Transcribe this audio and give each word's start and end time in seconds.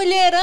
Mulherama! 0.00 0.39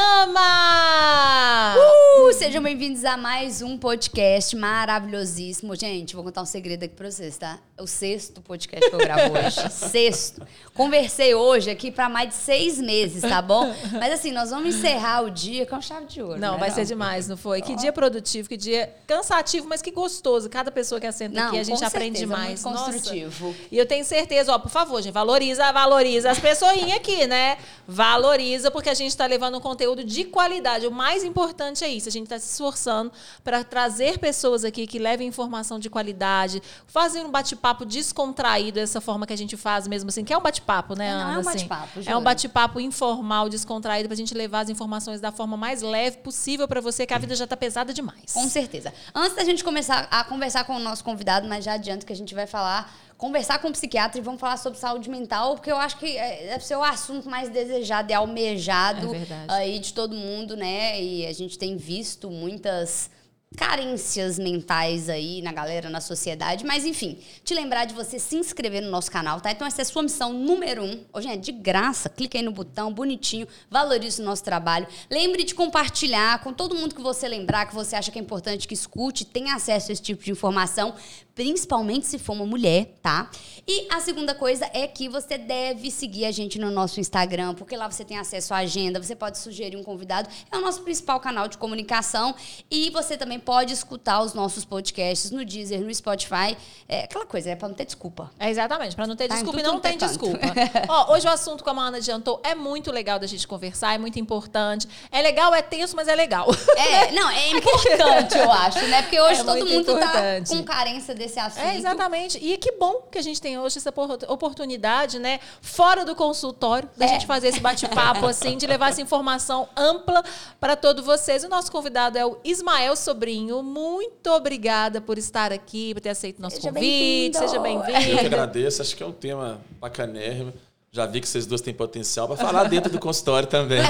Sejam 2.58 2.64
bem-vindos 2.64 3.06
a 3.06 3.16
mais 3.16 3.62
um 3.62 3.78
podcast 3.78 4.56
maravilhosíssimo. 4.56 5.76
Gente, 5.76 6.16
vou 6.16 6.24
contar 6.24 6.42
um 6.42 6.46
segredo 6.46 6.86
aqui 6.86 6.96
pra 6.96 7.12
vocês, 7.12 7.38
tá? 7.38 7.60
É 7.78 7.84
o 7.84 7.86
sexto 7.86 8.42
podcast 8.42 8.90
que 8.90 8.96
eu 8.96 8.98
gravo 8.98 9.32
hoje. 9.38 9.70
sexto. 9.70 10.42
Conversei 10.74 11.36
hoje 11.36 11.70
aqui 11.70 11.92
pra 11.92 12.10
mais 12.10 12.30
de 12.30 12.34
seis 12.34 12.80
meses, 12.80 13.22
tá 13.22 13.44
bom? 13.44 13.72
Mas 13.94 14.12
assim, 14.12 14.32
nós 14.32 14.50
vamos 14.50 14.76
encerrar 14.76 15.22
o 15.22 15.30
dia 15.30 15.68
com 15.68 15.80
chave 15.80 16.08
de 16.08 16.20
ouro. 16.20 16.40
Não, 16.40 16.54
né? 16.54 16.58
vai 16.58 16.72
ser 16.72 16.84
demais, 16.84 17.28
não 17.28 17.38
foi? 17.38 17.62
Que 17.62 17.76
dia 17.76 17.94
produtivo, 17.94 18.50
que 18.50 18.58
dia 18.58 18.92
cansativo, 19.06 19.68
mas 19.70 19.84
que 19.84 19.92
gostoso. 19.92 20.50
Cada 20.50 20.72
pessoa 20.72 21.00
que 21.00 21.06
assenta 21.06 21.40
Não, 21.40 21.50
aqui, 21.50 21.60
a 21.60 21.64
gente 21.64 21.84
aprende 21.84 22.18
certeza, 22.18 22.36
mais. 22.36 22.64
muito 22.64 22.76
Nossa. 22.76 22.92
construtivo. 22.92 23.56
E 23.72 23.78
eu 23.78 23.86
tenho 23.86 24.04
certeza, 24.04 24.52
ó, 24.52 24.58
por 24.58 24.72
favor, 24.72 25.00
gente, 25.00 25.14
valoriza, 25.14 25.72
valoriza 25.72 26.32
as 26.32 26.40
pessoinhas 26.40 26.98
aqui, 26.98 27.28
né? 27.28 27.60
Valoriza, 27.88 28.72
porque 28.72 28.90
a 28.90 28.96
gente 28.96 29.10
está 29.10 29.28
levando 29.28 29.60
um 29.60 29.62
conteúdo 29.62 30.04
de 30.04 30.24
qualidade. 30.26 30.88
O 30.88 30.92
mais 30.92 31.24
importante 31.24 31.84
é 31.84 31.88
isso. 31.88 32.10
A 32.10 32.12
gente 32.12 32.24
está 32.24 32.47
se 32.48 32.54
esforçando 32.54 33.12
para 33.44 33.64
trazer 33.64 34.18
pessoas 34.18 34.64
aqui 34.64 34.88
que 34.88 34.98
levem 34.98 35.28
informação 35.28 35.78
de 35.80 35.90
qualidade, 35.90 36.62
fazer 36.88 37.26
um 37.26 37.30
bate-papo 37.30 37.86
descontraído, 37.86 38.76
dessa 38.80 39.00
forma 39.02 39.28
que 39.28 39.34
a 39.34 39.38
gente 39.38 39.56
faz 39.58 39.88
mesmo 39.88 40.10
assim, 40.10 40.24
que 40.24 40.34
é 40.34 40.38
um 40.38 40.42
bate-papo, 40.42 40.96
né, 40.96 41.12
Não, 41.14 41.20
é 41.20 41.24
Ana? 41.24 41.38
um 41.38 41.40
assim? 41.42 41.68
bate-papo, 41.68 42.00
É 42.06 42.18
um 42.18 42.24
bate-papo 42.24 42.80
informal, 42.80 43.50
descontraído, 43.50 44.08
para 44.10 44.14
a 44.14 44.18
gente 44.18 44.34
levar 44.34 44.62
as 44.62 44.70
informações 44.70 45.20
da 45.22 45.32
forma 45.32 45.56
mais 45.58 45.82
leve 45.82 46.18
possível 46.18 46.68
para 46.68 46.82
você, 46.82 47.06
que 47.06 47.14
a 47.14 47.18
vida 47.18 47.36
já 47.36 47.44
está 47.44 47.58
pesada 47.58 47.94
demais. 47.94 48.34
Com 48.34 48.48
certeza. 48.50 48.94
Antes 49.14 49.36
da 49.36 49.44
gente 49.44 49.64
começar 49.64 50.08
a 50.10 50.24
conversar 50.24 50.64
com 50.64 50.76
o 50.76 50.80
nosso 50.80 51.04
convidado, 51.04 51.48
mas 51.48 51.66
já 51.66 51.74
adianto 51.74 52.06
que 52.06 52.14
a 52.14 52.16
gente 52.16 52.34
vai 52.34 52.48
falar, 52.48 52.92
conversar 53.18 53.60
com 53.60 53.70
o 53.70 53.72
psiquiatra 53.72 54.20
e 54.20 54.24
vamos 54.24 54.40
falar 54.40 54.58
sobre 54.58 54.80
saúde 54.80 55.10
mental, 55.10 55.56
porque 55.56 55.72
eu 55.72 55.78
acho 55.78 55.98
que 55.98 56.18
é, 56.18 56.48
deve 56.48 56.66
ser 56.66 56.76
o 56.76 56.84
assunto 56.84 57.30
mais 57.30 57.50
desejado 57.50 58.12
e 58.12 58.14
almejado 58.14 59.14
É 59.16 59.54
aí 59.54 59.80
de 59.80 59.94
todo 59.94 60.16
mundo, 60.16 60.56
né? 60.56 61.02
E 61.02 61.26
a 61.26 61.34
gente 61.34 61.58
tem 61.58 61.76
visto 61.76 62.30
muitas 62.30 63.10
carências 63.56 64.38
mentais 64.38 65.08
aí 65.08 65.42
na 65.42 65.54
galera, 65.54 65.90
na 65.90 66.02
sociedade. 66.02 66.66
Mas, 66.66 66.86
enfim, 66.86 67.18
te 67.44 67.54
lembrar 67.54 67.86
de 67.86 67.94
você 67.94 68.20
se 68.20 68.36
inscrever 68.36 68.82
no 68.82 68.92
nosso 68.92 69.10
canal, 69.10 69.40
tá? 69.40 69.52
Então, 69.52 69.66
essa 69.66 69.82
é 69.82 69.84
a 69.84 69.86
sua 69.86 70.04
missão 70.04 70.34
número 70.34 70.84
um. 70.84 71.04
Hoje 71.14 71.30
é 71.30 71.38
de 71.38 71.52
graça. 71.52 72.10
Clica 72.10 72.38
aí 72.38 72.44
no 72.44 72.52
botão, 72.52 72.94
bonitinho. 72.94 73.48
Valorize 73.70 74.22
o 74.22 74.26
nosso 74.26 74.44
trabalho. 74.44 74.86
Lembre 75.10 75.44
de 75.44 75.56
compartilhar 75.56 76.44
com 76.44 76.52
todo 76.52 76.76
mundo 76.76 76.94
que 76.94 77.02
você 77.02 77.28
lembrar, 77.28 77.68
que 77.68 77.74
você 77.74 77.96
acha 77.96 78.12
que 78.12 78.20
é 78.20 78.22
importante 78.22 78.68
que 78.68 78.74
escute, 78.74 79.26
tenha 79.26 79.56
acesso 79.56 79.92
a 79.92 79.94
esse 79.94 80.02
tipo 80.02 80.24
de 80.24 80.32
informação, 80.32 80.94
principalmente 81.38 82.08
se 82.08 82.18
for 82.18 82.34
uma 82.34 82.48
mulher, 82.48 82.98
tá? 83.00 83.30
E 83.68 83.88
a 83.92 84.00
segunda 84.02 84.34
coisa 84.34 84.68
é 84.74 84.88
que 84.88 85.08
você 85.08 85.38
deve 85.38 85.92
seguir 85.92 86.26
a 86.26 86.32
gente 86.32 86.58
no 86.58 86.72
nosso 86.72 87.00
Instagram, 87.00 87.54
porque 87.54 87.78
lá 87.78 87.90
você 87.90 88.04
tem 88.04 88.18
acesso 88.18 88.56
à 88.56 88.58
agenda, 88.58 89.00
você 89.02 89.16
pode 89.16 89.38
sugerir 89.38 89.78
um 89.78 89.84
convidado. 89.84 90.28
É 90.52 90.58
o 90.58 90.62
nosso 90.62 90.82
principal 90.82 91.20
canal 91.20 91.48
de 91.48 91.58
comunicação. 91.60 92.34
E 92.72 92.90
você 92.90 93.16
também 93.16 93.40
pode 93.40 93.72
escutar 93.72 94.22
os 94.24 94.34
nossos 94.34 94.66
podcasts 94.66 95.30
no 95.30 95.46
Deezer, 95.46 95.80
no 95.82 95.94
Spotify. 95.94 96.58
É 96.90 97.04
aquela 97.04 97.26
coisa, 97.26 97.52
é 97.52 97.56
pra 97.56 97.68
não 97.68 97.76
ter 97.76 97.86
desculpa. 97.86 98.32
É 98.40 98.50
exatamente, 98.50 98.96
para 98.96 99.06
não 99.06 99.16
ter 99.16 99.28
Tá, 99.28 99.36
desculpa 99.36 99.60
e 99.60 99.64
não 99.64 99.80
tem 99.80 99.92
quanto 99.98 100.06
é 100.06 100.08
canto. 100.08 100.10
desculpa. 100.10 100.48
Ó, 100.90 101.14
hoje 101.14 101.28
o 101.28 101.30
assunto, 101.30 101.64
como 101.64 101.80
a 101.82 101.84
Ana 101.84 101.98
adiantou, 101.98 102.42
é 102.44 102.56
muito 102.56 102.92
legal 102.92 103.20
da 103.20 103.28
gente 103.28 103.48
conversar, 103.48 103.94
é 103.94 104.00
muito 104.00 104.18
importante. 104.18 104.88
É 105.12 105.22
legal, 105.22 105.54
é 105.54 105.62
tenso, 105.62 105.96
mas 105.96 106.08
é 106.08 106.16
legal. 106.16 106.48
É, 106.76 107.12
não, 107.12 107.30
é 107.30 107.50
importante, 107.56 108.36
eu 108.40 108.52
acho, 108.52 108.80
né? 108.88 109.04
Porque 109.04 109.20
hoje 109.22 109.42
É 109.42 109.44
todo 109.44 109.60
mundo 109.68 109.92
importante. 109.92 110.50
tá 110.50 110.56
com 110.58 110.64
carência 110.64 111.14
desse 111.14 111.27
assunto. 111.40 111.64
É, 111.64 111.76
exatamente. 111.78 112.38
E 112.38 112.58
que 112.58 112.72
bom 112.74 113.08
que 113.12 113.18
a 113.18 113.22
gente 113.22 113.42
tem 113.42 113.58
hoje 113.60 113.78
essa 113.78 113.92
por- 113.92 114.20
oportunidade, 114.28 115.20
né? 115.20 115.40
Fora 115.62 116.06
do 116.06 116.16
consultório, 116.16 116.90
da 116.96 117.06
É. 117.06 117.08
gente 117.10 117.26
fazer 117.26 117.48
esse 117.48 117.60
bate-papo, 117.60 118.26
assim, 118.28 118.58
de 118.58 118.68
levar 118.68 118.90
essa 118.90 119.02
informação 119.02 119.68
ampla 119.76 120.24
para 120.60 120.76
todos 120.76 121.04
vocês. 121.06 121.44
O 121.44 121.50
nosso 121.50 121.72
convidado 121.72 122.18
é 122.18 122.26
o 122.26 122.38
Ismael 122.44 122.96
Sobrinho. 122.96 123.64
Muito 123.64 124.28
obrigada 124.32 125.02
por 125.02 125.18
estar 125.18 125.52
aqui, 125.52 125.94
por 125.94 126.02
ter 126.02 126.10
aceito 126.10 126.42
nosso 126.42 126.58
Seja 126.58 126.70
convite. 126.70 126.82
bem-vindo. 126.82 127.38
Seja 127.40 127.56
Eu 127.58 127.62
que 127.64 127.68
bem-vindo. 127.92 128.26
agradeço, 128.28 128.82
acho 128.82 128.96
que 128.96 129.04
é 129.04 129.06
um 129.06 129.12
tema 129.12 129.60
bacanérrimo. 129.80 130.54
Já 130.98 131.06
vi 131.06 131.22
que 131.22 131.28
vocês 131.30 131.46
duas 131.46 131.62
têm 131.62 131.76
potencial 131.76 132.28
para 132.28 132.38
falar 132.38 132.64
dentro 132.64 132.92
do 132.92 132.98
consultório 132.98 133.48
também. 133.48 133.78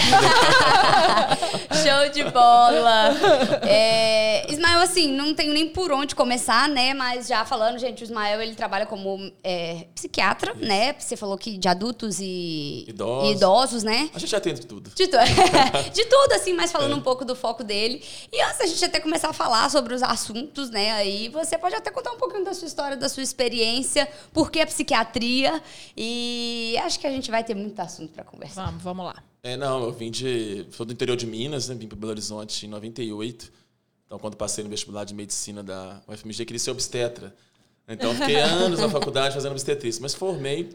Show 1.71 2.09
de 2.13 2.23
bola! 2.31 3.15
É, 3.61 4.51
Ismael, 4.51 4.81
assim, 4.81 5.07
não 5.13 5.33
tenho 5.33 5.53
nem 5.53 5.69
por 5.69 5.89
onde 5.93 6.13
começar, 6.13 6.67
né? 6.67 6.93
Mas 6.93 7.27
já 7.27 7.45
falando, 7.45 7.77
gente, 7.79 8.01
o 8.01 8.05
Ismael, 8.05 8.41
ele 8.41 8.55
trabalha 8.55 8.85
como 8.85 9.31
é, 9.41 9.85
psiquiatra, 9.95 10.53
né? 10.55 10.95
Você 10.99 11.15
falou 11.15 11.37
que 11.37 11.57
de 11.57 11.69
adultos 11.69 12.17
e 12.19 12.83
Idosos. 12.89 13.29
e 13.29 13.31
idosos, 13.31 13.83
né? 13.83 14.09
A 14.13 14.19
gente 14.19 14.29
já 14.29 14.41
tem 14.41 14.53
de 14.53 14.65
tudo. 14.65 14.89
De, 14.93 15.07
tu- 15.07 15.17
de 15.93 16.05
tudo, 16.05 16.33
assim, 16.33 16.51
mas 16.51 16.73
falando 16.73 16.93
um 16.93 17.01
pouco 17.01 17.23
do 17.23 17.37
foco 17.37 17.63
dele. 17.63 18.03
E 18.33 18.41
antes 18.41 18.57
da 18.57 18.65
gente 18.65 18.83
até 18.83 18.99
começar 18.99 19.29
a 19.29 19.33
falar 19.33 19.69
sobre 19.71 19.93
os 19.93 20.03
assuntos, 20.03 20.69
né? 20.69 20.91
Aí 20.91 21.29
você 21.29 21.57
pode 21.57 21.73
até 21.73 21.89
contar 21.89 22.11
um 22.11 22.17
pouquinho 22.17 22.43
da 22.43 22.53
sua 22.53 22.67
história, 22.67 22.97
da 22.97 23.07
sua 23.07 23.23
experiência, 23.23 24.09
por 24.33 24.51
que 24.51 24.59
a 24.59 24.67
psiquiatria. 24.67 25.63
E 25.95 26.75
acho 26.83 26.96
que 26.99 27.07
a 27.07 27.11
gente 27.11 27.29
vai 27.29 27.43
ter 27.43 27.55
muito 27.55 27.79
assunto 27.79 28.11
para 28.11 28.23
conversar. 28.23 28.65
Vamos, 28.65 28.83
vamos 28.83 29.05
lá. 29.05 29.23
É, 29.43 29.55
não, 29.55 29.83
eu 29.83 29.91
vim 29.91 30.11
de. 30.11 30.65
Sou 30.71 30.85
do 30.85 30.93
interior 30.93 31.15
de 31.15 31.25
Minas, 31.25 31.69
né? 31.69 31.75
Vim 31.75 31.87
para 31.87 31.97
Belo 31.97 32.11
Horizonte 32.11 32.65
em 32.65 32.69
98. 32.69 33.51
Então, 34.05 34.17
quando 34.17 34.35
passei 34.35 34.63
no 34.63 34.69
vestibular 34.69 35.03
de 35.03 35.13
medicina 35.13 35.63
da 35.63 36.01
UFMG, 36.07 36.45
queria 36.45 36.59
ser 36.59 36.71
obstetra. 36.71 37.35
Então, 37.87 38.13
fiquei 38.15 38.35
anos 38.39 38.79
na 38.79 38.89
faculdade 38.89 39.33
fazendo 39.33 39.51
obstetrícia. 39.51 40.01
Mas 40.01 40.13
formei 40.13 40.69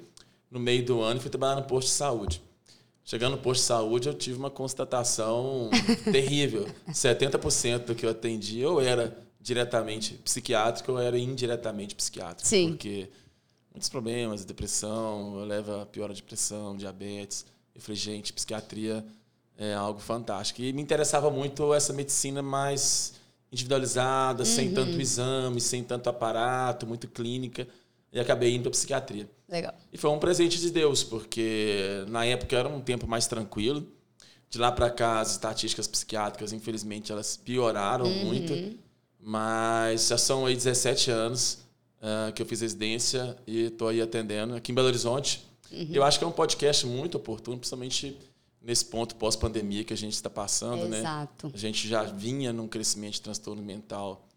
no 0.51 0.61
meio 0.61 0.85
do 0.85 1.01
ano 1.01 1.19
e 1.19 1.21
fui 1.21 1.31
trabalhar 1.31 1.57
no 1.57 1.65
posto 1.65 1.89
de 1.89 1.95
saúde. 1.95 2.43
Chegando 3.05 3.33
no 3.33 3.43
posto 3.43 3.63
de 3.63 3.67
saúde, 3.67 4.09
eu 4.09 4.15
tive 4.15 4.39
uma 4.39 4.51
constatação 4.51 5.71
terrível. 6.05 6.69
70% 6.89 7.87
do 7.87 7.95
que 7.95 8.07
eu 8.07 8.11
atendi 8.11 8.65
ou 8.65 8.81
era 8.81 9.17
diretamente 9.41 10.15
psiquiátrico 10.15 10.93
ou 10.93 11.01
era 11.01 11.19
indiretamente 11.19 11.95
psiquiátrico. 11.95 12.47
Sim. 12.47 12.71
Porque 12.71 13.09
muitos 13.73 13.89
problemas, 13.89 14.45
depressão, 14.45 15.45
leva 15.45 15.83
a 15.83 15.87
pior 15.87 16.11
a 16.11 16.15
depressão, 16.15 16.77
diabetes. 16.77 17.45
Eu 17.75 17.81
falei, 17.81 17.97
gente, 17.97 18.33
psiquiatria 18.33 19.05
é 19.57 19.75
algo 19.75 20.01
fantástico. 20.01 20.61
E 20.61 20.73
me 20.73 20.83
interessava 20.83 21.31
muito 21.31 21.73
essa 21.73 21.93
medicina 21.93 22.43
mais 22.43 23.15
individualizada, 23.51 24.45
sem 24.45 24.73
tanto 24.73 25.01
exame, 25.01 25.61
sem 25.61 25.83
tanto 25.83 26.09
aparato, 26.09 26.87
muito 26.87 27.09
clínica. 27.09 27.67
E 28.13 28.21
acabei 28.21 28.55
indo 28.55 28.63
para 28.63 28.73
psiquiatria. 28.73 29.29
Legal. 29.49 29.75
E 29.91 29.97
foi 29.97 30.11
um 30.11 30.19
presente 30.19 30.59
de 30.59 30.71
Deus, 30.71 31.03
porque 31.03 32.05
na 32.09 32.25
época 32.25 32.57
era 32.57 32.69
um 32.69 32.81
tempo 32.81 33.07
mais 33.07 33.27
tranquilo. 33.27 33.87
De 34.51 34.59
lá 34.59 34.71
para 34.71 34.91
cá, 34.91 35.21
as 35.21 35.33
estatísticas 35.33 35.87
psiquiátricas, 35.87 36.53
infelizmente, 36.53 37.11
elas 37.11 37.39
pioraram 37.39 38.07
muito. 38.07 38.79
Mas 39.19 40.09
já 40.09 40.19
são 40.19 40.45
aí 40.45 40.55
17 40.55 41.11
anos 41.11 41.62
ah, 42.03 42.33
que 42.35 42.43
eu 42.43 42.47
fiz 42.47 42.61
residência 42.61 43.37
e 43.47 43.67
estou 43.67 43.87
aí 43.87 44.03
atendendo 44.03 44.57
aqui 44.57 44.73
em 44.73 44.75
Belo 44.75 44.89
Horizonte. 44.89 45.47
Eu 45.91 46.03
acho 46.03 46.19
que 46.19 46.25
é 46.25 46.29
um 46.29 46.33
podcast 46.33 46.85
muito 46.87 47.17
oportuno, 47.17 47.57
principalmente 47.57 48.19
nesse 48.61 48.85
ponto 48.85 49.15
pós-pandemia 49.17 49.85
que 49.85 49.93
a 49.93 49.97
gente 49.97 50.13
está 50.13 50.29
passando, 50.29 50.89
né? 50.89 50.99
Exato. 50.99 51.51
A 51.55 51.57
gente 51.57 51.89
já 51.89 52.03
vinha 52.03 52.53
num 52.53 52.69
crescimento 52.69 53.15
de 53.15 53.23
transtorno 53.23 53.63
mental 53.63 54.29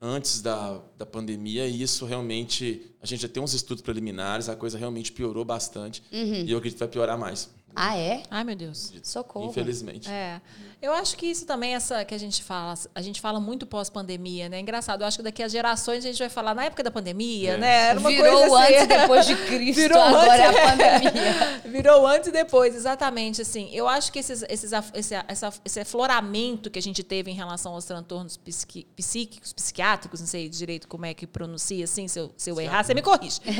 antes 0.00 0.42
da, 0.42 0.80
da 0.98 1.06
pandemia 1.06 1.66
e 1.66 1.80
isso 1.80 2.04
realmente 2.04 2.82
a 3.00 3.06
gente 3.06 3.22
já 3.22 3.28
tem 3.28 3.42
uns 3.42 3.54
estudos 3.54 3.82
preliminares, 3.82 4.48
a 4.48 4.56
coisa 4.56 4.76
realmente 4.76 5.10
piorou 5.12 5.44
bastante 5.44 6.02
e 6.12 6.50
eu 6.50 6.58
acredito 6.58 6.78
que 6.78 6.84
vai 6.84 6.88
piorar 6.88 7.18
mais, 7.18 7.48
Ah, 7.78 7.96
é? 7.96 8.22
Ai, 8.30 8.42
meu 8.42 8.56
Deus. 8.56 8.92
Socorro. 9.02 9.50
infelizmente. 9.50 10.08
É. 10.10 10.40
Eu 10.80 10.92
acho 10.92 11.16
que 11.16 11.26
isso 11.26 11.46
também, 11.46 11.74
essa 11.74 12.04
que 12.04 12.14
a 12.14 12.18
gente 12.18 12.42
fala, 12.42 12.74
a 12.94 13.00
gente 13.02 13.20
fala 13.20 13.40
muito 13.40 13.66
pós-pandemia, 13.66 14.48
né? 14.48 14.60
Engraçado, 14.60 15.00
eu 15.02 15.06
acho 15.06 15.16
que 15.18 15.22
daqui 15.22 15.42
a 15.42 15.48
gerações 15.48 16.04
a 16.04 16.08
gente 16.08 16.18
vai 16.18 16.28
falar 16.28 16.54
na 16.54 16.64
época 16.64 16.82
da 16.82 16.90
pandemia, 16.90 17.52
É. 17.54 17.56
né? 17.56 17.74
Era 17.90 17.98
uma 18.00 18.08
Virou 18.10 18.38
coisa 18.40 18.56
assim. 18.58 18.74
antes 18.74 18.82
e 18.82 18.86
depois 18.86 19.26
de 19.26 19.36
Cristo, 19.46 19.80
Virou 19.80 20.00
agora 20.02 20.48
antes- 20.48 20.56
é 20.60 20.64
a 20.64 20.70
pandemia. 20.70 21.62
Virou 21.66 22.06
antes 22.06 22.28
e 22.28 22.32
depois, 22.32 22.74
exatamente. 22.74 23.42
Assim, 23.42 23.68
eu 23.72 23.88
acho 23.88 24.12
que 24.12 24.18
esses, 24.18 24.42
esses, 24.48 24.70
esse, 24.94 25.14
essa, 25.28 25.52
esse 25.64 25.80
afloramento 25.80 26.70
que 26.70 26.78
a 26.78 26.82
gente 26.82 27.02
teve 27.02 27.30
em 27.30 27.34
relação 27.34 27.72
aos 27.74 27.84
transtornos 27.84 28.36
psiqui- 28.36 28.86
psíquicos, 28.94 29.52
psiquiátricos, 29.52 30.20
não 30.20 30.26
sei 30.26 30.48
direito 30.48 30.86
como 30.88 31.04
é 31.06 31.14
que 31.14 31.26
pronuncia, 31.26 31.84
assim, 31.84 32.06
se 32.06 32.18
eu, 32.20 32.32
se 32.36 32.50
eu 32.50 32.60
errar, 32.60 32.84
você 32.84 32.94
me 32.94 33.02
corrige. 33.02 33.40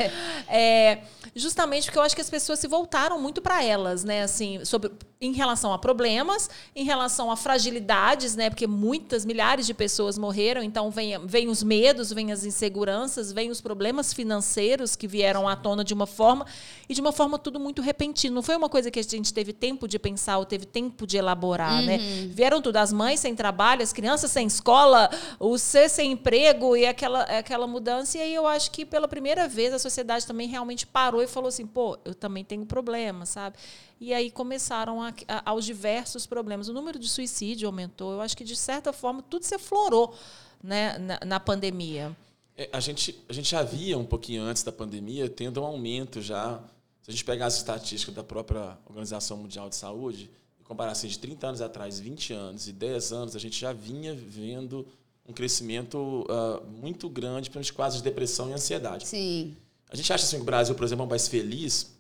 É, 0.49 1.01
justamente 1.35 1.85
porque 1.87 1.99
eu 1.99 2.03
acho 2.03 2.15
que 2.15 2.21
as 2.21 2.31
pessoas 2.31 2.59
se 2.59 2.69
voltaram 2.69 3.21
muito 3.21 3.41
para 3.43 3.63
elas, 3.65 4.05
né? 4.07 4.23
Assim, 4.23 4.65
sobre, 4.65 4.91
em 5.21 5.33
relação 5.33 5.73
a 5.73 5.79
problemas, 5.79 6.49
em 6.75 6.85
relação 6.85 7.31
a 7.31 7.37
fragilidades, 7.37 8.37
né? 8.37 8.51
Porque 8.51 8.67
muitas, 8.67 9.25
milhares 9.25 9.67
de 9.67 9.73
pessoas 9.73 10.19
morreram, 10.19 10.63
então 10.63 10.91
vem, 10.91 11.19
vem 11.27 11.49
os 11.49 11.63
medos, 11.63 12.13
vem 12.13 12.33
as 12.33 12.45
inseguranças, 12.45 13.33
vem 13.33 13.51
os 13.51 13.61
problemas 13.61 14.13
financeiros 14.13 14.95
que 14.95 15.09
vieram 15.09 15.49
à 15.49 15.57
tona 15.57 15.83
de 15.83 15.95
uma 15.95 16.07
forma 16.07 16.47
e 16.89 16.95
de 16.95 17.01
uma 17.01 17.13
forma 17.13 17.39
tudo 17.39 17.59
muito 17.59 17.81
repentino. 17.81 18.35
Não 18.35 18.43
foi 18.43 18.57
uma 18.57 18.69
coisa 18.69 18.91
que 18.91 19.01
a 19.01 19.03
gente 19.03 19.33
teve 19.33 19.53
tempo 19.53 19.89
de 19.89 19.99
pensar 19.99 20.39
ou 20.39 20.45
teve 20.45 20.67
tempo 20.67 21.07
de 21.07 21.17
elaborar, 21.17 21.83
né? 21.83 21.99
Vieram 22.31 22.61
tudo, 22.61 22.77
as 22.77 22.93
mães 22.93 23.21
sem 23.21 23.35
trabalho, 23.35 23.83
as 23.83 23.93
crianças 23.93 24.31
sem 24.31 24.47
escola, 24.47 25.11
o 25.41 25.57
ser 25.59 25.89
sem 25.89 26.13
emprego 26.13 26.77
e 26.77 26.87
aquela, 26.87 27.23
aquela 27.23 27.67
mudança. 27.67 28.19
E 28.19 28.21
aí 28.21 28.35
eu 28.35 28.47
acho 28.47 28.71
que 28.71 28.85
pela 28.85 29.09
primeira 29.09 29.49
vez 29.49 29.73
a 29.73 29.79
sociedade 29.79 30.27
também 30.27 30.47
realmente 30.47 30.87
parou 30.87 31.23
e 31.23 31.27
falou 31.27 31.49
assim, 31.49 31.67
pô, 31.67 31.99
eu 32.05 32.15
também 32.15 32.45
tenho 32.45 32.67
problema, 32.67 33.25
sabe? 33.25 33.57
E 34.01 34.13
aí 34.13 34.31
começaram 34.31 35.03
a, 35.03 35.13
a, 35.27 35.51
aos 35.51 35.65
diversos 35.65 36.27
problemas. 36.27 36.69
O 36.69 36.73
número 36.73 36.99
de 36.99 37.09
suicídio 37.09 37.67
aumentou. 37.67 38.13
Eu 38.13 38.21
acho 38.21 38.37
que, 38.37 38.45
de 38.45 38.57
certa 38.57 38.93
forma, 38.93 39.23
tudo 39.23 39.45
se 39.45 39.55
aflorou 39.55 40.15
né, 40.63 40.99
na, 40.99 41.21
na 41.25 41.41
pandemia. 41.41 42.15
É, 42.57 42.69
a, 42.73 42.81
gente, 42.81 43.19
a 43.29 43.33
gente 43.33 43.51
já 43.51 43.63
via 43.63 43.97
um 43.99 44.05
pouquinho 44.05 44.43
antes 44.43 44.63
da 44.63 44.73
pandemia 44.73 45.29
tendo 45.29 45.61
um 45.61 45.65
aumento 45.65 46.21
já. 46.21 46.61
Se 47.03 47.11
a 47.11 47.13
gente 47.13 47.25
pegar 47.25 47.47
as 47.47 47.57
estatísticas 47.57 48.15
da 48.15 48.25
própria 48.25 48.77
Organização 48.87 49.37
Mundial 49.37 49.69
de 49.69 49.77
Saúde, 49.77 50.31
e 50.61 50.65
comparar 50.65 50.93
assim, 50.93 51.09
de 51.09 51.19
30 51.19 51.47
anos 51.47 51.61
atrás, 51.61 52.01
20 52.01 52.33
anos 52.33 52.69
e 52.69 52.73
10 52.73 53.13
anos, 53.13 53.37
a 53.37 53.39
gente 53.39 53.59
já 53.59 53.73
vinha 53.73 54.15
vendo 54.15 54.87
um 55.29 55.33
crescimento 55.33 55.99
uh, 55.99 56.67
muito 56.67 57.09
grande, 57.09 57.51
principalmente 57.51 57.73
quase 57.73 57.97
de 57.99 58.03
depressão 58.03 58.51
e 58.51 58.53
ansiedade. 58.53 59.07
Sim. 59.07 59.57
A 59.89 59.97
gente 59.97 60.13
acha 60.13 60.25
assim 60.25 60.37
que 60.37 60.43
o 60.43 60.47
Brasil, 60.47 60.75
por 60.75 60.85
exemplo, 60.85 61.03
é 61.03 61.07
um 61.07 61.09
país 61.09 61.29
feliz, 61.29 61.96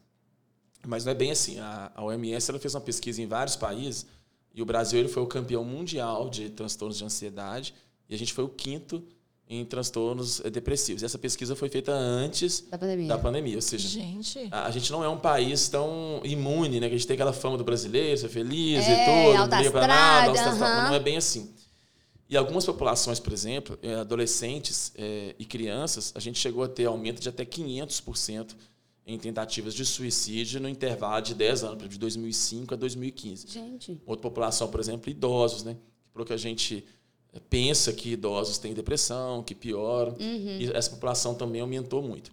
mas 0.86 1.04
não 1.04 1.12
é 1.12 1.14
bem 1.14 1.30
assim. 1.30 1.58
A, 1.58 1.92
a 1.94 2.04
OMS 2.04 2.50
ela 2.50 2.58
fez 2.58 2.74
uma 2.74 2.80
pesquisa 2.80 3.20
em 3.20 3.26
vários 3.26 3.56
países 3.56 4.06
e 4.54 4.62
o 4.62 4.64
Brasil 4.64 4.98
ele 4.98 5.08
foi 5.08 5.22
o 5.22 5.26
campeão 5.26 5.64
mundial 5.64 6.30
de 6.30 6.48
transtornos 6.50 6.98
de 6.98 7.04
ansiedade 7.04 7.74
e 8.08 8.14
a 8.14 8.18
gente 8.18 8.32
foi 8.32 8.44
o 8.44 8.48
quinto 8.48 9.02
em 9.48 9.64
transtornos 9.64 10.40
eh, 10.44 10.50
depressivos. 10.50 11.02
Essa 11.02 11.18
pesquisa 11.18 11.54
foi 11.54 11.68
feita 11.68 11.92
antes 11.92 12.64
da 12.68 12.76
pandemia. 12.76 13.08
Da 13.08 13.18
pandemia 13.18 13.56
ou 13.56 13.62
seja, 13.62 13.86
gente. 13.86 14.48
A, 14.50 14.66
a, 14.66 14.70
gente 14.70 14.90
não 14.90 15.04
é 15.04 15.08
um 15.08 15.18
país 15.18 15.68
tão 15.68 16.20
imune, 16.24 16.80
né? 16.80 16.88
Que 16.88 16.94
a 16.94 16.98
gente 16.98 17.06
tem 17.06 17.14
aquela 17.14 17.32
fama 17.32 17.56
do 17.56 17.62
brasileiro, 17.62 18.18
ser 18.18 18.28
feliz 18.28 18.84
é, 18.84 18.92
e 18.92 19.04
tudo, 19.04 19.48
não 19.48 19.58
liga 19.58 19.70
para 19.70 19.86
nada, 19.86 20.28
alta 20.30 20.50
uhum. 20.52 20.88
não 20.88 20.94
é 20.94 21.00
bem 21.00 21.16
assim. 21.16 21.54
E 22.28 22.36
algumas 22.36 22.66
populações, 22.66 23.20
por 23.20 23.32
exemplo, 23.32 23.78
eh, 23.82 23.94
adolescentes 23.94 24.92
é, 24.96 25.36
e 25.38 25.44
crianças, 25.44 26.12
a 26.16 26.18
gente 26.18 26.40
chegou 26.40 26.64
a 26.64 26.68
ter 26.68 26.86
aumento 26.86 27.20
de 27.20 27.28
até 27.28 27.44
500% 27.44 28.56
em 29.06 29.16
tentativas 29.16 29.72
de 29.72 29.86
suicídio 29.86 30.60
no 30.60 30.68
intervalo 30.68 31.22
de 31.22 31.32
10 31.32 31.62
anos, 31.62 31.88
de 31.88 31.96
2005 31.96 32.74
a 32.74 32.76
2015. 32.76 33.46
Gente. 33.46 34.02
Outra 34.04 34.22
população, 34.22 34.68
por 34.68 34.80
exemplo, 34.80 35.08
idosos, 35.08 35.62
né? 35.62 35.76
Pelo 36.12 36.24
que 36.24 36.32
a 36.32 36.36
gente 36.36 36.84
eh, 37.32 37.40
pensa 37.48 37.92
que 37.92 38.10
idosos 38.10 38.58
têm 38.58 38.74
depressão, 38.74 39.44
que 39.44 39.54
pioram, 39.54 40.16
uhum. 40.18 40.58
e 40.58 40.72
essa 40.74 40.90
população 40.90 41.36
também 41.36 41.60
aumentou 41.60 42.02
muito. 42.02 42.32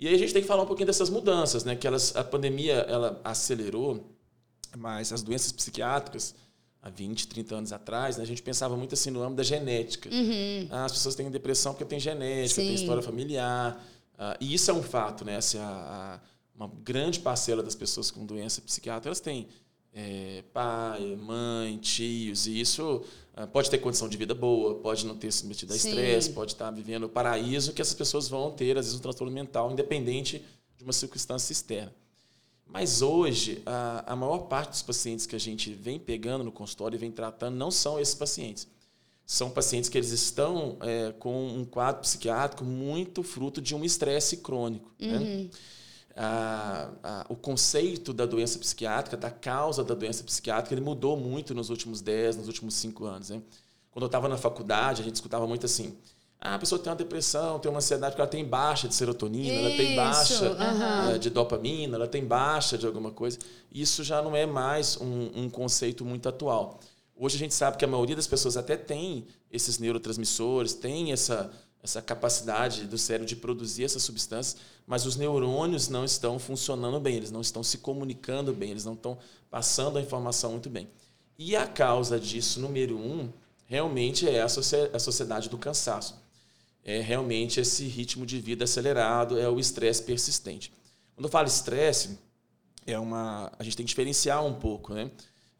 E 0.00 0.08
aí 0.08 0.14
a 0.14 0.18
gente 0.18 0.32
tem 0.32 0.42
que 0.42 0.48
falar 0.48 0.64
um 0.64 0.66
pouquinho 0.66 0.88
dessas 0.88 1.10
mudanças, 1.10 1.62
né? 1.62 1.76
Que 1.76 1.86
elas, 1.86 2.16
a 2.16 2.24
pandemia 2.24 2.74
ela 2.88 3.20
acelerou, 3.22 4.12
mas 4.76 5.12
as 5.12 5.22
doenças 5.22 5.52
psiquiátricas 5.52 6.34
há 6.82 6.90
20, 6.90 7.28
30 7.28 7.54
anos 7.54 7.72
atrás, 7.72 8.16
né, 8.16 8.22
a 8.22 8.26
gente 8.26 8.42
pensava 8.42 8.76
muito 8.76 8.94
assim 8.94 9.10
no 9.10 9.20
âmbito 9.22 9.36
da 9.36 9.42
genética. 9.42 10.08
Uhum. 10.10 10.66
Ah, 10.70 10.86
as 10.86 10.92
pessoas 10.92 11.14
têm 11.14 11.30
depressão 11.30 11.72
porque 11.72 11.84
tem 11.84 12.00
genética, 12.00 12.62
Sim. 12.62 12.66
tem 12.68 12.74
história 12.74 13.02
familiar. 13.02 13.84
Ah, 14.22 14.36
e 14.38 14.52
isso 14.52 14.70
é 14.70 14.74
um 14.74 14.82
fato, 14.82 15.24
né? 15.24 15.38
Assim, 15.38 15.56
a, 15.56 15.64
a, 15.64 16.20
uma 16.54 16.70
grande 16.84 17.18
parcela 17.20 17.62
das 17.62 17.74
pessoas 17.74 18.10
com 18.10 18.26
doença 18.26 18.60
psiquiátrica, 18.60 19.08
elas 19.08 19.18
têm 19.18 19.48
é, 19.94 20.44
pai, 20.52 21.16
mãe, 21.16 21.78
tios, 21.78 22.46
e 22.46 22.60
isso 22.60 23.02
ah, 23.34 23.46
pode 23.46 23.70
ter 23.70 23.78
condição 23.78 24.10
de 24.10 24.18
vida 24.18 24.34
boa, 24.34 24.74
pode 24.74 25.06
não 25.06 25.16
ter 25.16 25.32
se 25.32 25.46
metido 25.46 25.72
a 25.72 25.76
estresse, 25.76 26.34
pode 26.34 26.52
estar 26.52 26.70
vivendo 26.70 27.04
o 27.04 27.08
paraíso 27.08 27.72
que 27.72 27.80
essas 27.80 27.94
pessoas 27.94 28.28
vão 28.28 28.50
ter, 28.50 28.76
às 28.76 28.84
vezes, 28.84 28.98
um 28.98 29.02
transtorno 29.02 29.32
mental, 29.32 29.72
independente 29.72 30.44
de 30.76 30.84
uma 30.84 30.92
circunstância 30.92 31.50
externa. 31.50 31.94
Mas 32.66 33.00
hoje, 33.00 33.62
a, 33.64 34.12
a 34.12 34.14
maior 34.14 34.40
parte 34.40 34.68
dos 34.68 34.82
pacientes 34.82 35.24
que 35.24 35.34
a 35.34 35.40
gente 35.40 35.72
vem 35.72 35.98
pegando 35.98 36.44
no 36.44 36.52
consultório 36.52 36.94
e 36.94 36.98
vem 36.98 37.10
tratando 37.10 37.56
não 37.56 37.70
são 37.70 37.98
esses 37.98 38.14
pacientes. 38.14 38.68
São 39.30 39.48
pacientes 39.48 39.88
que 39.88 39.96
eles 39.96 40.10
estão 40.10 40.76
é, 40.80 41.12
com 41.12 41.46
um 41.46 41.64
quadro 41.64 42.00
psiquiátrico 42.00 42.64
muito 42.64 43.22
fruto 43.22 43.62
de 43.62 43.76
um 43.76 43.84
estresse 43.84 44.38
crônico. 44.38 44.92
Uhum. 45.00 45.20
Né? 45.20 45.50
A, 46.16 46.90
a, 47.00 47.26
o 47.28 47.36
conceito 47.36 48.12
da 48.12 48.26
doença 48.26 48.58
psiquiátrica, 48.58 49.16
da 49.16 49.30
causa 49.30 49.84
da 49.84 49.94
doença 49.94 50.24
psiquiátrica, 50.24 50.74
ele 50.74 50.80
mudou 50.80 51.16
muito 51.16 51.54
nos 51.54 51.70
últimos 51.70 52.00
10, 52.00 52.38
nos 52.38 52.48
últimos 52.48 52.74
5 52.74 53.04
anos. 53.04 53.30
Né? 53.30 53.40
Quando 53.92 54.02
eu 54.02 54.06
estava 54.06 54.28
na 54.28 54.36
faculdade, 54.36 55.00
a 55.00 55.04
gente 55.04 55.14
escutava 55.14 55.46
muito 55.46 55.64
assim: 55.64 55.96
ah, 56.40 56.56
a 56.56 56.58
pessoa 56.58 56.80
tem 56.80 56.90
uma 56.90 56.96
depressão, 56.96 57.60
tem 57.60 57.70
uma 57.70 57.78
ansiedade 57.78 58.14
porque 58.14 58.22
ela 58.22 58.30
tem 58.30 58.44
baixa 58.44 58.88
de 58.88 58.96
serotonina, 58.96 59.54
Isso, 59.54 59.64
ela 59.64 59.76
tem 59.76 59.94
baixa 59.94 61.14
uh, 61.14 61.18
de 61.20 61.30
dopamina, 61.30 61.94
ela 61.94 62.08
tem 62.08 62.24
baixa 62.24 62.76
de 62.76 62.84
alguma 62.84 63.12
coisa. 63.12 63.38
Isso 63.70 64.02
já 64.02 64.20
não 64.20 64.34
é 64.34 64.44
mais 64.44 64.96
um, 65.00 65.44
um, 65.44 65.48
conceito 65.48 66.04
muito 66.04 66.28
atual. 66.28 66.80
Hoje 67.22 67.36
a 67.36 67.38
gente 67.38 67.54
sabe 67.54 67.76
que 67.76 67.84
a 67.84 67.88
maioria 67.88 68.16
das 68.16 68.26
pessoas 68.26 68.56
até 68.56 68.76
tem 68.76 69.26
esses 69.52 69.78
neurotransmissores, 69.78 70.72
tem 70.72 71.12
essa, 71.12 71.52
essa 71.82 72.00
capacidade 72.00 72.86
do 72.86 72.96
cérebro 72.96 73.26
de 73.26 73.36
produzir 73.36 73.84
essas 73.84 74.02
substâncias, 74.02 74.56
mas 74.86 75.04
os 75.04 75.16
neurônios 75.16 75.90
não 75.90 76.04
estão 76.04 76.38
funcionando 76.38 76.98
bem, 76.98 77.16
eles 77.16 77.30
não 77.30 77.42
estão 77.42 77.62
se 77.62 77.76
comunicando 77.76 78.54
bem, 78.54 78.70
eles 78.70 78.86
não 78.86 78.94
estão 78.94 79.18
passando 79.50 79.98
a 79.98 80.00
informação 80.00 80.52
muito 80.52 80.70
bem. 80.70 80.88
E 81.38 81.54
a 81.54 81.66
causa 81.66 82.18
disso, 82.18 82.58
número 82.58 82.96
um, 82.96 83.30
realmente 83.66 84.26
é 84.26 84.40
a 84.40 84.48
sociedade 84.98 85.50
do 85.50 85.58
cansaço 85.58 86.18
é 86.84 87.00
realmente 87.00 87.60
esse 87.60 87.84
ritmo 87.84 88.24
de 88.24 88.40
vida 88.40 88.64
acelerado, 88.64 89.38
é 89.38 89.48
o 89.48 89.60
estresse 89.60 90.02
persistente. 90.02 90.72
Quando 91.14 91.26
eu 91.26 91.30
falo 91.30 91.46
estresse, 91.46 92.18
é 92.86 92.98
uma, 92.98 93.52
a 93.58 93.62
gente 93.62 93.76
tem 93.76 93.84
que 93.84 93.90
diferenciar 93.90 94.44
um 94.44 94.54
pouco, 94.54 94.94
né? 94.94 95.10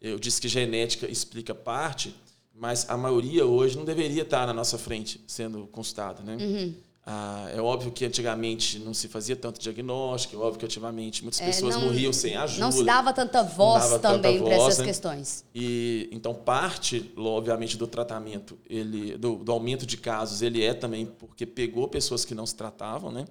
Eu 0.00 0.18
disse 0.18 0.40
que 0.40 0.48
genética 0.48 1.06
explica 1.06 1.54
parte, 1.54 2.14
mas 2.54 2.88
a 2.88 2.96
maioria 2.96 3.44
hoje 3.44 3.76
não 3.76 3.84
deveria 3.84 4.22
estar 4.22 4.46
na 4.46 4.52
nossa 4.52 4.78
frente 4.78 5.22
sendo 5.26 5.66
consultada, 5.66 6.22
né? 6.22 6.36
Uhum. 6.36 6.74
Ah, 7.12 7.50
é 7.52 7.60
óbvio 7.60 7.90
que 7.90 8.04
antigamente 8.04 8.78
não 8.78 8.92
se 8.92 9.08
fazia 9.08 9.34
tanto 9.34 9.58
diagnóstico, 9.58 10.36
é 10.36 10.38
óbvio 10.38 10.60
que 10.60 10.66
antigamente 10.66 11.22
muitas 11.22 11.40
pessoas 11.40 11.74
é, 11.74 11.78
não, 11.78 11.86
morriam 11.86 12.12
sem 12.12 12.36
ajuda. 12.36 12.60
Não 12.60 12.70
se 12.70 12.84
dava 12.84 13.12
tanta 13.12 13.42
voz 13.42 13.82
dava 13.82 13.98
também 13.98 14.40
para 14.42 14.54
essas 14.54 14.78
né? 14.78 14.84
questões. 14.84 15.44
E 15.54 16.08
então 16.12 16.34
parte, 16.34 17.12
obviamente, 17.16 17.76
do 17.76 17.86
tratamento, 17.86 18.58
ele, 18.68 19.16
do, 19.16 19.36
do, 19.36 19.50
aumento 19.50 19.86
de 19.86 19.96
casos, 19.96 20.42
ele 20.42 20.62
é 20.62 20.74
também 20.74 21.06
porque 21.06 21.46
pegou 21.46 21.88
pessoas 21.88 22.24
que 22.24 22.34
não 22.34 22.46
se 22.46 22.54
tratavam, 22.54 23.10
né? 23.10 23.24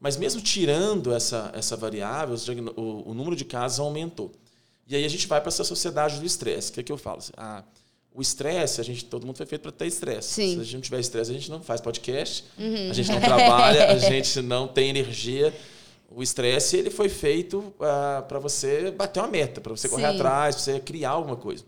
Mas 0.00 0.16
mesmo 0.16 0.42
tirando 0.42 1.14
essa, 1.14 1.50
essa 1.54 1.76
variável, 1.76 2.36
o, 2.76 3.10
o 3.10 3.14
número 3.14 3.36
de 3.36 3.44
casos 3.44 3.78
aumentou. 3.78 4.32
E 4.86 4.94
aí 4.94 5.04
a 5.04 5.08
gente 5.08 5.26
vai 5.26 5.40
para 5.40 5.48
essa 5.48 5.64
sociedade 5.64 6.20
do 6.20 6.26
estresse. 6.26 6.70
O 6.70 6.74
que 6.74 6.80
é 6.80 6.82
que 6.82 6.92
eu 6.92 6.96
falo? 6.96 7.20
Ah, 7.36 7.64
o 8.14 8.22
estresse, 8.22 8.80
a 8.80 8.84
gente, 8.84 9.04
todo 9.04 9.26
mundo 9.26 9.36
foi 9.36 9.44
feito 9.44 9.62
para 9.62 9.72
ter 9.72 9.86
estresse. 9.86 10.34
Sim. 10.34 10.54
Se 10.54 10.60
a 10.60 10.64
gente 10.64 10.74
não 10.74 10.80
tiver 10.80 11.00
estresse, 11.00 11.30
a 11.30 11.34
gente 11.34 11.50
não 11.50 11.62
faz 11.62 11.82
podcast, 11.82 12.44
uhum. 12.58 12.90
a 12.90 12.94
gente 12.94 13.10
não 13.10 13.20
trabalha, 13.20 13.90
a 13.90 13.98
gente 14.00 14.40
não 14.40 14.66
tem 14.66 14.88
energia. 14.88 15.54
O 16.08 16.22
estresse 16.22 16.78
ele 16.78 16.88
foi 16.88 17.08
feito 17.08 17.58
uh, 17.58 17.74
ah, 17.80 18.24
para 18.26 18.38
você 18.38 18.90
bater 18.90 19.20
uma 19.20 19.28
meta, 19.28 19.60
para 19.60 19.76
você 19.76 19.88
Sim. 19.88 19.94
correr 19.94 20.06
atrás, 20.06 20.54
para 20.54 20.64
você 20.64 20.80
criar 20.80 21.10
alguma 21.10 21.36
coisa. 21.36 21.64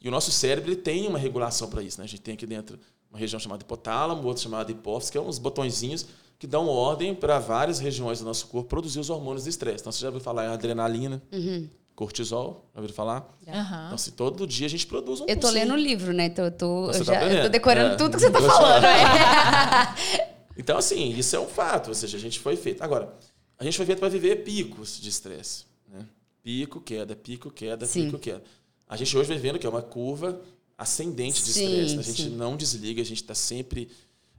E 0.00 0.08
o 0.08 0.10
nosso 0.10 0.32
cérebro 0.32 0.70
ele 0.70 0.80
tem 0.80 1.06
uma 1.06 1.18
regulação 1.18 1.68
para 1.68 1.82
isso. 1.82 1.98
Né? 1.98 2.04
A 2.04 2.08
gente 2.08 2.22
tem 2.22 2.34
aqui 2.34 2.46
dentro 2.46 2.76
uma 3.08 3.18
região 3.18 3.38
chamada 3.38 3.62
hipotálamo, 3.62 4.26
outra 4.26 4.42
chamada 4.42 4.72
hipófise, 4.72 5.12
que 5.12 5.18
é 5.18 5.20
uns 5.20 5.38
botõezinhos 5.38 6.06
que 6.38 6.46
dão 6.46 6.66
ordem 6.68 7.14
para 7.14 7.38
várias 7.38 7.78
regiões 7.78 8.18
do 8.18 8.24
nosso 8.24 8.46
corpo 8.46 8.68
produzir 8.68 8.98
os 8.98 9.10
hormônios 9.10 9.44
de 9.44 9.50
estresse. 9.50 9.82
Então, 9.82 9.92
você 9.92 10.00
já 10.00 10.08
ouviu 10.08 10.22
falar 10.22 10.46
em 10.46 10.48
adrenalina, 10.48 11.22
uhum 11.30 11.68
cortisol, 12.00 12.64
já 12.72 12.80
ouviram 12.80 12.94
falar? 12.94 13.20
Uhum. 13.46 13.52
Então, 13.52 13.94
assim, 13.94 14.10
todo 14.12 14.46
dia 14.46 14.66
a 14.66 14.70
gente 14.70 14.86
produz 14.86 15.20
um 15.20 15.26
Eu 15.28 15.38
tô 15.38 15.50
lendo 15.50 15.74
o 15.74 15.76
livro, 15.76 16.14
né? 16.14 16.24
Então, 16.24 16.46
eu 16.46 16.50
tô, 16.50 16.86
eu 16.86 17.04
tá 17.04 17.12
já, 17.12 17.30
eu 17.30 17.42
tô 17.42 17.48
decorando 17.50 17.92
é. 17.92 17.96
tudo 17.96 18.16
que 18.16 18.22
você 18.22 18.30
tá 18.30 18.40
falando. 18.40 18.86
então, 20.56 20.78
assim, 20.78 21.10
isso 21.10 21.36
é 21.36 21.38
um 21.38 21.46
fato. 21.46 21.88
Ou 21.88 21.94
seja, 21.94 22.16
a 22.16 22.20
gente 22.20 22.40
foi 22.40 22.56
feito. 22.56 22.82
Agora, 22.82 23.14
a 23.58 23.64
gente 23.64 23.76
foi 23.76 23.84
feito 23.84 23.98
para 23.98 24.08
viver 24.08 24.36
picos 24.36 24.98
de 24.98 25.10
estresse. 25.10 25.66
Né? 25.92 26.06
Pico, 26.42 26.80
queda, 26.80 27.14
pico, 27.14 27.50
queda, 27.50 27.84
sim. 27.84 28.06
pico, 28.06 28.18
queda. 28.18 28.42
A 28.88 28.96
gente 28.96 29.14
hoje 29.14 29.28
vai 29.28 29.36
vendo 29.36 29.58
que 29.58 29.66
é 29.66 29.70
uma 29.70 29.82
curva 29.82 30.40
ascendente 30.78 31.44
de 31.44 31.50
estresse. 31.50 31.98
A 31.98 32.02
gente 32.02 32.22
sim. 32.22 32.30
não 32.30 32.56
desliga, 32.56 33.02
a 33.02 33.04
gente 33.04 33.20
está 33.20 33.34
sempre 33.34 33.90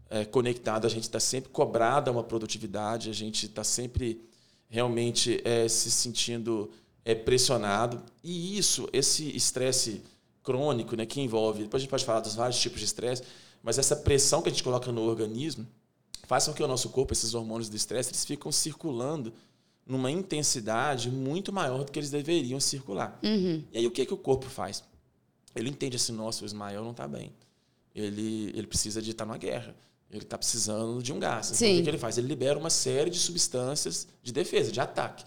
é, 0.10 0.25
conectado, 0.25 0.88
a 0.88 0.89
gente 0.89 1.03
está 1.03 1.20
sempre 1.20 1.51
cobrado 1.51 2.10
a 2.10 2.13
uma 2.13 2.24
produtividade, 2.24 3.08
a 3.08 3.13
gente 3.13 3.46
está 3.46 3.63
sempre 3.63 4.20
realmente 4.68 5.39
é, 5.46 5.68
se 5.68 5.91
sentindo 5.91 6.72
é 7.03 7.15
pressionado. 7.15 8.01
E 8.24 8.58
isso, 8.58 8.88
esse 8.93 9.36
estresse 9.36 10.01
crônico, 10.43 10.96
né, 10.96 11.05
que 11.05 11.22
envolve, 11.22 11.63
depois 11.63 11.81
a 11.81 11.84
gente 11.84 11.89
pode 11.89 12.05
falar 12.05 12.20
dos 12.20 12.36
vários 12.36 12.60
tipos 12.60 12.79
de 12.79 12.86
estresse, 12.86 13.24
mas 13.63 13.77
essa 13.77 13.96
pressão 13.96 14.41
que 14.41 14.50
a 14.50 14.51
gente 14.51 14.63
coloca 14.63 14.91
no 14.91 15.01
organismo 15.01 15.67
faz 16.27 16.48
com 16.48 16.53
que 16.53 16.63
o 16.63 16.67
nosso 16.67 16.89
corpo, 16.89 17.13
esses 17.13 17.34
hormônios 17.34 17.70
do 17.70 17.75
estresse, 17.75 18.10
eles 18.10 18.25
ficam 18.25 18.51
circulando 18.51 19.34
numa 19.86 20.10
intensidade 20.10 21.12
muito 21.12 21.51
maior 21.51 21.84
do 21.84 21.91
que 21.91 22.00
eles 22.00 22.10
deveriam 22.10 22.60
circular. 22.60 23.20
Uhum. 23.24 23.63
E 23.72 23.79
aí 23.79 23.88
o 23.88 23.91
que, 23.91 24.05
que 24.05 24.13
o 24.13 24.17
corpo 24.17 24.46
faz? 24.46 24.84
Ele 25.55 25.70
entende 25.70 25.98
assim, 25.98 26.13
nossa, 26.13 26.43
o 26.43 26.46
Ismael 26.46 26.84
não 26.84 26.91
está 26.91 27.08
bem. 27.08 27.34
Ele, 27.93 28.53
ele 28.55 28.67
precisa 28.67 29.01
de 29.01 29.12
estar 29.12 29.25
numa 29.25 29.38
guerra. 29.38 29.75
Ele 30.10 30.24
está 30.24 30.38
precisando 30.38 31.01
de 31.01 31.12
um 31.12 31.20
gás. 31.20 31.51
Então, 31.51 31.67
o 31.67 31.77
que, 31.77 31.84
que 31.84 31.89
ele 31.89 31.98
faz? 31.98 32.17
Ele 32.17 32.27
libera 32.27 32.58
uma 32.58 32.70
série 32.70 33.10
de 33.10 33.20
substâncias 33.20 34.08
de 34.22 34.31
defesa, 34.31 34.72
de 34.72 34.79
ataque. 34.79 35.24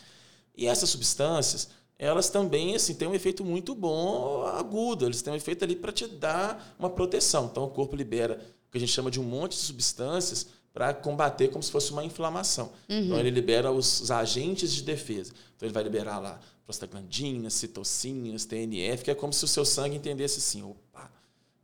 E 0.57 0.67
essas 0.67 0.91
substâncias, 0.91 1.69
elas 1.99 2.29
também 2.31 2.75
assim, 2.75 2.95
têm 2.95 3.09
um 3.09 3.15
efeito 3.15 3.45
muito 3.45 3.75
bom 3.75 4.45
agudo, 4.47 5.07
eles 5.07 5.23
têm 5.23 5.33
um 5.33 5.37
efeito 5.37 5.65
ali 5.65 5.77
para 5.77 5.93
te 5.93 6.07
dar 6.07 6.75
uma 6.79 6.91
proteção. 6.91 7.49
Então 7.51 7.65
o 7.65 7.71
corpo 7.71 7.97
libera 7.97 8.41
o 8.69 8.71
que 8.71 8.79
a 8.79 8.81
gente 8.81 8.93
chama 8.93 9.11
de 9.11 9.21
um 9.21 9.25
monte 9.25 9.53
de 9.53 9.59
substâncias 9.59 10.47
para 10.73 10.93
combater 10.93 11.49
como 11.49 11.63
se 11.63 11.71
fosse 11.71 11.93
uma 11.93 12.05
inflamação. 12.05 12.73
Uhum. 12.89 12.99
Então 12.99 13.19
ele 13.19 13.31
libera 13.31 13.71
os, 13.71 14.01
os, 14.01 14.11
agentes 14.11 14.73
de 14.73 14.83
defesa. 14.83 15.33
Então 15.55 15.67
ele 15.67 15.73
vai 15.73 15.85
liberar 15.85 16.19
lá 16.19 16.41
prostaglandinas, 16.67 17.55
citocinas, 17.55 18.45
TNF, 18.45 19.05
que 19.05 19.11
é 19.11 19.15
como 19.15 19.33
se 19.33 19.45
o 19.45 19.49
seu 19.49 19.65
sangue 19.65 19.97
entendesse 19.97 20.39
assim, 20.39 20.63
opa, 20.63 21.11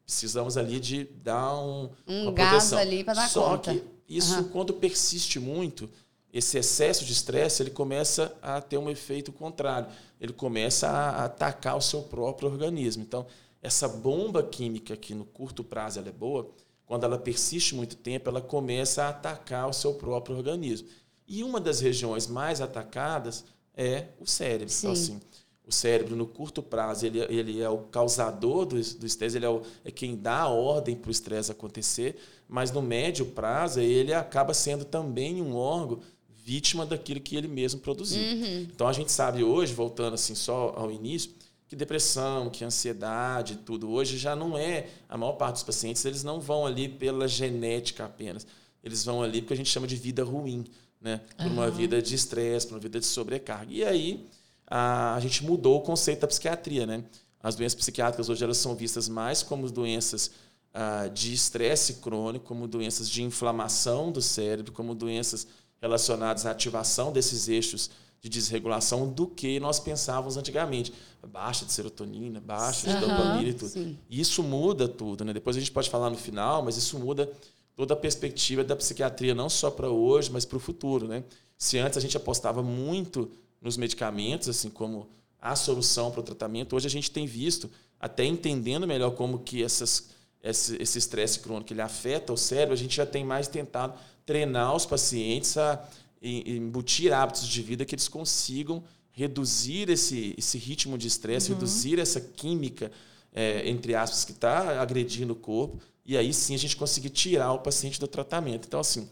precisamos 0.04 0.56
ali 0.56 0.78
de 0.78 1.04
dar 1.04 1.56
um, 1.56 1.90
um 2.06 2.22
uma 2.24 2.32
gás 2.32 2.50
proteção. 2.50 2.78
ali 2.78 3.02
para 3.02 3.14
dar 3.14 3.28
Só 3.28 3.50
conta. 3.50 3.74
que 3.74 3.82
isso 4.08 4.36
uhum. 4.36 4.48
quando 4.48 4.74
persiste 4.74 5.40
muito, 5.40 5.90
esse 6.32 6.58
excesso 6.58 7.04
de 7.04 7.12
estresse, 7.12 7.62
ele 7.62 7.70
começa 7.70 8.36
a 8.40 8.60
ter 8.60 8.78
um 8.78 8.88
efeito 8.88 9.32
contrário. 9.32 9.88
Ele 10.20 10.32
começa 10.32 10.88
a 10.88 11.24
atacar 11.24 11.76
o 11.76 11.80
seu 11.80 12.02
próprio 12.02 12.48
organismo. 12.48 13.02
Então, 13.02 13.26
essa 13.62 13.88
bomba 13.88 14.42
química 14.42 14.96
que 14.96 15.14
no 15.14 15.24
curto 15.24 15.64
prazo 15.64 15.98
ela 15.98 16.08
é 16.08 16.12
boa, 16.12 16.50
quando 16.86 17.04
ela 17.04 17.18
persiste 17.18 17.74
muito 17.74 17.96
tempo, 17.96 18.28
ela 18.28 18.40
começa 18.40 19.04
a 19.04 19.08
atacar 19.10 19.68
o 19.68 19.72
seu 19.72 19.94
próprio 19.94 20.36
organismo. 20.36 20.88
E 21.26 21.44
uma 21.44 21.60
das 21.60 21.80
regiões 21.80 22.26
mais 22.26 22.60
atacadas 22.60 23.44
é 23.76 24.06
o 24.18 24.26
cérebro. 24.26 24.74
Então, 24.76 24.94
Sim. 24.94 25.12
Então, 25.12 25.18
assim, 25.18 25.20
o 25.66 25.72
cérebro, 25.72 26.16
no 26.16 26.26
curto 26.26 26.62
prazo, 26.62 27.06
ele, 27.06 27.20
ele 27.20 27.60
é 27.60 27.68
o 27.68 27.78
causador 27.78 28.66
do, 28.66 28.74
do 28.74 29.06
estresse, 29.06 29.36
ele 29.36 29.46
é, 29.46 29.48
o, 29.48 29.62
é 29.84 29.90
quem 29.92 30.16
dá 30.16 30.40
a 30.40 30.48
ordem 30.48 30.96
para 30.96 31.08
o 31.08 31.12
estresse 31.12 31.52
acontecer, 31.52 32.16
mas 32.48 32.72
no 32.72 32.82
médio 32.82 33.26
prazo, 33.26 33.78
ele 33.78 34.12
acaba 34.12 34.52
sendo 34.52 34.84
também 34.84 35.40
um 35.40 35.54
órgão 35.54 36.00
vítima 36.50 36.84
daquilo 36.84 37.20
que 37.20 37.36
ele 37.36 37.46
mesmo 37.46 37.78
produziu. 37.78 38.20
Uhum. 38.20 38.66
Então, 38.74 38.88
a 38.88 38.92
gente 38.92 39.12
sabe 39.12 39.44
hoje, 39.44 39.72
voltando 39.72 40.14
assim 40.14 40.34
só 40.34 40.74
ao 40.76 40.90
início, 40.90 41.30
que 41.68 41.76
depressão, 41.76 42.50
que 42.50 42.64
ansiedade, 42.64 43.60
tudo 43.64 43.88
hoje 43.88 44.18
já 44.18 44.34
não 44.34 44.58
é 44.58 44.88
a 45.08 45.16
maior 45.16 45.34
parte 45.34 45.54
dos 45.54 45.62
pacientes, 45.62 46.04
eles 46.04 46.24
não 46.24 46.40
vão 46.40 46.66
ali 46.66 46.88
pela 46.88 47.28
genética 47.28 48.04
apenas. 48.04 48.44
Eles 48.82 49.04
vão 49.04 49.22
ali 49.22 49.40
porque 49.40 49.54
a 49.54 49.56
gente 49.56 49.70
chama 49.70 49.86
de 49.86 49.94
vida 49.94 50.24
ruim, 50.24 50.64
né? 51.00 51.20
Por 51.36 51.46
uhum. 51.46 51.52
uma 51.52 51.70
vida 51.70 52.02
de 52.02 52.16
estresse, 52.16 52.66
por 52.66 52.74
uma 52.74 52.80
vida 52.80 52.98
de 52.98 53.06
sobrecarga. 53.06 53.72
E 53.72 53.84
aí 53.84 54.26
a, 54.66 55.14
a 55.14 55.20
gente 55.20 55.44
mudou 55.44 55.78
o 55.78 55.82
conceito 55.82 56.22
da 56.22 56.26
psiquiatria, 56.26 56.84
né? 56.84 57.04
As 57.40 57.54
doenças 57.54 57.76
psiquiátricas 57.76 58.28
hoje 58.28 58.42
elas 58.42 58.56
são 58.56 58.74
vistas 58.74 59.08
mais 59.08 59.40
como 59.40 59.70
doenças 59.70 60.32
ah, 60.74 61.06
de 61.06 61.32
estresse 61.32 61.94
crônico, 61.94 62.44
como 62.44 62.66
doenças 62.66 63.08
de 63.08 63.22
inflamação 63.22 64.10
do 64.10 64.20
cérebro, 64.20 64.72
como 64.72 64.96
doenças 64.96 65.46
relacionadas 65.80 66.46
à 66.46 66.50
ativação 66.50 67.12
desses 67.12 67.48
eixos 67.48 67.90
de 68.20 68.28
desregulação 68.28 69.08
do 69.08 69.26
que 69.26 69.58
nós 69.58 69.80
pensávamos 69.80 70.36
antigamente. 70.36 70.92
Baixa 71.26 71.64
de 71.64 71.72
serotonina, 71.72 72.40
baixa 72.40 72.86
de 72.86 73.00
dopamina 73.00 73.48
e 73.48 73.54
tudo. 73.54 73.70
Sim. 73.70 73.98
Isso 74.10 74.42
muda 74.42 74.86
tudo, 74.86 75.24
né? 75.24 75.32
Depois 75.32 75.56
a 75.56 75.60
gente 75.60 75.72
pode 75.72 75.88
falar 75.88 76.10
no 76.10 76.16
final, 76.16 76.62
mas 76.62 76.76
isso 76.76 76.98
muda 76.98 77.30
toda 77.74 77.94
a 77.94 77.96
perspectiva 77.96 78.62
da 78.62 78.76
psiquiatria, 78.76 79.34
não 79.34 79.48
só 79.48 79.70
para 79.70 79.88
hoje, 79.88 80.30
mas 80.30 80.44
para 80.44 80.56
o 80.56 80.60
futuro, 80.60 81.08
né? 81.08 81.24
Se 81.56 81.78
antes 81.78 81.96
a 81.96 82.00
gente 82.00 82.16
apostava 82.16 82.62
muito 82.62 83.30
nos 83.60 83.76
medicamentos, 83.76 84.48
assim 84.48 84.68
como 84.68 85.08
a 85.40 85.56
solução 85.56 86.10
para 86.10 86.20
o 86.20 86.22
tratamento, 86.22 86.76
hoje 86.76 86.86
a 86.86 86.90
gente 86.90 87.10
tem 87.10 87.26
visto, 87.26 87.70
até 87.98 88.24
entendendo 88.24 88.86
melhor 88.86 89.12
como 89.12 89.38
que 89.38 89.62
essas, 89.62 90.10
esse 90.42 90.98
estresse 90.98 91.40
crônico 91.40 91.72
ele 91.72 91.80
afeta 91.80 92.32
o 92.32 92.36
cérebro, 92.36 92.74
a 92.74 92.76
gente 92.76 92.96
já 92.96 93.06
tem 93.06 93.24
mais 93.24 93.48
tentado 93.48 93.94
treinar 94.30 94.76
os 94.76 94.86
pacientes 94.86 95.56
a 95.56 95.84
embutir 96.22 97.12
hábitos 97.12 97.48
de 97.48 97.62
vida 97.62 97.84
que 97.84 97.96
eles 97.96 98.06
consigam 98.06 98.84
reduzir 99.10 99.90
esse, 99.90 100.36
esse 100.38 100.56
ritmo 100.56 100.96
de 100.96 101.08
estresse, 101.08 101.50
uhum. 101.50 101.56
reduzir 101.56 101.98
essa 101.98 102.20
química, 102.20 102.92
é, 103.34 103.68
entre 103.68 103.92
aspas, 103.96 104.24
que 104.24 104.30
está 104.30 104.80
agredindo 104.80 105.32
o 105.32 105.36
corpo, 105.36 105.80
e 106.06 106.16
aí 106.16 106.32
sim 106.32 106.54
a 106.54 106.58
gente 106.58 106.76
conseguir 106.76 107.10
tirar 107.10 107.52
o 107.52 107.58
paciente 107.58 107.98
do 107.98 108.06
tratamento. 108.06 108.68
Então, 108.68 108.78
assim, 108.78 109.10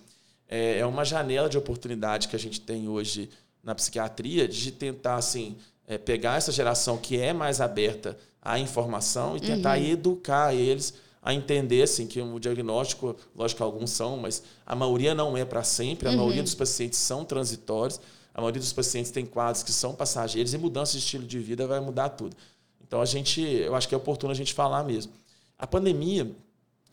é, 0.48 0.78
é 0.78 0.86
uma 0.86 1.04
janela 1.04 1.48
de 1.48 1.58
oportunidade 1.58 2.28
que 2.28 2.36
a 2.36 2.38
gente 2.38 2.60
tem 2.60 2.86
hoje 2.86 3.28
na 3.60 3.74
psiquiatria 3.74 4.46
de 4.46 4.70
tentar, 4.70 5.16
assim, 5.16 5.56
é, 5.84 5.98
pegar 5.98 6.36
essa 6.36 6.52
geração 6.52 6.96
que 6.96 7.18
é 7.18 7.32
mais 7.32 7.60
aberta 7.60 8.16
à 8.40 8.56
informação 8.56 9.36
e 9.36 9.40
tentar 9.40 9.78
uhum. 9.78 9.84
educar 9.84 10.54
eles 10.54 10.94
a 11.28 11.34
entender 11.34 11.82
assim, 11.82 12.06
que 12.06 12.18
o 12.22 12.38
diagnóstico, 12.38 13.14
lógico 13.36 13.58
que 13.58 13.62
alguns 13.62 13.90
são, 13.90 14.16
mas 14.16 14.42
a 14.64 14.74
maioria 14.74 15.14
não 15.14 15.36
é 15.36 15.44
para 15.44 15.62
sempre, 15.62 16.08
a 16.08 16.10
uhum. 16.10 16.16
maioria 16.16 16.42
dos 16.42 16.54
pacientes 16.54 16.98
são 16.98 17.22
transitórios, 17.22 18.00
a 18.32 18.40
maioria 18.40 18.58
dos 18.58 18.72
pacientes 18.72 19.10
tem 19.10 19.26
quadros 19.26 19.62
que 19.62 19.70
são 19.70 19.94
passageiros 19.94 20.54
e 20.54 20.58
mudança 20.58 20.92
de 20.92 21.00
estilo 21.00 21.26
de 21.26 21.38
vida 21.38 21.66
vai 21.66 21.80
mudar 21.80 22.08
tudo. 22.08 22.34
Então 22.80 23.02
a 23.02 23.04
gente, 23.04 23.42
eu 23.42 23.74
acho 23.74 23.86
que 23.86 23.94
é 23.94 23.98
oportuno 23.98 24.32
a 24.32 24.34
gente 24.34 24.54
falar 24.54 24.82
mesmo. 24.84 25.12
A 25.58 25.66
pandemia, 25.66 26.34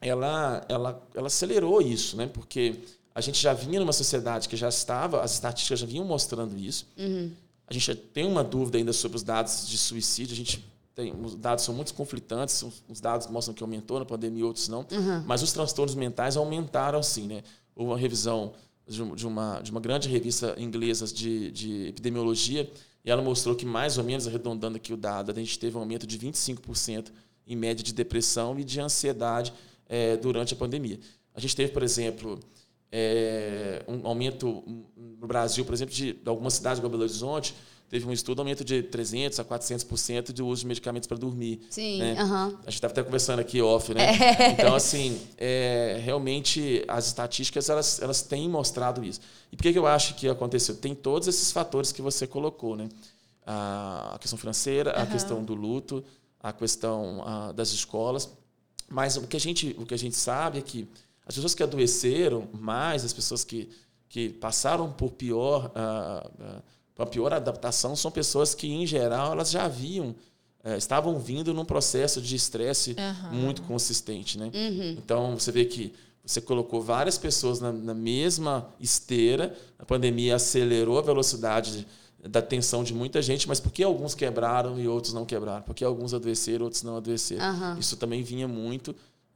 ela, 0.01 0.65
ela, 0.67 1.01
ela 1.15 1.27
acelerou 1.27 1.81
isso, 1.81 2.17
né? 2.17 2.27
Porque 2.27 2.75
a 3.13 3.21
gente 3.21 3.41
já 3.41 3.53
vinha 3.53 3.79
numa 3.79 3.93
sociedade 3.93 4.49
que 4.49 4.57
já 4.57 4.67
estava, 4.67 5.21
as 5.21 5.35
estatísticas 5.35 5.79
já 5.79 5.85
vinham 5.85 6.03
mostrando 6.03 6.57
isso. 6.57 6.85
Uhum. 6.97 7.31
A 7.65 7.73
gente 7.73 7.95
tem 7.95 8.27
uma 8.27 8.43
dúvida 8.43 8.77
ainda 8.77 8.91
sobre 8.91 9.15
os 9.15 9.23
dados 9.23 9.65
de 9.65 9.77
suicídio. 9.77 10.33
A 10.33 10.37
gente 10.37 10.74
tem, 10.95 11.13
os 11.13 11.35
dados 11.35 11.65
são 11.65 11.75
muito 11.75 11.93
conflitantes, 11.93 12.63
os 12.87 13.01
dados 13.01 13.27
mostram 13.27 13.53
que 13.53 13.61
aumentou 13.61 13.99
na 13.99 14.05
pandemia, 14.05 14.45
outros 14.45 14.69
não. 14.69 14.87
Uhum. 14.91 15.23
Mas 15.25 15.43
os 15.43 15.51
transtornos 15.51 15.93
mentais 15.93 16.37
aumentaram 16.37 17.03
sim, 17.03 17.27
né? 17.27 17.43
Houve 17.75 17.91
uma 17.91 17.97
revisão 17.97 18.53
de 18.87 19.27
uma, 19.27 19.59
de 19.61 19.71
uma 19.71 19.81
grande 19.81 20.07
revista 20.07 20.55
inglesa 20.57 21.05
de, 21.07 21.51
de 21.51 21.87
epidemiologia 21.87 22.71
e 23.03 23.11
ela 23.11 23.21
mostrou 23.21 23.55
que, 23.55 23.65
mais 23.65 23.97
ou 23.97 24.03
menos, 24.03 24.25
arredondando 24.25 24.77
aqui 24.77 24.93
o 24.93 24.97
dado, 24.97 25.31
a 25.31 25.33
gente 25.33 25.59
teve 25.59 25.75
um 25.75 25.81
aumento 25.81 26.07
de 26.07 26.17
25% 26.17 27.11
em 27.45 27.55
média 27.55 27.83
de 27.83 27.93
depressão 27.93 28.57
e 28.57 28.63
de 28.63 28.79
ansiedade 28.79 29.53
é, 29.87 30.15
durante 30.15 30.53
a 30.53 30.57
pandemia. 30.57 30.99
A 31.33 31.39
gente 31.41 31.55
teve, 31.55 31.71
por 31.73 31.83
exemplo, 31.83 32.39
é, 32.91 33.83
um 33.87 34.07
aumento 34.07 34.63
no 34.95 35.27
Brasil, 35.27 35.65
por 35.65 35.73
exemplo, 35.73 35.93
de 35.93 36.17
algumas 36.25 36.53
cidades 36.53 36.79
como 36.79 36.89
Belo 36.89 37.03
Horizonte, 37.03 37.53
teve 37.89 38.07
um 38.07 38.11
estudo, 38.11 38.39
aumento 38.39 38.63
de 38.63 38.83
300% 38.83 39.39
a 39.39 39.45
400% 39.45 40.33
de 40.33 40.41
uso 40.41 40.61
de 40.61 40.67
medicamentos 40.67 41.07
para 41.07 41.17
dormir. 41.17 41.61
Sim, 41.69 41.99
né? 41.99 42.23
uhum. 42.23 42.57
A 42.65 42.69
gente 42.69 42.75
estava 42.75 42.91
até 42.91 43.03
conversando 43.03 43.39
aqui 43.39 43.61
off, 43.61 43.93
né? 43.93 44.05
É. 44.35 44.51
Então, 44.51 44.75
assim, 44.75 45.19
é, 45.37 45.99
realmente 46.03 46.83
as 46.87 47.07
estatísticas 47.07 47.69
elas, 47.69 48.01
elas 48.01 48.21
têm 48.21 48.49
mostrado 48.49 49.03
isso. 49.03 49.19
E 49.51 49.55
por 49.55 49.63
que, 49.63 49.73
que 49.73 49.79
eu 49.79 49.85
acho 49.85 50.15
que 50.15 50.27
aconteceu? 50.27 50.75
Tem 50.75 50.95
todos 50.95 51.27
esses 51.27 51.51
fatores 51.51 51.91
que 51.91 52.01
você 52.01 52.25
colocou, 52.25 52.75
né? 52.75 52.89
A, 53.45 54.17
questão 54.19 54.37
financeira, 54.37 54.95
uhum. 54.95 55.03
a 55.03 55.05
questão 55.05 55.43
do 55.43 55.53
luto, 55.53 56.03
a 56.39 56.51
questão 56.51 57.23
a, 57.25 57.51
das 57.51 57.69
escolas. 57.69 58.29
Mas 58.89 59.17
o 59.17 59.27
que, 59.27 59.37
a 59.37 59.39
gente, 59.39 59.75
o 59.77 59.85
que 59.85 59.93
a 59.93 59.97
gente 59.97 60.15
sabe 60.15 60.59
é 60.59 60.61
que 60.61 60.87
as 61.25 61.35
pessoas 61.35 61.53
que 61.53 61.63
adoeceram 61.63 62.47
mais, 62.53 63.05
as 63.05 63.13
pessoas 63.13 63.43
que, 63.43 63.69
que 64.09 64.29
passaram 64.29 64.91
por 64.91 65.11
pior... 65.11 65.71
Uh, 65.75 66.74
uh, 66.97 67.03
a 67.03 67.05
pior 67.05 67.33
adaptação 67.33 67.95
são 67.95 68.11
pessoas 68.11 68.55
que, 68.55 68.67
em 68.71 68.85
geral, 68.85 69.31
elas 69.31 69.51
já 69.51 69.65
haviam, 69.65 70.15
é, 70.63 70.77
estavam 70.77 71.19
vindo 71.19 71.53
num 71.53 71.65
processo 71.65 72.21
de 72.21 72.35
estresse 72.35 72.95
uhum. 72.97 73.37
muito 73.37 73.61
consistente. 73.63 74.37
Né? 74.37 74.51
Uhum. 74.53 74.95
Então, 74.97 75.37
você 75.37 75.51
vê 75.51 75.65
que 75.65 75.93
você 76.25 76.41
colocou 76.41 76.81
várias 76.81 77.17
pessoas 77.17 77.59
na, 77.59 77.71
na, 77.71 77.93
mesma 77.93 78.67
esteira, 78.79 79.55
a 79.77 79.85
pandemia 79.85 80.35
acelerou 80.35 80.97
a 80.97 81.01
velocidade 81.01 81.85
da 82.27 82.41
tensão 82.41 82.83
de 82.83 82.93
muita 82.93 83.21
gente, 83.21 83.47
mas 83.47 83.59
por 83.59 83.71
que 83.71 83.83
alguns 83.83 84.15
quebraram 84.15 84.79
e 84.79 84.87
outros 84.87 85.13
não 85.13 85.23
quebraram? 85.23 85.61
Por 85.61 85.75
que 85.75 85.83
alguns 85.83 86.15
adoeceram, 86.15 86.65
outros 86.65 86.81
não 86.81 86.97
adoeceram? 86.97 87.45
Uhum. 87.45 87.77
Isso 87.77 87.95
também 87.97 88.23
vinha 88.23 88.47
muito 88.47 88.95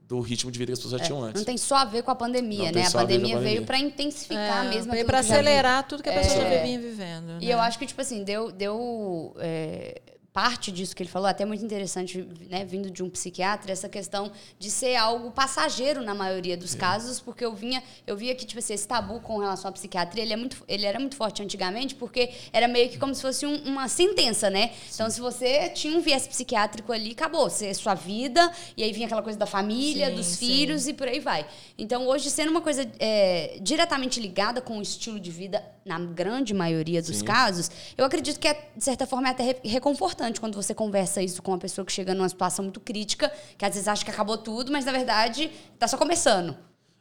do 0.09 0.19
ritmo 0.21 0.51
de 0.51 0.57
vida 0.57 0.71
que 0.71 0.73
as 0.73 0.79
pessoas 0.79 0.99
já 0.99 1.05
é, 1.05 1.07
tinham 1.07 1.23
antes. 1.23 1.39
Não 1.39 1.45
tem 1.45 1.55
só 1.55 1.75
a 1.75 1.85
ver 1.85 2.01
com 2.01 2.09
a 2.09 2.15
pandemia, 2.15 2.71
não 2.71 2.81
né? 2.81 2.87
A 2.87 2.91
pandemia, 2.91 3.35
a 3.35 3.37
pandemia, 3.37 3.39
veio 3.39 3.63
para 3.63 3.77
intensificar 3.77 4.65
é, 4.65 4.69
mesmo. 4.69 4.91
Veio 4.91 5.05
para 5.05 5.19
acelerar 5.19 5.87
tudo 5.87 6.01
que 6.01 6.09
a 6.09 6.13
pessoa 6.13 6.43
é, 6.45 6.57
já 6.57 6.63
vinha 6.63 6.79
vivendo. 6.79 7.25
Né? 7.27 7.37
E 7.41 7.51
eu 7.51 7.59
acho 7.59 7.77
que, 7.77 7.85
tipo 7.85 8.01
assim, 8.01 8.23
deu. 8.23 8.51
deu 8.51 9.35
é, 9.37 10.01
parte 10.41 10.71
disso 10.71 10.95
que 10.95 11.03
ele 11.03 11.09
falou, 11.09 11.27
até 11.27 11.43
muito 11.43 11.65
interessante, 11.65 12.25
né, 12.49 12.63
vindo 12.63 12.89
de 12.89 13.03
um 13.03 13.09
psiquiatra, 13.09 13.73
essa 13.73 13.89
questão 13.89 14.31
de 14.57 14.71
ser 14.71 14.95
algo 14.95 15.31
passageiro 15.31 16.01
na 16.01 16.15
maioria 16.15 16.55
dos 16.55 16.73
casos, 16.73 17.19
porque 17.19 17.43
eu 17.43 17.53
vinha, 17.53 17.83
eu 18.07 18.15
via 18.15 18.33
que 18.33 18.45
tipo 18.45 18.59
assim, 18.59 18.73
esse 18.73 18.87
tabu 18.87 19.19
com 19.19 19.37
relação 19.37 19.67
à 19.67 19.73
psiquiatria, 19.73 20.23
ele 20.23 20.31
é 20.31 20.37
muito, 20.37 20.63
ele 20.65 20.85
era 20.85 20.97
muito 20.97 21.17
forte 21.17 21.43
antigamente, 21.43 21.93
porque 21.93 22.31
era 22.53 22.69
meio 22.69 22.87
que 22.89 22.97
como 22.97 23.13
se 23.13 23.21
fosse 23.21 23.45
um, 23.45 23.53
uma 23.65 23.89
sentença, 23.89 24.49
né? 24.49 24.69
Sim. 24.69 24.91
Então, 24.93 25.09
se 25.09 25.19
você 25.19 25.67
tinha 25.71 25.97
um 25.97 25.99
viés 25.99 26.25
psiquiátrico 26.25 26.93
ali, 26.93 27.11
acabou, 27.11 27.49
você 27.49 27.73
sua 27.73 27.93
vida, 27.93 28.49
e 28.77 28.83
aí 28.83 28.93
vinha 28.93 29.07
aquela 29.07 29.21
coisa 29.21 29.37
da 29.37 29.45
família, 29.45 30.07
sim, 30.07 30.15
dos 30.15 30.25
sim. 30.25 30.45
filhos 30.45 30.87
e 30.87 30.93
por 30.93 31.09
aí 31.09 31.19
vai. 31.19 31.45
Então, 31.77 32.07
hoje 32.07 32.29
sendo 32.29 32.49
uma 32.49 32.61
coisa 32.61 32.89
é, 32.97 33.57
diretamente 33.61 34.21
ligada 34.21 34.61
com 34.61 34.79
o 34.79 34.81
estilo 34.81 35.19
de 35.19 35.31
vida 35.31 35.61
na 35.83 35.99
grande 35.99 36.53
maioria 36.53 37.01
dos 37.01 37.21
casos, 37.21 37.69
eu 37.97 38.05
acredito 38.05 38.39
que 38.39 38.47
é, 38.47 38.53
de 38.75 38.83
certa 38.83 39.05
forma 39.07 39.27
é 39.27 39.31
até 39.31 39.55
reconfortante 39.63 40.28
importante 40.29 40.39
quando 40.39 40.55
você 40.55 40.73
conversa 40.73 41.21
isso 41.21 41.41
com 41.41 41.51
uma 41.51 41.57
pessoa 41.57 41.85
que 41.85 41.91
chega 41.91 42.13
numa 42.13 42.29
situação 42.29 42.63
muito 42.63 42.79
crítica, 42.79 43.31
que 43.57 43.65
às 43.65 43.73
vezes 43.73 43.87
acha 43.87 44.05
que 44.05 44.11
acabou 44.11 44.37
tudo, 44.37 44.71
mas 44.71 44.85
na 44.85 44.91
verdade 44.91 45.51
está 45.73 45.87
só 45.87 45.97
começando. 45.97 46.55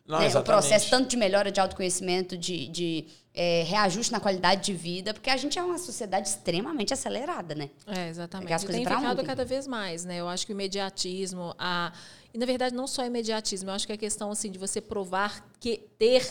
Não, 0.06 0.18
né? 0.18 0.28
O 0.35 0.42
processo 0.42 0.88
tanto 0.88 1.08
de 1.08 1.18
melhora 1.18 1.52
de 1.52 1.61
autoconhecimento, 1.61 2.37
de, 2.37 2.66
de 2.68 3.06
é, 3.35 3.62
reajuste 3.64 4.11
na 4.11 4.18
qualidade 4.18 4.64
de 4.64 4.73
vida, 4.73 5.12
porque 5.12 5.28
a 5.28 5.37
gente 5.37 5.58
é 5.58 5.62
uma 5.62 5.76
sociedade 5.76 6.28
extremamente 6.28 6.94
acelerada, 6.94 7.54
né? 7.54 7.68
É, 7.87 8.08
exatamente. 8.08 8.52
As 8.54 8.62
e 8.62 8.66
tem 8.68 8.87
ficado 8.87 9.23
cada 9.23 9.44
vez 9.44 9.66
mais, 9.66 10.06
né? 10.06 10.16
Eu 10.16 10.28
acho 10.28 10.47
que 10.47 10.52
o 10.52 10.54
imediatismo, 10.54 11.54
a 11.58 11.92
Na 12.38 12.47
verdade, 12.47 12.73
não 12.73 12.87
só 12.87 13.04
imediatismo. 13.04 13.68
Eu 13.68 13.75
acho 13.75 13.85
que 13.85 13.92
é 13.92 13.97
a 13.97 13.99
questão 13.99 14.30
assim, 14.30 14.49
de 14.49 14.59
você 14.61 14.80
provar 14.80 15.45
que 15.59 15.88
ter, 15.99 16.25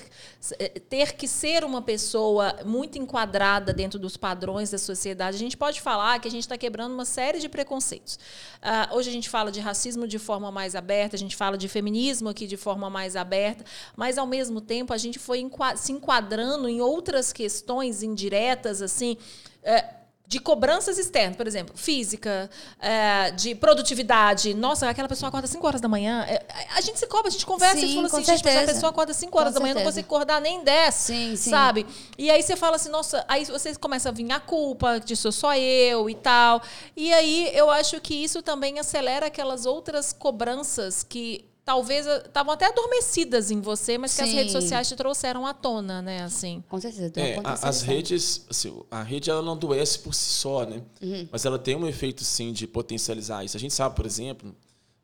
ter 0.87 1.17
que 1.17 1.27
ser 1.27 1.65
uma 1.65 1.81
pessoa 1.81 2.55
muito 2.63 2.97
enquadrada 2.97 3.73
dentro 3.73 3.99
dos 3.99 4.15
padrões 4.15 4.71
da 4.71 4.77
sociedade. 4.77 5.35
A 5.35 5.39
gente 5.39 5.57
pode 5.57 5.81
falar 5.81 6.17
que 6.21 6.27
a 6.29 6.31
gente 6.31 6.43
está 6.43 6.57
quebrando 6.57 6.93
uma 6.93 7.03
série 7.03 7.39
de 7.39 7.49
preconceitos. 7.49 8.15
Uh, 8.15 8.95
hoje 8.95 9.09
a 9.09 9.11
gente 9.11 9.29
fala 9.29 9.51
de 9.51 9.59
racismo 9.59 10.07
de 10.07 10.17
forma 10.17 10.49
mais 10.49 10.75
aberta, 10.75 11.17
a 11.17 11.19
gente 11.19 11.35
fala 11.35 11.57
de 11.57 11.67
feminismo 11.67 12.29
aqui 12.29 12.47
de 12.47 12.55
forma 12.55 12.89
mais 12.89 13.17
aberta, 13.17 13.65
mas, 13.93 14.17
ao 14.17 14.25
mesmo 14.25 14.61
tempo, 14.61 14.93
a 14.93 14.97
gente 14.97 15.19
foi 15.19 15.45
se 15.75 15.91
enquadrando 15.91 16.69
em 16.69 16.79
outras 16.79 17.33
questões 17.33 18.01
indiretas, 18.01 18.81
assim. 18.81 19.17
Uh, 19.61 19.96
de 20.27 20.39
cobranças 20.39 20.97
externas, 20.97 21.37
por 21.37 21.47
exemplo, 21.47 21.77
física, 21.77 22.49
é, 22.79 23.31
de 23.31 23.55
produtividade. 23.55 24.53
Nossa, 24.53 24.89
aquela 24.89 25.07
pessoa 25.07 25.29
acorda 25.29 25.47
5 25.47 25.65
horas 25.65 25.79
da 25.79 25.87
manhã. 25.87 26.25
É, 26.27 26.45
a 26.75 26.81
gente 26.81 26.99
se 26.99 27.07
cobra, 27.07 27.29
a 27.29 27.31
gente 27.31 27.45
conversa 27.45 27.79
sim, 27.79 27.91
e 27.91 27.95
fala 27.95 28.07
assim, 28.07 28.23
gente, 28.25 28.49
a 28.49 28.65
pessoa 28.65 28.89
acorda 28.89 29.13
5 29.13 29.39
horas 29.39 29.53
com 29.53 29.59
da 29.59 29.61
manhã, 29.61 29.73
certeza. 29.73 29.85
não 29.85 29.93
consigo 29.93 30.15
acordar 30.15 30.41
nem 30.41 30.61
10. 30.63 30.93
Sim, 30.93 31.35
sim. 31.37 31.49
Sabe? 31.49 31.85
E 32.17 32.29
aí 32.29 32.43
você 32.43 32.57
fala 32.57 32.75
assim, 32.75 32.89
nossa, 32.89 33.23
aí 33.25 33.45
você 33.45 33.73
começa 33.75 34.09
a 34.09 34.11
vir 34.11 34.29
a 34.29 34.39
culpa 34.39 34.99
de 34.99 35.15
sou 35.15 35.31
só 35.31 35.55
eu 35.55 36.09
e 36.09 36.15
tal. 36.15 36.61
E 36.95 37.13
aí 37.13 37.49
eu 37.53 37.71
acho 37.71 38.01
que 38.01 38.13
isso 38.13 38.41
também 38.41 38.79
acelera 38.79 39.27
aquelas 39.27 39.65
outras 39.65 40.11
cobranças 40.11 41.03
que 41.03 41.45
talvez 41.67 42.07
estavam 42.07 42.53
até 42.53 42.65
adormecidas 42.67 43.51
em 43.51 43.59
você, 43.59 43.97
mas 43.97 44.15
que 44.15 44.23
Sim. 44.23 44.29
as 44.29 44.33
redes 44.33 44.53
sociais 44.53 44.87
te 44.87 44.95
trouxeram 44.95 45.45
à 45.45 45.53
tona, 45.53 46.01
né? 46.01 46.23
Assim. 46.23 46.63
Com 46.69 46.79
certeza. 46.79 47.11
É, 47.19 47.41
as 47.43 47.81
redes, 47.81 48.45
assim, 48.49 48.73
a 48.89 49.03
rede 49.03 49.29
ela 49.29 49.41
não 49.41 49.51
adoece 49.51 49.99
por 49.99 50.13
si 50.13 50.29
só, 50.29 50.65
né? 50.65 50.81
Uhum. 51.01 51.27
Mas 51.29 51.43
ela 51.43 51.59
tem 51.59 51.75
um 51.75 51.85
efeito 51.85 52.23
sim 52.23 52.53
de 52.53 52.65
potencializar 52.65 53.43
isso. 53.43 53.57
A 53.57 53.59
gente 53.59 53.73
sabe, 53.73 53.97
por 53.97 54.05
exemplo, 54.05 54.55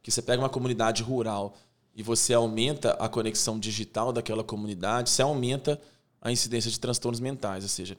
que 0.01 0.09
você 0.09 0.21
pega 0.21 0.41
uma 0.41 0.47
comunidade 0.47 1.03
rural 1.03 1.53
e 1.93 2.01
você 2.01 2.33
aumenta 2.33 2.91
a 2.91 3.09
conexão 3.09 3.59
digital 3.59 4.13
daquela 4.13 4.41
comunidade, 4.41 5.09
você 5.09 5.21
aumenta 5.21 5.77
a 6.21 6.31
incidência 6.31 6.71
de 6.71 6.79
transtornos 6.79 7.19
mentais, 7.19 7.65
ou 7.65 7.69
seja, 7.69 7.97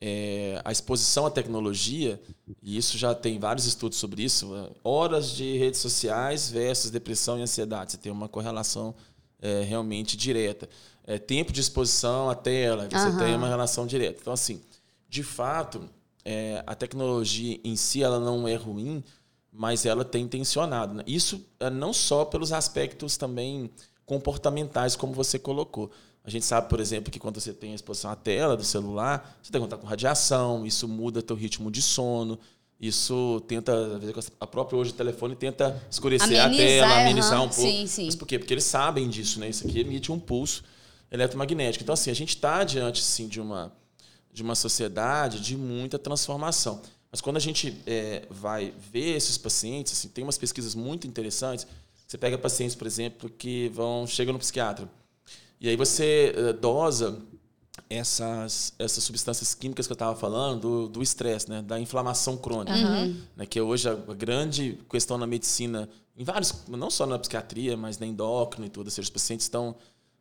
é, 0.00 0.60
a 0.64 0.72
exposição 0.72 1.26
à 1.26 1.30
tecnologia, 1.30 2.20
e 2.62 2.76
isso 2.76 2.96
já 2.96 3.14
tem 3.14 3.38
vários 3.38 3.66
estudos 3.66 3.98
sobre 3.98 4.22
isso, 4.22 4.54
é, 4.56 4.70
horas 4.82 5.30
de 5.32 5.58
redes 5.58 5.80
sociais 5.80 6.50
versus 6.50 6.90
depressão 6.90 7.38
e 7.38 7.42
ansiedade. 7.42 7.92
Você 7.92 7.98
tem 7.98 8.10
uma 8.10 8.28
correlação 8.28 8.94
é, 9.42 9.62
realmente 9.62 10.16
direta. 10.16 10.68
É, 11.04 11.18
tempo 11.18 11.52
de 11.52 11.60
exposição 11.60 12.30
à 12.30 12.34
tela, 12.34 12.88
você 12.90 13.08
uhum. 13.08 13.18
tem 13.18 13.34
uma 13.34 13.48
relação 13.48 13.86
direta. 13.86 14.18
Então, 14.20 14.32
assim, 14.32 14.60
de 15.08 15.22
fato, 15.22 15.88
é, 16.24 16.62
a 16.66 16.74
tecnologia 16.74 17.58
em 17.64 17.76
si 17.76 18.02
ela 18.02 18.20
não 18.20 18.46
é 18.46 18.54
ruim, 18.54 19.02
mas 19.52 19.84
ela 19.84 20.04
tem 20.04 20.24
intencionado. 20.24 20.94
Né? 20.94 21.02
Isso 21.06 21.44
é, 21.58 21.68
não 21.68 21.92
só 21.92 22.24
pelos 22.24 22.52
aspectos 22.52 23.16
também 23.16 23.70
comportamentais, 24.06 24.96
como 24.96 25.12
você 25.12 25.38
colocou 25.38 25.90
a 26.24 26.30
gente 26.30 26.44
sabe, 26.44 26.68
por 26.68 26.80
exemplo, 26.80 27.10
que 27.10 27.18
quando 27.18 27.40
você 27.40 27.52
tem 27.52 27.72
a 27.72 27.74
exposição 27.74 28.10
à 28.10 28.16
tela 28.16 28.56
do 28.56 28.64
celular, 28.64 29.38
você 29.42 29.50
tem 29.50 29.60
contato 29.60 29.80
com 29.80 29.86
radiação, 29.86 30.66
isso 30.66 30.86
muda 30.86 31.22
teu 31.22 31.34
ritmo 31.34 31.70
de 31.70 31.80
sono, 31.80 32.38
isso 32.78 33.42
tenta, 33.46 33.72
a 34.38 34.46
própria 34.46 34.78
hoje 34.78 34.90
o 34.90 34.94
telefone 34.94 35.34
tenta 35.34 35.82
escurecer 35.90 36.40
amenizar, 36.40 36.46
a 36.46 36.56
tela, 36.56 37.00
amenizar 37.00 37.38
uhum. 37.38 37.46
um 37.46 37.48
pouco. 37.48 37.62
Sim, 37.62 37.86
sim. 37.86 38.06
Mas 38.06 38.16
por 38.16 38.26
quê? 38.26 38.38
Porque 38.38 38.52
eles 38.52 38.64
sabem 38.64 39.08
disso, 39.08 39.40
né? 39.40 39.48
Isso 39.48 39.66
aqui 39.66 39.80
emite 39.80 40.12
um 40.12 40.18
pulso 40.18 40.62
eletromagnético. 41.10 41.82
Então, 41.82 41.92
assim, 41.92 42.10
a 42.10 42.14
gente 42.14 42.30
está 42.30 42.64
diante 42.64 43.02
sim, 43.02 43.26
de, 43.26 43.40
uma, 43.40 43.72
de 44.32 44.42
uma 44.42 44.54
sociedade 44.54 45.40
de 45.40 45.56
muita 45.56 45.98
transformação. 45.98 46.80
Mas 47.10 47.20
quando 47.20 47.38
a 47.38 47.40
gente 47.40 47.76
é, 47.86 48.26
vai 48.30 48.72
ver 48.92 49.16
esses 49.16 49.36
pacientes, 49.36 49.92
assim, 49.92 50.08
tem 50.08 50.22
umas 50.22 50.38
pesquisas 50.38 50.74
muito 50.74 51.06
interessantes. 51.06 51.66
Você 52.06 52.16
pega 52.16 52.38
pacientes, 52.38 52.76
por 52.76 52.86
exemplo, 52.86 53.28
que 53.28 53.68
vão 53.70 54.06
chegam 54.06 54.32
no 54.32 54.38
psiquiatra 54.38 54.88
e 55.60 55.68
aí 55.68 55.76
você 55.76 56.34
uh, 56.36 56.52
dosa 56.54 57.20
essas, 57.88 58.72
essas 58.78 59.02
substâncias 59.02 59.54
químicas 59.54 59.86
que 59.86 59.92
eu 59.92 59.94
estava 59.94 60.16
falando, 60.16 60.88
do 60.88 61.02
estresse, 61.02 61.50
né? 61.50 61.60
da 61.60 61.78
inflamação 61.78 62.36
crônica. 62.36 62.76
Uhum. 62.76 63.20
Né? 63.36 63.46
Que 63.46 63.58
é 63.58 63.62
hoje 63.62 63.88
a, 63.88 63.92
a 63.92 64.14
grande 64.14 64.78
questão 64.88 65.18
na 65.18 65.26
medicina, 65.26 65.88
em 66.16 66.24
vários, 66.24 66.54
não 66.68 66.88
só 66.88 67.04
na 67.04 67.18
psiquiatria, 67.18 67.76
mas 67.76 67.98
na 67.98 68.06
endócrina 68.06 68.66
e 68.66 68.70
tudo, 68.70 68.86
ou 68.86 68.90
seja, 68.90 69.06
os 69.06 69.10
pacientes 69.10 69.46
estão 69.46 69.74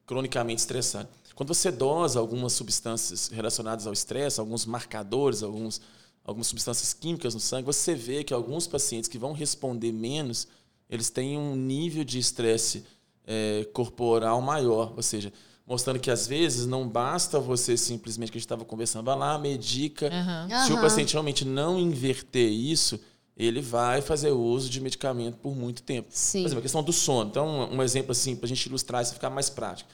cronicamente 0.06 0.60
estressados. 0.60 1.12
Quando 1.36 1.54
você 1.54 1.72
dosa 1.72 2.20
algumas 2.20 2.54
substâncias 2.54 3.30
relacionadas 3.30 3.88
ao 3.88 3.94
estresse, 3.94 4.40
alguns 4.40 4.66
marcadores, 4.66 5.44
alguns, 5.44 5.80
algumas 6.24 6.48
substâncias 6.48 6.92
químicas 6.94 7.34
no 7.34 7.40
sangue, 7.40 7.66
você 7.66 7.96
vê 7.96 8.24
que 8.24 8.34
alguns 8.34 8.68
pacientes 8.68 9.08
que 9.08 9.18
vão 9.18 9.32
responder 9.32 9.94
menos, 9.94 10.48
eles 10.90 11.10
têm 11.10 11.38
um 11.38 11.56
nível 11.56 12.04
de 12.04 12.18
estresse 12.20 12.84
é, 13.30 13.64
corporal 13.72 14.42
maior. 14.42 14.94
Ou 14.98 15.04
seja, 15.04 15.32
mostrando 15.68 16.00
que 16.00 16.10
às 16.10 16.26
vezes 16.26 16.66
não 16.66 16.90
basta 16.90 17.40
você 17.40 17.78
simplesmente, 17.78 18.32
que 18.32 18.38
a 18.38 18.40
gente 18.40 18.46
estava 18.46 18.66
conversando, 18.66 19.06
vai 19.06 19.16
lá, 19.16 19.38
medica. 19.38 20.08
Uhum. 20.08 20.66
Se 20.66 20.72
uhum. 20.72 20.80
o 20.80 20.82
paciente 20.82 21.14
realmente 21.14 21.46
não 21.46 21.80
inverter 21.80 22.52
isso, 22.52 23.00
ele 23.38 23.62
vai 23.62 24.02
fazer 24.02 24.32
uso 24.32 24.68
de 24.68 24.82
medicamento 24.82 25.38
por 25.38 25.56
muito 25.56 25.84
tempo. 25.84 26.08
Sim. 26.10 26.42
Por 26.42 26.48
exemplo, 26.48 26.60
a 26.60 26.64
questão 26.64 26.82
do 26.82 26.92
sono. 26.92 27.30
Então, 27.30 27.70
um 27.72 27.84
exemplo 27.84 28.12
assim, 28.12 28.36
para 28.36 28.48
a 28.48 28.50
gente 28.50 28.66
ilustrar 28.66 29.04
isso 29.04 29.14
ficar 29.14 29.30
mais 29.30 29.50
prático. 29.50 29.90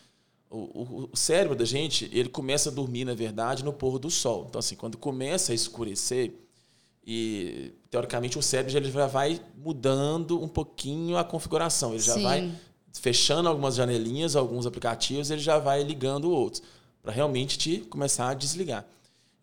O, 0.50 0.58
o, 0.58 1.10
o, 1.12 1.18
cérebro 1.18 1.56
da 1.56 1.66
gente, 1.66 2.10
ele 2.14 2.30
começa 2.30 2.70
a 2.70 2.72
dormir, 2.72 3.04
na 3.04 3.14
verdade, 3.14 3.64
no 3.64 3.74
pôr 3.74 4.00
do 4.00 4.10
sol. 4.10 4.46
Então, 4.48 4.60
assim, 4.60 4.76
quando 4.76 4.98
começa 4.98 5.52
a 5.52 5.56
escurecer, 5.56 6.34
e 7.06 7.74
teoricamente 7.90 8.40
o 8.40 8.42
cérebro 8.42 8.90
já 8.92 9.08
vai 9.08 9.40
mudando 9.58 10.42
um 10.42 10.48
pouquinho 10.48 11.18
a 11.18 11.24
configuração. 11.24 11.92
Ele 11.92 12.02
já 12.02 12.14
Sim. 12.14 12.24
vai 12.24 12.52
fechando 13.00 13.50
algumas 13.50 13.76
janelinhas, 13.76 14.36
alguns 14.36 14.66
aplicativos, 14.66 15.30
ele 15.30 15.42
já 15.42 15.58
vai 15.58 15.84
ligando 15.84 16.32
outros, 16.32 16.62
para 17.02 17.12
realmente 17.12 17.58
te 17.58 17.80
começar 17.80 18.30
a 18.30 18.34
desligar. 18.34 18.86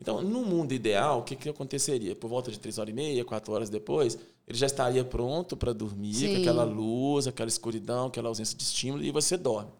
Então, 0.00 0.20
no 0.20 0.44
mundo 0.44 0.72
ideal, 0.72 1.20
o 1.20 1.22
que, 1.22 1.36
que 1.36 1.48
aconteceria? 1.48 2.16
Por 2.16 2.28
volta 2.28 2.50
de 2.50 2.58
3 2.58 2.78
horas 2.78 2.90
e 2.90 2.92
meia, 2.92 3.24
4 3.24 3.52
horas 3.52 3.70
depois, 3.70 4.18
ele 4.48 4.58
já 4.58 4.66
estaria 4.66 5.04
pronto 5.04 5.56
para 5.56 5.72
dormir, 5.72 6.14
Sim. 6.14 6.34
com 6.34 6.40
aquela 6.40 6.64
luz, 6.64 7.28
aquela 7.28 7.48
escuridão, 7.48 8.06
aquela 8.06 8.28
ausência 8.28 8.56
de 8.56 8.64
estímulo, 8.64 9.04
e 9.04 9.12
você 9.12 9.36
dorme. 9.36 9.70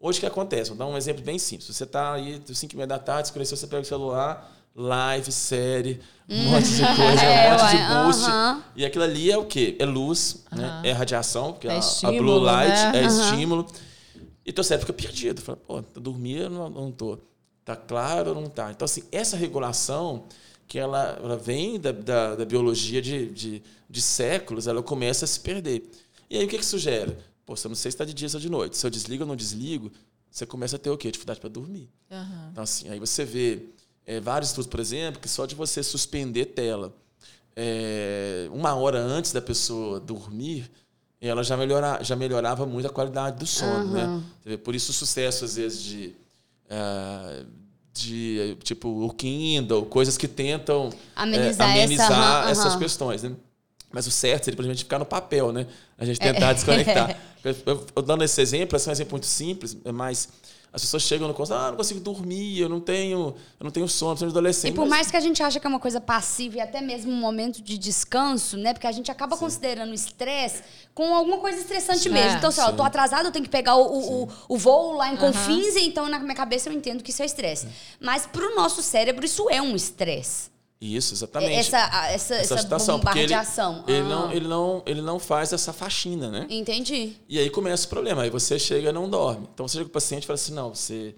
Hoje 0.00 0.18
o 0.18 0.20
que 0.20 0.26
acontece? 0.26 0.70
Vou 0.70 0.78
dar 0.78 0.86
um 0.86 0.96
exemplo 0.96 1.24
bem 1.24 1.38
simples. 1.38 1.74
Você 1.74 1.82
está 1.82 2.12
aí, 2.12 2.40
5 2.46 2.72
e 2.72 2.76
meia 2.76 2.86
da 2.86 2.98
tarde, 2.98 3.28
escureceu, 3.28 3.56
você 3.56 3.66
pega 3.66 3.82
o 3.82 3.84
celular, 3.84 4.55
live, 4.76 5.32
série, 5.32 6.00
um 6.28 6.50
monte 6.50 6.68
de 6.68 6.82
coisa, 6.94 7.22
é, 7.22 7.48
um 7.48 7.58
monte 7.58 7.70
de 7.70 8.04
boost. 8.04 8.30
Uh 8.30 8.34
-huh. 8.34 8.62
E 8.76 8.84
aquilo 8.84 9.04
ali 9.04 9.30
é 9.30 9.38
o 9.38 9.46
quê? 9.46 9.74
É 9.78 9.86
luz, 9.86 10.44
uh 10.52 10.54
-huh. 10.54 10.58
né? 10.58 10.82
é 10.84 10.92
radiação, 10.92 11.52
porque 11.52 11.66
é 11.66 11.72
a, 11.72 11.78
estímulo, 11.78 12.16
a, 12.16 12.22
blue 12.22 12.38
light 12.38 12.92
né? 12.92 13.02
é 13.02 13.06
uh 13.06 13.08
-huh. 13.08 13.32
estímulo. 13.32 13.66
E 14.44 14.52
teu 14.52 14.62
cérebro 14.62 14.86
fica 14.86 15.02
perdido. 15.02 15.40
Fala, 15.40 15.58
pô, 15.58 15.82
tô 15.82 15.98
dormindo, 15.98 16.50
não, 16.50 16.70
não 16.70 16.92
tô. 16.92 17.18
Tá 17.64 17.74
claro 17.74 18.28
ou 18.28 18.34
não 18.36 18.48
tá? 18.48 18.70
Então, 18.70 18.84
assim, 18.84 19.02
essa 19.10 19.36
regulação, 19.36 20.24
que 20.68 20.78
ela, 20.78 21.18
ela 21.22 21.36
vem 21.36 21.80
da, 21.80 21.90
da, 21.90 22.36
da 22.36 22.44
biologia 22.44 23.02
de, 23.02 23.28
de, 23.30 23.62
de, 23.88 24.02
séculos, 24.02 24.68
ela 24.68 24.82
começa 24.82 25.24
a 25.24 25.28
se 25.28 25.40
perder. 25.40 25.90
E 26.30 26.38
aí, 26.38 26.44
o 26.44 26.48
que 26.48 26.58
que 26.58 26.64
sugere? 26.64 27.16
Pô, 27.44 27.56
você 27.56 27.66
não 27.66 27.74
sei 27.74 27.90
se 27.90 27.94
está 27.94 28.04
de 28.04 28.14
dia 28.14 28.28
ou 28.32 28.40
de 28.40 28.48
noite. 28.48 28.76
Se 28.76 28.86
eu 28.86 28.90
desligo 28.90 29.24
ou 29.24 29.28
não 29.28 29.36
desligo, 29.36 29.90
você 30.30 30.44
começa 30.46 30.76
a 30.76 30.78
ter 30.78 30.90
o 30.90 30.96
quê? 30.96 31.10
Dificuldade 31.10 31.40
para 31.40 31.48
dormir. 31.48 31.88
Então, 32.52 32.62
assim, 32.62 32.88
aí 32.88 33.00
você 33.00 33.24
vê 33.24 33.66
é, 34.06 34.20
vários 34.20 34.50
estudos, 34.50 34.70
por 34.70 34.80
exemplo, 34.80 35.20
que 35.20 35.28
só 35.28 35.44
de 35.44 35.54
você 35.54 35.82
suspender 35.82 36.46
tela 36.46 36.94
é, 37.56 38.48
uma 38.52 38.74
hora 38.74 38.98
antes 38.98 39.32
da 39.32 39.40
pessoa 39.40 39.98
dormir, 39.98 40.70
ela 41.20 41.42
já, 41.42 41.56
melhora, 41.56 41.98
já 42.02 42.14
melhorava 42.14 42.66
muito 42.66 42.86
a 42.86 42.90
qualidade 42.90 43.38
do 43.38 43.46
sono. 43.46 43.96
Uhum. 43.96 44.22
Né? 44.44 44.56
Por 44.58 44.74
isso 44.74 44.90
o 44.90 44.94
sucesso, 44.94 45.46
às 45.46 45.56
vezes, 45.56 45.82
de, 45.82 46.14
uh, 46.66 47.46
de 47.94 48.58
tipo 48.62 48.88
o 48.88 49.10
Kindle, 49.12 49.86
coisas 49.86 50.18
que 50.18 50.28
tentam 50.28 50.90
amenizar, 51.16 51.68
é, 51.70 51.84
amenizar 51.84 52.48
essa, 52.50 52.50
essas 52.50 52.76
questões. 52.76 53.22
Né? 53.22 53.32
Mas 53.90 54.06
o 54.06 54.10
certo 54.10 54.44
seria, 54.44 54.60
exemplo, 54.60 54.78
ficar 54.78 54.98
no 54.98 55.06
papel, 55.06 55.52
né? 55.52 55.66
A 55.96 56.04
gente 56.04 56.20
tentar 56.20 56.50
é. 56.50 56.54
desconectar. 56.54 57.18
eu, 57.42 57.86
eu, 57.96 58.02
dando 58.02 58.22
esse 58.22 58.38
exemplo, 58.40 58.76
esse 58.76 58.86
é 58.86 58.90
um 58.90 58.92
exemplo 58.92 59.12
muito 59.12 59.26
simples, 59.26 59.74
mas 59.94 60.28
as 60.76 60.82
pessoas 60.82 61.04
chegam 61.04 61.26
no 61.26 61.32
consultório, 61.32 61.68
ah, 61.68 61.70
não 61.70 61.76
consigo 61.78 62.00
dormir, 62.00 62.60
eu 62.60 62.68
não 62.68 62.80
tenho, 62.80 63.34
eu 63.58 63.64
não 63.64 63.70
tenho 63.70 63.88
sono, 63.88 64.14
sou 64.14 64.28
adolescente. 64.28 64.72
E 64.72 64.74
por 64.74 64.82
mas... 64.82 64.90
mais 64.90 65.10
que 65.10 65.16
a 65.16 65.20
gente 65.20 65.42
ache 65.42 65.58
que 65.58 65.66
é 65.66 65.70
uma 65.70 65.80
coisa 65.80 66.02
passiva 66.02 66.58
e 66.58 66.60
até 66.60 66.82
mesmo 66.82 67.10
um 67.10 67.16
momento 67.16 67.62
de 67.62 67.78
descanso, 67.78 68.58
né? 68.58 68.74
Porque 68.74 68.86
a 68.86 68.92
gente 68.92 69.10
acaba 69.10 69.36
sim. 69.36 69.40
considerando 69.40 69.90
o 69.90 69.94
estresse 69.94 70.62
com 70.94 71.14
alguma 71.14 71.38
coisa 71.38 71.58
estressante 71.58 72.00
sim. 72.00 72.08
mesmo. 72.10 72.36
Então, 72.36 72.50
sei 72.50 72.62
lá, 72.62 72.68
eu 72.68 72.76
tô 72.76 72.82
atrasado, 72.82 73.24
eu 73.24 73.32
tenho 73.32 73.46
que 73.46 73.50
pegar 73.50 73.76
o, 73.76 74.24
o, 74.24 74.28
o 74.50 74.58
voo 74.58 74.92
lá 74.92 75.10
em 75.10 75.16
Confins, 75.16 75.76
então 75.76 76.10
na 76.10 76.18
minha 76.18 76.34
cabeça 76.34 76.68
eu 76.68 76.74
entendo 76.74 77.02
que 77.02 77.10
isso 77.10 77.22
é 77.22 77.24
estresse. 77.24 77.68
Mas 77.98 78.26
pro 78.26 78.54
nosso 78.54 78.82
cérebro 78.82 79.24
isso 79.24 79.48
é 79.48 79.62
um 79.62 79.74
estresse. 79.74 80.55
Isso, 80.80 81.14
exatamente. 81.14 81.54
Essa, 81.54 81.78
essa, 81.78 82.06
essa, 82.12 82.34
essa 82.34 82.58
situação, 82.58 82.98
bombardeação. 82.98 83.82
Ele, 83.88 83.96
ele, 83.98 84.08
não, 84.08 84.32
ele, 84.32 84.48
não, 84.48 84.82
ele 84.86 85.00
não 85.00 85.18
faz 85.18 85.52
essa 85.52 85.72
faxina, 85.72 86.30
né? 86.30 86.46
Entendi. 86.50 87.14
E 87.28 87.38
aí 87.38 87.48
começa 87.48 87.86
o 87.86 87.88
problema. 87.88 88.22
Aí 88.22 88.30
você 88.30 88.58
chega 88.58 88.90
e 88.90 88.92
não 88.92 89.08
dorme. 89.08 89.48
Então 89.54 89.66
você 89.66 89.74
chega 89.74 89.84
com 89.86 89.90
o 89.90 89.92
paciente 89.92 90.24
e 90.24 90.26
fala 90.26 90.34
assim: 90.34 90.52
não, 90.52 90.74
você. 90.74 91.14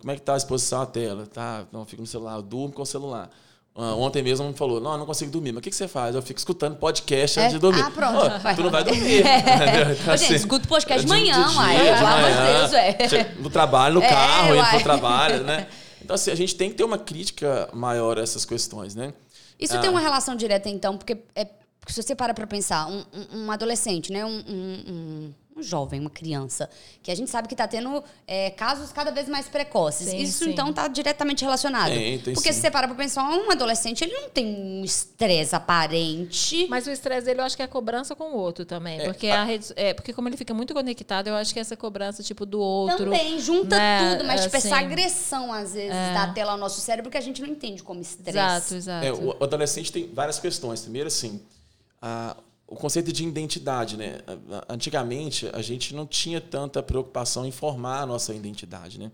Como 0.00 0.10
é 0.10 0.14
que 0.14 0.22
tá 0.22 0.34
a 0.34 0.36
exposição 0.36 0.80
à 0.82 0.86
tela? 0.86 1.26
Tá, 1.26 1.64
não, 1.72 1.84
fica 1.84 2.02
no 2.02 2.06
celular, 2.06 2.34
eu 2.36 2.42
durmo 2.42 2.72
com 2.72 2.82
o 2.82 2.86
celular. 2.86 3.30
Ah, 3.76 3.94
Ontem 3.96 4.22
mesmo 4.22 4.46
me 4.48 4.54
falou, 4.54 4.80
não, 4.80 4.92
eu 4.92 4.98
não 4.98 5.06
consigo 5.06 5.30
dormir. 5.32 5.50
Mas 5.52 5.58
o 5.58 5.62
que, 5.62 5.70
que 5.70 5.76
você 5.76 5.86
faz? 5.88 6.14
Eu 6.14 6.22
fico 6.22 6.38
escutando 6.38 6.76
podcast 6.76 7.38
É? 7.38 7.42
antes 7.42 7.54
de 7.54 7.58
dormir. 7.60 7.80
Ah, 7.82 7.90
pronto. 7.90 8.26
Ô, 8.26 8.38
Vai. 8.38 8.54
tu 8.56 8.62
não 8.62 8.70
vai 8.70 8.84
dormir. 8.84 9.18
entendeu? 9.26 9.92
Então, 10.00 10.14
Ô, 10.14 10.16
gente, 10.16 10.34
escuta 10.34 10.66
podcast 10.68 11.02
de 11.04 11.08
manhã, 11.08 11.46
uai, 11.56 11.76
pelo 11.78 12.06
amor 12.06 12.30
de 12.30 12.96
Deus, 12.98 13.10
che- 13.10 13.34
No 13.40 13.50
trabalho, 13.50 13.94
no 13.96 14.02
É, 14.02 14.08
carro, 14.08 14.48
indo 14.54 14.58
uai. 14.58 14.70
pro 14.70 14.82
trabalho, 14.82 15.42
né? 15.44 15.66
Então, 16.04 16.14
assim, 16.14 16.30
a 16.30 16.34
gente 16.34 16.54
tem 16.54 16.68
que 16.70 16.76
ter 16.76 16.84
uma 16.84 16.98
crítica 16.98 17.68
maior 17.72 18.18
a 18.18 18.22
essas 18.22 18.44
questões, 18.44 18.94
né? 18.94 19.14
Isso 19.58 19.74
Ah. 19.76 19.80
tem 19.80 19.88
uma 19.88 20.00
relação 20.00 20.36
direta, 20.36 20.68
então, 20.68 20.98
porque, 20.98 21.16
é, 21.34 21.46
se 21.88 22.02
você 22.02 22.14
para 22.14 22.34
pra 22.34 22.46
pensar, 22.46 22.86
um, 22.86 23.02
um- 23.12 23.44
um 23.46 23.50
adolescente, 23.50 24.12
né? 24.12 24.24
Um, 24.24 24.28
um- 24.46 24.84
um- 24.86 25.34
um 25.56 25.62
jovem, 25.62 26.00
uma 26.00 26.10
criança, 26.10 26.68
que 27.02 27.10
a 27.10 27.14
gente 27.14 27.30
sabe 27.30 27.46
que 27.48 27.54
tá 27.54 27.68
tendo 27.68 28.02
é, 28.26 28.50
casos 28.50 28.92
cada 28.92 29.10
vez 29.10 29.28
mais 29.28 29.46
precoces. 29.48 30.08
Sim, 30.08 30.18
Isso, 30.18 30.44
sim. 30.44 30.50
então, 30.50 30.72
tá 30.72 30.88
diretamente 30.88 31.44
relacionado. 31.44 31.90
Tem 31.90 32.18
porque 32.18 32.52
sim. 32.52 32.54
se 32.54 32.60
você 32.60 32.70
para 32.70 32.88
pra 32.88 32.96
pensar, 32.96 33.28
um 33.28 33.50
adolescente, 33.50 34.02
ele 34.02 34.12
não 34.12 34.28
tem 34.28 34.46
um 34.46 34.84
estresse 34.84 35.54
aparente. 35.54 36.66
Mas 36.68 36.86
o 36.86 36.90
estresse 36.90 37.26
dele 37.26 37.40
eu 37.40 37.44
acho 37.44 37.56
que 37.56 37.62
é 37.62 37.64
a 37.64 37.68
cobrança 37.68 38.16
com 38.16 38.24
o 38.24 38.36
outro 38.36 38.64
também. 38.64 39.04
Porque, 39.04 39.28
a 39.28 39.44
rede, 39.44 39.72
é, 39.76 39.94
porque 39.94 40.12
como 40.12 40.28
ele 40.28 40.36
fica 40.36 40.52
muito 40.52 40.74
conectado, 40.74 41.28
eu 41.28 41.36
acho 41.36 41.52
que 41.52 41.60
essa 41.60 41.76
cobrança, 41.76 42.22
tipo, 42.22 42.44
do 42.44 42.60
outro. 42.60 43.04
Também, 43.04 43.38
junta 43.38 43.76
né, 43.76 44.16
tudo, 44.16 44.26
mas 44.26 44.42
tipo, 44.42 44.56
essa 44.56 44.74
assim. 44.74 44.84
agressão, 44.86 45.52
às 45.52 45.74
vezes, 45.74 45.90
da 45.90 46.32
tela 46.32 46.52
ao 46.52 46.58
nosso 46.58 46.80
cérebro 46.80 47.10
que 47.10 47.16
a 47.18 47.20
gente 47.20 47.40
não 47.40 47.48
entende 47.48 47.82
como 47.82 48.00
estresse. 48.00 48.38
Exato, 48.38 48.74
exato. 48.74 49.06
É, 49.06 49.12
o 49.12 49.34
o 49.38 49.44
adolescente 49.44 49.90
tem 49.92 50.10
várias 50.12 50.38
questões. 50.38 50.80
Primeiro, 50.82 51.08
assim, 51.08 51.40
a- 52.00 52.36
o 52.66 52.76
conceito 52.76 53.12
de 53.12 53.24
identidade, 53.24 53.96
né? 53.96 54.20
Antigamente, 54.68 55.48
a 55.52 55.60
gente 55.60 55.94
não 55.94 56.06
tinha 56.06 56.40
tanta 56.40 56.82
preocupação 56.82 57.44
em 57.46 57.50
formar 57.50 58.00
a 58.02 58.06
nossa 58.06 58.34
identidade, 58.34 58.98
né? 58.98 59.12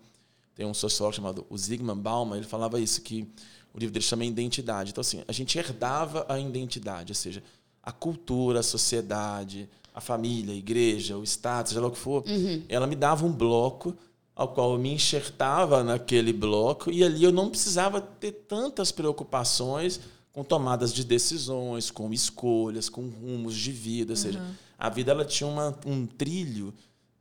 Tem 0.54 0.66
um 0.66 0.74
sociólogo 0.74 1.16
chamado 1.16 1.46
o 1.48 1.56
Zygmunt 1.56 1.98
Bauman, 1.98 2.36
ele 2.36 2.46
falava 2.46 2.78
isso, 2.78 3.02
que 3.02 3.26
o 3.72 3.78
livro 3.78 3.92
dele 3.92 4.04
chama 4.04 4.24
Identidade. 4.24 4.90
Então, 4.90 5.00
assim, 5.00 5.22
a 5.26 5.32
gente 5.32 5.58
herdava 5.58 6.26
a 6.28 6.38
identidade, 6.38 7.12
ou 7.12 7.16
seja, 7.16 7.42
a 7.82 7.92
cultura, 7.92 8.60
a 8.60 8.62
sociedade, 8.62 9.68
a 9.94 10.00
família, 10.00 10.54
a 10.54 10.56
igreja, 10.56 11.16
o 11.16 11.24
Estado, 11.24 11.68
seja 11.68 11.80
lá 11.80 11.88
o 11.88 11.90
que 11.90 11.98
for, 11.98 12.24
ela 12.68 12.86
me 12.86 12.94
dava 12.94 13.24
um 13.24 13.32
bloco 13.32 13.96
ao 14.34 14.48
qual 14.48 14.72
eu 14.72 14.78
me 14.78 14.92
enxertava 14.92 15.82
naquele 15.82 16.32
bloco 16.32 16.90
e 16.90 17.04
ali 17.04 17.24
eu 17.24 17.32
não 17.32 17.50
precisava 17.50 18.00
ter 18.00 18.32
tantas 18.32 18.90
preocupações 18.92 20.00
com 20.32 20.44
tomadas 20.44 20.92
de 20.92 21.04
decisões, 21.04 21.90
com 21.90 22.12
escolhas, 22.12 22.88
com 22.88 23.08
rumos 23.08 23.56
de 23.56 23.72
vida, 23.72 24.12
ou 24.12 24.16
seja, 24.16 24.40
a 24.78 24.88
vida 24.88 25.10
ela 25.10 25.24
tinha 25.24 25.48
uma, 25.48 25.78
um 25.84 26.06
trilho 26.06 26.72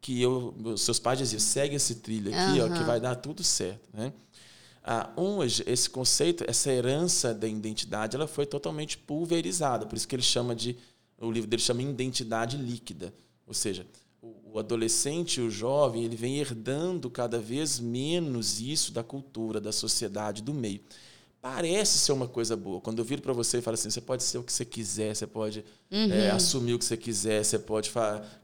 que 0.01 0.21
eu, 0.21 0.53
seus 0.77 0.99
pais 0.99 1.19
diziam, 1.19 1.39
segue 1.39 1.75
esse 1.75 1.95
trilho 1.95 2.31
aqui, 2.33 2.61
ó, 2.61 2.69
que 2.69 2.83
vai 2.83 2.99
dar 2.99 3.15
tudo 3.15 3.43
certo, 3.43 3.89
né? 3.93 4.13
Ah, 4.83 5.11
hoje, 5.15 5.63
esse 5.67 5.89
conceito, 5.89 6.43
essa 6.47 6.71
herança 6.71 7.33
da 7.33 7.47
identidade, 7.47 8.15
ela 8.15 8.27
foi 8.27 8.45
totalmente 8.45 8.97
pulverizada. 8.97 9.85
Por 9.85 9.95
isso 9.95 10.07
que 10.07 10.15
ele 10.15 10.23
chama 10.23 10.55
de, 10.55 10.77
o 11.19 11.29
livro 11.29 11.49
dele 11.49 11.61
chama 11.61 11.81
identidade 11.81 12.57
líquida. 12.57 13.13
Ou 13.45 13.53
seja, 13.53 13.85
o, 14.21 14.53
o 14.53 14.59
adolescente, 14.59 15.41
o 15.41 15.51
jovem, 15.51 16.05
ele 16.05 16.15
vem 16.15 16.39
herdando 16.39 17.09
cada 17.09 17.39
vez 17.39 17.79
menos 17.79 18.61
isso 18.61 18.91
da 18.91 19.03
cultura, 19.03 19.59
da 19.59 19.71
sociedade, 19.71 20.41
do 20.41 20.53
meio. 20.53 20.79
Parece 21.41 21.97
ser 21.97 22.11
uma 22.11 22.27
coisa 22.27 22.55
boa. 22.57 22.81
Quando 22.81 22.99
eu 22.99 23.05
viro 23.05 23.21
para 23.21 23.31
você 23.31 23.59
e 23.59 23.61
falo 23.61 23.75
assim, 23.75 23.89
você 23.89 24.01
pode 24.01 24.23
ser 24.23 24.37
o 24.39 24.43
que 24.43 24.51
você 24.51 24.65
quiser, 24.65 25.15
você 25.15 25.25
pode 25.25 25.63
é, 25.89 26.31
assumir 26.31 26.73
o 26.73 26.79
que 26.79 26.83
você 26.83 26.97
quiser, 26.97 27.43
você 27.45 27.57
pode 27.57 27.91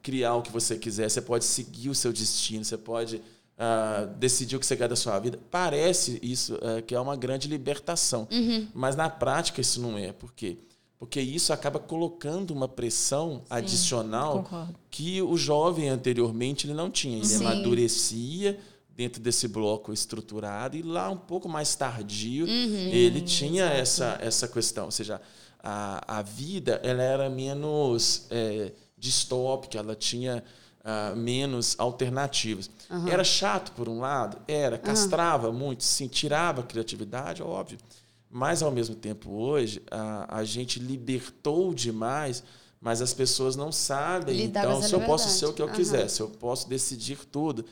criar 0.01 0.35
o 0.35 0.41
que 0.41 0.51
você 0.51 0.77
quiser, 0.77 1.09
você 1.09 1.21
pode 1.21 1.43
seguir 1.43 1.89
o 1.89 1.95
seu 1.95 2.13
destino, 2.13 2.63
você 2.63 2.77
pode 2.77 3.21
ah, 3.57 4.07
decidir 4.17 4.55
o 4.55 4.59
que 4.59 4.65
você 4.65 4.77
quer 4.77 4.87
da 4.87 4.95
sua 4.95 5.19
vida. 5.19 5.37
Parece 5.51 6.19
isso 6.23 6.57
ah, 6.61 6.81
que 6.81 6.95
é 6.95 6.99
uma 6.99 7.17
grande 7.17 7.49
libertação, 7.49 8.29
mas 8.73 8.95
na 8.95 9.09
prática 9.09 9.59
isso 9.59 9.81
não 9.81 9.97
é. 9.97 10.13
Por 10.13 10.31
quê? 10.33 10.57
Porque 10.97 11.19
isso 11.19 11.51
acaba 11.51 11.77
colocando 11.77 12.51
uma 12.51 12.69
pressão 12.69 13.43
adicional 13.49 14.43
concordo. 14.43 14.75
que 14.89 15.21
o 15.21 15.35
jovem 15.35 15.89
anteriormente 15.89 16.65
ele 16.65 16.73
não 16.73 16.89
tinha. 16.89 17.17
Ele 17.17 17.25
Sim. 17.25 17.45
amadurecia 17.45 18.57
dentro 18.95 19.21
desse 19.21 19.47
bloco 19.47 19.91
estruturado 19.91 20.77
e 20.77 20.81
lá 20.81 21.09
um 21.09 21.17
pouco 21.17 21.49
mais 21.49 21.75
tardio 21.75 22.47
ele 22.47 23.21
tinha 23.21 23.65
essa, 23.65 24.17
essa 24.21 24.47
questão. 24.47 24.85
Ou 24.85 24.91
seja, 24.91 25.21
a, 25.61 26.19
a 26.19 26.21
vida 26.21 26.79
ela 26.83 27.03
era 27.03 27.29
menos 27.29 28.25
é, 28.29 28.71
distópica, 28.97 29.77
ela 29.77 29.95
tinha 29.95 30.43
ah, 30.87 31.15
menos 31.15 31.73
alternativas. 31.79 32.69
Era 33.11 33.23
chato 33.23 33.71
por 33.71 33.89
um 33.89 33.99
lado? 33.99 34.37
Era. 34.47 34.77
Castrava 34.77 35.51
muito? 35.51 35.83
Sim. 35.83 36.07
Tirava 36.07 36.61
a 36.61 36.63
criatividade? 36.63 37.41
Óbvio. 37.41 37.79
Mas, 38.29 38.61
ao 38.61 38.69
mesmo 38.69 38.93
tempo, 38.93 39.31
hoje, 39.31 39.81
a, 39.89 40.37
a 40.37 40.43
gente 40.43 40.77
libertou 40.77 41.73
demais, 41.73 42.43
mas 42.79 43.01
as 43.01 43.15
pessoas 43.15 43.55
não 43.55 43.71
sabem. 43.71 44.37
Lidar 44.37 44.65
então, 44.65 44.79
se 44.83 44.93
eu 44.93 45.01
posso 45.01 45.27
ser 45.29 45.47
o 45.47 45.53
que 45.53 45.61
eu 45.61 45.69
quiser, 45.69 46.07
se 46.07 46.21
eu 46.21 46.29
posso 46.29 46.69
decidir 46.69 47.17
tudo, 47.31 47.65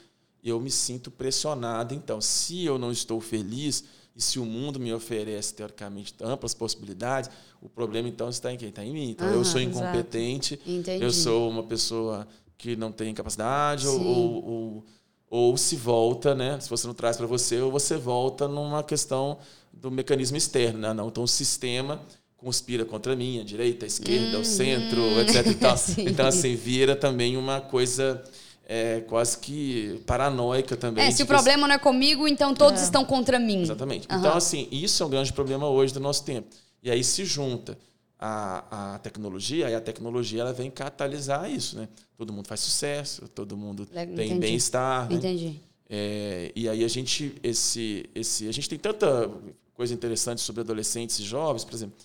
eu 0.44 0.60
me 0.60 0.70
sinto 0.70 1.10
pressionado. 1.10 1.94
Então, 1.94 2.20
se 2.20 2.66
eu 2.66 2.78
não 2.78 2.92
estou 2.92 3.22
feliz 3.22 3.84
e 4.16 4.22
se 4.22 4.40
o 4.40 4.46
mundo 4.46 4.80
me 4.80 4.94
oferece, 4.94 5.54
teoricamente, 5.54 6.14
amplas 6.22 6.54
possibilidades, 6.54 7.30
o 7.62 7.70
problema, 7.70 8.08
então, 8.08 8.30
está 8.30 8.52
em 8.52 8.58
quem? 8.58 8.70
Está 8.70 8.84
em 8.84 8.92
mim. 8.92 9.12
Então, 9.12 9.28
eu 9.28 9.44
sou 9.44 9.62
incompetente, 9.62 10.60
eu 11.00 11.12
sou 11.12 11.50
uma 11.50 11.64
pessoa 11.64 12.28
que 12.58 12.76
não 12.76 12.92
tem 12.92 13.14
capacidade, 13.14 13.88
ou, 13.88 14.02
ou, 14.02 14.46
ou, 14.46 14.86
ou 15.30 15.58
se 15.58 15.76
volta, 15.76 16.36
né? 16.36 16.60
Se 16.60 16.70
você 16.70 16.86
não 16.86 16.94
traz 16.94 17.18
para 17.18 17.26
você, 17.26 17.60
ou 17.60 17.72
você 17.72 17.98
volta 17.98 18.48
numa 18.48 18.84
questão 18.84 19.40
do 19.72 19.90
mecanismo 19.90 20.38
externo, 20.38 20.80
né? 20.80 20.94
Não, 20.94 21.08
então 21.08 21.24
o 21.24 21.28
sistema 21.28 22.02
conspira 22.38 22.84
contra 22.84 23.16
mim, 23.16 23.40
a 23.40 23.44
direita, 23.44 23.86
a 23.86 23.88
esquerda, 23.88 24.38
o 24.38 24.46
centro, 24.46 25.02
etc. 25.22 25.48
Uhum. 25.48 26.06
Então, 26.12 26.28
assim, 26.28 26.56
vira 26.56 26.96
também 26.96 27.38
uma 27.38 27.62
coisa 27.62 28.22
é, 28.66 29.02
quase 29.02 29.38
que 29.38 30.02
paranoica 30.06 30.76
também. 30.78 31.06
É, 31.06 31.12
se 31.12 31.24
o 31.24 31.26
problema 31.26 31.68
não 31.68 31.76
é 31.76 31.80
comigo, 31.80 32.28
então 32.28 32.54
todos 32.54 32.82
estão 32.82 33.04
contra 33.06 33.38
mim. 33.40 33.62
Exatamente. 33.62 34.08
Aham. 34.10 34.20
Então, 34.20 34.38
assim, 34.38 34.68
isso 34.72 35.04
é 35.04 35.06
um 35.06 35.10
grande 35.10 35.34
problema 35.34 35.68
hoje 35.68 35.94
do 35.94 36.00
nosso 36.00 36.24
tempo. 36.24 36.48
E 36.82 36.90
aí 36.90 37.04
se 37.04 37.26
junta 37.26 37.78
a, 38.20 38.96
a 38.96 39.00
tecnologia, 39.00 39.68
aí 39.68 39.76
a 39.76 39.82
tecnologia 39.82 40.42
ela 40.42 40.54
vem 40.54 40.72
catalisar 40.72 41.50
isso, 41.52 41.78
né? 41.78 41.90
Todo 42.18 42.32
mundo 42.32 42.48
faz 42.48 42.62
sucesso, 42.62 43.28
todo 43.28 43.58
mundo 43.58 43.88
Le- 43.92 44.06
tem 44.08 44.26
entendi. 44.28 44.40
bem-estar, 44.40 45.10
né? 45.10 45.16
Entendi. 45.18 45.60
É, 45.90 46.52
e 46.56 46.70
aí 46.70 46.84
a 46.84 46.88
gente 46.88 47.36
esse 47.44 48.10
esse 48.16 48.48
a 48.48 48.52
gente 48.52 48.70
tem 48.70 48.80
tanta 48.80 49.30
coisa 49.74 49.94
interessante 49.94 50.40
sobre 50.42 50.62
adolescentes 50.62 51.20
e 51.20 51.24
jovens, 51.24 51.66
por 51.66 51.74
exemplo, 51.74 51.96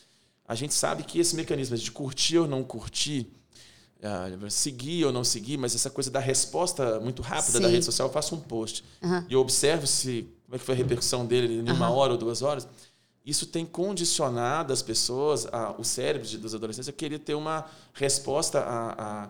a 0.47 0.55
gente 0.55 0.75
sabe 0.75 1.05
que 1.05 1.21
esse 1.21 1.37
mecanismo 1.37 1.77
de 1.77 1.91
curtir 1.93 2.39
ou 2.39 2.49
não 2.49 2.65
curtir, 2.65 3.29
seguir 4.51 5.05
ou 5.05 5.13
não 5.13 5.25
seguir, 5.25 5.57
mas 5.57 5.75
essa 5.75 5.91
coisa 5.91 6.11
da 6.11 6.21
resposta 6.21 7.01
muito 7.01 7.23
rápida 7.23 7.61
da 7.61 7.67
Sim. 7.67 7.73
rede 7.75 7.85
social, 7.85 8.09
eu 8.09 8.13
faço 8.13 8.35
um 8.35 8.41
post 8.41 8.85
Aham. 9.03 9.27
e 9.29 9.33
eu 9.33 9.41
observo 9.41 9.87
se 9.87 10.27
como 10.47 10.57
é 10.57 10.59
que 10.59 10.65
foi 10.65 10.75
a 10.75 10.79
repercussão 10.79 11.27
dele 11.27 11.59
em 11.69 11.73
uma 11.73 11.91
hora 11.91 12.13
ou 12.13 12.19
duas 12.19 12.43
horas. 12.43 12.67
Isso 13.27 13.45
tem 13.47 13.67
condicionado 13.67 14.73
as 14.73 14.81
pessoas, 14.81 15.47
a, 15.53 15.73
o 15.79 15.85
cérebro 15.85 16.27
de- 16.27 16.39
dos 16.39 16.55
adolescentes 16.55 16.89
a 16.89 16.93
querer 16.93 17.19
ter 17.19 17.35
uma 17.35 17.67
resposta 17.93 18.61
a, 18.61 19.25
a, 19.25 19.29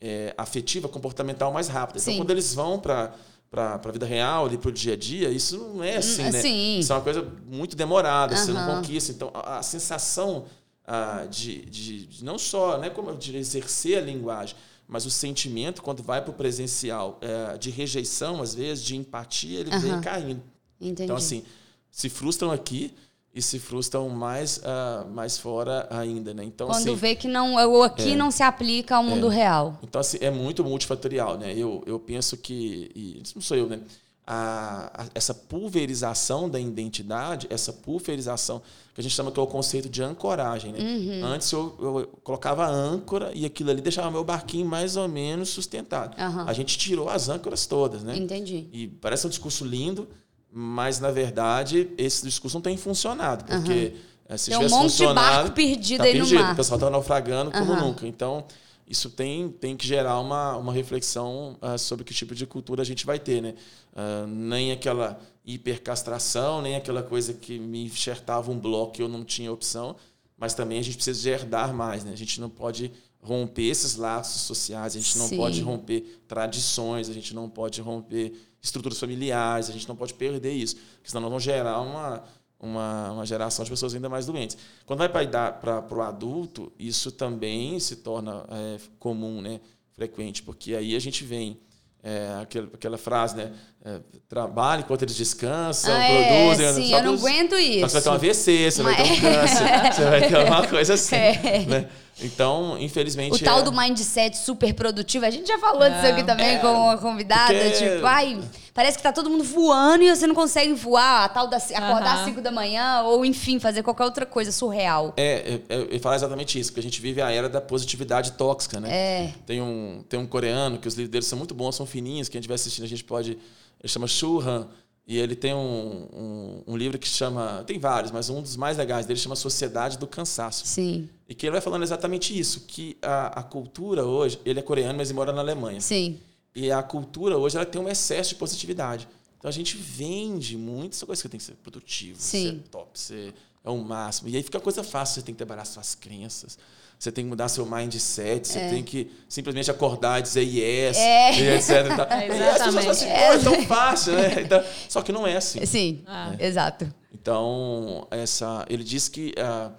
é, 0.00 0.34
afetiva, 0.36 0.88
comportamental 0.88 1.52
mais 1.52 1.68
rápida. 1.68 2.00
Então, 2.00 2.12
Sim. 2.12 2.18
quando 2.18 2.30
eles 2.30 2.54
vão 2.54 2.78
para 2.80 3.14
para 3.48 3.74
a 3.82 3.92
vida 3.92 4.04
real, 4.04 4.50
para 4.50 4.68
o 4.68 4.72
dia 4.72 4.94
a 4.94 4.96
dia, 4.96 5.30
isso 5.30 5.56
não 5.56 5.82
é 5.84 5.96
assim, 5.96 6.24
né? 6.30 6.42
sim. 6.42 6.78
Isso 6.80 6.92
é 6.92 6.96
uma 6.96 7.02
coisa 7.02 7.22
muito 7.46 7.76
demorada, 7.76 8.36
você 8.36 8.52
não 8.52 8.66
conquista. 8.66 9.12
Então, 9.12 9.30
a, 9.32 9.58
a 9.58 9.62
sensação 9.62 10.46
ah, 10.86 11.26
de, 11.28 11.62
de, 11.66 12.06
de 12.06 12.24
não 12.24 12.38
só, 12.38 12.78
né, 12.78 12.88
como 12.90 13.14
de 13.16 13.36
exercer 13.36 13.98
a 13.98 14.00
linguagem, 14.00 14.56
mas 14.88 15.04
o 15.04 15.10
sentimento, 15.10 15.82
quando 15.82 16.02
vai 16.02 16.22
para 16.22 16.30
o 16.30 16.34
presencial, 16.34 17.18
é, 17.20 17.58
de 17.58 17.70
rejeição, 17.70 18.40
às 18.40 18.54
vezes, 18.54 18.84
de 18.84 18.96
empatia, 18.96 19.60
ele 19.60 19.70
vem 19.78 19.92
Aham. 19.92 20.00
caindo. 20.00 20.42
Entendi. 20.80 21.02
Então, 21.04 21.16
assim, 21.16 21.42
se 21.90 22.08
frustram 22.08 22.52
aqui 22.52 22.94
e 23.34 23.42
se 23.42 23.58
frustram 23.58 24.08
mais, 24.08 24.60
ah, 24.64 25.04
mais 25.12 25.36
fora 25.38 25.86
ainda, 25.90 26.32
né? 26.32 26.44
Então, 26.44 26.68
Quando 26.68 26.76
assim, 26.78 26.94
vê 26.94 27.16
que 27.16 27.26
não, 27.26 27.54
o 27.54 27.82
aqui 27.82 28.14
não 28.14 28.30
se 28.30 28.42
aplica 28.42 28.96
ao 28.96 29.02
mundo 29.02 29.28
real. 29.28 29.78
então, 29.82 30.00
assim, 30.00 30.18
é 30.20 30.30
muito 30.30 30.62
multifatorial, 30.64 31.36
né? 31.36 31.52
Eu, 31.56 31.82
eu 31.84 31.98
penso 31.98 32.36
que, 32.36 32.90
e 32.94 33.20
isso 33.22 33.32
não 33.34 33.42
sou 33.42 33.56
eu, 33.56 33.66
né? 33.68 33.80
A, 34.28 34.90
a- 35.02 35.06
essa 35.14 35.32
pulverização 35.32 36.48
da 36.48 36.58
identidade, 36.58 37.46
essa 37.48 37.72
pulverização, 37.72 38.60
que 38.94 39.00
a 39.00 39.02
gente 39.02 39.14
chama 39.14 39.30
que 39.30 39.38
é 39.38 39.42
o 39.42 39.46
conceito 39.46 39.88
de 39.88 40.02
ancoragem, 40.02 40.72
né? 40.72 40.78
Uhum. 40.80 41.24
Antes 41.26 41.52
eu, 41.52 41.76
eu 41.80 42.08
colocava 42.24 42.66
âncora 42.66 43.30
e 43.34 43.44
aquilo 43.46 43.70
ali 43.70 43.80
deixava 43.80 44.10
meu 44.10 44.24
barquinho 44.24 44.66
mais 44.66 44.96
ou 44.96 45.06
menos 45.06 45.50
sustentado. 45.50 46.16
Aham. 46.20 46.44
A 46.46 46.52
gente 46.52 46.76
tirou 46.76 47.08
as 47.08 47.28
âncoras 47.28 47.66
todas, 47.66 48.02
né? 48.02 48.16
Entendi. 48.16 48.66
E 48.72 48.88
parece 48.88 49.26
um 49.26 49.30
discurso 49.30 49.64
lindo, 49.64 50.08
mas 50.50 50.98
na 50.98 51.10
verdade 51.10 51.88
esse 51.96 52.24
discurso 52.24 52.56
não 52.56 52.62
tem 52.62 52.76
funcionado, 52.76 53.44
porque 53.44 53.94
eh, 54.28 54.36
se 54.36 54.50
Tem 54.50 54.56
um 54.58 54.62
tivesse 54.62 54.74
monte 54.82 54.96
de 54.96 55.14
barco 55.14 55.50
perdido 55.52 55.98
tá 55.98 56.04
aí 56.04 56.14
no 56.14 56.18
perdido, 56.20 56.40
mar. 56.42 56.52
O 56.52 56.56
pessoal 56.56 56.78
está 56.78 56.90
naufragando 56.90 57.50
como 57.52 57.76
nunca. 57.76 58.06
Então, 58.06 58.44
isso 58.86 59.10
tem, 59.10 59.48
tem 59.50 59.76
que 59.76 59.86
gerar 59.86 60.20
uma, 60.20 60.56
uma 60.56 60.72
reflexão 60.72 61.58
uh, 61.60 61.78
sobre 61.78 62.04
que 62.04 62.14
tipo 62.14 62.34
de 62.34 62.46
cultura 62.46 62.82
a 62.82 62.84
gente 62.84 63.04
vai 63.04 63.18
ter. 63.18 63.42
Né? 63.42 63.54
Uh, 63.92 64.26
nem 64.26 64.70
aquela 64.70 65.20
hipercastração, 65.44 66.62
nem 66.62 66.76
aquela 66.76 67.02
coisa 67.02 67.34
que 67.34 67.58
me 67.58 67.84
enxertava 67.84 68.50
um 68.50 68.58
bloco 68.58 69.00
e 69.00 69.02
eu 69.02 69.08
não 69.08 69.24
tinha 69.24 69.52
opção, 69.52 69.96
mas 70.36 70.54
também 70.54 70.78
a 70.78 70.82
gente 70.82 70.96
precisa 70.96 71.20
de 71.20 71.28
herdar 71.28 71.74
mais. 71.74 72.04
Né? 72.04 72.12
A 72.12 72.16
gente 72.16 72.40
não 72.40 72.48
pode 72.48 72.92
romper 73.20 73.64
esses 73.64 73.96
laços 73.96 74.42
sociais, 74.42 74.94
a 74.94 75.00
gente 75.00 75.18
não 75.18 75.26
Sim. 75.26 75.36
pode 75.36 75.60
romper 75.60 76.22
tradições, 76.28 77.08
a 77.08 77.12
gente 77.12 77.34
não 77.34 77.48
pode 77.48 77.80
romper 77.80 78.34
estruturas 78.62 78.98
familiares, 78.98 79.68
a 79.68 79.72
gente 79.72 79.88
não 79.88 79.96
pode 79.96 80.14
perder 80.14 80.52
isso, 80.52 80.76
porque 80.76 81.08
senão 81.08 81.22
nós 81.22 81.30
vamos 81.30 81.42
gerar 81.44 81.80
uma, 81.80 82.22
uma, 82.58 83.12
uma 83.12 83.26
geração 83.26 83.64
de 83.64 83.70
pessoas 83.70 83.94
ainda 83.94 84.08
mais 84.08 84.26
doentes. 84.26 84.56
Quando 84.84 84.98
vai 84.98 85.08
para 85.08 85.86
o 85.90 86.02
adulto, 86.02 86.72
isso 86.78 87.12
também 87.12 87.78
se 87.78 87.96
torna 87.96 88.44
é, 88.50 88.78
comum, 88.98 89.40
né? 89.40 89.60
frequente, 89.96 90.42
porque 90.42 90.74
aí 90.74 90.94
a 90.94 90.98
gente 90.98 91.24
vem 91.24 91.58
é, 92.02 92.38
aquela, 92.40 92.66
aquela 92.66 92.98
frase, 92.98 93.34
né? 93.34 93.52
É, 93.88 94.00
trabalha 94.28 94.80
enquanto 94.80 95.02
eles 95.02 95.14
descansam, 95.14 95.94
ah, 95.94 96.06
produzem. 96.06 96.66
É, 96.66 96.72
sim, 96.72 96.92
eu 96.92 97.04
não 97.04 97.14
aguento 97.14 97.54
isso. 97.54 97.88
Você 97.88 97.92
vai 97.92 98.02
ter 98.02 98.08
um 98.08 98.12
AVC, 98.12 98.70
você 98.72 98.82
Mas... 98.82 98.96
vai 98.96 99.06
ter 99.06 99.12
um 99.12 99.20
câncer, 99.20 99.92
você 99.92 100.04
vai 100.04 100.28
ter 100.28 100.36
uma 100.38 100.66
coisa 100.68 100.94
assim. 100.94 101.14
É. 101.14 101.64
Né? 101.68 101.88
Então, 102.20 102.76
infelizmente. 102.80 103.34
O 103.34 103.44
tal 103.44 103.60
é... 103.60 103.62
do 103.62 103.72
mindset 103.72 104.36
super 104.38 104.72
produtivo, 104.74 105.26
a 105.26 105.30
gente 105.30 105.46
já 105.46 105.58
falou 105.58 105.88
disso 105.88 106.06
aqui 106.06 106.24
também 106.24 106.56
é, 106.56 106.58
com 106.58 106.72
uma 106.72 106.96
convidada. 106.96 107.52
Porque... 107.52 107.70
Tipo, 107.70 108.06
ai, 108.06 108.40
parece 108.72 108.96
que 108.96 109.02
tá 109.02 109.12
todo 109.12 109.28
mundo 109.28 109.44
voando 109.44 110.02
e 110.02 110.14
você 110.14 110.26
não 110.26 110.34
consegue 110.34 110.72
voar, 110.72 111.24
a 111.24 111.28
tal 111.28 111.46
da, 111.46 111.58
acordar 111.58 112.20
às 112.20 112.24
5 112.24 112.40
da 112.40 112.50
manhã, 112.50 113.02
ou 113.02 113.24
enfim, 113.24 113.60
fazer 113.60 113.82
qualquer 113.82 114.04
outra 114.04 114.24
coisa 114.24 114.50
surreal. 114.50 115.12
É, 115.16 115.60
é, 115.68 115.96
é 115.96 115.98
falar 115.98 116.16
exatamente 116.16 116.58
isso, 116.58 116.70
porque 116.70 116.80
a 116.80 116.82
gente 116.82 117.00
vive 117.00 117.20
a 117.20 117.30
era 117.30 117.48
da 117.48 117.60
positividade 117.60 118.32
tóxica, 118.32 118.80
né? 118.80 118.88
É. 118.90 119.32
Tem 119.46 119.60
um, 119.60 120.02
tem 120.08 120.18
um 120.18 120.26
coreano 120.26 120.78
que 120.78 120.88
os 120.88 120.94
livros 120.94 121.10
dele 121.10 121.24
são 121.24 121.38
muito 121.38 121.54
bons, 121.54 121.76
são 121.76 121.86
fininhos, 121.86 122.28
que 122.28 122.36
a 122.36 122.40
gente 122.40 122.48
vai 122.48 122.56
assistindo, 122.56 122.84
a 122.84 122.88
gente 122.88 123.04
pode. 123.04 123.38
Ele 123.80 123.88
chama 123.88 124.06
Shuhan. 124.06 124.68
E 125.08 125.18
ele 125.18 125.36
tem 125.36 125.54
um, 125.54 126.08
um, 126.12 126.62
um, 126.66 126.76
livro 126.76 126.98
que 126.98 127.06
chama. 127.06 127.62
Tem 127.64 127.78
vários, 127.78 128.10
mas 128.10 128.28
um 128.28 128.42
dos 128.42 128.56
mais 128.56 128.76
legais 128.76 129.06
dele 129.06 129.20
chama 129.20 129.36
Sociedade 129.36 129.98
do 129.98 130.06
Cansaço. 130.06 130.66
Sim. 130.66 131.08
E 131.28 131.34
que 131.34 131.46
ele 131.46 131.52
vai 131.52 131.60
falando 131.60 131.84
exatamente 131.84 132.36
isso: 132.36 132.62
que 132.62 132.96
a, 133.00 133.40
a 133.40 133.42
cultura 133.44 134.04
hoje. 134.04 134.40
Ele 134.44 134.58
é 134.58 134.62
coreano, 134.62 134.98
mas 134.98 135.08
ele 135.08 135.16
mora 135.16 135.32
na 135.32 135.40
Alemanha. 135.40 135.80
Sim. 135.80 136.18
E 136.56 136.72
a 136.72 136.82
cultura 136.82 137.38
hoje 137.38 137.56
ela 137.56 137.64
tem 137.64 137.80
um 137.80 137.88
excesso 137.88 138.30
de 138.30 138.34
positividade. 138.34 139.06
Então 139.38 139.48
a 139.48 139.52
gente 139.52 139.76
vende 139.76 140.56
muito 140.56 140.94
essa 140.94 141.06
coisa 141.06 141.22
que 141.22 141.28
tem 141.28 141.38
que 141.38 141.44
ser 141.44 141.54
produtivo, 141.54 142.18
Sim. 142.18 142.62
ser 142.62 142.68
top, 142.68 142.98
ser 142.98 143.34
é 143.62 143.70
o 143.70 143.76
máximo. 143.78 144.28
E 144.28 144.36
aí 144.36 144.42
fica 144.42 144.60
coisa 144.60 144.82
fácil, 144.82 145.16
você 145.16 145.22
tem 145.22 145.34
que 145.34 145.38
trabalhar 145.38 145.64
suas 145.64 145.94
crenças. 145.94 146.58
Você 146.98 147.12
tem 147.12 147.24
que 147.24 147.28
mudar 147.28 147.48
seu 147.48 147.66
mindset, 147.66 148.48
você 148.48 148.58
é. 148.58 148.70
tem 148.70 148.82
que 148.82 149.10
simplesmente 149.28 149.70
acordar 149.70 150.18
e 150.18 150.22
dizer 150.22 150.42
yes, 150.42 150.96
é. 150.96 151.38
e 151.38 151.48
etc. 151.56 151.70
E 151.70 151.96
tal. 151.96 152.06
É, 152.16 152.26
exatamente. 152.26 152.88
Assim, 152.88 153.06
é 153.06 153.38
tão 153.38 153.62
fácil, 153.64 154.14
né? 154.14 154.40
Então, 154.44 154.64
só 154.88 155.02
que 155.02 155.12
não 155.12 155.26
é 155.26 155.36
assim. 155.36 155.64
Sim, 155.66 156.02
ah. 156.06 156.34
exato. 156.38 156.92
Então, 157.12 158.06
essa, 158.10 158.64
ele 158.68 158.82
diz 158.82 159.08
que 159.08 159.34
uh, 159.38 159.72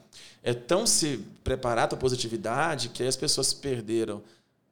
é 0.44 0.54
tão 0.54 0.86
se 0.86 1.20
preparar 1.44 1.88
para 1.88 1.98
a 1.98 2.00
positividade 2.00 2.90
que 2.90 3.04
as 3.04 3.16
pessoas 3.16 3.54
perderam 3.54 4.22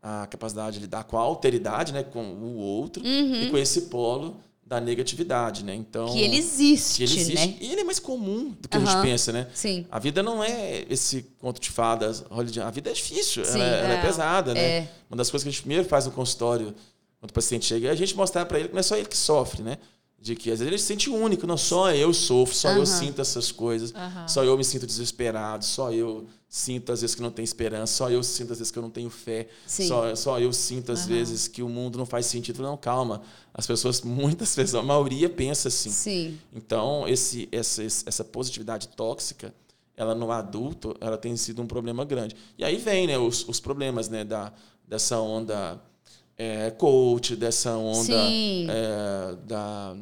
a 0.01 0.27
capacidade 0.27 0.75
de 0.75 0.83
lidar 0.83 1.03
com 1.05 1.17
a 1.17 1.21
alteridade, 1.21 1.91
né, 1.91 2.03
com 2.03 2.23
o 2.23 2.57
outro, 2.57 3.03
uhum. 3.03 3.43
e 3.43 3.49
com 3.49 3.57
esse 3.57 3.83
polo 3.83 4.37
da 4.79 4.85
negatividade, 4.85 5.63
né? 5.63 5.73
Então 5.73 6.11
que 6.11 6.21
ele 6.21 6.37
existe, 6.37 6.97
que 6.97 7.03
ele 7.03 7.19
existe 7.19 7.47
né? 7.47 7.57
e 7.59 7.71
ele 7.71 7.81
é 7.81 7.83
mais 7.83 7.99
comum 7.99 8.55
do 8.59 8.67
que 8.67 8.77
uhum. 8.77 8.83
a 8.83 8.85
gente 8.85 9.01
pensa, 9.01 9.31
né? 9.31 9.47
Sim. 9.53 9.85
A 9.89 9.99
vida 9.99 10.21
não 10.21 10.43
é 10.43 10.85
esse 10.89 11.25
conto 11.39 11.59
de 11.59 11.69
fadas, 11.69 12.23
a 12.29 12.71
vida 12.71 12.89
é 12.89 12.93
difícil, 12.93 13.45
Sim, 13.45 13.59
ela, 13.59 13.63
é, 13.63 13.79
ela 13.79 13.93
é, 13.93 14.01
pesada, 14.01 14.53
né? 14.53 14.61
É. 14.61 14.87
Uma 15.09 15.17
das 15.17 15.29
coisas 15.29 15.43
que 15.43 15.49
a 15.49 15.51
gente 15.51 15.61
primeiro 15.61 15.85
faz 15.85 16.05
no 16.05 16.11
consultório 16.11 16.75
quando 17.19 17.31
o 17.31 17.33
paciente 17.33 17.65
chega 17.65 17.87
é 17.87 17.91
a 17.91 17.95
gente 17.95 18.15
mostrar 18.15 18.45
para 18.45 18.59
ele 18.59 18.67
que 18.67 18.73
não 18.73 18.79
é 18.79 18.83
só 18.83 18.95
ele 18.95 19.07
que 19.07 19.17
sofre, 19.17 19.63
né? 19.63 19.77
De 20.25 20.35
que 20.35 20.49
às 20.49 20.57
vezes 20.57 20.71
ele 20.71 20.79
se 20.79 20.85
sente 20.85 21.07
único, 21.07 21.45
não 21.45 21.55
só 21.55 21.93
eu 21.93 22.11
sofro, 22.11 22.55
só 22.55 22.69
uhum. 22.69 22.77
eu 22.77 22.85
sinto 22.87 23.21
essas 23.21 23.51
coisas, 23.51 23.91
uhum. 23.91 24.27
só 24.27 24.43
eu 24.43 24.57
me 24.57 24.63
sinto 24.63 24.87
desesperado, 24.87 25.63
só 25.63 25.93
eu 25.93 26.25
sinto 26.49 26.91
às 26.91 27.01
vezes 27.01 27.15
que 27.15 27.21
não 27.21 27.29
tenho 27.29 27.43
esperança, 27.43 27.93
só 27.93 28.09
eu 28.09 28.23
sinto 28.23 28.51
às 28.51 28.57
vezes 28.57 28.71
que 28.71 28.79
eu 28.79 28.81
não 28.81 28.89
tenho 28.89 29.11
fé, 29.11 29.47
só, 29.67 30.15
só 30.15 30.39
eu 30.39 30.51
sinto 30.51 30.91
às 30.91 31.01
uhum. 31.01 31.09
vezes 31.09 31.47
que 31.47 31.61
o 31.61 31.69
mundo 31.69 31.99
não 31.99 32.07
faz 32.07 32.25
sentido. 32.25 32.63
Não, 32.63 32.75
calma. 32.75 33.21
As 33.53 33.67
pessoas, 33.67 34.01
muitas 34.03 34.55
pessoas, 34.55 34.83
a 34.83 34.87
maioria 34.87 35.29
pensa 35.29 35.67
assim. 35.67 35.91
Sim. 35.91 36.39
Então, 36.51 37.07
esse, 37.07 37.47
essa, 37.51 37.83
essa 37.83 38.23
positividade 38.23 38.87
tóxica, 38.87 39.53
ela 39.95 40.15
no 40.15 40.31
adulto, 40.31 40.97
ela 40.99 41.19
tem 41.19 41.37
sido 41.37 41.61
um 41.61 41.67
problema 41.67 42.03
grande. 42.03 42.35
E 42.57 42.65
aí 42.65 42.77
vem 42.77 43.05
né, 43.05 43.15
os, 43.15 43.47
os 43.47 43.59
problemas 43.59 44.09
né, 44.09 44.23
da, 44.23 44.51
dessa 44.87 45.19
onda 45.19 45.79
é, 46.35 46.71
coach, 46.71 47.35
dessa 47.35 47.77
onda 47.77 48.15
é, 48.15 49.35
da 49.45 49.95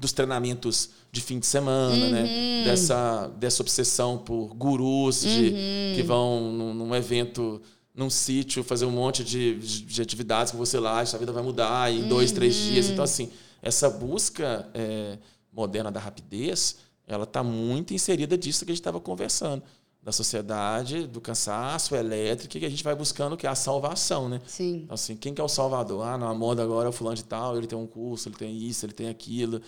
dos 0.00 0.12
treinamentos 0.12 0.90
de 1.12 1.20
fim 1.20 1.38
de 1.38 1.46
semana, 1.46 2.08
né? 2.08 2.22
uhum. 2.22 2.26
né? 2.26 2.64
Dessa, 2.64 3.28
dessa 3.36 3.62
obsessão 3.62 4.16
por 4.16 4.54
gurus 4.54 5.20
de, 5.20 5.50
uhum. 5.50 5.94
que 5.94 6.02
vão 6.02 6.52
num, 6.52 6.74
num, 6.74 6.94
evento, 6.94 7.60
num 7.94 8.08
sítio, 8.08 8.64
fazer 8.64 8.86
um 8.86 8.90
monte 8.90 9.22
de, 9.22 9.56
de 9.56 10.00
atividades 10.00 10.52
com 10.52 10.58
você 10.58 10.80
lá, 10.80 11.00
a 11.00 11.18
vida 11.18 11.32
vai 11.32 11.42
mudar 11.42 11.92
em 11.92 12.02
uhum. 12.02 12.08
dois, 12.08 12.32
três 12.32 12.56
uhum. 12.56 12.70
dias. 12.70 12.88
Então, 12.88 13.04
assim, 13.04 13.28
essa 13.60 13.90
busca 13.90 14.66
é, 14.72 15.18
moderna 15.52 15.90
da 15.90 16.00
rapidez, 16.00 16.78
ela 17.06 17.24
está 17.24 17.42
muito 17.42 17.92
inserida 17.92 18.38
disso 18.38 18.64
que 18.64 18.70
a 18.70 18.74
gente 18.74 18.80
estava 18.80 19.00
conversando 19.00 19.62
da 20.02 20.12
sociedade, 20.12 21.06
do 21.06 21.20
cansaço 21.20 21.94
elétrico, 21.94 22.58
que 22.58 22.64
a 22.64 22.70
gente 22.70 22.82
vai 22.82 22.94
buscando 22.94 23.36
que 23.36 23.46
é 23.46 23.50
a 23.50 23.54
salvação, 23.54 24.30
né? 24.30 24.40
Sim. 24.46 24.86
Assim, 24.88 25.14
quem 25.14 25.34
que 25.34 25.40
é 25.40 25.44
o 25.44 25.48
salvador? 25.48 26.06
Ah, 26.06 26.16
na 26.16 26.32
moda 26.32 26.62
agora 26.62 26.86
é 26.86 26.88
o 26.88 26.92
fulano 26.92 27.16
de 27.16 27.24
tal, 27.24 27.58
ele 27.58 27.66
tem 27.66 27.76
um 27.76 27.86
curso, 27.86 28.28
ele 28.28 28.36
tem 28.36 28.56
isso, 28.56 28.86
ele 28.86 28.94
tem 28.94 29.10
aquilo, 29.10 29.60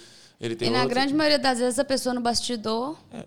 ele 0.43 0.57
tem 0.57 0.69
E 0.69 0.71
outro. 0.71 0.83
na 0.83 0.93
grande 0.93 1.15
maioria 1.15 1.39
das 1.39 1.59
vezes 1.59 1.79
a 1.79 1.85
pessoa 1.85 2.15
no 2.15 2.21
bastidor 2.21 2.97
é, 3.13 3.25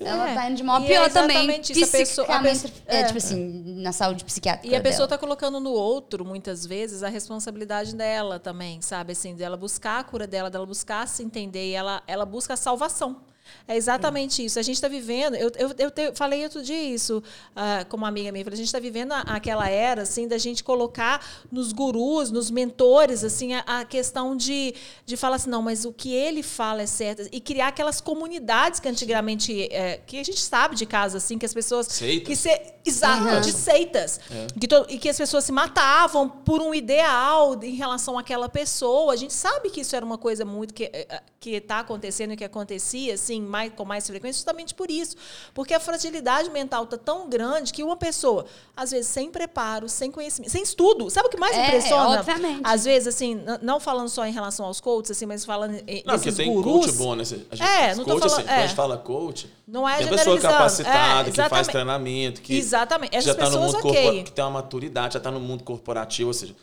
ela 0.00 0.30
é. 0.30 0.34
tá 0.34 0.48
indo 0.48 0.56
de 0.56 0.62
mal 0.62 0.76
a 0.76 0.80
pior 0.80 1.06
é 1.06 1.08
também. 1.08 1.60
Isso, 1.60 1.84
a 1.84 1.98
pessoa, 1.98 2.26
a 2.26 2.40
pessoa, 2.40 2.72
é, 2.86 3.00
é, 3.00 3.04
tipo 3.04 3.18
assim, 3.18 3.62
na 3.82 3.92
saúde 3.92 4.24
psiquiátrica. 4.24 4.74
E 4.74 4.76
a 4.76 4.80
pessoa 4.80 5.06
dela. 5.06 5.18
tá 5.18 5.18
colocando 5.18 5.60
no 5.60 5.70
outro, 5.70 6.24
muitas 6.24 6.66
vezes, 6.66 7.02
a 7.02 7.08
responsabilidade 7.08 7.94
dela 7.94 8.38
também, 8.38 8.80
sabe? 8.80 9.12
Assim, 9.12 9.34
dela 9.34 9.56
buscar 9.56 10.00
a 10.00 10.04
cura 10.04 10.26
dela, 10.26 10.50
dela 10.50 10.66
buscar 10.66 11.06
se 11.06 11.22
entender, 11.22 11.70
e 11.70 11.74
ela, 11.74 12.02
ela 12.06 12.24
busca 12.24 12.54
a 12.54 12.56
salvação. 12.56 13.20
É 13.66 13.76
exatamente 13.76 14.42
é. 14.42 14.46
isso. 14.46 14.58
A 14.58 14.62
gente 14.62 14.76
está 14.76 14.88
vivendo. 14.88 15.34
Eu, 15.34 15.50
eu, 15.56 15.74
eu 15.78 15.90
te, 15.90 16.12
falei 16.14 16.42
outro 16.44 16.62
dia 16.62 16.82
isso 16.82 17.22
uh, 17.52 17.86
com 17.88 17.96
uma 17.96 18.08
amiga 18.08 18.30
minha. 18.30 18.44
a 18.46 18.56
gente 18.56 18.66
está 18.66 18.78
vivendo 18.78 19.12
a, 19.12 19.20
aquela 19.20 19.68
era 19.68 20.02
assim 20.02 20.28
da 20.28 20.38
gente 20.38 20.62
colocar 20.62 21.24
nos 21.50 21.72
gurus, 21.72 22.30
nos 22.30 22.50
mentores, 22.50 23.24
assim, 23.24 23.54
a, 23.54 23.60
a, 23.60 23.84
questão 23.84 24.36
de, 24.36 24.74
de 25.06 25.16
falar 25.16 25.36
assim, 25.36 25.50
não, 25.50 25.62
mas 25.62 25.84
o 25.84 25.92
que 25.92 26.12
ele 26.12 26.42
fala 26.42 26.82
é 26.82 26.86
certo. 26.86 27.28
E 27.32 27.40
criar 27.40 27.68
aquelas 27.68 28.00
comunidades 28.00 28.80
que 28.80 28.88
antigamente. 28.88 29.68
É, 29.72 30.00
que 30.06 30.18
a 30.18 30.24
gente 30.24 30.40
sabe 30.40 30.76
de 30.76 30.86
casa, 30.86 31.18
assim, 31.18 31.38
que 31.38 31.46
as 31.46 31.54
pessoas. 31.54 31.86
Seitas. 31.86 32.26
Que 32.26 32.36
se, 32.36 32.62
exato, 32.84 33.24
uhum. 33.24 33.40
de 33.40 33.52
seitas. 33.52 34.20
É. 34.30 34.46
Que 34.58 34.68
to, 34.68 34.86
e 34.88 34.98
que 34.98 35.08
as 35.08 35.16
pessoas 35.16 35.44
se 35.44 35.52
matavam 35.52 36.28
por 36.28 36.60
um 36.60 36.74
ideal 36.74 37.58
em 37.62 37.74
relação 37.74 38.18
àquela 38.18 38.48
pessoa. 38.48 39.12
A 39.12 39.16
gente 39.16 39.32
sabe 39.32 39.70
que 39.70 39.80
isso 39.80 39.96
era 39.96 40.04
uma 40.04 40.18
coisa 40.18 40.44
muito 40.44 40.74
que 40.74 40.84
eh, 40.84 41.22
está 41.46 41.80
acontecendo 41.80 42.32
e 42.32 42.36
que 42.36 42.44
acontecia, 42.44 43.14
assim 43.14 43.33
assim 43.34 43.42
mais, 43.42 43.72
com 43.74 43.84
mais 43.84 44.06
frequência 44.06 44.38
justamente 44.38 44.74
por 44.74 44.90
isso. 44.90 45.16
Porque 45.52 45.74
a 45.74 45.80
fragilidade 45.80 46.50
mental 46.50 46.84
está 46.84 46.96
tão 46.96 47.28
grande 47.28 47.72
que 47.72 47.82
uma 47.82 47.96
pessoa, 47.96 48.46
às 48.76 48.90
vezes, 48.90 49.08
sem 49.08 49.30
preparo, 49.30 49.88
sem 49.88 50.10
conhecimento, 50.10 50.50
sem 50.50 50.62
estudo. 50.62 51.10
Sabe 51.10 51.28
o 51.28 51.30
que 51.30 51.36
mais 51.36 51.56
é, 51.56 51.66
impressiona? 51.66 52.20
Obviamente. 52.20 52.60
Às 52.64 52.84
vezes, 52.84 53.08
assim, 53.08 53.42
não 53.62 53.80
falando 53.80 54.08
só 54.08 54.24
em 54.26 54.32
relação 54.32 54.66
aos 54.66 54.80
coaches, 54.80 55.10
assim, 55.10 55.26
mas 55.26 55.44
falando 55.44 55.74
em 55.86 56.02
Não, 56.06 56.14
porque 56.14 56.32
tem 56.32 56.62
coach 56.62 56.92
bom, 56.92 57.14
né? 57.14 57.22
A 57.22 57.56
gente, 57.56 57.68
é, 57.68 57.94
não 57.94 58.04
coach, 58.04 58.20
falando, 58.20 58.32
assim, 58.32 58.42
é. 58.42 58.44
Quando 58.44 58.58
a 58.58 58.66
gente 58.66 58.76
fala 58.76 58.98
coach, 58.98 59.50
não 59.66 59.88
é 59.88 59.98
tem 59.98 60.08
pessoa 60.08 60.38
capacitada, 60.38 61.28
é, 61.28 61.32
que 61.32 61.48
faz 61.48 61.66
treinamento, 61.66 62.40
que 62.40 62.56
exatamente. 62.56 63.20
já 63.20 63.32
está 63.32 63.50
no 63.50 63.60
mundo 63.60 63.78
okay. 63.78 64.22
que 64.22 64.32
tem 64.32 64.44
uma 64.44 64.50
maturidade, 64.50 65.14
já 65.14 65.18
está 65.18 65.30
no 65.30 65.40
mundo 65.40 65.64
corporativo, 65.64 66.28
ou 66.28 66.34
seja, 66.34 66.54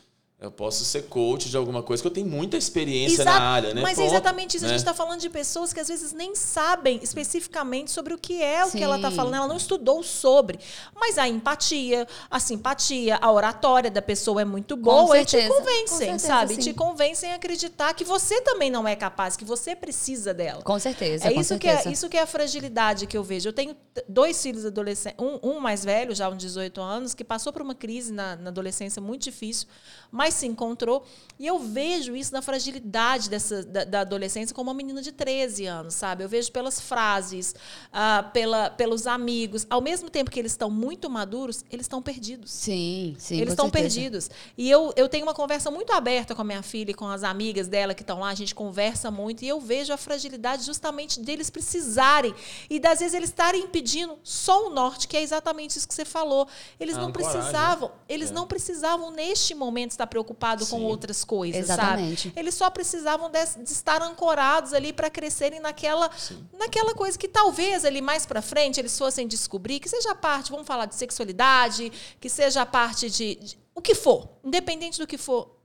eu 0.41 0.49
posso 0.49 0.83
ser 0.83 1.03
coach 1.03 1.51
de 1.51 1.55
alguma 1.55 1.83
coisa, 1.83 2.01
que 2.01 2.07
eu 2.07 2.11
tenho 2.11 2.25
muita 2.25 2.57
experiência 2.57 3.23
na 3.23 3.39
área, 3.39 3.75
né? 3.75 3.81
Mas 3.83 3.99
é 3.99 4.05
exatamente 4.07 4.57
isso. 4.57 4.65
Né? 4.65 4.71
A 4.71 4.73
gente 4.73 4.79
está 4.79 4.93
falando 4.93 5.19
de 5.19 5.29
pessoas 5.29 5.71
que 5.71 5.79
às 5.79 5.87
vezes 5.87 6.13
nem 6.13 6.33
sabem 6.33 6.99
especificamente 7.03 7.91
sobre 7.91 8.11
o 8.11 8.17
que 8.17 8.41
é 8.41 8.65
o 8.65 8.71
Sim. 8.71 8.79
que 8.79 8.83
ela 8.83 8.95
está 8.95 9.11
falando. 9.11 9.35
Ela 9.35 9.47
não 9.47 9.57
estudou 9.57 10.01
sobre. 10.01 10.59
Mas 10.95 11.19
a 11.19 11.27
empatia, 11.27 12.07
a 12.29 12.39
simpatia, 12.39 13.19
a 13.21 13.31
oratória 13.31 13.91
da 13.91 14.01
pessoa 14.01 14.41
é 14.41 14.45
muito 14.45 14.75
boa 14.75 15.19
e 15.19 15.25
te 15.25 15.47
convencem, 15.47 15.85
certeza, 15.87 16.27
sabe? 16.27 16.55
Sim. 16.55 16.61
Te 16.61 16.73
convencem 16.73 17.31
a 17.33 17.35
acreditar 17.35 17.93
que 17.93 18.03
você 18.03 18.41
também 18.41 18.71
não 18.71 18.87
é 18.87 18.95
capaz, 18.95 19.37
que 19.37 19.45
você 19.45 19.75
precisa 19.75 20.33
dela. 20.33 20.63
Com 20.63 20.79
certeza. 20.79 21.27
É 21.27 21.33
com 21.35 21.39
isso, 21.39 21.49
certeza. 21.49 21.83
Que 21.83 21.87
é 21.87 21.91
isso 21.91 22.09
que 22.09 22.17
é 22.17 22.21
a 22.21 22.27
fragilidade 22.27 23.05
que 23.05 23.15
eu 23.15 23.23
vejo. 23.23 23.47
Eu 23.47 23.53
tenho 23.53 23.77
dois 24.09 24.41
filhos 24.41 24.65
adolescentes, 24.65 25.23
um, 25.23 25.51
um 25.51 25.59
mais 25.59 25.85
velho, 25.85 26.15
já 26.15 26.27
uns 26.27 26.37
18 26.37 26.81
anos, 26.81 27.13
que 27.13 27.23
passou 27.23 27.53
por 27.53 27.61
uma 27.61 27.75
crise 27.75 28.11
na, 28.11 28.35
na 28.35 28.49
adolescência 28.49 28.99
muito 28.99 29.21
difícil, 29.21 29.67
mas 30.09 30.30
mas 30.31 30.35
se 30.35 30.47
encontrou. 30.47 31.03
E 31.37 31.47
eu 31.47 31.57
vejo 31.57 32.15
isso 32.15 32.31
na 32.31 32.41
fragilidade 32.41 33.27
dessa, 33.27 33.63
da, 33.63 33.83
da 33.83 34.01
adolescência 34.01 34.53
como 34.53 34.69
uma 34.69 34.75
menina 34.75 35.01
de 35.01 35.11
13 35.11 35.65
anos, 35.65 35.95
sabe? 35.95 36.23
Eu 36.23 36.29
vejo 36.29 36.51
pelas 36.51 36.79
frases, 36.79 37.55
uh, 37.87 38.29
pela, 38.31 38.69
pelos 38.69 39.07
amigos. 39.07 39.65
Ao 39.67 39.81
mesmo 39.81 40.07
tempo 40.07 40.29
que 40.29 40.39
eles 40.39 40.51
estão 40.51 40.69
muito 40.69 41.09
maduros, 41.09 41.65
eles 41.71 41.85
estão 41.85 41.99
perdidos. 41.99 42.51
Sim, 42.51 43.15
sim. 43.17 43.37
Eles 43.37 43.53
estão 43.53 43.71
perdidos. 43.71 44.29
E 44.55 44.69
eu, 44.69 44.93
eu 44.95 45.09
tenho 45.09 45.25
uma 45.25 45.33
conversa 45.33 45.71
muito 45.71 45.91
aberta 45.93 46.35
com 46.35 46.43
a 46.43 46.45
minha 46.45 46.61
filha 46.61 46.91
e 46.91 46.93
com 46.93 47.07
as 47.07 47.23
amigas 47.23 47.67
dela 47.67 47.95
que 47.95 48.03
estão 48.03 48.19
lá, 48.19 48.29
a 48.29 48.35
gente 48.35 48.53
conversa 48.53 49.09
muito, 49.09 49.43
e 49.43 49.47
eu 49.47 49.59
vejo 49.59 49.91
a 49.91 49.97
fragilidade 49.97 50.63
justamente 50.63 51.19
deles 51.19 51.49
precisarem. 51.49 52.35
E 52.69 52.79
das 52.79 52.99
vezes 52.99 53.15
eles 53.15 53.29
estarem 53.29 53.63
impedindo 53.63 54.19
só 54.23 54.67
o 54.67 54.69
norte, 54.69 55.07
que 55.07 55.17
é 55.17 55.23
exatamente 55.23 55.75
isso 55.75 55.87
que 55.87 55.95
você 55.95 56.05
falou. 56.05 56.47
Eles 56.79 56.95
ah, 56.95 57.01
não 57.01 57.11
precisavam, 57.11 57.89
coragem. 57.89 58.05
eles 58.07 58.29
é. 58.29 58.33
não 58.33 58.45
precisavam, 58.45 59.09
neste 59.09 59.55
momento, 59.55 59.89
estar 59.89 60.05
preocupados 60.05 60.20
com 60.67 60.83
outras 60.83 61.23
coisas, 61.23 61.61
Exatamente. 61.61 62.29
sabe? 62.29 62.39
Eles 62.39 62.55
só 62.55 62.69
precisavam 62.69 63.29
de, 63.29 63.45
de 63.63 63.71
estar 63.71 64.01
ancorados 64.01 64.73
ali 64.73 64.91
para 64.93 65.09
crescerem 65.09 65.59
naquela, 65.59 66.09
naquela 66.57 66.93
coisa 66.93 67.17
que 67.17 67.27
talvez 67.27 67.85
ali 67.85 68.01
mais 68.01 68.25
para 68.25 68.41
frente 68.41 68.79
eles 68.79 68.97
fossem 68.97 69.27
descobrir, 69.27 69.79
que 69.79 69.89
seja 69.89 70.13
parte, 70.15 70.51
vamos 70.51 70.67
falar 70.67 70.85
de 70.85 70.95
sexualidade, 70.95 71.91
que 72.19 72.29
seja 72.29 72.65
parte 72.65 73.09
de, 73.09 73.35
de 73.35 73.57
o 73.73 73.81
que 73.81 73.95
for, 73.95 74.29
independente 74.43 74.99
do 74.99 75.07
que 75.07 75.17
for, 75.17 75.60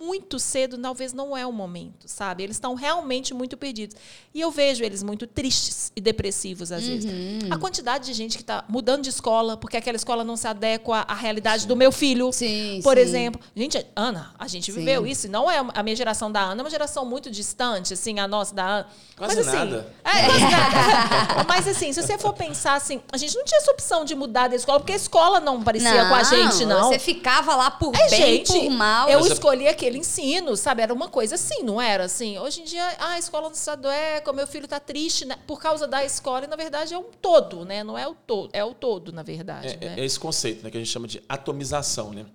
muito 0.00 0.38
cedo, 0.38 0.78
talvez 0.78 1.12
não 1.12 1.36
é 1.36 1.46
o 1.46 1.52
momento, 1.52 2.06
sabe? 2.06 2.42
Eles 2.42 2.56
estão 2.56 2.74
realmente 2.74 3.34
muito 3.34 3.56
perdidos. 3.56 3.96
E 4.32 4.40
eu 4.40 4.50
vejo 4.50 4.84
eles 4.84 5.02
muito 5.02 5.26
tristes 5.26 5.92
e 5.96 6.00
depressivos 6.00 6.70
às 6.70 6.82
uhum. 6.84 6.88
vezes. 6.88 7.10
A 7.50 7.58
quantidade 7.58 8.06
de 8.06 8.12
gente 8.12 8.36
que 8.36 8.42
está 8.42 8.64
mudando 8.68 9.02
de 9.02 9.10
escola 9.10 9.56
porque 9.56 9.76
aquela 9.76 9.96
escola 9.96 10.22
não 10.22 10.36
se 10.36 10.46
adequa 10.46 11.04
à 11.08 11.14
realidade 11.14 11.62
sim. 11.62 11.68
do 11.68 11.76
meu 11.76 11.90
filho, 11.90 12.32
sim, 12.32 12.80
por 12.82 12.96
sim. 12.96 13.02
exemplo. 13.02 13.40
Gente, 13.56 13.84
Ana, 13.96 14.34
a 14.38 14.46
gente 14.46 14.70
viveu 14.70 15.06
isso. 15.06 15.28
Não 15.28 15.50
é 15.50 15.58
a 15.74 15.82
minha 15.82 15.96
geração 15.96 16.30
da 16.30 16.40
Ana, 16.40 16.60
é 16.60 16.64
uma 16.64 16.70
geração 16.70 17.04
muito 17.04 17.30
distante, 17.30 17.94
assim, 17.94 18.18
a 18.18 18.28
nossa 18.28 18.54
da 18.54 18.66
Ana. 18.66 18.86
Quase 19.16 19.36
Mas, 19.36 19.48
assim, 19.48 19.56
nada. 19.56 19.94
É, 20.04 20.24
quase 20.26 20.40
nada. 20.40 21.44
Mas 21.48 21.68
assim, 21.68 21.92
se 21.92 22.02
você 22.02 22.16
for 22.18 22.32
pensar 22.34 22.74
assim, 22.74 23.00
a 23.12 23.16
gente 23.16 23.36
não 23.36 23.44
tinha 23.44 23.58
essa 23.58 23.72
opção 23.72 24.04
de 24.04 24.14
mudar 24.14 24.48
da 24.48 24.54
escola 24.54 24.78
porque 24.78 24.92
a 24.92 24.96
escola 24.96 25.40
não 25.40 25.62
parecia 25.62 26.04
não, 26.04 26.08
com 26.08 26.14
a 26.14 26.22
gente, 26.22 26.64
não. 26.64 26.88
Você 26.88 26.98
ficava 26.98 27.56
lá 27.56 27.70
por 27.70 27.94
é, 27.94 28.08
bem, 28.08 28.20
gente, 28.20 28.52
por 28.52 28.70
mal. 28.70 29.08
Eu 29.08 29.26
escolhi 29.26 29.66
aquele 29.66 29.87
aquele 29.88 29.98
ensino, 29.98 30.56
sabe? 30.56 30.82
Era 30.82 30.92
uma 30.92 31.08
coisa 31.08 31.34
assim, 31.34 31.62
não 31.62 31.80
era 31.80 32.04
assim. 32.04 32.38
Hoje 32.38 32.60
em 32.60 32.64
dia, 32.64 32.84
ah, 32.98 33.12
a 33.12 33.18
escola 33.18 33.48
não 33.48 33.54
se 33.54 33.68
adequa, 33.68 34.32
meu 34.32 34.46
filho 34.46 34.66
está 34.66 34.78
triste 34.78 35.24
né? 35.24 35.36
por 35.46 35.60
causa 35.60 35.86
da 35.86 36.04
escola, 36.04 36.44
e 36.44 36.48
na 36.48 36.56
verdade 36.56 36.94
é 36.94 36.98
um 36.98 37.10
todo, 37.20 37.64
né? 37.64 37.82
Não 37.82 37.96
é 37.96 38.06
o 38.06 38.14
todo, 38.14 38.50
é 38.52 38.64
o 38.64 38.74
todo, 38.74 39.12
na 39.12 39.22
verdade. 39.22 39.78
É, 39.80 39.88
né? 39.88 40.00
é 40.00 40.04
esse 40.04 40.20
conceito 40.20 40.62
né, 40.62 40.70
que 40.70 40.76
a 40.76 40.80
gente 40.80 40.90
chama 40.90 41.08
de 41.08 41.22
atomização, 41.28 42.12
né? 42.12 42.26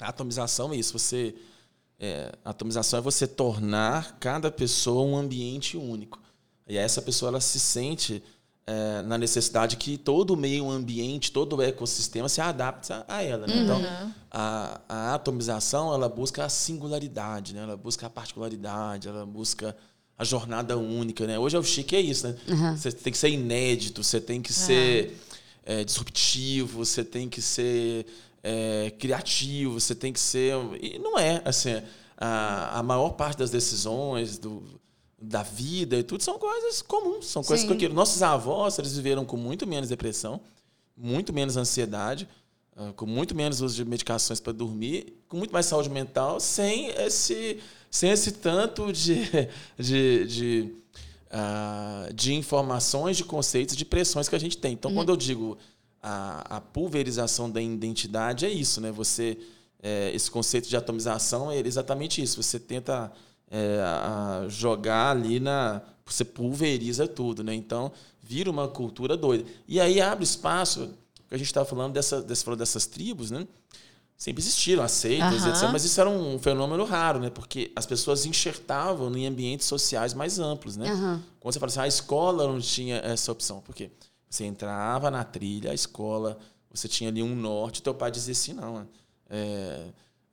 A 0.00 0.08
atomização 0.08 0.72
é 0.72 0.76
isso, 0.76 0.98
você. 0.98 1.34
É, 2.00 2.32
atomização 2.44 2.98
é 2.98 3.02
você 3.02 3.28
tornar 3.28 4.18
cada 4.18 4.50
pessoa 4.50 5.04
um 5.04 5.16
ambiente 5.16 5.76
único. 5.76 6.20
E 6.66 6.76
essa 6.76 7.00
pessoa 7.00 7.28
ela 7.28 7.40
se 7.40 7.60
sente 7.60 8.22
é, 8.66 9.02
na 9.02 9.18
necessidade 9.18 9.76
que 9.76 9.98
todo 9.98 10.32
o 10.32 10.36
meio 10.36 10.70
ambiente, 10.70 11.32
todo 11.32 11.56
o 11.56 11.62
ecossistema 11.62 12.28
se 12.28 12.40
adapte 12.40 12.92
a, 13.08 13.22
ela. 13.22 13.46
Né? 13.46 13.54
Então, 13.56 13.76
uhum. 13.76 13.82
Então, 13.82 14.14
a, 14.30 14.80
a, 14.88 15.14
atomização 15.14 15.92
ela 15.92 16.08
busca 16.08 16.44
a 16.44 16.48
singularidade, 16.48 17.54
né? 17.54 17.62
ela 17.62 17.76
busca 17.76 18.06
a 18.06 18.10
particularidade, 18.10 19.08
ela 19.08 19.26
busca 19.26 19.76
a 20.16 20.24
jornada 20.24 20.76
única. 20.76 21.26
Né? 21.26 21.38
Hoje 21.38 21.56
é 21.56 21.58
o 21.58 21.64
chique 21.64 21.96
é 21.96 22.00
isso, 22.00 22.28
né? 22.28 22.36
Uhum. 22.48 22.76
Você 22.76 22.92
tem 22.92 23.12
que 23.12 23.18
ser 23.18 23.30
inédito, 23.30 24.04
você 24.04 24.20
tem 24.20 24.40
que 24.40 24.52
ser 24.52 25.18
é, 25.64 25.82
disruptivo, 25.82 26.84
você 26.84 27.02
tem 27.04 27.28
que 27.28 27.42
ser 27.42 28.06
é, 28.42 28.92
criativo, 28.98 29.80
você 29.80 29.94
tem 29.94 30.12
que 30.12 30.20
ser. 30.20 30.54
E 30.80 30.98
não 30.98 31.18
é 31.18 31.42
assim. 31.44 31.82
A, 32.16 32.78
a 32.78 32.82
maior 32.84 33.10
parte 33.10 33.38
das 33.38 33.50
decisões 33.50 34.38
do 34.38 34.62
da 35.22 35.44
vida 35.44 35.96
e 35.96 36.02
tudo 36.02 36.22
são 36.22 36.36
coisas 36.36 36.82
comuns, 36.82 37.26
são 37.26 37.44
coisas 37.44 37.64
Sim. 37.66 37.76
que 37.76 37.88
nossos 37.88 38.22
avós 38.22 38.76
eles 38.78 38.96
viveram 38.96 39.24
com 39.24 39.36
muito 39.36 39.66
menos 39.66 39.88
depressão, 39.88 40.40
muito 40.96 41.32
menos 41.32 41.56
ansiedade, 41.56 42.28
ah, 42.76 42.92
com 42.96 43.06
muito 43.06 43.32
menos 43.32 43.60
uso 43.60 43.76
de 43.76 43.84
medicações 43.84 44.40
para 44.40 44.52
dormir, 44.52 45.22
com 45.28 45.36
muito 45.36 45.52
mais 45.52 45.66
saúde 45.66 45.88
mental, 45.88 46.40
sem 46.40 46.88
esse, 46.88 47.60
sem 47.88 48.10
esse 48.10 48.32
tanto 48.32 48.92
de, 48.92 49.28
de, 49.78 50.26
de, 50.26 50.74
uh, 51.28 52.12
de 52.12 52.34
informações, 52.34 53.16
de 53.16 53.24
conceitos, 53.24 53.76
de 53.76 53.84
pressões 53.84 54.28
que 54.28 54.34
a 54.34 54.40
gente 54.40 54.58
tem. 54.58 54.72
Então, 54.72 54.90
uhum. 54.90 54.96
quando 54.96 55.10
eu 55.10 55.16
digo 55.16 55.56
a, 56.02 56.56
a, 56.56 56.60
pulverização 56.60 57.48
da 57.48 57.62
identidade, 57.62 58.44
é 58.44 58.50
isso, 58.50 58.80
né? 58.80 58.90
Você, 58.90 59.38
é, 59.80 60.10
esse 60.12 60.28
conceito 60.28 60.68
de 60.68 60.76
atomização 60.76 61.52
é 61.52 61.60
exatamente 61.60 62.20
isso. 62.20 62.42
Você 62.42 62.58
tenta 62.58 63.12
é, 63.52 63.80
a 63.82 64.46
jogar 64.48 65.10
ali 65.10 65.38
na. 65.38 65.82
Você 66.06 66.24
pulveriza 66.24 67.06
tudo, 67.06 67.44
né? 67.44 67.54
Então, 67.54 67.92
vira 68.22 68.50
uma 68.50 68.66
cultura 68.66 69.16
doida. 69.16 69.44
E 69.68 69.78
aí 69.78 70.00
abre 70.00 70.24
espaço, 70.24 70.88
que 71.28 71.34
a 71.34 71.38
gente 71.38 71.46
estava 71.46 71.66
falando 71.66 71.92
dessa, 71.92 72.22
dessa, 72.22 72.56
dessas 72.56 72.86
tribos, 72.86 73.30
né? 73.30 73.46
Sempre 74.16 74.42
existiram 74.42 74.82
aceitas, 74.82 75.42
uhum. 75.42 75.50
etc. 75.50 75.68
Mas 75.70 75.84
isso 75.84 76.00
era 76.00 76.08
um 76.08 76.38
fenômeno 76.38 76.84
raro, 76.84 77.18
né? 77.20 77.28
Porque 77.28 77.72
as 77.76 77.84
pessoas 77.84 78.24
enxertavam 78.24 79.14
em 79.16 79.26
ambientes 79.26 79.66
sociais 79.66 80.14
mais 80.14 80.38
amplos, 80.38 80.76
né? 80.76 80.92
Uhum. 80.92 81.20
Quando 81.38 81.54
você 81.54 81.60
fala 81.60 81.70
assim, 81.70 81.80
a 81.80 81.88
escola 81.88 82.46
não 82.46 82.60
tinha 82.60 82.96
essa 82.98 83.30
opção. 83.32 83.60
Por 83.60 83.74
quê? 83.74 83.90
Você 84.28 84.44
entrava 84.44 85.10
na 85.10 85.24
trilha, 85.24 85.72
a 85.72 85.74
escola, 85.74 86.38
você 86.70 86.88
tinha 86.88 87.10
ali 87.10 87.22
um 87.22 87.34
norte, 87.34 87.82
teu 87.82 87.94
pai 87.94 88.10
dizia 88.10 88.32
assim, 88.32 88.52
não, 88.54 88.86
é, 89.28 89.86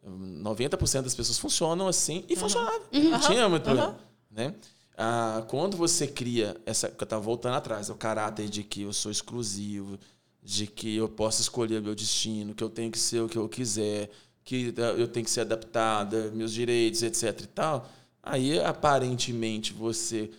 90% 0.10 1.04
das 1.04 1.16
pessoas 1.16 1.38
funcionam 1.38 1.88
assim 1.88 2.24
e 2.28 2.34
uhum. 2.34 2.40
funcionava. 2.40 2.82
Uhum. 2.94 3.10
Não 3.10 3.20
tinha 3.20 3.50
muito 3.50 3.64
problema. 3.64 3.98
Né? 4.32 4.56
Ah, 4.98 5.44
quando 5.48 5.78
você 5.78 6.08
cria 6.08 6.58
essa. 6.66 6.90
Que 6.90 7.02
eu 7.02 7.06
estava 7.06 7.22
voltando 7.22 7.56
atrás, 7.56 7.90
o 7.90 7.96
caráter 7.96 8.50
de 8.50 8.64
que 8.64 8.82
eu 8.82 8.94
sou 8.94 9.12
exclusivo, 9.12 9.98
de 10.44 10.68
que 10.68 10.98
eu 10.98 11.08
posso 11.08 11.42
escolher 11.42 11.82
meu 11.82 11.96
destino, 11.96 12.54
que 12.54 12.64
eu 12.64 12.70
tenho 12.70 12.92
que 12.92 13.00
ser 13.00 13.22
o 13.22 13.30
que 13.30 13.38
eu 13.38 13.48
quiser, 13.48 14.10
que 14.44 14.74
eu 14.78 15.08
tenho 15.08 15.24
que 15.24 15.32
ser 15.32 15.42
adaptada, 15.42 16.32
meus 16.32 16.52
direitos, 16.52 17.02
etc. 17.04 17.42
e 17.42 17.48
tal. 17.48 17.90
Aí, 18.22 18.60
aparentemente, 18.60 19.74
você 19.74 20.30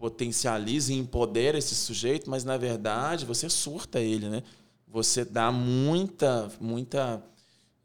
potencializa 0.00 0.92
e 0.92 0.98
empodera 0.98 1.58
esse 1.58 1.74
sujeito, 1.74 2.28
mas 2.30 2.42
na 2.42 2.56
verdade 2.56 3.26
você 3.26 3.50
surta 3.50 4.00
ele, 4.00 4.28
né? 4.28 4.42
Você 4.88 5.24
dá 5.24 5.52
muita, 5.52 6.50
muita 6.58 7.22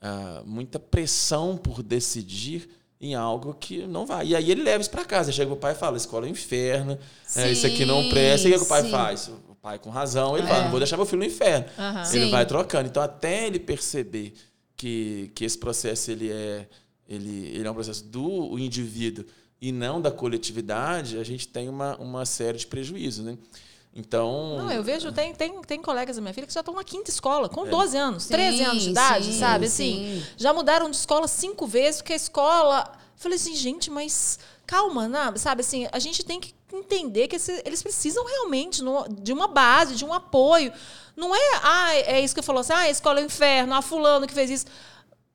uh, 0.05 0.45
muita 0.45 0.79
pressão 0.79 1.57
por 1.57 1.81
decidir 1.81 2.69
em 2.99 3.15
algo 3.15 3.53
que 3.53 3.85
não 3.87 4.05
vai. 4.05 4.27
E 4.27 4.35
aí 4.35 4.51
ele 4.51 4.63
leva 4.63 4.81
isso 4.81 4.89
para 4.89 5.03
casa. 5.03 5.31
Chega 5.31 5.51
o 5.51 5.57
pai 5.57 5.73
e 5.73 5.75
fala: 5.75 5.97
escola 5.97 6.25
é 6.25 6.29
um 6.29 6.31
inferno, 6.31 6.97
é, 7.35 7.51
isso 7.51 7.65
aqui 7.65 7.85
não 7.85 8.07
presta. 8.09 8.47
E 8.47 8.53
o 8.53 8.59
que 8.59 8.65
o 8.65 8.67
pai 8.67 8.83
sim. 8.83 8.91
faz? 8.91 9.27
O 9.49 9.55
pai, 9.55 9.79
com 9.79 9.89
razão, 9.89 10.37
ele 10.37 10.45
é. 10.45 10.49
fala: 10.49 10.63
não 10.63 10.71
vou 10.71 10.79
deixar 10.79 10.97
meu 10.97 11.05
filho 11.05 11.19
no 11.19 11.25
inferno. 11.25 11.65
Uhum. 11.77 12.13
Ele 12.13 12.25
sim. 12.25 12.31
vai 12.31 12.45
trocando. 12.45 12.87
Então, 12.87 13.01
até 13.01 13.47
ele 13.47 13.59
perceber 13.59 14.33
que, 14.75 15.31
que 15.33 15.43
esse 15.43 15.57
processo 15.57 16.11
ele 16.11 16.31
é, 16.31 16.67
ele, 17.07 17.47
ele 17.53 17.67
é 17.67 17.71
um 17.71 17.73
processo 17.73 18.03
do 18.03 18.57
indivíduo 18.59 19.25
e 19.61 19.71
não 19.71 20.01
da 20.01 20.11
coletividade, 20.11 21.17
a 21.17 21.23
gente 21.23 21.47
tem 21.47 21.69
uma, 21.69 21.95
uma 21.97 22.25
série 22.25 22.57
de 22.57 22.67
prejuízos. 22.67 23.25
Né? 23.25 23.37
Então. 23.95 24.57
Não, 24.57 24.71
eu 24.71 24.83
vejo, 24.83 25.09
tem, 25.13 25.33
tem, 25.33 25.61
tem 25.61 25.81
colegas 25.81 26.17
da 26.17 26.21
minha 26.21 26.33
filha 26.33 26.45
que 26.45 26.53
já 26.53 26.59
estão 26.59 26.73
na 26.73 26.83
quinta 26.83 27.09
escola, 27.09 27.47
com 27.47 27.65
é. 27.65 27.69
12 27.69 27.97
anos, 27.97 28.23
sim, 28.23 28.33
13 28.33 28.63
anos 28.63 28.83
de 28.83 28.89
idade, 28.89 29.25
sim, 29.25 29.39
sabe? 29.39 29.65
Assim, 29.67 30.21
sim. 30.21 30.27
já 30.35 30.53
mudaram 30.53 30.89
de 30.89 30.97
escola 30.97 31.27
cinco 31.29 31.65
vezes, 31.65 32.01
porque 32.01 32.13
a 32.13 32.17
escola. 32.17 32.91
Eu 32.93 33.21
falei 33.21 33.37
assim, 33.37 33.55
gente, 33.55 33.89
mas 33.89 34.37
calma, 34.67 35.07
não, 35.07 35.37
sabe? 35.37 35.61
Assim, 35.61 35.87
a 35.91 35.99
gente 35.99 36.25
tem 36.25 36.41
que 36.41 36.53
entender 36.73 37.29
que 37.29 37.37
esse, 37.37 37.61
eles 37.65 37.81
precisam 37.81 38.25
realmente 38.25 38.83
no, 38.83 39.07
de 39.07 39.31
uma 39.31 39.47
base, 39.47 39.95
de 39.95 40.03
um 40.03 40.11
apoio. 40.11 40.73
Não 41.15 41.33
é, 41.33 41.59
ah, 41.63 41.95
é 41.95 42.19
isso 42.19 42.33
que 42.33 42.39
eu 42.39 42.43
falou 42.43 42.59
assim, 42.59 42.73
ah, 42.73 42.79
a 42.79 42.89
escola 42.89 43.21
é 43.21 43.23
o 43.23 43.25
inferno, 43.25 43.73
ah, 43.73 43.81
fulano 43.81 44.27
que 44.27 44.33
fez 44.33 44.49
isso. 44.49 44.65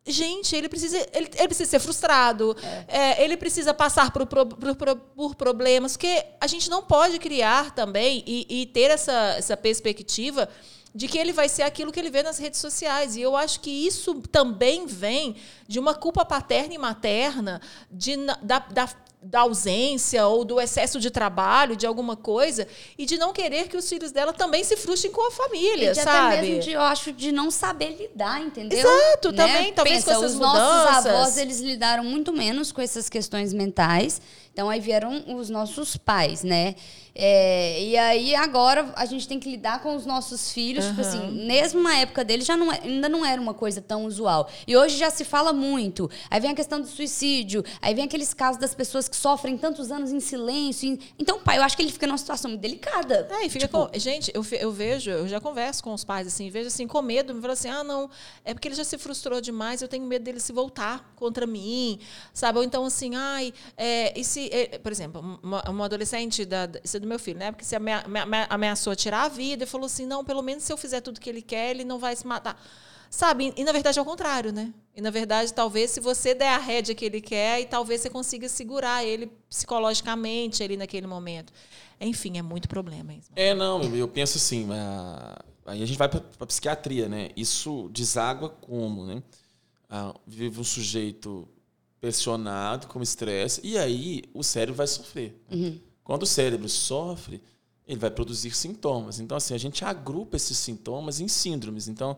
Gente, 0.06 0.56
ele 0.56 0.68
precisa, 0.68 0.96
ele, 1.12 1.28
ele 1.36 1.48
precisa 1.48 1.70
ser 1.70 1.78
frustrado, 1.78 2.56
é. 2.88 2.98
É, 2.98 3.24
ele 3.24 3.36
precisa 3.36 3.74
passar 3.74 4.10
por, 4.10 4.26
por, 4.26 4.46
por, 4.46 4.96
por, 4.96 5.34
problemas, 5.34 5.92
porque 5.92 6.24
a 6.40 6.46
gente 6.46 6.70
não 6.70 6.82
pode 6.82 7.18
criar 7.18 7.74
também 7.74 8.24
e, 8.26 8.46
e, 8.48 8.66
ter 8.66 8.90
essa, 8.90 9.34
essa 9.36 9.56
perspectiva 9.58 10.48
de 10.94 11.06
que 11.06 11.18
ele 11.18 11.32
vai 11.32 11.48
ser 11.48 11.62
aquilo 11.62 11.92
que 11.92 12.00
ele 12.00 12.10
vê 12.10 12.22
nas 12.22 12.38
redes 12.38 12.60
sociais. 12.60 13.14
E 13.14 13.20
eu 13.20 13.36
acho 13.36 13.60
que 13.60 13.70
isso 13.70 14.22
também 14.32 14.86
vem 14.86 15.36
de 15.68 15.78
uma 15.78 15.94
culpa 15.94 16.24
paterna 16.24 16.74
e 16.74 16.78
materna 16.78 17.60
de, 17.90 18.16
da, 18.42 18.58
da 18.58 18.88
da 19.22 19.40
ausência 19.40 20.26
ou 20.26 20.44
do 20.44 20.60
excesso 20.60 20.98
de 20.98 21.10
trabalho, 21.10 21.76
de 21.76 21.86
alguma 21.86 22.16
coisa, 22.16 22.66
e 22.96 23.04
de 23.04 23.18
não 23.18 23.32
querer 23.32 23.68
que 23.68 23.76
os 23.76 23.88
filhos 23.88 24.12
dela 24.12 24.32
também 24.32 24.64
se 24.64 24.76
frustrem 24.76 25.12
com 25.12 25.26
a 25.26 25.30
família, 25.30 25.90
e 25.90 25.92
de 25.92 26.00
sabe? 26.00 26.36
Até 26.36 26.42
mesmo 26.42 26.62
de, 26.62 26.72
eu 26.72 26.80
acho, 26.80 27.12
de 27.12 27.30
não 27.30 27.50
saber 27.50 27.96
lidar, 27.96 28.40
entendeu? 28.40 28.78
Exato, 28.78 29.30
né? 29.32 29.36
também, 29.36 29.72
talvez 29.72 29.96
Pensa, 29.96 30.14
com 30.14 30.24
essas 30.24 30.32
os 30.32 30.38
mudanças. 30.38 30.94
nossos 30.94 31.06
avós, 31.06 31.36
eles 31.36 31.60
lidaram 31.60 32.04
muito 32.04 32.32
menos 32.32 32.72
com 32.72 32.80
essas 32.80 33.08
questões 33.08 33.52
mentais 33.52 34.20
Então 34.52 34.68
aí 34.68 34.80
vieram 34.80 35.24
os 35.36 35.48
nossos 35.48 35.96
pais, 35.96 36.42
né? 36.42 36.74
É, 37.14 37.82
e 37.82 37.96
aí 37.96 38.34
agora 38.34 38.92
a 38.96 39.04
gente 39.04 39.26
tem 39.26 39.38
que 39.38 39.50
lidar 39.50 39.82
com 39.82 39.94
os 39.94 40.06
nossos 40.06 40.52
filhos, 40.52 40.84
uhum. 40.84 40.90
tipo 40.90 41.00
assim, 41.02 41.46
mesmo 41.46 41.82
na 41.82 41.96
época 41.96 42.24
dele 42.24 42.42
já 42.42 42.56
não, 42.56 42.72
é, 42.72 42.80
ainda 42.82 43.08
não 43.08 43.24
era 43.24 43.40
uma 43.40 43.54
coisa 43.54 43.80
tão 43.80 44.06
usual. 44.06 44.48
E 44.66 44.76
hoje 44.76 44.96
já 44.96 45.10
se 45.10 45.24
fala 45.24 45.52
muito. 45.52 46.10
Aí 46.30 46.40
vem 46.40 46.50
a 46.50 46.54
questão 46.54 46.80
do 46.80 46.86
suicídio, 46.86 47.64
aí 47.80 47.94
vem 47.94 48.04
aqueles 48.04 48.32
casos 48.32 48.60
das 48.60 48.74
pessoas 48.74 49.08
que 49.08 49.16
sofrem 49.16 49.56
tantos 49.58 49.90
anos 49.90 50.12
em 50.12 50.20
silêncio. 50.20 50.98
Então, 51.18 51.40
pai, 51.40 51.58
eu 51.58 51.62
acho 51.62 51.76
que 51.76 51.82
ele 51.82 51.92
fica 51.92 52.06
numa 52.06 52.18
situação 52.18 52.50
muito 52.50 52.62
delicada. 52.62 53.28
É, 53.30 53.44
e 53.44 53.50
fica 53.50 53.66
tipo... 53.66 53.86
com... 53.86 53.98
Gente, 53.98 54.30
eu, 54.34 54.44
eu 54.52 54.72
vejo, 54.72 55.10
eu 55.10 55.28
já 55.28 55.40
converso 55.40 55.82
com 55.82 55.92
os 55.92 56.04
pais 56.04 56.26
assim, 56.26 56.48
vejo 56.48 56.68
assim, 56.68 56.86
com 56.86 57.02
medo, 57.02 57.34
me 57.34 57.40
falo 57.40 57.52
assim: 57.52 57.68
ah, 57.68 57.84
não, 57.84 58.08
é 58.44 58.54
porque 58.54 58.68
ele 58.68 58.74
já 58.74 58.84
se 58.84 58.96
frustrou 58.96 59.40
demais, 59.40 59.82
eu 59.82 59.88
tenho 59.88 60.04
medo 60.04 60.24
dele 60.24 60.40
se 60.40 60.52
voltar 60.52 61.12
contra 61.16 61.46
mim, 61.46 61.98
sabe? 62.32 62.58
Ou 62.58 62.64
então 62.64 62.84
assim, 62.84 63.14
ai, 63.14 63.52
é, 63.76 64.18
e 64.18 64.24
se, 64.24 64.39
é, 64.52 64.78
por 64.78 64.90
exemplo, 64.92 65.40
uma, 65.42 65.84
adolescente 65.84 66.44
da, 66.44 66.66
do 66.66 67.06
meu 67.06 67.18
filho, 67.18 67.38
né? 67.38 67.52
Porque 67.52 67.64
se 67.64 67.76
amea, 67.76 68.04
ameaçou 68.48 68.94
tirar 68.96 69.24
a 69.24 69.28
vida 69.28 69.64
e 69.64 69.66
falou 69.66 69.86
assim: 69.86 70.06
não, 70.06 70.24
pelo 70.24 70.42
menos 70.42 70.64
se 70.64 70.72
eu 70.72 70.76
fizer 70.76 71.00
tudo 71.00 71.20
que 71.20 71.28
ele 71.28 71.42
quer, 71.42 71.70
ele 71.70 71.84
não 71.84 71.98
vai 71.98 72.14
se 72.16 72.26
matar. 72.26 72.60
Sabe? 73.10 73.52
E, 73.56 73.64
na 73.64 73.72
verdade 73.72 73.98
é 73.98 74.02
o 74.02 74.04
contrário, 74.04 74.52
né? 74.52 74.72
E 74.94 75.00
na 75.00 75.10
verdade, 75.10 75.52
talvez 75.52 75.90
se 75.90 75.98
você 75.98 76.32
der 76.32 76.50
a 76.50 76.58
rédea 76.58 76.94
que 76.94 77.04
ele 77.04 77.20
quer, 77.20 77.60
e 77.60 77.66
talvez 77.66 78.00
você 78.00 78.08
consiga 78.08 78.48
segurar 78.48 79.04
ele 79.04 79.26
psicologicamente 79.48 80.62
ali 80.62 80.76
naquele 80.76 81.08
momento. 81.08 81.52
Enfim, 82.00 82.38
é 82.38 82.42
muito 82.42 82.68
problema 82.68 83.04
mesmo. 83.04 83.34
É, 83.34 83.52
não, 83.52 83.82
eu 83.82 84.06
penso 84.06 84.38
assim, 84.38 84.68
aí 85.66 85.82
a 85.82 85.86
gente 85.86 85.98
vai 85.98 86.08
para 86.08 86.22
a 86.38 86.46
psiquiatria, 86.46 87.08
né? 87.08 87.30
Isso 87.36 87.88
deságua 87.92 88.48
como, 88.48 89.04
né? 89.04 89.22
Ah, 89.88 90.14
vive 90.24 90.60
um 90.60 90.64
sujeito 90.64 91.48
pressionado, 92.00 92.86
com 92.86 93.02
estresse, 93.02 93.60
e 93.62 93.76
aí 93.76 94.22
o 94.32 94.42
cérebro 94.42 94.74
vai 94.74 94.86
sofrer. 94.86 95.38
Uhum. 95.50 95.78
Quando 96.02 96.22
o 96.22 96.26
cérebro 96.26 96.68
sofre, 96.68 97.42
ele 97.86 97.98
vai 97.98 98.10
produzir 98.10 98.52
sintomas. 98.52 99.20
Então, 99.20 99.36
assim, 99.36 99.54
a 99.54 99.58
gente 99.58 99.84
agrupa 99.84 100.36
esses 100.36 100.56
sintomas 100.56 101.20
em 101.20 101.28
síndromes. 101.28 101.88
Então, 101.88 102.16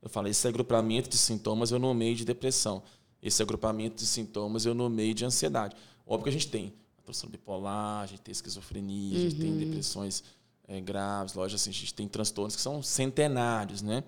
eu 0.00 0.08
falo, 0.08 0.28
esse 0.28 0.46
agrupamento 0.46 1.08
de 1.08 1.16
sintomas 1.16 1.70
eu 1.70 1.78
nomeio 1.78 2.14
de 2.14 2.24
depressão. 2.24 2.82
Esse 3.22 3.42
agrupamento 3.42 3.96
de 3.96 4.06
sintomas 4.06 4.66
eu 4.66 4.74
nomeio 4.74 5.14
de 5.14 5.24
ansiedade. 5.24 5.74
Óbvio 6.06 6.24
que 6.24 6.28
a 6.28 6.32
gente 6.32 6.48
tem 6.48 6.72
transtorno 7.04 7.32
bipolar, 7.32 8.02
a 8.02 8.06
gente 8.06 8.20
tem 8.20 8.32
esquizofrenia, 8.32 9.18
uhum. 9.18 9.26
a 9.26 9.28
gente 9.28 9.36
tem 9.36 9.50
uhum. 9.50 9.58
depressões 9.58 10.24
é, 10.66 10.80
graves, 10.80 11.34
lógico, 11.34 11.56
assim, 11.56 11.70
a 11.70 11.72
gente 11.72 11.94
tem 11.94 12.08
transtornos 12.08 12.56
que 12.56 12.62
são 12.62 12.82
centenários, 12.82 13.82
né? 13.82 14.02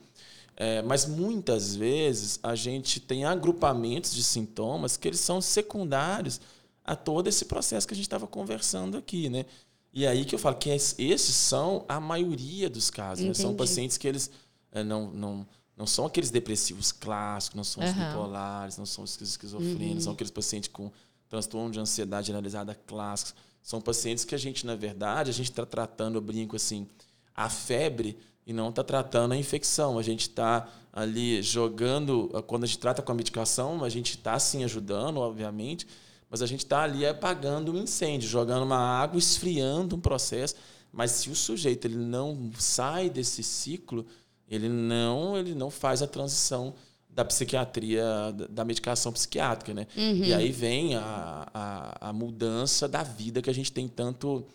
É, 0.57 0.80
mas 0.80 1.04
muitas 1.04 1.76
vezes 1.76 2.40
a 2.42 2.54
gente 2.54 2.98
tem 2.98 3.26
agrupamentos 3.26 4.14
de 4.14 4.24
sintomas 4.24 4.96
que 4.96 5.07
eles 5.07 5.20
são 5.20 5.40
secundários 5.40 6.40
a 6.82 6.96
todo 6.96 7.28
esse 7.28 7.44
processo 7.44 7.86
que 7.86 7.92
a 7.92 7.96
gente 7.96 8.07
estava 8.07 8.26
conversando 8.26 8.96
aqui, 8.96 9.28
né? 9.28 9.44
E 9.92 10.07
aí 10.07 10.24
que 10.24 10.34
eu 10.34 10.38
falo 10.38 10.57
que 10.57 10.70
esses 10.70 11.34
são 11.34 11.84
a 11.86 12.00
maioria 12.00 12.70
dos 12.70 12.90
casos, 12.90 13.24
né? 13.26 13.34
São 13.34 13.54
pacientes 13.54 13.98
que 13.98 14.09
eles 14.09 14.30
é, 14.72 14.82
não, 14.82 15.11
não, 15.11 15.46
não 15.76 15.86
são 15.86 16.07
aqueles 16.07 16.30
depressivos 16.30 16.90
clássicos, 16.90 17.57
não 17.57 17.64
são 17.64 17.84
os 17.84 17.90
uhum. 17.90 18.09
bipolares, 18.09 18.78
não 18.78 18.86
são 18.86 19.04
os 19.04 19.20
esquizofrênicos, 19.20 19.94
uhum. 19.94 20.00
são 20.00 20.12
aqueles 20.14 20.30
pacientes 20.30 20.70
com 20.72 20.90
transtorno 21.28 21.70
de 21.70 21.80
ansiedade 21.80 22.28
generalizada 22.28 22.74
clássicos. 22.74 23.34
São 23.62 23.80
pacientes 23.80 24.24
que 24.24 24.34
a 24.34 24.38
gente, 24.38 24.64
na 24.64 24.76
verdade, 24.76 25.30
a 25.30 25.34
gente 25.34 25.50
está 25.50 25.66
tratando, 25.66 26.16
eu 26.16 26.22
brinco 26.22 26.57
assim, 26.57 26.86
a 27.34 27.50
febre 27.50 28.16
e 28.47 28.53
não 28.53 28.68
está 28.68 28.84
tratando 28.84 29.32
a 29.32 29.36
infecção. 29.36 29.99
A 29.99 30.03
gente 30.03 30.22
está 30.22 30.68
ali 30.92 31.42
jogando, 31.42 32.28
quando 32.47 32.64
a 32.64 32.66
gente 32.66 32.78
trata 32.78 33.03
com 33.03 33.12
a 33.12 33.14
medicação, 33.14 33.82
a 33.82 33.88
gente 33.88 34.12
está 34.12 34.38
sim 34.38 34.62
ajudando, 34.64 35.18
obviamente, 35.18 35.86
mas 36.30 36.40
a 36.40 36.47
gente 36.47 36.61
está 36.61 36.82
ali 36.82 37.05
apagando 37.05 37.72
um 37.72 37.76
incêndio, 37.76 38.28
jogando 38.28 38.62
uma 38.62 38.78
água, 38.78 39.18
esfriando 39.18 39.97
um 39.97 40.01
processo. 40.01 40.55
Mas 40.92 41.11
se 41.11 41.28
o 41.28 41.34
sujeito 41.34 41.86
ele 41.86 41.97
não 41.97 42.51
sai 42.59 43.11
desse 43.11 43.42
ciclo, 43.42 44.07
ele 44.49 44.68
não, 44.68 45.36
ele 45.36 45.55
não 45.55 45.70
faz 45.70 46.01
a 46.01 46.07
transição 46.07 46.74
da 47.11 47.24
psiquiatria, 47.24 48.05
da 48.51 48.64
medicação 48.64 49.11
psiquiátrica, 49.11 49.72
né? 49.72 49.86
Uhum. 49.97 50.24
E 50.24 50.34
aí 50.34 50.53
vem 50.53 50.97
a, 50.97 51.49
a, 51.53 52.09
a 52.11 52.12
mudança 52.12 52.86
da 52.86 53.03
vida 53.03 53.40
que 53.40 53.49
a 53.49 53.55
gente 53.55 53.72
tem 53.72 53.88
tanto 53.88 54.47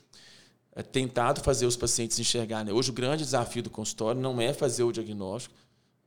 é, 0.73 0.81
tentado 0.81 1.41
fazer 1.41 1.65
os 1.65 1.75
pacientes 1.75 2.19
enxergar. 2.19 2.63
Né? 2.63 2.71
Hoje, 2.71 2.89
o 2.89 2.93
grande 2.93 3.23
desafio 3.23 3.63
do 3.63 3.69
consultório 3.69 4.21
não 4.21 4.39
é 4.39 4.53
fazer 4.53 4.83
o 4.83 4.91
diagnóstico, 4.91 5.53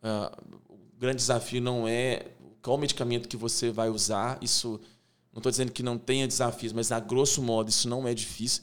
uh, 0.03 0.55
o 0.69 0.99
grande 0.99 1.17
desafio 1.17 1.61
não 1.61 1.87
é 1.87 2.27
qual 2.63 2.79
medicamento 2.79 3.29
que 3.29 3.37
você 3.37 3.71
vai 3.71 3.91
usar. 3.91 4.39
Isso, 4.41 4.81
não 5.33 5.39
estou 5.39 5.51
dizendo 5.51 5.73
que 5.73 5.83
não 5.83 5.99
tenha 5.99 6.27
desafios, 6.27 6.73
mas 6.73 6.91
a 6.91 6.99
grosso 6.99 7.43
modo 7.43 7.69
isso 7.69 7.89
não 7.89 8.09
é 8.09 8.15
difícil. 8.15 8.63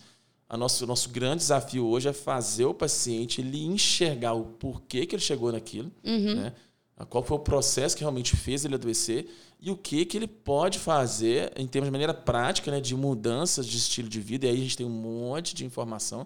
A 0.50 0.58
nosso, 0.58 0.84
o 0.84 0.88
nosso 0.88 1.10
grande 1.10 1.38
desafio 1.38 1.86
hoje 1.86 2.10
é 2.10 2.14
fazer 2.14 2.66
o 2.66 2.74
paciente 2.74 3.40
ele 3.40 3.64
enxergar 3.64 4.34
o 4.34 4.44
porquê 4.44 5.06
que 5.06 5.16
ele 5.16 5.22
chegou 5.22 5.52
naquilo, 5.52 5.92
uhum. 6.04 6.36
né? 6.36 6.54
qual 7.10 7.24
foi 7.24 7.38
o 7.38 7.40
processo 7.40 7.96
que 7.96 8.04
realmente 8.04 8.36
fez 8.36 8.66
ele 8.66 8.76
adoecer 8.76 9.28
e 9.62 9.70
o 9.70 9.78
que, 9.78 10.06
que 10.06 10.18
ele 10.18 10.28
pode 10.28 10.80
fazer 10.80 11.54
em 11.56 11.68
termos 11.68 11.88
de 11.88 11.92
maneira 11.92 12.16
prática, 12.16 12.72
né, 12.72 12.82
de 12.82 12.96
mudanças 12.96 13.68
de 13.68 13.78
estilo 13.78 14.10
de 14.10 14.20
vida. 14.20 14.48
E 14.48 14.50
aí 14.50 14.56
a 14.56 14.60
gente 14.60 14.76
tem 14.76 14.86
um 14.86 14.90
monte 14.90 15.54
de 15.54 15.64
informação 15.64 16.26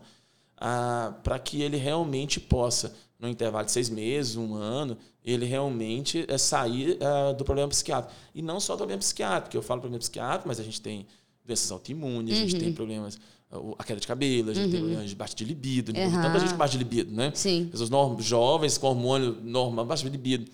ah, 0.58 1.14
para 1.22 1.38
que 1.38 1.62
ele 1.62 1.76
realmente 1.76 2.40
possa, 2.40 2.96
no 3.20 3.28
intervalo 3.28 3.66
de 3.66 3.74
seis 3.74 3.90
meses, 3.90 4.38
um 4.38 4.56
ano, 4.56 4.98
ele 5.22 5.46
realmente 5.46 6.26
é, 6.30 6.38
sair 6.38 6.98
ah, 7.02 7.34
do 7.34 7.44
problema 7.44 7.68
psiquiátrico. 7.68 8.18
E 8.34 8.42
não 8.42 8.58
só 8.62 8.76
do 8.76 8.78
problema 8.78 9.00
psiquiátrico, 9.00 9.50
que 9.50 9.58
eu 9.58 9.62
falo 9.62 9.82
problema 9.82 10.00
psiquiátrico, 10.00 10.48
mas 10.48 10.58
a 10.58 10.64
gente 10.64 10.80
tem 10.80 11.06
doenças 11.44 11.70
autoimunes, 11.72 12.38
uhum. 12.38 12.44
a 12.44 12.48
gente 12.48 12.58
tem 12.58 12.70
uhum. 12.70 12.74
problemas 12.74 13.20
a 13.78 13.84
queda 13.84 14.00
de 14.00 14.08
cabelo, 14.08 14.52
a 14.52 14.54
gente 14.54 14.66
uhum. 14.66 14.72
tem 14.72 14.80
problemas 14.80 15.10
de 15.10 15.16
baixa 15.16 15.36
de 15.36 15.46
libido, 15.46 15.94
uhum. 15.96 16.12
tanta 16.12 16.40
gente 16.40 16.52
com 16.52 16.58
baixa 16.58 16.72
de 16.74 16.78
libido, 16.78 17.12
né? 17.14 17.32
Sim. 17.36 17.70
Pessoas 17.72 17.90
jovens 18.26 18.78
com 18.78 18.88
hormônio 18.88 19.38
normal, 19.44 19.86
baixa 19.86 20.04
de 20.04 20.10
libido 20.10 20.50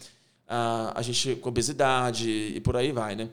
a, 0.54 0.92
a 1.00 1.02
gente 1.02 1.38
com 1.38 1.48
obesidade 1.48 2.30
e 2.30 2.60
por 2.60 2.76
aí 2.76 2.92
vai, 2.92 3.16
né? 3.16 3.30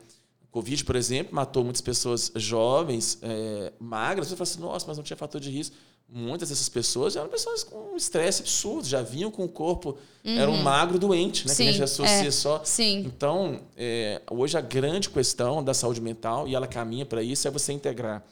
Covid, 0.52 0.84
por 0.84 0.94
exemplo, 0.94 1.34
matou 1.34 1.64
muitas 1.64 1.82
pessoas 1.82 2.32
jovens, 2.36 3.18
é, 3.22 3.72
magras. 3.78 4.28
Você 4.28 4.36
fala 4.36 4.48
assim, 4.48 4.60
nossa, 4.60 4.86
mas 4.86 4.96
não 4.96 5.04
tinha 5.04 5.16
fator 5.16 5.40
de 5.40 5.50
risco. 5.50 5.76
Muitas 6.08 6.48
dessas 6.48 6.68
pessoas 6.70 7.16
eram 7.16 7.28
pessoas 7.28 7.62
com 7.62 7.92
um 7.92 7.96
estresse 7.96 8.40
absurdo, 8.40 8.88
já 8.88 9.02
vinham 9.02 9.30
com 9.30 9.44
o 9.44 9.48
corpo, 9.48 9.98
uhum. 10.24 10.38
era 10.38 10.50
um 10.50 10.62
magro 10.62 10.98
doente, 10.98 11.46
né? 11.46 11.52
Sim, 11.52 11.64
que 11.64 11.68
a 11.68 11.72
gente 11.72 11.82
associa 11.82 12.28
é, 12.28 12.30
só. 12.30 12.62
Sim. 12.64 13.00
Então, 13.00 13.60
é, 13.76 14.22
hoje 14.30 14.56
a 14.56 14.62
grande 14.62 15.10
questão 15.10 15.62
da 15.62 15.74
saúde 15.74 16.00
mental, 16.00 16.48
e 16.48 16.54
ela 16.54 16.66
caminha 16.66 17.04
para 17.04 17.22
isso, 17.22 17.46
é 17.46 17.50
você 17.50 17.74
integrar 17.74 18.24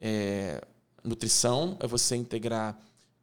é, 0.00 0.62
nutrição, 1.02 1.76
é 1.80 1.88
você 1.88 2.14
integrar 2.14 2.78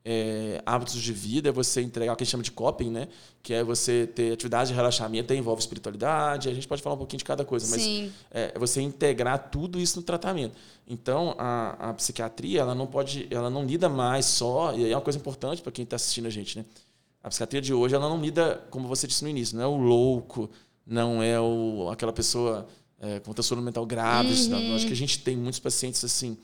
é, 0.08 0.62
hábitos 0.64 1.02
de 1.02 1.12
vida, 1.12 1.50
é 1.50 1.52
você 1.52 1.82
entregar 1.82 2.14
o 2.14 2.16
que 2.16 2.22
a 2.22 2.26
gente 2.26 2.32
chama 2.32 2.44
de 2.44 2.52
coping, 2.52 2.92
né? 2.92 3.08
Que 3.42 3.56
é 3.56 3.64
você 3.64 4.06
ter 4.06 4.34
atividade 4.34 4.70
de 4.70 4.76
relaxamento, 4.76 5.34
envolve 5.34 5.60
espiritualidade, 5.60 6.48
a 6.48 6.54
gente 6.54 6.68
pode 6.68 6.84
falar 6.84 6.94
um 6.94 7.00
pouquinho 7.00 7.18
de 7.18 7.24
cada 7.24 7.44
coisa, 7.44 7.68
mas 7.72 8.12
é, 8.32 8.54
é, 8.54 8.60
você 8.60 8.82
integrar 8.82 9.50
tudo 9.50 9.80
isso 9.80 9.98
no 9.98 10.04
tratamento. 10.04 10.56
Então, 10.88 11.34
a, 11.40 11.90
a, 11.90 11.94
psiquiatria, 11.96 12.62
ela 12.62 12.76
não 12.76 12.86
pode, 12.86 13.28
ela 13.32 13.50
não 13.50 13.66
lida 13.66 13.90
mais 13.90 14.28
só, 14.28 14.76
e 14.76 14.86
aí 14.86 14.92
é 14.92 14.96
uma 14.96 15.02
coisa 15.02 15.18
importante 15.18 15.64
para 15.64 15.72
quem 15.72 15.84
está 15.84 15.96
assistindo 15.96 16.28
a 16.28 16.30
gente, 16.30 16.60
né? 16.60 16.66
A 17.24 17.30
psiquiatria 17.30 17.60
de 17.60 17.74
hoje, 17.74 17.96
ela 17.96 18.08
não 18.08 18.22
lida, 18.22 18.64
como 18.70 18.88
você 18.88 19.08
disse 19.08 19.24
no 19.24 19.30
início, 19.30 19.58
não 19.58 19.64
é 19.64 19.68
o 19.68 19.76
louco, 19.76 20.48
não 20.86 21.24
é 21.24 21.42
o, 21.42 21.90
aquela 21.92 22.14
pessoa 22.14 22.68
é, 23.00 23.20
com 23.20 23.34
transtorno 23.34 23.64
mental 23.64 23.84
grave. 23.88 24.30
Uhum. 24.30 24.76
Acho 24.76 24.86
que 24.86 24.94
a 24.94 24.96
gente 24.96 25.20
tem 25.20 25.36
muitos 25.36 25.60
pacientes 25.60 26.06
assim, 26.06 26.38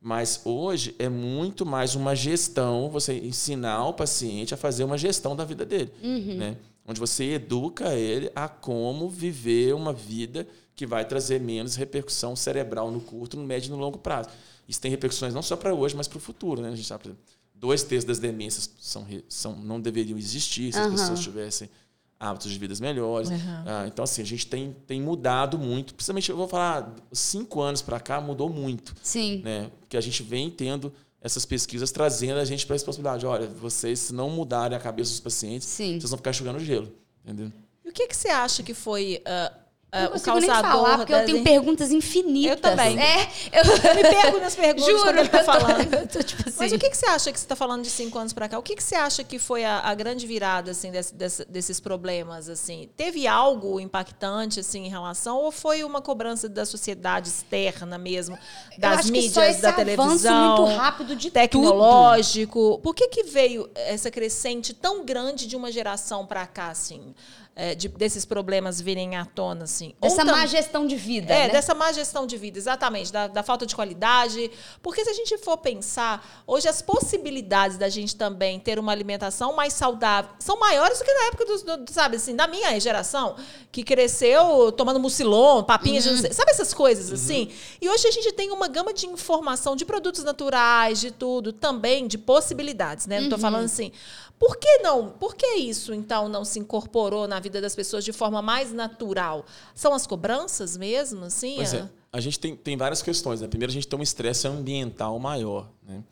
mas 0.00 0.40
hoje 0.44 0.94
é 0.98 1.08
muito 1.08 1.66
mais 1.66 1.94
uma 1.94 2.14
gestão, 2.14 2.88
você 2.88 3.18
ensinar 3.18 3.86
o 3.88 3.94
paciente 3.94 4.54
a 4.54 4.56
fazer 4.56 4.84
uma 4.84 4.96
gestão 4.96 5.34
da 5.34 5.44
vida 5.44 5.64
dele. 5.64 5.92
Uhum. 6.02 6.36
Né? 6.36 6.56
Onde 6.86 7.00
você 7.00 7.32
educa 7.32 7.94
ele 7.94 8.30
a 8.34 8.48
como 8.48 9.08
viver 9.08 9.74
uma 9.74 9.92
vida 9.92 10.46
que 10.74 10.86
vai 10.86 11.04
trazer 11.04 11.40
menos 11.40 11.74
repercussão 11.74 12.36
cerebral 12.36 12.90
no 12.90 13.00
curto, 13.00 13.36
no 13.36 13.44
médio 13.44 13.68
e 13.68 13.70
no 13.70 13.78
longo 13.78 13.98
prazo. 13.98 14.28
Isso 14.68 14.80
tem 14.80 14.90
repercussões 14.90 15.34
não 15.34 15.42
só 15.42 15.56
para 15.56 15.74
hoje, 15.74 15.96
mas 15.96 16.06
para 16.06 16.18
o 16.18 16.20
futuro. 16.20 16.60
Né? 16.60 16.68
A 16.68 16.76
gente 16.76 16.86
sabe, 16.86 17.14
dois 17.54 17.82
terços 17.82 18.04
das 18.04 18.18
demências 18.18 18.70
são, 18.78 19.06
são, 19.28 19.56
não 19.56 19.80
deveriam 19.80 20.18
existir 20.18 20.72
se 20.72 20.78
uhum. 20.78 20.86
as 20.86 21.00
pessoas 21.00 21.20
tivessem 21.20 21.70
hábitos 22.18 22.50
de 22.50 22.58
vidas 22.58 22.80
melhores. 22.80 23.28
Uhum. 23.28 23.62
Ah, 23.66 23.84
então, 23.86 24.02
assim, 24.04 24.22
a 24.22 24.24
gente 24.24 24.46
tem, 24.46 24.74
tem 24.86 25.00
mudado 25.00 25.58
muito. 25.58 25.94
Principalmente, 25.94 26.30
eu 26.30 26.36
vou 26.36 26.48
falar, 26.48 26.94
cinco 27.12 27.60
anos 27.60 27.82
para 27.82 28.00
cá 28.00 28.20
mudou 28.20 28.48
muito. 28.48 28.94
Sim. 29.02 29.42
Né? 29.44 29.70
Porque 29.80 29.96
a 29.96 30.00
gente 30.00 30.22
vem 30.22 30.50
tendo 30.50 30.92
essas 31.20 31.44
pesquisas 31.44 31.90
trazendo 31.90 32.38
a 32.38 32.44
gente 32.44 32.66
para 32.66 32.76
essa 32.76 32.84
possibilidade. 32.84 33.26
Olha, 33.26 33.46
vocês, 33.46 33.98
se 33.98 34.14
não 34.14 34.30
mudarem 34.30 34.76
a 34.76 34.80
cabeça 34.80 35.10
dos 35.10 35.20
pacientes, 35.20 35.66
Sim. 35.66 35.98
vocês 35.98 36.10
vão 36.10 36.16
ficar 36.18 36.30
enxugando 36.30 36.58
gelo. 36.60 36.92
Entendeu? 37.24 37.52
E 37.84 37.88
o 37.88 37.92
que, 37.92 38.06
que 38.06 38.16
você 38.16 38.28
acha 38.28 38.62
que 38.62 38.74
foi 38.74 39.22
uh, 39.26 39.65
Eu 39.92 40.02
não 40.02 40.10
consigo 40.10 40.40
nem 40.40 40.50
falar, 40.50 40.98
porque 40.98 41.14
eu 41.14 41.24
tenho 41.24 41.42
perguntas 41.44 41.90
infinitas. 41.90 42.56
Eu 42.56 42.60
também. 42.60 43.00
É, 43.00 43.22
eu, 43.52 43.62
Eu 43.88 43.94
me 43.94 44.02
pego 44.02 44.38
nas 44.40 44.54
perguntas 44.54 44.84
juro, 44.84 45.02
quando 45.04 45.18
ele 45.18 45.28
tá 45.28 45.38
eu 45.38 45.44
tô- 45.46 45.52
falando. 45.52 45.94
eu 45.94 46.06
tô 46.08 46.22
tipo 46.22 46.42
assim. 46.48 46.56
Mas 46.58 46.72
o 46.72 46.78
que, 46.78 46.90
que 46.90 46.96
você 46.96 47.06
acha 47.06 47.32
que 47.32 47.38
você 47.38 47.44
está 47.44 47.56
falando 47.56 47.82
de 47.82 47.88
cinco 47.90 48.18
anos 48.18 48.32
para 48.32 48.48
cá? 48.48 48.58
O 48.58 48.62
que, 48.62 48.74
que 48.76 48.82
você 48.82 48.94
acha 48.96 49.24
que 49.24 49.38
foi 49.38 49.64
a, 49.64 49.78
a 49.80 49.94
grande 49.94 50.26
virada 50.26 50.72
assim 50.72 50.90
desse- 50.90 51.14
desse- 51.14 51.44
desses 51.46 51.80
problemas? 51.80 52.48
assim? 52.50 52.90
Teve 52.96 53.26
algo 53.26 53.80
impactante 53.80 54.60
assim 54.60 54.84
em 54.86 54.88
relação 54.90 55.38
ou 55.38 55.50
foi 55.52 55.82
uma 55.84 56.02
cobrança 56.02 56.48
da 56.48 56.66
sociedade 56.66 57.28
externa 57.30 57.96
mesmo, 57.96 58.36
das 58.76 59.08
mídias, 59.08 59.60
da 59.60 59.72
televisão, 59.72 60.56
muito 60.66 60.76
rápido 60.76 61.16
de 61.16 61.30
tecnológico? 61.30 62.80
Por 62.82 62.94
que 62.94 63.08
que 63.08 63.22
veio 63.24 63.68
essa 63.74 64.10
crescente 64.10 64.74
tão 64.74 65.04
grande 65.04 65.46
de 65.46 65.56
uma 65.56 65.70
geração 65.70 66.26
para 66.26 66.46
cá 66.46 66.68
assim, 66.68 67.14
é, 67.58 67.74
de- 67.74 67.88
desses 67.88 68.26
problemas 68.26 68.78
virem 68.80 69.16
à 69.16 69.24
tona 69.24 69.64
assim? 69.64 69.94
Ou 70.00 70.08
Essa 70.08 70.24
tam- 70.26 70.36
má 70.36 70.44
gestão 70.44 70.86
de 70.86 70.94
vida, 70.94 71.32
é, 71.32 71.46
né? 71.46 71.52
dessa 71.52 71.74
má 71.74 71.90
gestão 71.90 72.26
de 72.26 72.36
vida, 72.36 72.58
exatamente, 72.58 73.10
da, 73.10 73.26
da 73.28 73.42
falta 73.42 73.64
de 73.64 73.74
qualidade. 73.74 74.50
Porque 74.82 75.02
se 75.02 75.08
a 75.10 75.14
gente 75.14 75.38
for 75.38 75.56
pensar, 75.56 76.42
hoje 76.46 76.68
as 76.68 76.82
possibilidades 76.82 77.78
da 77.78 77.88
gente 77.88 78.14
também 78.14 78.60
ter 78.60 78.78
uma 78.78 78.92
alimentação 78.92 79.54
mais 79.56 79.72
saudável 79.72 80.30
são 80.38 80.58
maiores 80.60 80.98
do 80.98 81.04
que 81.04 81.14
na 81.14 81.24
época 81.28 81.46
dos, 81.46 81.62
do, 81.62 81.90
sabe, 81.90 82.16
assim, 82.16 82.36
da 82.36 82.46
minha 82.46 82.78
geração, 82.78 83.36
que 83.72 83.82
cresceu 83.82 84.70
tomando 84.72 85.00
mucilon, 85.00 85.62
papinhas, 85.62 86.04
de- 86.04 86.34
sabe 86.34 86.50
essas 86.50 86.74
coisas 86.74 87.10
assim? 87.12 87.50
E 87.80 87.88
hoje 87.88 88.06
a 88.06 88.10
gente 88.10 88.32
tem 88.32 88.50
uma 88.52 88.68
gama 88.68 88.92
de 88.92 89.06
informação 89.06 89.74
de 89.74 89.84
produtos 89.86 90.22
naturais, 90.24 91.00
de 91.00 91.10
tudo, 91.10 91.52
também 91.52 92.06
de 92.06 92.18
possibilidades, 92.18 93.06
né? 93.06 93.20
Não 93.20 93.30
tô 93.30 93.38
falando 93.38 93.64
assim. 93.64 93.90
Por 94.38 94.56
que 94.58 94.78
não? 94.78 95.10
Por 95.10 95.34
que 95.34 95.46
isso, 95.56 95.94
então, 95.94 96.28
não 96.28 96.44
se 96.44 96.58
incorporou 96.58 97.26
na 97.26 97.40
vida 97.40 97.60
das 97.60 97.74
pessoas 97.74 98.04
de 98.04 98.12
forma 98.12 98.42
mais 98.42 98.72
natural? 98.72 99.44
São 99.74 99.94
as 99.94 100.06
cobranças 100.06 100.76
mesmo, 100.76 101.24
assim? 101.24 101.54
Pois 101.56 101.72
a- 101.74 101.78
é. 101.78 101.88
A 102.12 102.20
gente 102.20 102.38
tem, 102.38 102.54
tem 102.56 102.76
várias 102.76 103.02
questões. 103.02 103.40
Né? 103.40 103.48
Primeiro, 103.48 103.70
a 103.70 103.74
gente 103.74 103.86
tem 103.88 103.98
um 103.98 104.02
estresse 104.02 104.46
ambiental 104.48 105.18
maior. 105.18 105.68
Né? 105.86 106.02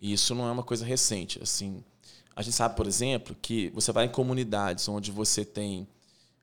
E 0.00 0.12
isso 0.12 0.34
não 0.34 0.48
é 0.48 0.50
uma 0.52 0.62
coisa 0.64 0.84
recente. 0.84 1.40
Assim, 1.42 1.82
a 2.34 2.42
gente 2.42 2.54
sabe, 2.54 2.74
por 2.76 2.86
exemplo, 2.86 3.36
que 3.40 3.70
você 3.70 3.92
vai 3.92 4.06
em 4.06 4.08
comunidades 4.08 4.88
onde 4.88 5.10
você 5.12 5.44
tem 5.44 5.86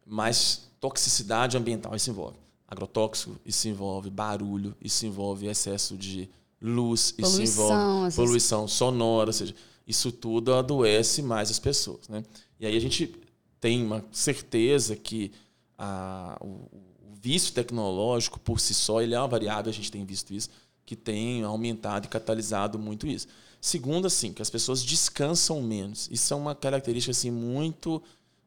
mais 0.05 0.63
toxicidade 0.79 1.57
ambiental. 1.57 1.95
Isso 1.95 2.09
envolve 2.09 2.37
agrotóxico, 2.67 3.35
isso 3.45 3.67
envolve 3.67 4.09
barulho, 4.09 4.75
isso 4.81 5.05
envolve 5.05 5.47
excesso 5.47 5.95
de 5.97 6.29
luz, 6.61 7.13
isso 7.17 7.41
envolve 7.41 8.15
poluição 8.15 8.67
sonora, 8.67 9.29
ou 9.29 9.33
seja, 9.33 9.53
isso 9.87 10.11
tudo 10.11 10.53
adoece 10.53 11.21
mais 11.21 11.51
as 11.51 11.59
pessoas. 11.59 12.07
Né? 12.07 12.23
E 12.59 12.65
aí 12.65 12.75
a 12.75 12.81
gente 12.81 13.15
tem 13.59 13.83
uma 13.83 14.03
certeza 14.11 14.95
que 14.95 15.31
a, 15.77 16.37
o, 16.41 16.69
o 17.11 17.15
vício 17.21 17.53
tecnológico 17.53 18.39
por 18.39 18.59
si 18.59 18.73
só 18.73 19.01
ele 19.01 19.15
é 19.15 19.19
uma 19.19 19.27
variável, 19.27 19.69
a 19.69 19.73
gente 19.73 19.91
tem 19.91 20.05
visto 20.05 20.33
isso, 20.33 20.49
que 20.85 20.95
tem 20.95 21.43
aumentado 21.43 22.05
e 22.05 22.09
catalisado 22.09 22.77
muito 22.77 23.07
isso. 23.07 23.27
Segundo, 23.59 24.05
assim, 24.05 24.31
que 24.31 24.43
as 24.43 24.49
pessoas 24.49 24.83
descansam 24.83 25.59
menos. 25.61 26.07
Isso 26.11 26.31
é 26.31 26.37
uma 26.37 26.53
característica 26.53 27.09
assim 27.09 27.31
muito 27.31 28.01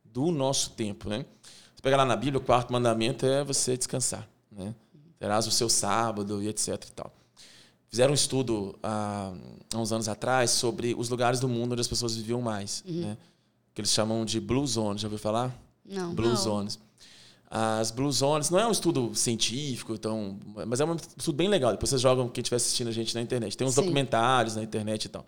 do 0.04 0.30
nosso 0.30 0.70
tempo, 0.70 1.08
né? 1.08 1.26
Você 1.74 1.82
pega 1.82 1.96
lá 1.96 2.04
na 2.04 2.14
Bíblia, 2.14 2.38
o 2.38 2.44
quarto 2.44 2.72
mandamento 2.72 3.26
é 3.26 3.42
você 3.42 3.76
descansar, 3.76 4.28
né? 4.50 4.74
Terás 5.18 5.46
o 5.46 5.50
seu 5.50 5.68
sábado 5.68 6.40
e 6.40 6.48
etc 6.48 6.68
e 6.68 6.92
tal. 6.92 7.12
Fizeram 7.88 8.10
um 8.10 8.14
estudo 8.14 8.78
há, 8.82 9.32
há 9.72 9.78
uns 9.78 9.92
anos 9.92 10.08
atrás 10.08 10.50
sobre 10.50 10.94
os 10.96 11.08
lugares 11.08 11.40
do 11.40 11.48
mundo 11.48 11.72
onde 11.72 11.80
as 11.80 11.88
pessoas 11.88 12.14
viviam 12.16 12.40
mais, 12.42 12.84
né? 12.86 13.16
Que 13.74 13.80
eles 13.80 13.90
chamam 13.90 14.24
de 14.24 14.40
blue 14.40 14.66
zones, 14.66 15.00
já 15.00 15.06
ouviu 15.06 15.18
falar? 15.18 15.56
Não. 15.84 16.14
Blue 16.14 16.28
Não. 16.28 16.36
Zones. 16.36 16.78
As 17.50 17.90
Blue 17.90 18.12
Zones 18.12 18.50
não 18.50 18.58
é 18.58 18.66
um 18.66 18.70
estudo 18.70 19.14
científico, 19.14 19.94
então, 19.94 20.38
mas 20.66 20.80
é 20.80 20.84
um 20.84 20.94
estudo 21.16 21.34
bem 21.36 21.48
legal. 21.48 21.70
Depois 21.72 21.88
vocês 21.88 22.02
jogam 22.02 22.28
quem 22.28 22.42
estiver 22.42 22.56
assistindo 22.56 22.88
a 22.88 22.92
gente 22.92 23.14
na 23.14 23.22
internet. 23.22 23.56
Tem 23.56 23.66
uns 23.66 23.74
Sim. 23.74 23.80
documentários 23.80 24.54
na 24.56 24.62
internet 24.62 25.06
e 25.06 25.08
tal. 25.08 25.24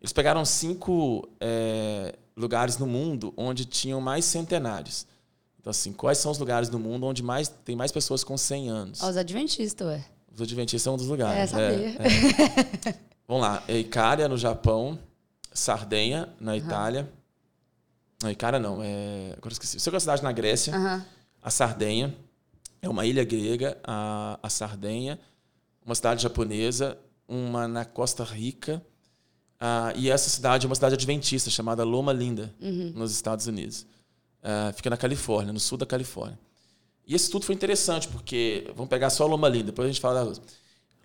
Eles 0.00 0.12
pegaram 0.12 0.44
cinco 0.44 1.28
é, 1.40 2.16
lugares 2.36 2.78
no 2.78 2.86
mundo 2.86 3.32
onde 3.36 3.64
tinham 3.64 4.00
mais 4.00 4.24
centenários. 4.24 5.06
Então, 5.60 5.70
assim, 5.70 5.92
quais 5.92 6.18
são 6.18 6.32
os 6.32 6.38
lugares 6.38 6.68
no 6.68 6.80
mundo 6.80 7.06
onde 7.06 7.22
mais 7.22 7.46
tem 7.64 7.76
mais 7.76 7.92
pessoas 7.92 8.24
com 8.24 8.36
100 8.36 8.68
anos? 8.68 9.00
Os 9.00 9.16
adventistas, 9.16 9.86
ué. 9.86 10.04
Os 10.34 10.40
Adventistas 10.40 10.82
são 10.82 10.94
um 10.94 10.96
dos 10.96 11.06
lugares. 11.06 11.38
É, 11.38 11.46
sabia. 11.46 11.96
é. 11.98 12.94
Vamos 13.28 13.42
lá. 13.42 13.62
É 13.68 13.78
Icária, 13.78 14.28
no 14.28 14.36
Japão. 14.36 14.98
Sardenha, 15.52 16.28
na 16.40 16.56
Itália. 16.56 17.10
Não, 18.22 18.30
Icária 18.30 18.58
não. 18.58 18.82
É... 18.82 19.34
Agora 19.36 19.48
eu 19.48 19.52
esqueci. 19.52 19.78
Você 19.78 19.88
é 19.88 19.92
uma 19.92 20.00
cidade 20.00 20.22
na 20.22 20.32
Grécia. 20.32 20.74
Aham. 20.74 21.04
A 21.42 21.50
Sardenha. 21.50 22.14
É 22.80 22.88
uma 22.88 23.04
ilha 23.06 23.24
grega, 23.24 23.78
a, 23.84 24.38
a 24.42 24.48
Sardenha. 24.48 25.20
Uma 25.84 25.94
cidade 25.94 26.22
japonesa. 26.22 26.96
Uma 27.28 27.68
na 27.68 27.84
Costa 27.84 28.24
Rica. 28.24 28.82
Ah, 29.60 29.92
e 29.94 30.10
essa 30.10 30.28
cidade 30.28 30.66
é 30.66 30.68
uma 30.68 30.74
cidade 30.74 30.94
adventista 30.94 31.48
chamada 31.48 31.84
Loma 31.84 32.12
Linda, 32.12 32.52
nos 32.94 33.12
Estados 33.12 33.46
Unidos. 33.46 33.86
Ah, 34.42 34.72
fica 34.74 34.90
na 34.90 34.96
Califórnia, 34.96 35.52
no 35.52 35.60
sul 35.60 35.78
da 35.78 35.86
Califórnia. 35.86 36.36
E 37.12 37.14
esse 37.14 37.26
estudo 37.26 37.44
foi 37.44 37.54
interessante, 37.54 38.08
porque 38.08 38.64
vamos 38.74 38.88
pegar 38.88 39.10
só 39.10 39.26
Loma 39.26 39.46
Linda, 39.46 39.64
depois 39.64 39.84
a 39.84 39.92
gente 39.92 40.00
fala 40.00 40.24
da. 40.24 40.40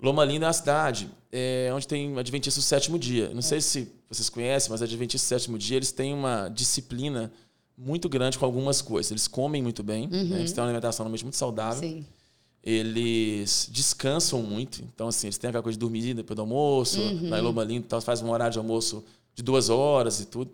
Loma 0.01 0.23
Linda 0.23 0.45
é 0.45 0.47
uma 0.47 0.53
cidade 0.53 1.09
é, 1.29 1.69
onde 1.75 1.85
tem 1.85 2.17
Adventistas 2.17 2.63
do 2.63 2.65
sétimo 2.65 2.97
dia. 2.97 3.29
Não 3.33 3.41
sei 3.41 3.59
se 3.59 3.91
vocês 4.09 4.29
conhecem, 4.29 4.71
mas 4.71 4.81
Adventistas 4.81 5.27
do 5.27 5.27
sétimo 5.27 5.57
dia 5.57 5.75
eles 5.75 5.91
têm 5.91 6.13
uma 6.13 6.47
disciplina 6.47 7.29
muito 7.77 8.07
grande 8.07 8.39
com 8.39 8.45
algumas 8.45 8.81
coisas. 8.81 9.11
Eles 9.11 9.27
comem 9.27 9.61
muito 9.61 9.83
bem, 9.83 10.07
né? 10.07 10.39
eles 10.39 10.53
têm 10.53 10.61
uma 10.61 10.69
alimentação 10.69 11.03
normalmente 11.03 11.25
muito 11.25 11.35
saudável. 11.35 11.81
Sim. 11.81 12.05
Eles 12.63 13.67
descansam 13.69 14.41
muito. 14.41 14.81
Então, 14.83 15.09
assim, 15.09 15.27
eles 15.27 15.37
têm 15.37 15.49
aquela 15.49 15.63
coisa 15.63 15.75
de 15.75 15.79
dormir 15.81 16.13
depois 16.13 16.35
do 16.35 16.41
almoço. 16.41 17.01
Na 17.23 17.41
Loma 17.41 17.65
Linda 17.65 17.85
e 17.85 17.89
tal, 17.89 17.99
faz 17.99 18.21
um 18.21 18.31
horário 18.31 18.53
de 18.53 18.59
almoço 18.59 19.03
de 19.35 19.43
duas 19.43 19.69
horas 19.69 20.21
e 20.21 20.25
tudo. 20.25 20.51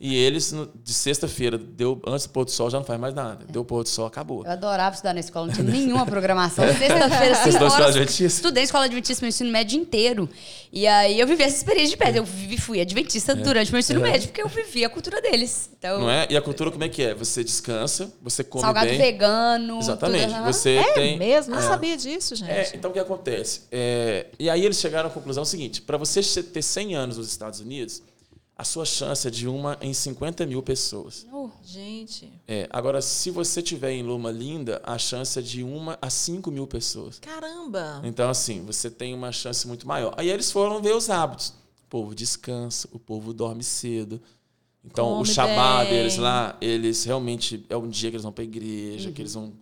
E 0.00 0.16
eles, 0.16 0.52
de 0.82 0.92
sexta-feira, 0.92 1.56
deu 1.56 2.02
antes 2.06 2.26
do 2.26 2.30
pôr 2.30 2.44
do 2.44 2.50
sol, 2.50 2.68
já 2.68 2.78
não 2.78 2.84
faz 2.84 2.98
mais 3.00 3.14
nada. 3.14 3.46
Deu 3.48 3.62
o 3.62 3.64
pôr 3.64 3.84
do 3.84 3.88
sol, 3.88 4.06
acabou. 4.06 4.44
Eu 4.44 4.50
adorava 4.50 4.92
estudar 4.94 5.14
na 5.14 5.20
escola, 5.20 5.46
não 5.46 5.54
tinha 5.54 5.64
nenhuma 5.66 6.04
programação. 6.04 6.64
Sexta-feira, 6.76 7.34
Vocês 7.36 7.54
5 7.54 7.58
dois 7.58 7.62
horas, 7.62 7.72
escola 7.72 7.88
adventista? 7.88 8.24
estudei 8.24 8.62
escola 8.64 8.84
adventista 8.86 9.24
no 9.24 9.28
ensino 9.28 9.50
médio 9.52 9.78
inteiro. 9.80 10.28
E 10.72 10.86
aí 10.86 11.18
eu 11.18 11.26
vivi 11.26 11.44
essa 11.44 11.56
experiência 11.56 11.90
de 11.90 11.96
perto. 11.96 12.16
Eu 12.16 12.24
vivi, 12.24 12.58
fui 12.58 12.80
adventista 12.80 13.34
durante 13.36 13.68
o 13.68 13.72
meu 13.72 13.78
ensino 13.78 14.00
médio, 14.00 14.28
porque 14.28 14.42
eu 14.42 14.48
vivi 14.48 14.84
a 14.84 14.90
cultura 14.90 15.22
deles. 15.22 15.70
Então, 15.78 15.96
É. 15.96 16.00
Não 16.00 16.10
é? 16.10 16.26
E 16.28 16.36
a 16.36 16.42
cultura 16.42 16.70
como 16.72 16.82
é 16.82 16.88
que 16.88 17.02
é? 17.02 17.14
Você 17.14 17.44
descansa, 17.44 18.12
você 18.20 18.42
come 18.42 18.62
salgado 18.62 18.88
bem. 18.88 18.98
vegano. 18.98 19.78
Exatamente. 19.78 20.34
tudo. 20.34 20.44
Você 20.44 20.70
É 20.70 20.92
tem. 20.92 21.18
mesmo? 21.18 21.52
Não 21.54 21.60
é. 21.60 21.66
sabia 21.66 21.96
disso, 21.96 22.34
gente. 22.34 22.50
É, 22.50 22.72
então 22.74 22.90
o 22.90 22.92
que 22.94 22.98
acontece? 23.00 23.62
É, 23.70 24.26
e 24.38 24.50
aí 24.50 24.64
eles 24.64 24.78
chegaram 24.78 25.08
à 25.08 25.12
conclusão 25.12 25.44
seguinte: 25.44 25.80
para 25.80 25.96
você 25.96 26.20
ter 26.42 26.62
100 26.62 26.94
anos 26.96 27.16
nos 27.16 27.28
Estados 27.28 27.60
Unidos, 27.60 28.02
a 28.64 28.66
sua 28.66 28.86
chance 28.86 29.28
é 29.28 29.30
de 29.30 29.46
uma 29.46 29.76
em 29.82 29.92
50 29.92 30.46
mil 30.46 30.62
pessoas. 30.62 31.26
Uh, 31.30 31.50
Gente, 31.62 32.32
É, 32.48 32.66
agora, 32.70 33.02
se 33.02 33.30
você 33.30 33.60
tiver 33.60 33.92
em 33.92 34.02
Loma 34.02 34.30
Linda, 34.30 34.80
a 34.82 34.96
chance 34.96 35.38
é 35.38 35.42
de 35.42 35.62
uma 35.62 35.98
a 36.00 36.08
5 36.08 36.50
mil 36.50 36.66
pessoas. 36.66 37.18
caramba. 37.18 38.00
Então, 38.02 38.30
assim, 38.30 38.64
você 38.64 38.90
tem 38.90 39.12
uma 39.12 39.30
chance 39.32 39.68
muito 39.68 39.86
maior. 39.86 40.14
Aí 40.16 40.30
eles 40.30 40.50
foram 40.50 40.80
ver 40.80 40.96
os 40.96 41.10
hábitos. 41.10 41.48
O 41.84 41.88
povo 41.90 42.14
descansa, 42.14 42.88
o 42.90 42.98
povo 42.98 43.34
dorme 43.34 43.62
cedo. 43.62 44.18
Então, 44.82 45.12
o 45.12 45.16
Come 45.16 45.26
Shabá 45.26 45.80
bem. 45.84 45.90
deles 45.92 46.16
lá, 46.16 46.56
eles 46.58 47.04
realmente. 47.04 47.66
É 47.68 47.76
um 47.76 47.86
dia 47.88 48.08
que 48.10 48.16
eles 48.16 48.22
vão 48.24 48.32
para 48.32 48.44
a 48.44 48.46
igreja, 48.46 49.12
que 49.12 49.20
eles 49.20 49.34
vão 49.34 49.52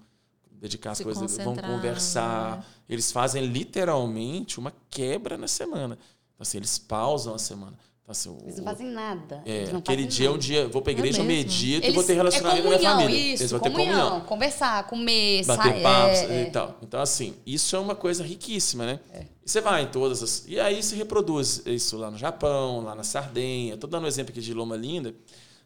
dedicar 0.52 0.92
as 0.92 0.98
Se 0.98 1.04
coisas, 1.04 1.36
vão 1.38 1.56
conversar. 1.56 2.58
né? 2.58 2.64
Eles 2.88 3.10
fazem 3.10 3.44
literalmente 3.46 4.60
uma 4.60 4.72
quebra 4.88 5.36
na 5.36 5.48
semana. 5.48 5.94
Então, 6.34 6.42
assim, 6.42 6.58
eles 6.58 6.78
pausam 6.78 7.34
a 7.34 7.38
semana. 7.38 7.76
Então, 8.02 8.10
assim, 8.10 8.28
o- 8.30 8.38
eles 8.42 8.56
não 8.56 8.64
fazem 8.64 8.88
nada. 8.88 9.42
é, 9.46 9.64
aquele 9.76 10.04
dia 10.06 10.26
é 10.26 10.28
um 10.28 10.32
nada. 10.32 10.42
dia, 10.42 10.68
vou 10.68 10.82
pra 10.82 10.90
igreja, 10.92 11.20
eu 11.20 11.24
mesmo? 11.24 11.48
medito 11.48 11.82
e 11.84 11.86
Eles- 11.86 11.94
vou 11.94 12.02
ter 12.04 12.14
relacionamento 12.14 12.58
é 12.60 12.62
com 12.62 12.74
a 12.74 12.78
minha 12.78 12.90
comunhão, 12.90 13.06
família. 13.08 13.32
Isso, 13.34 13.42
Eles 13.44 13.50
vão 13.52 13.60
ter 13.60 13.70
comunhão, 13.70 13.92
comunhão 14.08 14.20
Conversar, 14.26 14.86
comer, 14.88 15.44
bater 15.46 15.70
sair. 15.70 15.82
papos 15.82 16.18
é, 16.18 16.42
e 16.42 16.50
tal. 16.50 16.78
Então, 16.82 17.00
assim, 17.00 17.34
isso 17.46 17.76
é 17.76 17.78
uma 17.78 17.94
coisa 17.94 18.24
riquíssima, 18.24 18.84
né? 18.86 19.00
É. 19.12 19.26
E 19.44 19.48
você 19.50 19.60
vai 19.60 19.82
em 19.82 19.86
todas 19.86 20.22
as. 20.22 20.44
E 20.48 20.58
aí 20.58 20.82
se 20.82 20.96
reproduz 20.96 21.62
isso 21.64 21.96
lá 21.96 22.10
no 22.10 22.18
Japão, 22.18 22.80
lá 22.82 22.94
na 22.94 23.04
Sardenha. 23.04 23.74
Estou 23.74 23.88
dando 23.88 24.04
um 24.04 24.08
exemplo 24.08 24.32
aqui 24.32 24.40
de 24.40 24.52
Loma 24.52 24.76
Linda, 24.76 25.14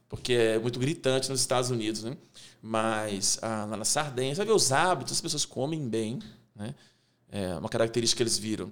porque 0.09 0.35
é 0.35 0.59
muito 0.59 0.79
gritante 0.79 1.31
nos 1.31 1.41
Estados 1.41 1.71
Unidos, 1.71 2.05
né? 2.05 2.17
Mas 2.63 3.39
ah, 3.43 3.67
lá 3.69 3.77
na 3.79 3.85
Sardenha, 3.85 4.35
você 4.35 4.39
vai 4.39 4.47
ver 4.47 4.53
os 4.53 4.73
hábitos, 4.73 5.15
as 5.15 5.21
pessoas 5.23 5.45
comem 5.47 5.89
bem, 5.89 6.19
né? 6.55 6.75
É 7.31 7.55
uma 7.55 7.69
característica 7.69 8.19
que 8.19 8.23
eles 8.23 8.39
viram. 8.39 8.71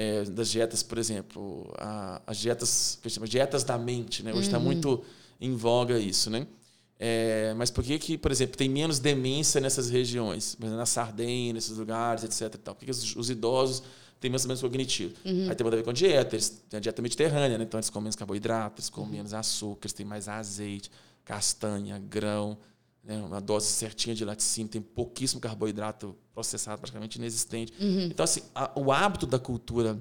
É, 0.00 0.24
das 0.24 0.48
dietas, 0.50 0.82
por 0.82 0.96
exemplo, 0.98 1.70
a- 1.78 2.22
as 2.26 2.38
dietas, 2.38 2.98
que 3.02 3.10
chama 3.10 3.26
dietas 3.28 3.62
da 3.64 3.76
mente, 3.76 4.22
né? 4.22 4.30
Hoje 4.32 4.46
está 4.48 4.58
muito 4.58 5.02
em 5.40 5.54
voga 5.54 5.98
isso, 5.98 6.30
né? 6.30 6.46
É, 6.98 7.54
mas 7.56 7.70
por 7.70 7.82
que, 7.84 7.98
que, 7.98 8.18
por 8.18 8.30
exemplo, 8.30 8.56
tem 8.56 8.68
menos 8.68 8.98
demência 8.98 9.60
nessas 9.60 9.88
regiões? 9.90 10.56
Na 10.58 10.84
Sardenha, 10.86 11.52
nesses 11.52 11.76
lugares, 11.76 12.24
etc. 12.24 12.54
e 12.54 12.58
tal? 12.58 12.74
Por 12.74 12.80
que, 12.80 12.86
que 12.86 12.90
os, 12.92 13.16
os 13.16 13.30
idosos 13.30 13.82
têm 14.20 14.30
menos 14.30 14.44
menos 14.46 14.60
cognitivo? 14.60 15.14
Aí 15.48 15.54
tem 15.54 15.64
muito 15.64 15.74
a 15.74 15.76
ver 15.76 15.82
com 15.82 15.90
a 15.90 15.94
dieta. 15.94 16.34
Eles 16.36 16.48
têm 16.68 16.76
a 16.78 16.80
dieta 16.80 17.00
mediterrânea, 17.02 17.56
né? 17.58 17.64
então 17.64 17.78
eles 17.78 17.88
comem 17.90 18.04
menos 18.04 18.16
carboidratos, 18.16 18.84
eles 18.84 18.90
comem 18.90 19.10
menos 19.12 19.32
açúcar, 19.34 19.86
eles 19.86 19.92
têm 19.94 20.04
mais 20.06 20.28
azeite, 20.28 20.90
castanha, 21.24 21.98
grão. 21.98 22.56
Né? 23.10 23.22
uma 23.24 23.40
dose 23.40 23.66
certinha 23.66 24.14
de 24.14 24.24
laticínio, 24.24 24.70
tem 24.70 24.80
pouquíssimo 24.80 25.40
carboidrato 25.40 26.14
processado, 26.32 26.78
praticamente 26.80 27.18
inexistente. 27.18 27.72
Uhum. 27.80 28.02
Então, 28.04 28.22
assim, 28.22 28.40
a- 28.54 28.70
o 28.76 28.92
hábito 28.92 29.26
da 29.26 29.38
cultura 29.38 30.00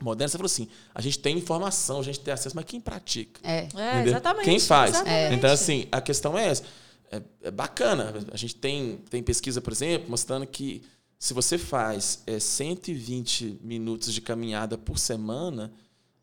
moderna, 0.00 0.28
você 0.28 0.36
falou 0.38 0.46
assim, 0.46 0.68
a 0.94 1.00
gente 1.00 1.18
tem 1.18 1.36
informação, 1.36 1.98
a 1.98 2.02
gente 2.02 2.20
tem 2.20 2.32
acesso, 2.32 2.54
mas 2.54 2.64
quem 2.64 2.80
pratica? 2.80 3.40
É. 3.42 3.68
É, 3.74 4.02
exatamente. 4.06 4.44
Quem 4.44 4.60
faz? 4.60 4.90
exatamente. 4.94 5.34
Então, 5.34 5.50
assim, 5.50 5.86
a 5.90 6.00
questão 6.00 6.38
é 6.38 6.48
essa. 6.48 6.62
É, 7.10 7.22
é 7.42 7.50
bacana. 7.50 8.14
A 8.32 8.36
gente 8.36 8.54
tem, 8.56 8.98
tem 9.10 9.22
pesquisa, 9.22 9.60
por 9.60 9.72
exemplo, 9.72 10.08
mostrando 10.10 10.46
que 10.46 10.82
se 11.18 11.34
você 11.34 11.58
faz 11.58 12.22
é, 12.26 12.38
120 12.38 13.58
minutos 13.62 14.12
de 14.12 14.20
caminhada 14.20 14.76
por 14.78 14.98
semana, 14.98 15.72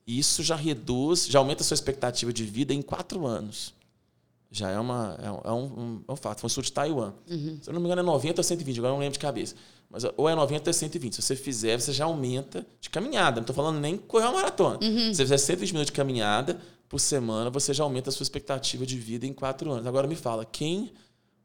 isso 0.08 0.44
já 0.44 0.56
reduz, 0.56 1.28
já 1.28 1.40
aumenta 1.40 1.62
a 1.62 1.66
sua 1.66 1.76
expectativa 1.76 2.32
de 2.32 2.44
vida 2.46 2.74
em 2.74 2.82
quatro 2.82 3.26
anos. 3.26 3.74
Já 4.54 4.70
é, 4.70 4.78
uma, 4.80 5.18
é, 5.24 5.32
um, 5.32 5.42
é 5.46 5.52
um, 5.54 5.64
um- 5.64 6.04
é 6.08 6.12
um 6.12 6.16
fato. 6.16 6.40
Foi 6.42 6.48
um 6.48 6.50
estudo 6.50 6.66
de 6.66 6.74
Taiwan. 6.74 7.14
Se 7.62 7.70
eu 7.70 7.74
não 7.74 7.80
me 7.80 7.86
engano, 7.88 8.02
é 8.02 8.04
90 8.04 8.42
ou 8.42 8.44
120, 8.44 8.78
agora 8.80 8.90
eu 8.92 8.96
não 8.96 9.00
lembro 9.00 9.14
de 9.14 9.20
cabeça. 9.20 9.56
Mas 9.90 10.04
ou 10.18 10.28
é 10.30 10.36
90 10.36 10.70
ou 10.70 10.72
é 10.72 10.74
120. 10.74 11.16
Se 11.16 11.22
você 11.22 11.36
fizer, 11.36 11.80
você 11.80 11.94
já 11.94 12.06
aumenta 12.06 12.66
de 12.82 12.90
caminhada. 12.90 13.38
Não 13.38 13.44
estou 13.44 13.56
falando 13.56 13.80
nem 13.80 13.98
correr 13.98 14.26
uma 14.26 14.34
maratona. 14.34 14.78
Se 14.82 15.16
você 15.16 15.24
fizer 15.24 15.38
120 15.38 15.72
minutos 15.72 15.86
de 15.92 15.92
caminhada 15.96 16.60
por 16.90 17.00
semana, 17.00 17.50
você 17.50 17.74
já 17.74 17.84
aumenta 17.84 18.10
a 18.10 18.14
sua 18.14 18.24
expectativa 18.24 18.86
de 18.86 18.98
vida 18.98 19.26
em 19.26 19.34
quatro 19.34 19.72
anos. 19.72 19.88
Agora 19.88 20.06
me 20.08 20.16
fala, 20.16 20.44
quem 20.46 20.92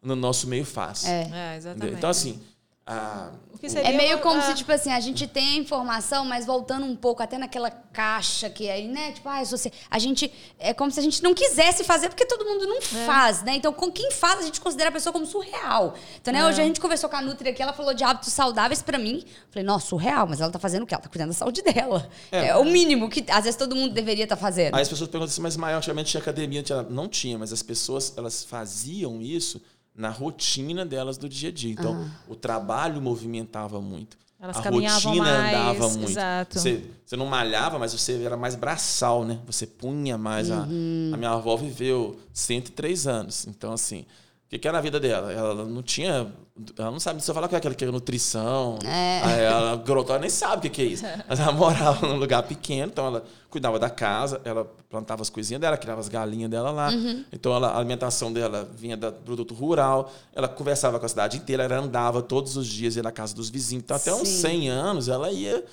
no 0.03 0.17
nosso 0.17 0.49
meio 0.49 0.65
faz? 0.65 1.05
É. 1.05 1.11
É, 1.11 1.23
Entendeu? 1.25 1.57
exatamente. 1.57 1.95
Então, 1.97 2.11
assim, 2.11 2.41
a- 2.87 3.31
O 3.53 3.59
que 3.59 3.67
É 3.79 3.93
meio 3.97 4.17
uma- 4.17 4.23
como 4.23 4.39
ah, 4.39 4.43
se, 4.43 4.55
tipo 4.55 4.71
assim, 4.71 4.93
a 4.93 5.01
gente 5.01 5.27
tem 5.27 5.55
a 5.55 5.57
informação, 5.57 6.27
mas 6.27 6.45
voltando 6.45 6.85
um 6.85 6.95
pouco 6.95 7.23
até 7.23 7.39
naquela 7.39 7.71
caixa 7.71 8.51
que 8.51 8.69
aí, 8.69 8.87
né? 8.87 9.13
Tipo, 9.13 9.29
ah, 9.31 9.43
se 9.43 9.51
você, 9.51 9.73
a 9.91 9.99
gente. 9.99 10.31
É 10.59 10.75
como 10.75 10.91
se 10.91 11.01
a 11.01 11.03
gente 11.03 11.23
não 11.23 11.33
quisesse 11.35 11.83
fazer, 11.83 12.11
porque 12.11 12.27
todo 12.27 12.45
mundo 12.45 12.67
não 12.67 12.83
faz, 12.83 13.43
né? 13.43 13.57
Então, 13.57 13.73
com 13.73 13.91
quem 13.91 14.11
faz, 14.11 14.41
a 14.41 14.43
gente 14.43 14.61
considera 14.61 14.91
a 14.91 14.93
pessoa 14.93 15.11
como 15.13 15.25
surreal. 15.25 15.95
Então, 16.21 16.35
né? 16.35 16.47
Hoje 16.47 16.61
a 16.61 16.65
gente 16.65 16.79
conversou 16.81 17.09
com 17.09 17.17
a 17.17 17.23
Nutri 17.23 17.49
aqui, 17.49 17.63
ela 17.63 17.73
falou 17.73 17.95
de 17.95 18.05
hábitos 18.05 18.31
saudáveis 18.33 18.83
pra 18.83 18.99
mim. 18.99 19.25
Falei, 19.51 19.65
nossa, 19.65 19.87
surreal, 19.87 20.27
mas 20.29 20.41
ela 20.43 20.53
tá 20.53 20.59
fazendo 20.59 20.83
o 20.83 20.87
quê? 20.87 20.95
Ela 20.95 21.03
tá 21.03 21.09
cuidando 21.09 21.29
da 21.29 21.35
saúde 21.35 21.63
dela. 21.63 22.09
É, 22.31 22.55
o 22.57 22.65
mínimo 22.65 23.09
que 23.09 23.25
às 23.31 23.45
vezes 23.45 23.57
todo 23.57 23.75
mundo 23.75 23.95
deveria 23.95 24.25
estar 24.25 24.37
fazendo. 24.37 24.75
Aí 24.75 24.83
as 24.83 24.89
pessoas 24.89 25.09
perguntam 25.09 25.33
assim, 25.33 25.41
mas 25.41 25.57
maior, 25.57 25.79
antigamente 25.79 26.11
tinha 26.11 26.21
academia, 26.21 26.63
não 26.91 27.09
tinha, 27.09 27.39
mas 27.39 27.53
as 27.55 27.63
pessoas 27.63 28.13
elas 28.19 28.45
faziam 28.45 29.21
isso 29.23 29.61
na 29.97 30.11
rotina 30.11 30.85
delas 30.85 31.17
do 31.17 31.29
dia 31.29 31.49
a 31.49 31.53
dia. 31.53 31.73
Então, 31.73 32.09
o 32.29 32.35
trabalho 32.35 33.01
movimentava 33.01 33.81
muito. 33.81 34.17
Elas 34.39 34.59
a 34.59 34.69
rotina 34.69 35.23
mais, 35.23 35.55
andava 35.55 35.89
muito. 35.89 36.11
exato. 36.11 36.59
Você, 36.59 36.85
você 37.05 37.17
não 37.17 37.25
malhava, 37.27 37.79
mas 37.79 37.93
você 37.93 38.23
era 38.23 38.37
mais 38.37 38.55
braçal, 38.55 39.25
né? 39.25 39.41
Você 39.47 39.67
punha 39.67 40.19
mais. 40.19 40.51
A, 40.51 40.63
a 40.65 40.67
minha 40.67 41.31
avó 41.31 41.57
viveu 41.57 42.21
103 42.35 43.07
anos. 43.07 43.47
Então, 43.47 43.73
assim, 43.73 44.05
que, 44.49 44.59
que 44.59 44.69
era 44.69 44.79
a 44.79 44.81
vida 44.81 45.01
dela? 45.01 45.33
Ela 45.33 45.65
não 45.65 45.83
tinha. 45.83 46.33
Ela 46.79 46.91
não 46.91 47.01
sabe. 47.01 47.23
Se 47.23 47.29
eu 47.29 47.35
falar 47.35 47.49
que 47.49 47.57
é 47.57 47.59
aquela 47.59 47.75
que 47.75 47.85
é 47.85 47.91
nutrição. 47.91 48.79
Aí 49.25 49.41
ela, 49.41 49.83
ela 49.85 50.19
nem 50.21 50.31
sabe 50.31 50.59
o 50.59 50.61
que, 50.63 50.71
que 50.71 50.83
é 50.83 50.85
isso. 50.85 51.05
Mas 51.29 51.41
ela 51.41 51.53
morava 51.53 52.07
num 52.07 52.17
lugar 52.17 52.45
pequeno, 52.45 52.91
então 52.93 53.07
ela 53.07 53.25
cuidava 53.51 53.79
da 53.79 53.91
casa, 53.91 54.41
ela 54.45 54.65
plantava 54.89 55.23
as 55.23 55.31
coisinhas 55.31 55.61
dela, 55.61 55.77
criava 55.77 56.01
as 56.01 56.09
galinhas 56.09 56.49
dela 56.49 56.71
lá. 56.71 56.93
Então 57.33 57.53
ela, 57.53 57.71
a 57.71 57.79
alimentação 57.79 58.33
dela 58.33 58.69
vinha 58.73 58.97
do 58.97 59.13
produto 59.13 59.53
rural. 59.53 60.13
Ela 60.33 60.47
conversava 60.47 60.99
com 61.01 61.07
a 61.07 61.09
cidade 61.09 61.39
inteira, 61.39 61.65
ela 61.65 61.79
andava 61.79 62.23
todos 62.23 62.57
os 62.57 62.69
dias, 62.69 62.95
ia 62.95 63.03
na 63.03 63.13
casa 63.13 63.35
dos 63.35 63.51
vizinhos. 63.51 63.83
Então, 63.83 63.97
até 63.97 64.15
uns 64.15 64.29
Sim. 64.29 64.43
100 64.43 64.69
anos, 64.71 65.09
ela 65.09 65.31
ia 65.33 65.65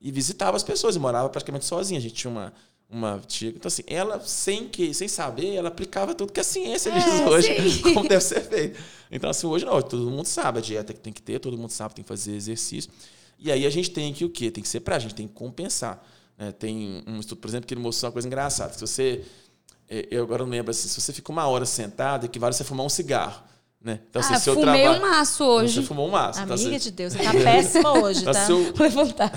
e 0.00 0.10
visitava 0.10 0.56
as 0.56 0.62
pessoas 0.62 0.94
e 0.94 0.98
morava 0.98 1.28
praticamente 1.28 1.64
sozinha. 1.64 1.98
A 1.98 2.02
gente 2.02 2.14
tinha 2.14 2.30
uma, 2.30 2.52
uma 2.90 3.20
tia. 3.26 3.50
Então, 3.50 3.68
assim, 3.68 3.82
ela, 3.86 4.20
sem, 4.20 4.68
que, 4.68 4.92
sem 4.92 5.06
saber, 5.08 5.54
ela 5.54 5.68
aplicava 5.68 6.14
tudo 6.14 6.32
que 6.32 6.40
a 6.40 6.44
ciência 6.44 6.90
diz 6.92 7.04
É, 7.06 7.28
hoje, 7.28 7.70
sim. 7.70 7.82
como 7.94 8.08
deve 8.08 8.22
ser 8.22 8.40
feito. 8.42 8.80
Então, 9.10 9.30
assim, 9.30 9.46
hoje 9.46 9.64
não, 9.64 9.80
todo 9.80 10.10
mundo 10.10 10.26
sabe 10.26 10.58
a 10.58 10.62
dieta 10.62 10.92
que 10.92 11.00
tem 11.00 11.12
que 11.12 11.22
ter, 11.22 11.38
todo 11.38 11.56
mundo 11.56 11.70
sabe 11.70 11.90
que 11.90 11.96
tem 11.96 12.02
que 12.04 12.08
fazer 12.08 12.34
exercício. 12.34 12.90
E 13.38 13.50
aí 13.50 13.64
a 13.64 13.70
gente 13.70 13.90
tem 13.90 14.12
que 14.12 14.24
o 14.24 14.30
quê? 14.30 14.50
Tem 14.50 14.62
que 14.62 14.68
ser 14.68 14.80
pra 14.80 14.98
gente, 14.98 15.14
tem 15.14 15.26
que 15.28 15.34
compensar. 15.34 16.04
né? 16.36 16.52
Tem 16.52 17.02
um 17.06 17.18
estudo, 17.20 17.38
por 17.40 17.48
exemplo, 17.48 17.66
que 17.66 17.74
ele 17.74 17.80
mostrou 17.80 18.08
uma 18.08 18.12
coisa 18.12 18.26
engraçada. 18.28 18.72
Se 18.74 18.80
você. 18.80 19.24
eh, 19.88 20.08
Eu 20.10 20.24
agora 20.24 20.42
não 20.44 20.50
lembro 20.50 20.70
assim, 20.70 20.88
se 20.88 21.00
você 21.00 21.12
fica 21.12 21.30
uma 21.32 21.46
hora 21.48 21.64
sentado, 21.66 22.26
equivale 22.26 22.50
a 22.50 22.52
você 22.56 22.64
fumar 22.64 22.84
um 22.84 22.88
cigarro. 22.90 23.42
Né? 23.82 23.98
Então, 24.10 24.20
ah, 24.20 24.38
seu 24.38 24.54
fumei 24.54 24.82
trabalho- 24.82 24.98
um 25.04 25.10
maço 25.10 25.36
Você 25.38 25.42
hoje. 25.42 25.82
fumou 25.86 26.06
um 26.06 26.10
maço. 26.10 26.38
Então, 26.40 26.54
Amiga 26.54 26.76
assim, 26.76 26.84
de 26.84 26.90
Deus, 26.90 27.12
você 27.14 27.22
tá 27.22 27.32
péssima 27.32 27.92
hoje, 27.98 28.20
então, 28.28 28.34
tá? 28.74 28.82
levantar. 28.84 29.30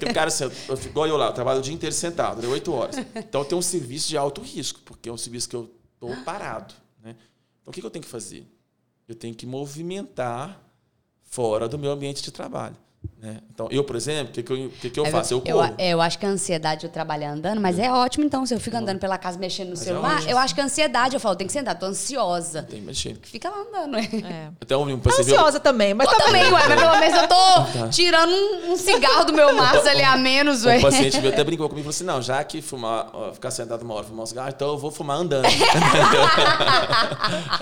tem 0.00 0.08
um 0.10 0.14
cara 0.14 0.28
assim, 0.28 0.44
eu 0.44 0.52
igual 0.86 1.06
eu 1.06 1.16
lá, 1.18 1.26
eu 1.26 1.32
trabalho 1.34 1.58
o 1.58 1.62
dia 1.62 1.74
inteiro 1.74 1.94
sentado, 1.94 2.40
deu 2.40 2.50
oito 2.50 2.72
horas. 2.72 2.96
Então 3.14 3.42
eu 3.42 3.44
tenho 3.44 3.58
um 3.58 3.62
serviço 3.62 4.08
de 4.08 4.16
alto 4.16 4.40
risco, 4.40 4.80
porque 4.84 5.10
é 5.10 5.12
um 5.12 5.18
serviço 5.18 5.46
que 5.46 5.54
eu 5.56 5.70
estou 5.94 6.16
parado. 6.24 6.72
Né? 7.04 7.14
Então 7.60 7.70
o 7.70 7.72
que, 7.72 7.80
que 7.82 7.86
eu 7.86 7.90
tenho 7.90 8.02
que 8.02 8.10
fazer? 8.10 8.46
Eu 9.06 9.14
tenho 9.14 9.34
que 9.34 9.44
movimentar 9.44 10.58
fora 11.22 11.68
do 11.68 11.78
meu 11.78 11.90
ambiente 11.92 12.22
de 12.22 12.30
trabalho. 12.30 12.76
Né? 13.22 13.36
Então, 13.54 13.68
eu, 13.70 13.84
por 13.84 13.94
exemplo, 13.94 14.30
o 14.30 14.32
que, 14.32 14.42
que 14.42 14.52
eu, 14.52 14.70
que, 14.80 14.90
que 14.90 14.98
eu 14.98 15.06
faço? 15.06 15.32
Eu 15.34 15.42
eu, 15.46 15.54
corro. 15.56 15.74
eu 15.78 16.02
acho 16.02 16.18
que 16.18 16.26
a 16.26 16.28
ansiedade 16.28 16.84
eu 16.86 16.90
trabalhar 16.90 17.30
andando, 17.30 17.60
mas 17.60 17.78
é 17.78 17.88
ótimo 17.88 18.24
então. 18.24 18.44
Se 18.44 18.52
eu 18.52 18.58
fico 18.58 18.76
andando 18.76 18.98
pela 18.98 19.16
casa 19.16 19.38
mexendo 19.38 19.68
no 19.68 19.74
Mas 19.74 19.82
é 19.82 19.84
celular, 19.84 20.16
ótimo. 20.16 20.30
eu 20.32 20.38
acho 20.38 20.52
que 20.56 20.60
a 20.60 20.64
ansiedade, 20.64 21.14
eu 21.14 21.20
falo, 21.20 21.36
tem 21.36 21.46
que 21.46 21.52
sentar, 21.52 21.78
tô 21.78 21.86
ansiosa. 21.86 22.64
Tem 22.64 22.80
mexendo. 22.80 23.20
Fica 23.22 23.48
lá 23.48 23.58
andando, 23.60 23.92
né? 23.92 24.08
É. 24.24 24.48
Então, 24.60 24.82
um, 24.82 24.98
Tá 24.98 25.10
viu- 25.10 25.20
ansiosa 25.20 25.60
também, 25.60 25.94
mas 25.94 26.10
Eu 26.10 26.18
tá 26.18 26.24
também, 26.24 26.42
ué, 26.52 26.68
mas 26.68 26.80
pelo 26.80 26.98
menos 26.98 27.16
eu 27.22 27.28
Tá. 27.28 27.36
tô 27.82 27.88
tirando 27.90 28.30
um, 28.32 28.72
um 28.72 28.76
cigarro 28.76 29.24
do 29.24 29.32
meu 29.32 29.54
maço 29.54 29.88
ali 29.88 30.02
a 30.02 30.16
menos, 30.16 30.64
ué. 30.64 30.78
O 30.78 30.82
paciente 30.82 31.20
meu 31.20 31.30
até 31.30 31.44
brincou 31.44 31.68
comigo 31.68 31.88
e 31.88 31.92
falou 31.92 31.94
assim: 31.94 32.04
não, 32.04 32.20
já 32.20 32.42
que 32.42 32.60
fumar, 32.60 33.08
ó, 33.12 33.32
ficar 33.32 33.52
sentado 33.52 33.82
uma 33.82 33.94
hora 33.94 34.04
fumar 34.04 34.24
um 34.24 34.26
cigarro, 34.26 34.48
então 34.52 34.66
eu 34.70 34.78
vou 34.78 34.90
fumar 34.90 35.16
andando. 35.18 35.46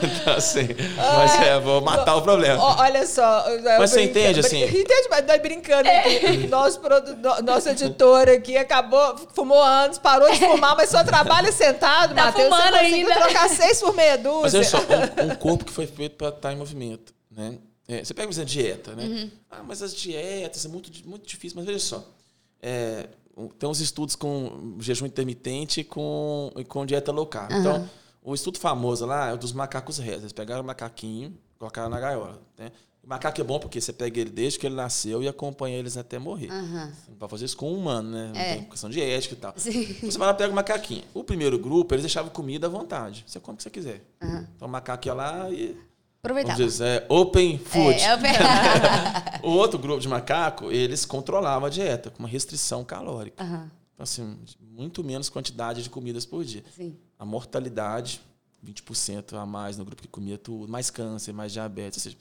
então, 0.03 0.35
assim, 0.35 0.69
mas 0.97 1.35
é, 1.43 1.59
vou 1.61 1.81
matar 1.83 2.17
o 2.17 2.23
problema. 2.23 2.63
Olha 2.79 3.07
só. 3.07 3.45
Mas 3.79 3.91
você 3.91 4.05
entende, 4.05 4.41
assim? 4.41 4.63
Entende, 4.65 5.09
mas 5.11 5.25
brincando 5.55 5.89
aqui. 5.89 6.47
Nosso, 6.47 6.81
no- 6.81 7.43
nosso 7.43 7.69
editor 7.69 8.29
aqui 8.29 8.57
acabou, 8.57 9.17
fumou 9.35 9.63
anos, 9.63 9.99
parou 9.99 10.31
de 10.31 10.39
fumar, 10.39 10.77
mas 10.77 10.91
só 10.91 11.03
trabalha 11.05 11.51
sentado, 11.53 12.15
Tá 12.15 12.27
Matheus. 12.27 12.49
Você 12.49 12.55
fumando 12.57 12.79
conseguiu 12.79 13.09
ainda. 13.09 13.15
trocar 13.21 13.49
seis 13.49 13.81
por 13.81 13.95
meia 13.95 14.13
Mas 14.17 14.23
dúzia. 14.53 14.59
olha 14.61 14.69
só, 14.69 14.79
um, 15.25 15.31
um 15.33 15.35
corpo 15.37 15.65
que 15.65 15.73
foi 15.73 15.87
feito 15.87 16.17
para 16.17 16.29
estar 16.29 16.53
em 16.53 16.57
movimento, 16.57 17.13
né? 17.31 17.59
É, 17.89 18.05
você 18.05 18.15
pega, 18.15 18.29
por 18.29 18.33
exemplo, 18.35 18.51
dieta, 18.51 18.95
né? 18.95 19.03
Uhum. 19.05 19.31
Ah, 19.51 19.63
mas 19.67 19.83
as 19.83 19.93
dietas 19.95 20.65
é 20.65 20.69
muito, 20.69 20.91
muito 21.09 21.27
difícil. 21.27 21.57
Mas 21.57 21.67
veja 21.67 21.81
só, 21.81 22.05
é, 22.63 23.09
tem 23.59 23.69
uns 23.69 23.81
estudos 23.81 24.15
com 24.15 24.77
jejum 24.79 25.07
intermitente 25.07 25.81
e 25.81 25.85
com, 25.85 26.53
e 26.57 26.65
com 26.65 26.87
dieta 26.87 27.11
low 27.11 27.27
carb. 27.27 27.51
Então, 27.53 27.91
o 28.23 28.33
estudo 28.33 28.59
famoso 28.61 29.05
lá 29.07 29.31
é 29.31 29.33
o 29.33 29.37
dos 29.37 29.53
macacos 29.53 29.99
réis. 29.99 30.21
Eles 30.21 30.33
pegaram 30.33 30.63
o 30.63 30.65
macaquinho, 30.65 31.37
colocaram 31.59 31.89
na 31.89 31.99
gaiola, 31.99 32.41
né? 32.57 32.71
O 33.03 33.09
macaco 33.09 33.41
é 33.41 33.45
bom 33.45 33.59
porque 33.59 33.81
você 33.81 33.93
pega 33.93 34.21
ele 34.21 34.31
desde 34.31 34.59
que 34.59 34.67
ele 34.67 34.75
nasceu 34.75 35.23
e 35.23 35.29
acompanha 35.29 35.77
eles 35.79 35.97
até 35.97 36.19
morrer. 36.19 36.49
Você 36.49 37.11
não 37.11 37.17
pode 37.17 37.31
fazer 37.31 37.45
isso 37.47 37.57
com 37.57 37.73
um 37.73 37.79
humano, 37.79 38.11
né? 38.11 38.33
É. 38.35 38.55
tem 38.57 38.65
questão 38.65 38.91
de 38.91 39.01
ética 39.01 39.35
e 39.35 39.39
tal. 39.39 39.55
Sim. 39.57 39.85
Você 40.03 40.19
vai 40.19 40.29
lá 40.29 40.35
e 40.35 40.37
pega 40.37 40.53
o 40.53 40.55
macaquinho. 40.55 41.03
O 41.15 41.25
primeiro 41.25 41.59
grupo, 41.59 41.95
eles 41.95 42.03
deixavam 42.03 42.31
comida 42.31 42.67
à 42.67 42.71
vontade. 42.71 43.25
Você 43.27 43.41
come 43.41 43.55
o 43.55 43.57
que 43.57 43.63
você 43.63 43.71
quiser. 43.71 44.05
Então 44.55 44.69
o 44.69 44.71
macaco 44.71 45.07
ia 45.09 45.15
lá 45.15 45.51
e. 45.51 45.77
Aproveitar. 46.23 46.55
Vamos 46.55 46.73
dizer, 46.73 46.85
é, 46.85 47.07
open 47.09 47.59
food. 47.59 47.99
É, 47.99 48.13
eu... 48.13 48.19
O 49.43 49.53
outro 49.53 49.79
grupo 49.79 49.99
de 50.01 50.07
macaco, 50.09 50.71
eles 50.71 51.07
controlavam 51.07 51.67
a 51.67 51.71
dieta 51.71 52.11
com 52.11 52.19
uma 52.19 52.29
restrição 52.29 52.85
calórica. 52.85 53.43
Aham, 53.43 53.71
Então, 53.95 54.05
assim, 54.05 54.37
muito 54.61 55.03
menos 55.03 55.31
quantidade 55.31 55.83
de 55.83 55.89
comidas 55.89 56.27
por 56.27 56.45
dia. 56.45 56.63
sim. 56.77 56.95
A 57.19 57.25
mortalidade, 57.25 58.21
20% 58.65 59.33
a 59.35 59.47
mais 59.47 59.79
no 59.79 59.85
grupo 59.85 60.03
que 60.03 60.09
comia 60.09 60.37
tudo, 60.37 60.71
mais 60.71 60.91
câncer, 60.91 61.33
mais 61.33 61.53
diabetes. 61.53 61.99
Ou 61.99 62.03
seja, 62.03 62.17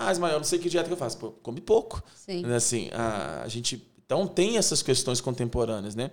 ah, 0.00 0.12
Ismael, 0.12 0.38
não 0.38 0.44
sei 0.44 0.58
que 0.58 0.70
dieta 0.70 0.86
que 0.88 0.92
eu 0.92 0.96
faço. 0.96 1.18
Pô, 1.18 1.30
come 1.42 1.60
pouco. 1.60 2.02
Sim. 2.14 2.42
Né, 2.42 2.56
Assim, 2.56 2.88
a, 2.92 3.42
a 3.42 3.48
gente. 3.48 3.86
Então 4.06 4.26
tem 4.26 4.56
essas 4.56 4.82
questões 4.82 5.20
contemporâneas, 5.20 5.94
né? 5.94 6.10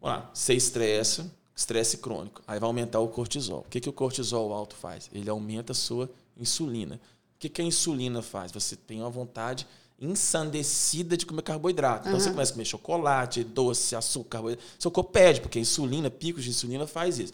Vamos 0.00 0.18
lá, 0.18 0.30
você 0.34 0.52
estressa, 0.52 1.32
estresse 1.56 1.98
crônico. 1.98 2.42
Aí 2.46 2.60
vai 2.60 2.66
aumentar 2.66 3.00
o 3.00 3.08
cortisol. 3.08 3.60
O 3.60 3.70
que, 3.70 3.80
que 3.80 3.88
o 3.88 3.92
cortisol 3.92 4.52
alto 4.52 4.74
faz? 4.76 5.08
Ele 5.12 5.30
aumenta 5.30 5.72
a 5.72 5.74
sua 5.74 6.10
insulina. 6.36 6.96
O 6.96 7.38
que, 7.38 7.48
que 7.48 7.62
a 7.62 7.64
insulina 7.64 8.20
faz? 8.20 8.52
Você 8.52 8.76
tem 8.76 9.00
uma 9.00 9.10
vontade 9.10 9.66
ensandecida 9.98 11.16
de 11.16 11.24
comer 11.24 11.42
carboidrato. 11.42 12.08
Então 12.08 12.18
você 12.18 12.30
começa 12.30 12.50
a 12.50 12.54
comer 12.54 12.64
chocolate, 12.64 13.44
doce, 13.44 13.96
açúcar, 13.96 14.30
carboidrato. 14.38 14.68
Seu 14.78 14.90
corpo 14.90 15.10
pede, 15.10 15.40
porque 15.40 15.58
a 15.58 15.62
insulina, 15.62 16.10
picos 16.10 16.44
de 16.44 16.50
insulina 16.50 16.86
faz 16.86 17.18
isso. 17.18 17.32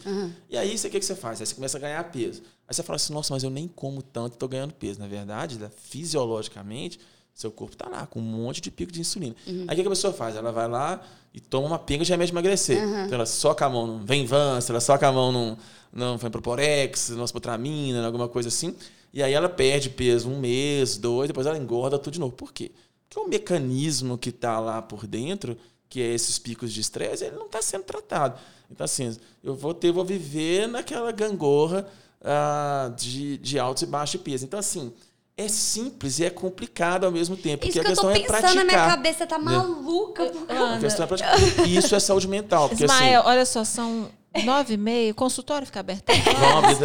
E 0.49 0.57
aí, 0.57 0.75
o 0.75 0.79
que, 0.79 0.99
que 0.99 1.05
você 1.05 1.15
faz? 1.15 1.41
Aí 1.41 1.47
você 1.47 1.55
começa 1.55 1.77
a 1.77 1.81
ganhar 1.81 2.03
peso. 2.11 2.41
Aí 2.71 2.75
você 2.75 2.83
fala 2.83 2.95
assim, 2.95 3.11
nossa, 3.11 3.33
mas 3.33 3.43
eu 3.43 3.49
nem 3.49 3.67
como 3.67 4.01
tanto 4.01 4.35
estou 4.35 4.47
ganhando 4.47 4.73
peso. 4.73 4.97
Na 4.97 5.05
verdade, 5.05 5.59
né, 5.59 5.69
fisiologicamente, 5.75 7.01
seu 7.33 7.51
corpo 7.51 7.73
está 7.73 7.89
lá 7.89 8.07
com 8.07 8.21
um 8.21 8.23
monte 8.23 8.61
de 8.61 8.71
pico 8.71 8.93
de 8.93 9.01
insulina. 9.01 9.35
Aí 9.67 9.77
o 9.77 9.81
que, 9.81 9.87
a 9.87 9.89
pessoa 9.89 10.13
faz? 10.13 10.37
Ela 10.37 10.53
vai 10.53 10.69
lá 10.69 11.01
e 11.33 11.41
toma 11.41 11.67
uma 11.67 11.77
pinga 11.77 12.05
de 12.05 12.11
remédio 12.11 12.31
de 12.31 12.33
emagrecer. 12.33 12.77
Então 12.81 13.15
ela 13.15 13.25
soca 13.25 13.65
a 13.65 13.69
mão 13.69 13.85
no 13.85 14.05
Venvance, 14.05 14.71
ela 14.71 14.79
soca 14.79 15.05
a 15.05 15.11
mão 15.11 15.33
no, 15.33 15.57
no 15.91 16.17
Proporex, 16.31 17.09
no 17.09 17.23
Ospotramina, 17.23 18.05
alguma 18.05 18.29
coisa 18.29 18.47
assim. 18.47 18.73
E 19.13 19.21
aí 19.21 19.33
ela 19.33 19.49
perde 19.49 19.89
peso 19.89 20.29
um 20.29 20.39
mês, 20.39 20.95
dois, 20.95 21.27
depois 21.27 21.45
ela 21.45 21.57
engorda 21.57 21.99
tudo 21.99 22.13
de 22.13 22.21
novo. 22.21 22.31
Por 22.31 22.53
quê? 22.53 22.71
Porque 23.09 23.19
o 23.19 23.29
mecanismo 23.29 24.17
que 24.17 24.29
está 24.29 24.61
lá 24.61 24.81
por 24.81 25.05
dentro 25.05 25.57
que 25.89 26.01
é 26.01 26.13
esses 26.13 26.39
picos 26.39 26.71
de 26.71 26.79
estresse, 26.79 27.25
ele 27.25 27.35
não 27.35 27.47
está 27.47 27.61
sendo 27.61 27.83
tratado. 27.83 28.39
Então, 28.71 28.85
assim, 28.85 29.13
eu 29.43 29.53
vou 29.53 29.73
ter, 29.73 29.91
vou 29.91 30.05
viver 30.05 30.65
naquela 30.65 31.11
gangorra 31.11 31.85
uh, 32.21 32.93
de, 32.95 33.37
de 33.37 33.59
altos 33.59 33.83
e 33.83 33.85
baixos 33.85 34.21
peso. 34.21 34.45
Então, 34.45 34.59
assim, 34.59 34.93
é 35.37 35.47
simples 35.47 36.19
e 36.19 36.25
é 36.25 36.29
complicado 36.29 37.05
ao 37.05 37.11
mesmo 37.11 37.35
tempo. 37.35 37.65
Isso 37.65 37.73
porque 37.73 37.79
que 37.79 37.79
a 37.79 37.91
eu 37.91 37.95
tô 37.95 38.07
questão 38.07 38.13
pensando 38.13 38.25
é 38.25 38.39
praticar. 38.39 38.55
na 38.55 38.63
minha 38.63 38.87
cabeça, 38.95 39.27
tá 39.27 39.39
maluca. 39.39 40.25
Né? 40.25 40.75
A 40.75 40.79
questão 40.79 41.03
é 41.03 41.07
praticar. 41.07 41.35
E 41.67 41.77
isso 41.77 41.95
é 41.95 41.99
saúde 41.99 42.27
mental. 42.27 42.69
Porque, 42.69 42.85
Ismael, 42.85 43.21
assim, 43.21 43.29
olha 43.29 43.45
só, 43.45 43.63
são 43.63 44.09
nove 44.43 44.75
e 44.75 44.77
meia, 44.77 45.11
o 45.11 45.15
consultório 45.15 45.65
fica 45.65 45.79
aberto. 45.79 46.03
Vamos, 46.39 46.79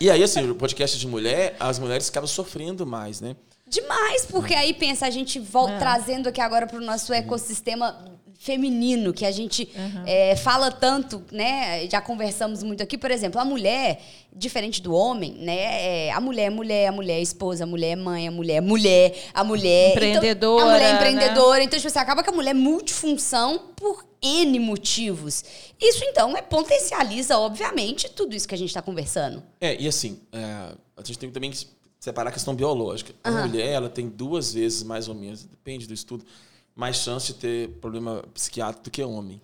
e 0.00 0.10
aí, 0.10 0.22
assim, 0.22 0.50
o 0.50 0.54
podcast 0.54 0.98
de 0.98 1.06
mulher, 1.06 1.56
as 1.60 1.78
mulheres 1.78 2.08
acabam 2.08 2.26
sofrendo 2.26 2.86
mais, 2.86 3.20
né? 3.20 3.36
Demais, 3.66 4.26
porque 4.26 4.54
aí 4.54 4.74
pensa, 4.74 5.06
a 5.06 5.10
gente 5.10 5.38
volta 5.38 5.72
É. 5.72 5.78
trazendo 5.78 6.28
aqui 6.28 6.40
agora 6.40 6.66
para 6.66 6.78
o 6.78 6.80
nosso 6.80 7.12
ecossistema 7.12 8.13
feminino, 8.44 9.14
que 9.14 9.24
a 9.24 9.30
gente 9.30 9.66
é, 10.04 10.36
fala 10.36 10.70
tanto, 10.70 11.24
né? 11.32 11.88
Já 11.88 12.02
conversamos 12.02 12.62
muito 12.62 12.82
aqui, 12.82 12.98
por 12.98 13.10
exemplo, 13.10 13.40
a 13.40 13.44
mulher, 13.44 14.02
diferente 14.36 14.82
do 14.82 14.92
homem, 14.92 15.32
né? 15.38 16.08
é, 16.08 16.12
a 16.12 16.20
mulher 16.20 16.48
é 16.48 16.50
mulher, 16.50 16.88
a 16.88 16.92
mulher 16.92 17.14
é 17.14 17.22
esposa, 17.22 17.64
a 17.64 17.66
mulher 17.66 17.92
é 17.92 17.96
mãe, 17.96 18.28
a 18.28 18.30
mulher 18.30 18.56
é 18.56 18.60
mulher, 18.60 19.16
a 19.32 19.42
mulher. 19.42 19.92
Empreendedora, 19.92 20.62
Então, 20.62 20.68
a 20.68 20.72
mulher 20.74 20.84
é 20.84 20.92
né? 20.92 20.94
empreendedora. 20.94 21.64
Então, 21.64 21.78
tipo 21.78 21.88
assim, 21.88 21.98
acaba 21.98 22.22
que 22.22 22.28
a 22.28 22.32
mulher 22.34 22.50
é 22.50 22.54
multifunção 22.54 23.58
por 23.74 24.04
N 24.20 24.58
motivos. 24.60 25.42
Isso, 25.80 26.04
então, 26.04 26.36
é, 26.36 26.42
potencializa, 26.42 27.38
obviamente, 27.38 28.10
tudo 28.10 28.36
isso 28.36 28.46
que 28.46 28.54
a 28.54 28.58
gente 28.58 28.68
está 28.68 28.82
conversando. 28.82 29.42
É, 29.58 29.74
e 29.80 29.88
assim, 29.88 30.20
é, 30.30 30.74
a 30.94 31.02
gente 31.02 31.18
tem 31.18 31.30
também 31.30 31.50
que 31.50 31.66
separar 31.98 32.28
a 32.28 32.32
questão 32.32 32.54
biológica. 32.54 33.14
A 33.24 33.30
mulher, 33.30 33.68
ela 33.68 33.88
tem 33.88 34.06
duas 34.06 34.52
vezes, 34.52 34.82
mais 34.82 35.08
ou 35.08 35.14
menos, 35.14 35.44
depende 35.44 35.86
do 35.86 35.94
estudo, 35.94 36.26
mais 36.74 36.96
chance 36.96 37.32
de 37.32 37.38
ter 37.38 37.68
problema 37.80 38.22
psiquiátrico 38.34 38.84
do 38.84 38.90
que 38.90 39.02
homem. 39.02 39.40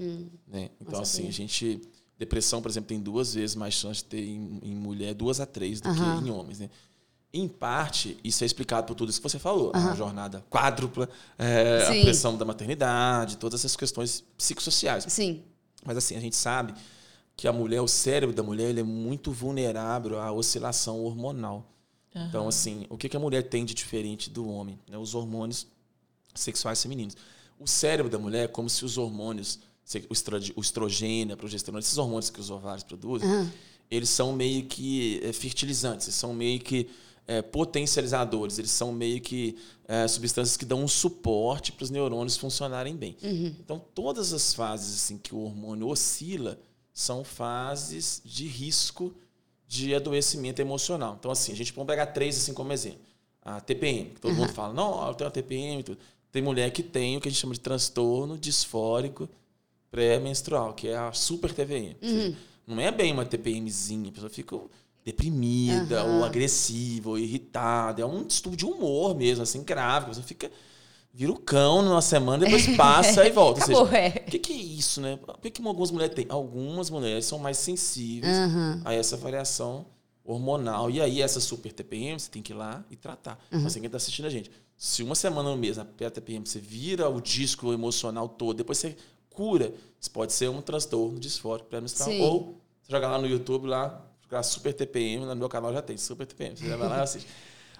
Né? 0.47 0.71
Então, 0.81 1.01
assim, 1.01 1.29
a 1.29 1.33
gente... 1.33 1.81
Depressão, 2.19 2.61
por 2.61 2.71
exemplo, 2.71 2.89
tem 2.89 3.01
duas 3.01 3.33
vezes 3.33 3.57
mais 3.57 3.73
chance 3.73 4.03
de 4.03 4.05
ter 4.05 4.23
em, 4.23 4.61
em 4.63 4.75
mulher, 4.75 5.15
duas 5.15 5.41
a 5.41 5.47
três, 5.47 5.81
do 5.81 5.89
que 5.95 6.01
em 6.01 6.31
homens, 6.31 6.59
né? 6.59 6.69
Em 7.33 7.49
parte, 7.49 8.19
isso 8.23 8.43
é 8.43 8.47
explicado 8.47 8.87
por 8.87 8.95
tudo 8.95 9.09
isso 9.09 9.21
que 9.23 9.29
você 9.29 9.39
falou. 9.39 9.71
A 9.73 9.95
jornada 9.95 10.45
quádrupla, 10.51 11.09
é, 11.39 11.85
a 11.85 12.03
pressão 12.03 12.37
da 12.37 12.45
maternidade, 12.45 13.39
todas 13.39 13.61
essas 13.61 13.75
questões 13.75 14.23
psicossociais. 14.37 15.07
Sim. 15.09 15.43
Mas 15.83 15.97
assim, 15.97 16.17
a 16.17 16.21
gente 16.21 16.37
sabe 16.37 16.75
que 17.37 17.49
a 17.49 17.53
mulher, 17.53 17.81
o 17.81 17.89
cérebro 17.89 18.37
da 18.37 18.43
mulher, 18.43 18.69
ele 18.69 18.81
é 18.81 18.85
muito 18.85 19.33
vulnerável 19.33 20.21
à 20.21 20.31
oscilação 20.31 21.03
hormonal. 21.03 21.73
Então, 22.15 22.49
assim, 22.49 22.85
o 22.91 22.99
que 22.99 23.09
que 23.09 23.17
a 23.17 23.21
mulher 23.21 23.45
tem 23.49 23.65
de 23.65 23.73
diferente 23.73 24.29
do 24.29 24.47
homem? 24.47 24.79
né? 24.91 24.99
Os 24.99 25.15
hormônios 25.15 25.67
sexuais 26.35 26.83
femininos. 26.83 27.17
O 27.59 27.67
cérebro 27.67 28.11
da 28.11 28.19
mulher 28.19 28.45
é 28.45 28.49
como 28.49 28.69
se 28.71 28.85
os 28.85 28.97
hormônios, 28.99 29.59
o 30.09 30.13
estro- 30.13 30.39
o 30.57 30.61
estrogênio, 30.61 31.35
a 31.35 31.37
progesterona, 31.37 31.81
esses 31.81 31.99
hormônios 31.99 32.31
que 32.31 32.41
os 32.41 32.51
ovários 32.51 32.85
produzem, 32.85 33.29
eles 33.91 34.09
são 34.09 34.33
meio 34.33 34.65
que 34.65 35.21
eh, 35.23 35.33
fertilizantes, 35.33 36.07
eles 36.07 36.15
são 36.15 36.33
meio 36.33 36.61
que 36.61 36.89
eh, 37.27 37.43
potencializadores, 37.43 38.59
eles 38.59 38.71
são 38.71 38.93
meio 38.93 39.21
que 39.21 39.57
eh, 39.89 40.07
substâncias 40.09 40.57
que 40.57 40.65
dão 40.65 40.83
um 40.85 40.89
suporte 40.89 41.73
para 41.73 41.85
os 41.85 41.91
neurônios 41.91 42.37
funcionarem 42.37 42.97
bem. 42.97 43.17
Então, 43.61 43.79
todas 43.95 44.33
as 44.33 44.55
fases 44.55 44.95
assim 44.97 45.19
que 45.19 45.35
o 45.35 45.39
hormônio 45.41 45.89
oscila 45.89 46.59
são 46.95 47.25
fases 47.25 48.21
de 48.25 48.47
risco 48.47 49.13
de 49.67 49.95
adoecimento 49.95 50.61
emocional. 50.61 51.17
Então, 51.19 51.31
assim, 51.31 51.53
a 51.53 51.57
gente 51.57 51.73
pode 51.73 51.87
pegar 51.87 52.07
três 52.07 52.37
assim 52.37 52.53
como 52.55 52.73
exemplo. 52.73 53.01
A 53.43 53.61
TPM, 53.61 54.11
que 54.11 54.21
todo 54.21 54.35
mundo 54.35 54.53
fala, 54.53 54.75
não, 54.75 55.07
eu 55.09 55.15
tenho 55.15 55.29
a 55.29 55.31
TPM 55.31 55.81
e 55.81 55.85
tudo. 55.85 55.99
Tem 56.33 56.41
mulher 56.43 56.71
que 56.71 56.83
tem 56.83 57.17
o 57.17 57.21
que 57.21 57.29
a 57.29 57.31
gente 57.31 57.41
chama 57.41 57.55
de 57.55 57.61
transtorno 57.61 58.39
disfórico 58.39 59.29
pré-menstrual, 59.91 60.73
que 60.75 60.89
é 60.89 60.97
a 60.97 61.13
super 61.13 61.53
TVM. 61.53 61.97
Ou 62.01 62.09
seja, 62.09 62.37
Não 62.67 62.81
é 62.81 62.91
bem 62.93 63.13
uma 63.13 63.25
TPMzinha, 63.25 64.09
a 64.09 64.13
pessoa 64.13 64.31
fica 64.31 64.57
deprimida, 65.05 66.05
ou 66.05 66.25
agressiva, 66.25 67.11
ou 67.11 67.19
irritada. 67.19 68.03
É 68.03 68.07
um 68.07 68.25
distúrbio 68.25 68.57
de 68.59 68.65
humor 68.67 69.15
mesmo, 69.17 69.43
assim, 69.43 69.63
grave. 69.65 70.07
A 70.07 70.09
pessoa 70.09 70.27
fica. 70.27 70.51
Vira 71.13 71.33
o 71.33 71.37
cão 71.37 71.83
numa 71.83 72.01
semana, 72.01 72.45
depois 72.45 72.69
passa 72.77 73.27
e 73.27 73.33
volta. 73.33 73.61
Ou 73.61 73.67
seja, 73.67 73.79
Acabou, 73.81 73.99
é. 73.99 74.25
o 74.29 74.31
que, 74.31 74.39
que 74.39 74.53
é 74.53 74.57
isso, 74.57 75.01
né? 75.01 75.17
Por 75.17 75.39
que, 75.41 75.51
que 75.51 75.67
algumas 75.67 75.91
mulheres 75.91 76.15
têm? 76.15 76.27
Algumas 76.29 76.89
mulheres 76.89 77.25
são 77.25 77.37
mais 77.37 77.59
sensíveis 77.59 78.37
a 78.85 78.95
essa 78.95 79.17
variação 79.17 79.85
hormonal. 80.25 80.89
E 80.89 81.01
aí, 81.01 81.21
essa 81.21 81.41
super 81.41 81.73
TPM, 81.73 82.21
você 82.21 82.31
tem 82.31 82.41
que 82.41 82.53
ir 82.53 82.57
lá 82.57 82.85
e 82.89 82.95
tratar. 82.95 83.37
Mas 83.51 83.75
quem 83.75 83.85
está 83.87 83.97
assistindo 83.97 84.27
a 84.27 84.31
gente, 84.31 84.53
se 84.83 85.03
uma 85.03 85.15
semana 85.15 85.51
no 85.51 85.59
mês, 85.59 85.77
na 85.77 85.85
TPM, 85.85 86.47
você 86.47 86.59
vira 86.59 87.07
o 87.07 87.21
disco 87.21 87.71
emocional 87.71 88.27
todo, 88.27 88.57
depois 88.57 88.79
você 88.79 88.97
cura, 89.29 89.75
isso 90.01 90.11
pode 90.11 90.33
ser 90.33 90.49
um 90.49 90.63
transtorno 90.63 91.21
disfórico 91.21 91.69
pré-menstrual. 91.69 92.11
Ou 92.19 92.61
você 92.83 92.91
joga 92.91 93.07
lá 93.07 93.19
no 93.19 93.27
YouTube, 93.27 93.67
lá, 93.69 94.03
jogar 94.23 94.43
super 94.43 94.73
TPM, 94.73 95.27
no 95.27 95.37
meu 95.37 95.51
canal 95.51 95.71
já 95.71 95.83
tem, 95.83 95.99
super 95.99 96.27
TPM. 96.27 96.57
Você 96.57 96.67
vai 96.75 96.89
lá 96.89 96.97
e 96.97 97.01
assiste. 97.03 97.29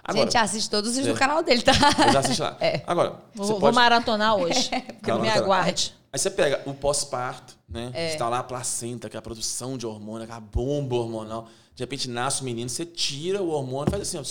a 0.03 0.13
gente 0.13 0.37
assiste 0.37 0.69
todos 0.69 0.91
os 0.91 0.95
vídeos 0.97 1.09
É. 1.09 1.15
do 1.15 1.19
canal 1.19 1.41
dele, 1.41 1.63
tá? 1.63 1.71
eu 2.07 2.13
já 2.13 2.19
assisti 2.19 2.39
lá. 2.39 2.55
Agora, 2.85 3.09
Vou, 3.33 3.47
você 3.47 3.51
vou 3.53 3.59
pode... 3.61 3.75
maratonar 3.75 4.35
hoje. 4.37 4.69
Calma, 5.01 5.23
me 5.23 5.27
calma. 5.29 5.43
aguarde. 5.43 5.95
Aí 6.13 6.19
você 6.19 6.29
pega 6.29 6.61
o 6.67 6.73
pós-parto, 6.75 7.57
né? 7.67 7.91
Está 8.13 8.29
lá 8.29 8.39
a 8.39 8.43
placenta, 8.43 9.09
que 9.09 9.15
é 9.15 9.19
a 9.19 9.21
produção 9.23 9.75
de 9.75 9.87
hormônio, 9.87 10.25
aquela 10.25 10.39
bomba 10.39 10.97
hormonal. 10.97 11.47
De 11.73 11.81
repente 11.81 12.07
nasce 12.07 12.41
o 12.41 12.45
menino, 12.45 12.69
você 12.69 12.85
tira 12.85 13.41
o 13.41 13.49
hormônio, 13.49 13.89
faz 13.89 14.03
assim, 14.03 14.17
ó, 14.19 14.23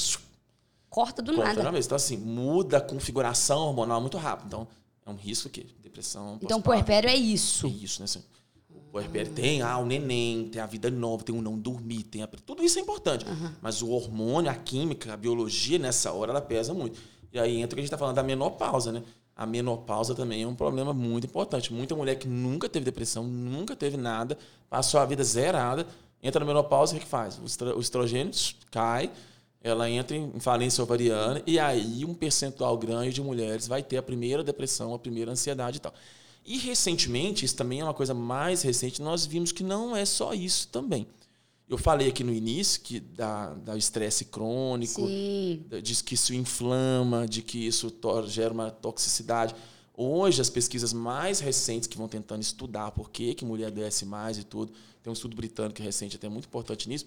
Corta 0.91 1.23
do 1.23 1.33
corta 1.35 1.55
nada. 1.55 1.71
vez. 1.71 1.87
Então, 1.87 1.97
assim, 1.97 2.17
muda 2.17 2.79
a 2.79 2.81
configuração 2.81 3.61
hormonal 3.69 4.01
muito 4.01 4.19
rápido. 4.19 4.47
Então, 4.49 4.69
é 5.07 5.11
um 5.11 5.15
risco 5.17 5.49
que 5.49 5.65
depressão. 5.83 6.35
Então, 6.43 6.61
pós-parto. 6.61 6.85
puerpério 6.87 7.09
é 7.09 7.13
É 7.13 7.17
isso. 7.17 7.67
isso, 7.69 8.01
né? 8.01 8.05
Assim, 8.05 8.23
o 8.69 8.81
puerpério 8.93 9.33
tem 9.33 9.63
ah, 9.63 9.79
o 9.79 9.87
neném, 9.87 10.49
tem 10.49 10.61
a 10.61 10.67
vida 10.67 10.91
nova, 10.91 11.23
tem 11.23 11.35
o 11.35 11.41
não 11.41 11.57
dormir, 11.57 12.03
tem 12.03 12.23
a... 12.23 12.27
tudo 12.27 12.63
isso 12.65 12.79
é 12.79 12.83
importante. 12.83 13.25
Mas 13.63 13.83
o 13.83 13.91
hormônio, 13.91 14.51
a 14.51 14.55
química, 14.55 15.13
a 15.13 15.17
biologia 15.17 15.79
nessa 15.79 16.13
hora 16.13 16.33
ela 16.33 16.41
pesa 16.41 16.75
muito. 16.75 16.99
E 17.33 17.39
aí 17.39 17.57
entra 17.59 17.75
o 17.75 17.77
que 17.77 17.81
a 17.81 17.83
gente 17.83 17.85
está 17.87 17.97
falando 17.99 18.17
da 18.17 18.23
menopausa, 18.25 18.91
né? 18.91 19.03
A 19.37 19.47
menopausa 19.47 20.15
também 20.15 20.43
é 20.43 20.47
um 20.47 20.55
problema 20.57 20.93
muito 20.93 21.27
importante. 21.27 21.73
Muita 21.73 21.95
mulher 21.95 22.17
que 22.17 22.27
nunca 22.29 22.69
teve 22.69 22.85
depressão, 22.85 23.23
nunca 23.25 23.75
teve 23.77 23.97
nada, 23.97 24.37
passou 24.69 24.99
a 25.01 25.05
vida 25.07 25.23
zerada, 25.25 25.87
entra 26.23 26.41
na 26.41 26.47
menopausa, 26.47 26.93
o 26.93 26.99
que, 26.99 27.05
que 27.05 27.11
faz? 27.11 27.39
O 27.39 27.45
estra- 27.47 27.77
o 27.77 27.81
estrogênio 27.81 28.33
cai, 28.71 29.11
ela 29.63 29.91
entra 29.91 30.17
em 30.17 30.41
falência 30.41 30.83
ovariana 30.83 31.43
e 31.47 31.59
aí 31.59 32.05
um 32.05 32.15
percentual 32.15 32.77
grande 32.79 33.13
de 33.13 33.23
mulheres 33.23 33.69
vai 33.69 33.83
ter 33.83 33.99
a 33.99 34.03
primeira 34.03 34.43
depressão, 34.43 34.95
a 34.95 34.99
primeira 34.99 35.31
ansiedade 35.31 35.77
e 35.77 35.81
tal. 35.81 35.93
E 36.45 36.59
recentemente, 36.59 37.45
isso 37.45 37.55
também 37.55 37.81
é 37.81 37.85
uma 37.85 37.95
coisa 37.95 38.15
mais 38.15 38.63
recente, 38.63 39.03
nós 39.03 39.27
vimos 39.27 39.53
que 39.53 39.63
não 39.63 39.95
é 39.95 40.05
só 40.05 40.33
isso 40.33 40.69
também. 40.69 41.07
Eu 41.69 41.79
falei 41.79 42.09
aqui 42.09 42.25
no 42.25 42.33
início 42.33 42.81
que 42.81 42.99
da, 42.99 43.55
da 43.55 43.77
estresse 43.77 44.25
crônico, 44.25 45.07
Sim. 45.07 45.63
diz 45.81 46.03
que 46.03 46.15
isso 46.15 46.35
inflama, 46.35 47.29
de 47.29 47.43
que 47.43 47.65
isso 47.65 47.95
gera 48.27 48.53
uma 48.53 48.71
toxicidade. 48.71 49.55
Hoje, 49.95 50.41
as 50.41 50.51
pesquisas 50.51 50.93
mais 50.93 51.39
recentes 51.39 51.87
que 51.87 51.97
vão 51.97 52.09
tentando 52.09 52.43
estudar 52.43 52.91
por 52.91 53.11
que, 53.11 53.35
que 53.35 53.45
mulher 53.45 53.67
adoece 53.67 54.05
mais 54.05 54.37
e 54.37 54.43
tudo, 54.43 54.73
tem 55.01 55.11
um 55.11 55.15
estudo 55.15 55.37
britânico 55.37 55.81
recente 55.81 56.17
até 56.17 56.29
muito 56.29 56.47
importante 56.47 56.89
nisso, 56.89 57.07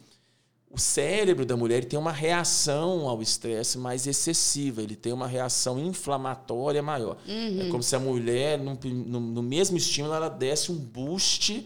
o 0.74 0.80
cérebro 0.80 1.45
da 1.45 1.55
mulher 1.55 1.86
tem 1.86 1.97
uma 1.99 2.11
reação 2.11 3.07
ao 3.07 3.21
estresse 3.21 3.78
mais 3.78 4.07
excessiva, 4.07 4.82
ele 4.82 4.95
tem 4.95 5.13
uma 5.13 5.28
reação 5.28 5.80
inflamatória 5.80 6.82
maior. 6.82 7.15
É 7.28 7.69
como 7.69 7.84
se 7.84 7.95
a 7.95 7.99
mulher, 7.99 8.57
no, 8.59 8.78
no- 8.84 9.19
no 9.19 9.43
mesmo 9.43 9.78
estímulo, 9.78 10.13
ela 10.15 10.30
desse 10.30 10.71
um 10.71 10.76
boost 10.76 11.65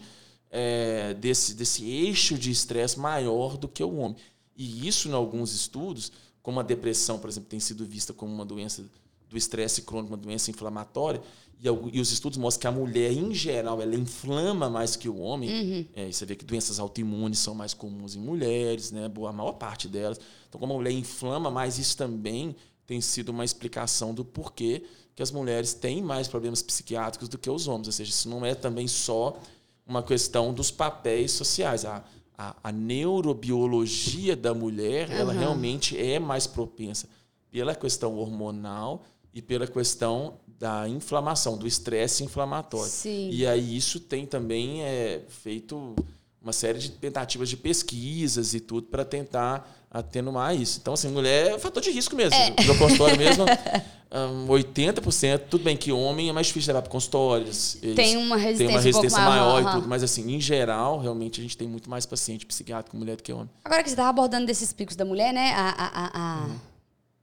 é, 0.50 1.14
desse, 1.14 1.54
desse 1.54 1.84
eixo 1.88 2.36
de 2.38 2.50
estresse 2.50 2.98
maior 2.98 3.56
do 3.56 3.66
que 3.66 3.82
o 3.82 3.96
homem. 3.96 4.16
E 4.56 4.86
isso, 4.86 5.08
em 5.08 5.12
alguns 5.12 5.54
estudos, 5.54 6.10
como 6.42 6.60
a 6.60 6.62
depressão, 6.62 7.18
por 7.18 7.28
exemplo, 7.30 7.48
tem 7.48 7.60
sido 7.60 7.84
vista 7.84 8.12
como 8.12 8.32
uma 8.34 8.44
doença 8.44 8.82
do 9.28 9.36
estresse 9.36 9.82
crônico, 9.82 10.12
uma 10.12 10.16
doença 10.16 10.50
inflamatória, 10.50 11.20
e, 11.60 12.00
os 12.00 12.12
estudos 12.12 12.38
mostram 12.38 12.60
que 12.60 12.66
a 12.68 12.80
mulher, 12.80 13.12
em 13.12 13.34
geral, 13.34 13.82
ela 13.82 13.96
inflama 13.96 14.70
mais 14.70 14.94
que 14.94 15.08
o 15.08 15.18
homem. 15.18 15.50
É, 15.94 16.08
e 16.08 16.12
você 16.12 16.24
vê 16.24 16.36
que 16.36 16.44
doenças 16.44 16.78
autoimunes 16.78 17.40
são 17.40 17.54
mais 17.54 17.74
comuns 17.74 18.14
em 18.14 18.20
mulheres, 18.20 18.92
né? 18.92 19.06
A 19.06 19.32
maior 19.32 19.52
parte 19.52 19.88
delas. 19.88 20.20
Então, 20.48 20.60
como 20.60 20.74
a 20.74 20.76
mulher 20.76 20.92
inflama 20.92 21.50
mais, 21.50 21.78
isso 21.78 21.96
também 21.96 22.54
tem 22.86 23.00
sido 23.00 23.30
uma 23.30 23.44
explicação 23.44 24.14
do 24.14 24.24
porquê 24.24 24.84
que 25.16 25.22
as 25.22 25.32
mulheres 25.32 25.74
têm 25.74 26.00
mais 26.00 26.28
problemas 26.28 26.62
psiquiátricos 26.62 27.28
do 27.28 27.36
que 27.36 27.50
os 27.50 27.66
homens. 27.66 27.88
Ou 27.88 27.92
seja, 27.92 28.10
isso 28.10 28.28
não 28.28 28.46
é 28.46 28.54
também 28.54 28.86
só 28.86 29.36
uma 29.84 30.02
questão 30.02 30.54
dos 30.54 30.70
papéis 30.70 31.32
sociais. 31.32 31.84
A, 31.84 32.04
a, 32.36 32.54
a 32.62 32.70
neurobiologia 32.70 34.36
da 34.36 34.54
mulher, 34.54 35.10
ela 35.10 35.32
realmente 35.32 35.98
é 35.98 36.20
mais 36.20 36.46
propensa 36.46 37.08
pela 37.50 37.74
questão 37.74 38.14
hormonal 38.16 39.02
e 39.38 39.42
pela 39.42 39.66
questão 39.66 40.34
da 40.58 40.88
inflamação, 40.88 41.56
do 41.56 41.66
estresse 41.66 42.24
inflamatório. 42.24 42.90
Sim. 42.90 43.30
E 43.30 43.46
aí 43.46 43.76
isso 43.76 44.00
tem 44.00 44.26
também 44.26 44.82
é, 44.82 45.22
feito 45.28 45.94
uma 46.42 46.52
série 46.52 46.78
de 46.78 46.90
tentativas 46.90 47.48
de 47.48 47.56
pesquisas 47.56 48.54
e 48.54 48.60
tudo 48.60 48.86
para 48.88 49.04
tentar 49.04 49.86
atenuar 49.90 50.54
isso. 50.54 50.78
Então, 50.82 50.94
assim, 50.94 51.08
mulher 51.08 51.52
é 51.54 51.58
fator 51.58 51.82
de 51.82 51.90
risco 51.90 52.14
mesmo. 52.16 52.36
No 52.66 52.76
consultório 52.76 53.16
mesmo, 53.16 53.44
um, 54.12 54.46
80%, 54.48 55.42
tudo 55.48 55.64
bem 55.64 55.76
que 55.76 55.92
homem 55.92 56.28
é 56.28 56.32
mais 56.32 56.48
difícil 56.48 56.68
levar 56.70 56.82
para 56.82 56.90
consultórios. 56.90 57.76
Tem 57.94 58.16
uma 58.16 58.36
resistência, 58.36 58.74
uma 58.74 58.80
resistência 58.80 59.18
um 59.18 59.24
maior 59.24 59.62
maior, 59.62 59.70
e 59.70 59.74
tudo, 59.76 59.88
mas 59.88 60.02
assim, 60.02 60.34
em 60.34 60.40
geral, 60.40 60.98
realmente 61.00 61.40
a 61.40 61.42
gente 61.42 61.56
tem 61.56 61.68
muito 61.68 61.88
mais 61.88 62.04
paciente 62.04 62.44
psiquiátrico 62.44 62.96
mulher 62.96 63.16
do 63.16 63.22
que 63.22 63.32
homem. 63.32 63.48
Agora 63.64 63.82
que 63.82 63.88
você 63.88 63.94
estava 63.94 64.08
abordando 64.10 64.46
desses 64.46 64.72
picos 64.72 64.96
da 64.96 65.04
mulher, 65.04 65.32
né? 65.32 65.52
A, 65.54 65.68
a, 65.70 65.86
a- 65.86 66.10
a- 66.14 66.46
Uhum. 66.46 66.56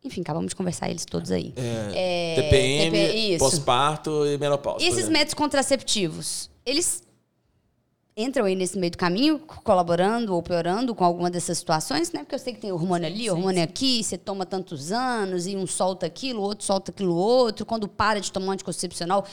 Enfim, 0.05 0.21
acabamos 0.21 0.49
de 0.49 0.55
conversar 0.55 0.89
eles 0.89 1.03
todos 1.03 1.31
aí. 1.31 1.53
É, 1.57 2.35
TPM, 2.35 2.91
TP 2.91 3.13
isso. 3.13 3.39
pós-parto 3.39 4.25
e 4.25 4.37
menopausa. 4.37 4.83
E 4.83 4.87
esses 4.87 5.09
métodos 5.09 5.33
contraceptivos, 5.33 6.49
eles 6.65 7.03
entram 8.17 8.45
aí 8.45 8.55
nesse 8.55 8.77
meio 8.79 8.91
do 8.91 8.97
caminho, 8.97 9.39
colaborando 9.39 10.33
ou 10.33 10.41
piorando 10.41 10.95
com 10.95 11.03
alguma 11.03 11.29
dessas 11.29 11.57
situações, 11.57 12.13
né? 12.13 12.21
Porque 12.21 12.35
eu 12.35 12.39
sei 12.39 12.53
que 12.53 12.61
tem 12.61 12.71
hormônio 12.71 13.05
ali, 13.05 13.29
hormônio 13.29 13.61
aqui, 13.61 14.01
você 14.01 14.17
toma 14.17 14.45
tantos 14.45 14.91
anos, 14.91 15.45
e 15.47 15.55
um 15.55 15.67
solta 15.67 16.05
aquilo, 16.05 16.39
o 16.39 16.43
outro 16.43 16.65
solta 16.65 16.91
aquilo 16.91 17.13
outro. 17.13 17.65
Quando 17.65 17.89
para 17.89 18.21
de 18.21 18.31
tomar 18.31 18.47
um 18.47 18.51
anticoncepcional, 18.51 19.25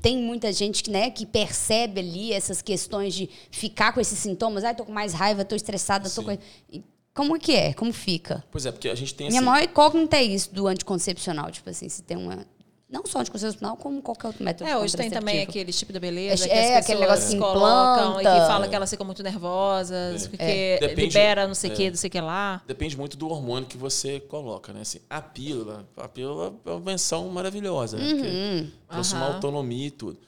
tem 0.00 0.16
muita 0.16 0.50
gente 0.52 0.82
que, 0.82 0.90
né, 0.90 1.10
que 1.10 1.26
percebe 1.26 2.00
ali 2.00 2.32
essas 2.32 2.62
questões 2.62 3.12
de 3.12 3.28
ficar 3.50 3.92
com 3.92 4.00
esses 4.00 4.18
sintomas. 4.18 4.64
Ai, 4.64 4.74
tô 4.74 4.86
com 4.86 4.92
mais 4.92 5.12
raiva, 5.12 5.44
tô 5.44 5.54
estressada, 5.54 6.08
tô 6.08 6.22
Sim. 6.22 6.24
com... 6.24 6.38
E 6.72 6.82
Como 7.14 7.38
que 7.38 7.52
é? 7.52 7.72
Como 7.72 7.92
fica? 7.92 8.44
Pois 8.50 8.66
é, 8.66 8.72
porque 8.72 8.88
a 8.88 8.94
gente 8.94 9.14
tem 9.14 9.28
Minha 9.28 9.40
assim, 9.40 9.46
maior 9.50 9.64
incógnita 9.64 10.16
é 10.16 10.22
isso 10.22 10.54
do 10.54 10.66
anticoncepcional. 10.66 11.50
Tipo 11.50 11.70
assim, 11.70 11.88
se 11.88 12.02
tem 12.02 12.16
uma... 12.16 12.46
Não 12.88 13.06
só 13.06 13.20
anticoncepcional, 13.20 13.76
como 13.76 14.02
qualquer 14.02 14.26
outro 14.28 14.44
método 14.44 14.68
É, 14.68 14.76
hoje 14.76 14.96
tem 14.96 15.08
também 15.08 15.42
aquele 15.42 15.72
tipo 15.72 15.92
da 15.92 16.00
beleza 16.00 16.44
É, 16.44 16.48
que 16.48 16.52
as 16.52 16.66
é, 16.66 16.76
aquele 16.78 17.00
negócio 17.00 17.30
que 17.30 17.36
colocam 17.38 18.20
e 18.20 18.24
que 18.24 18.46
fala 18.48 18.66
que 18.66 18.74
elas 18.74 18.90
ficam 18.90 19.06
muito 19.06 19.22
nervosas, 19.22 20.26
porque 20.26 20.42
É. 20.42 20.78
Depende- 20.80 21.02
libera 21.02 21.46
não 21.46 21.54
sei 21.54 21.70
o 21.70 21.72
é. 21.72 21.76
que, 21.76 21.90
não 21.90 21.96
sei 21.96 22.08
o 22.08 22.10
que 22.10 22.20
lá. 22.20 22.60
Depende 22.66 22.96
muito 22.96 23.16
do 23.16 23.28
hormônio 23.28 23.68
que 23.68 23.76
você 23.76 24.18
coloca, 24.18 24.72
né? 24.72 24.80
Assim, 24.80 24.98
a 25.08 25.22
pílula, 25.22 25.88
a 25.96 26.08
pílula 26.08 26.52
é 26.66 26.70
uma 26.70 26.80
invenção 26.80 27.28
maravilhosa, 27.28 27.96
né? 27.96 28.04
Porque 28.12 28.66
trouxe 28.88 29.14
uma 29.14 29.34
autonomia 29.34 29.86
e 29.86 29.90
tudo. 29.92 30.18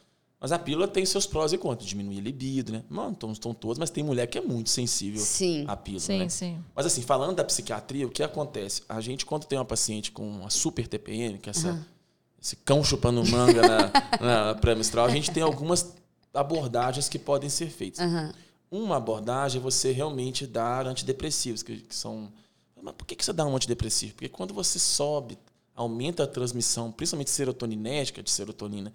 Mas 0.43 0.51
a 0.51 0.59
pílula 0.59 0.89
tem 0.89 1.07
seus 1.07 1.25
prós 1.25 1.53
e 1.53 1.57
contras, 1.57 1.89
diminui 1.89 2.19
a 2.19 2.21
libido, 2.21 2.73
né? 2.73 2.83
Não 2.91 3.13
estão, 3.13 3.31
estão 3.31 3.55
todos, 3.55 3.79
mas 3.79 3.91
tem 3.91 4.03
mulher 4.03 4.27
que 4.27 4.37
é 4.37 4.41
muito 4.41 4.71
sensível 4.71 5.21
Sim. 5.21 5.65
à 5.69 5.77
pílula, 5.77 6.01
Sim, 6.01 6.19
né? 6.19 6.29
sim. 6.29 6.65
Mas 6.75 6.85
assim, 6.85 7.01
falando 7.01 7.37
da 7.37 7.45
psiquiatria, 7.45 8.09
o 8.09 8.11
que 8.11 8.25
acontece? 8.25 8.83
A 8.89 9.01
gente, 9.01 9.25
quando 9.25 9.45
tem 9.45 9.57
uma 9.57 9.65
paciente 9.65 10.11
com 10.11 10.29
uma 10.29 10.51
super 10.51 10.89
TPM, 10.89 11.39
que 11.39 11.49
é 11.49 11.51
essa, 11.51 11.87
esse 12.43 12.57
cão 12.57 12.83
chupando 12.83 13.25
manga 13.25 13.63
na, 13.63 13.93
na 14.21 14.55
pré-menstrual, 14.57 15.07
a 15.07 15.11
gente 15.11 15.31
tem 15.31 15.45
algumas 15.45 15.95
abordagens 16.35 17.09
que 17.09 17.21
podem 17.21 17.49
ser 17.49 17.71
feitas. 17.71 18.01
Aham. 18.01 18.33
Uma 18.69 18.97
abordagem 18.97 19.61
é 19.61 19.63
você 19.63 19.93
realmente 19.93 20.45
dar 20.45 20.89
antidepressivos, 20.89 21.63
que, 21.63 21.77
que 21.77 21.95
são. 21.95 22.33
Mas 22.83 22.95
por 22.95 23.07
que, 23.07 23.15
que 23.15 23.25
você 23.25 23.33
dá 23.33 23.47
um 23.47 23.55
antidepressivo? 23.55 24.15
Porque 24.15 24.29
quando 24.29 24.53
você 24.53 24.81
sobe, 24.81 25.39
aumenta 25.73 26.25
a 26.25 26.27
transmissão, 26.27 26.91
principalmente 26.91 27.31
serotoninética 27.31 28.25
de 28.25 28.31
serotonina, 28.31 28.93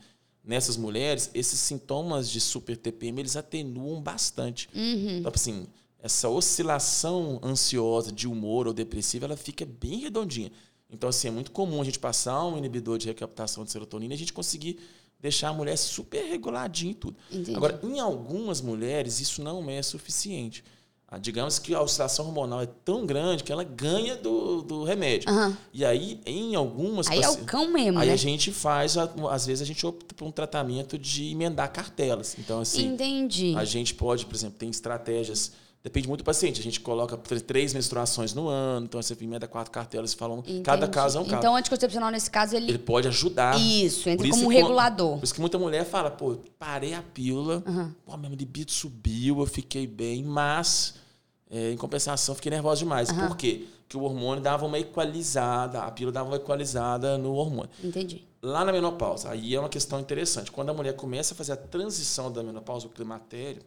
nessas 0.47 0.77
mulheres, 0.77 1.29
esses 1.33 1.59
sintomas 1.59 2.29
de 2.29 2.39
super 2.39 2.77
TPM 2.77 3.21
eles 3.21 3.35
atenuam 3.35 4.01
bastante. 4.01 4.69
Então, 4.73 5.31
assim, 5.35 5.67
essa 5.99 6.29
oscilação 6.29 7.39
ansiosa 7.43 8.11
de 8.11 8.27
humor 8.27 8.65
ou 8.65 8.73
depressiva, 8.73 9.25
ela 9.25 9.35
fica 9.35 9.65
bem 9.65 9.99
redondinha. 9.99 10.51
Então, 10.89 11.09
assim, 11.09 11.27
é 11.27 11.31
muito 11.31 11.51
comum 11.51 11.81
a 11.81 11.83
gente 11.83 11.99
passar 11.99 12.45
um 12.45 12.57
inibidor 12.57 12.97
de 12.97 13.07
recaptação 13.07 13.65
de 13.65 13.71
serotonina 13.71 14.13
e 14.13 14.15
a 14.15 14.17
gente 14.17 14.31
conseguir 14.31 14.79
deixar 15.19 15.49
a 15.49 15.53
mulher 15.53 15.75
super 15.75 16.23
reguladinha 16.23 16.91
e 16.91 16.95
tudo. 16.95 17.17
Entendi. 17.29 17.55
Agora, 17.55 17.77
em 17.83 17.99
algumas 17.99 18.61
mulheres, 18.61 19.19
isso 19.19 19.43
não 19.43 19.69
é 19.69 19.81
suficiente. 19.81 20.63
Ah, 21.09 21.17
digamos 21.17 21.57
que 21.57 21.73
a 21.73 21.81
oscilação 21.81 22.25
hormonal 22.25 22.61
é 22.61 22.65
tão 22.65 23.05
grande 23.05 23.41
que 23.41 23.49
ela 23.49 23.63
ganha 23.63 24.17
do, 24.17 24.61
do 24.61 24.83
remédio. 24.83 25.29
Aham. 25.29 25.57
E 25.73 25.85
aí, 25.85 26.19
em 26.25 26.53
algumas 26.53 27.07
Aí 27.07 27.21
é 27.21 27.29
o 27.29 27.37
cão 27.45 27.71
mesmo, 27.71 27.97
Aí 27.97 28.07
né? 28.07 28.13
a 28.13 28.17
gente 28.17 28.51
faz, 28.51 28.97
às 28.97 29.45
vezes 29.45 29.61
a 29.61 29.65
gente 29.65 29.85
opta 29.85 30.13
por 30.13 30.25
um 30.25 30.31
tratamento 30.31 30.97
de 30.97 31.31
emendar 31.31 31.71
cartelas. 31.71 32.35
Então, 32.37 32.59
assim, 32.59 32.87
Entendi. 32.87 33.55
a 33.55 33.63
gente 33.63 33.93
pode, 33.93 34.25
por 34.25 34.35
exemplo, 34.35 34.57
tem 34.59 34.69
estratégias. 34.69 35.53
Depende 35.83 36.07
muito 36.07 36.21
do 36.21 36.25
paciente. 36.25 36.59
A 36.59 36.63
gente 36.63 36.81
coloca 36.81 37.15
tr- 37.15 37.39
três 37.39 37.73
menstruações 37.73 38.33
no 38.33 38.47
ano, 38.49 38.85
então 38.85 39.01
você 39.01 39.15
emenda 39.21 39.47
quatro 39.47 39.71
cartelas 39.71 40.11
e 40.11 40.15
falam. 40.17 40.41
Cada 40.63 40.79
Entendi. 40.85 40.91
caso 40.91 41.17
é 41.17 41.21
um 41.21 41.25
caso. 41.25 41.37
Então, 41.37 41.53
o 41.53 41.55
anticoncepcional, 41.55 42.11
nesse 42.11 42.29
caso, 42.29 42.55
ele... 42.55 42.69
Ele 42.69 42.77
pode 42.77 43.07
ajudar. 43.07 43.57
Isso, 43.57 44.09
entra 44.09 44.27
Por 44.27 44.31
como 44.33 44.45
um 44.45 44.49
regulador. 44.49 45.17
Por 45.17 45.23
isso 45.23 45.33
que 45.33 45.39
muita 45.39 45.57
mulher 45.57 45.85
fala, 45.85 46.11
pô, 46.11 46.37
parei 46.59 46.93
a 46.93 47.01
pílula, 47.01 47.63
Uhum. 47.65 47.91
pô, 48.05 48.17
meu 48.17 48.31
libido 48.31 48.71
subiu, 48.71 49.39
eu 49.39 49.45
fiquei 49.45 49.87
bem, 49.87 50.23
mas 50.23 50.95
é, 51.49 51.71
em 51.71 51.77
compensação 51.77 52.35
fiquei 52.35 52.49
nervosa 52.51 52.79
demais. 52.79 53.09
Por 53.11 53.37
quê? 53.37 53.65
Porque 53.87 53.95
o 53.95 54.01
hormônio 54.01 54.43
dava 54.43 54.65
uma 54.65 54.77
equalizada, 54.77 55.83
a 55.83 55.91
pílula 55.91 56.11
dava 56.11 56.29
uma 56.29 56.35
equalizada 56.35 57.17
no 57.17 57.33
hormônio. 57.33 57.69
Entendi. 57.81 58.27
Lá 58.41 58.65
na 58.65 58.71
menopausa, 58.73 59.29
aí 59.31 59.55
é 59.55 59.59
uma 59.59 59.69
questão 59.69 59.99
interessante. 60.01 60.51
Quando 60.51 60.69
a 60.69 60.73
mulher 60.73 60.93
começa 60.95 61.33
a 61.33 61.37
fazer 61.37 61.53
a 61.53 61.57
transição 61.57 62.29
da 62.31 62.43
menopausa, 62.43 62.85
o 62.87 62.89
climatério, 62.89 63.61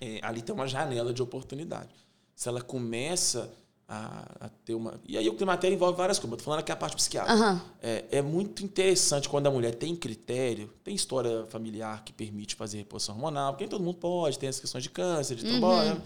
é, 0.00 0.20
ali 0.22 0.42
tem 0.42 0.54
uma 0.54 0.66
janela 0.66 1.12
de 1.12 1.22
oportunidade. 1.22 1.90
Se 2.34 2.48
ela 2.48 2.60
começa 2.62 3.52
a, 3.88 4.26
a 4.40 4.48
ter 4.48 4.74
uma. 4.74 5.00
E 5.06 5.16
aí 5.16 5.28
o 5.28 5.34
climatério 5.34 5.74
envolve 5.74 5.96
várias 5.96 6.18
coisas. 6.18 6.32
Eu 6.32 6.36
tô 6.38 6.44
falando 6.44 6.60
aqui 6.60 6.70
a 6.70 6.76
parte 6.76 6.94
psiquiátrica. 6.94 7.34
Aham. 7.34 7.60
É, 7.82 8.04
é 8.12 8.22
muito 8.22 8.62
interessante 8.62 9.28
quando 9.28 9.46
a 9.46 9.50
mulher 9.50 9.74
tem 9.74 9.96
critério, 9.96 10.70
tem 10.84 10.94
história 10.94 11.46
familiar 11.46 12.04
que 12.04 12.12
permite 12.12 12.54
fazer 12.54 12.76
reposição 12.78 13.14
hormonal, 13.14 13.52
porque 13.52 13.64
nem 13.64 13.70
todo 13.70 13.82
mundo 13.82 13.96
pode, 13.96 14.38
tem 14.38 14.48
as 14.48 14.60
questões 14.60 14.84
de 14.84 14.90
câncer, 14.90 15.36
de 15.36 15.44
trombose. 15.44 15.88
né? 15.90 16.02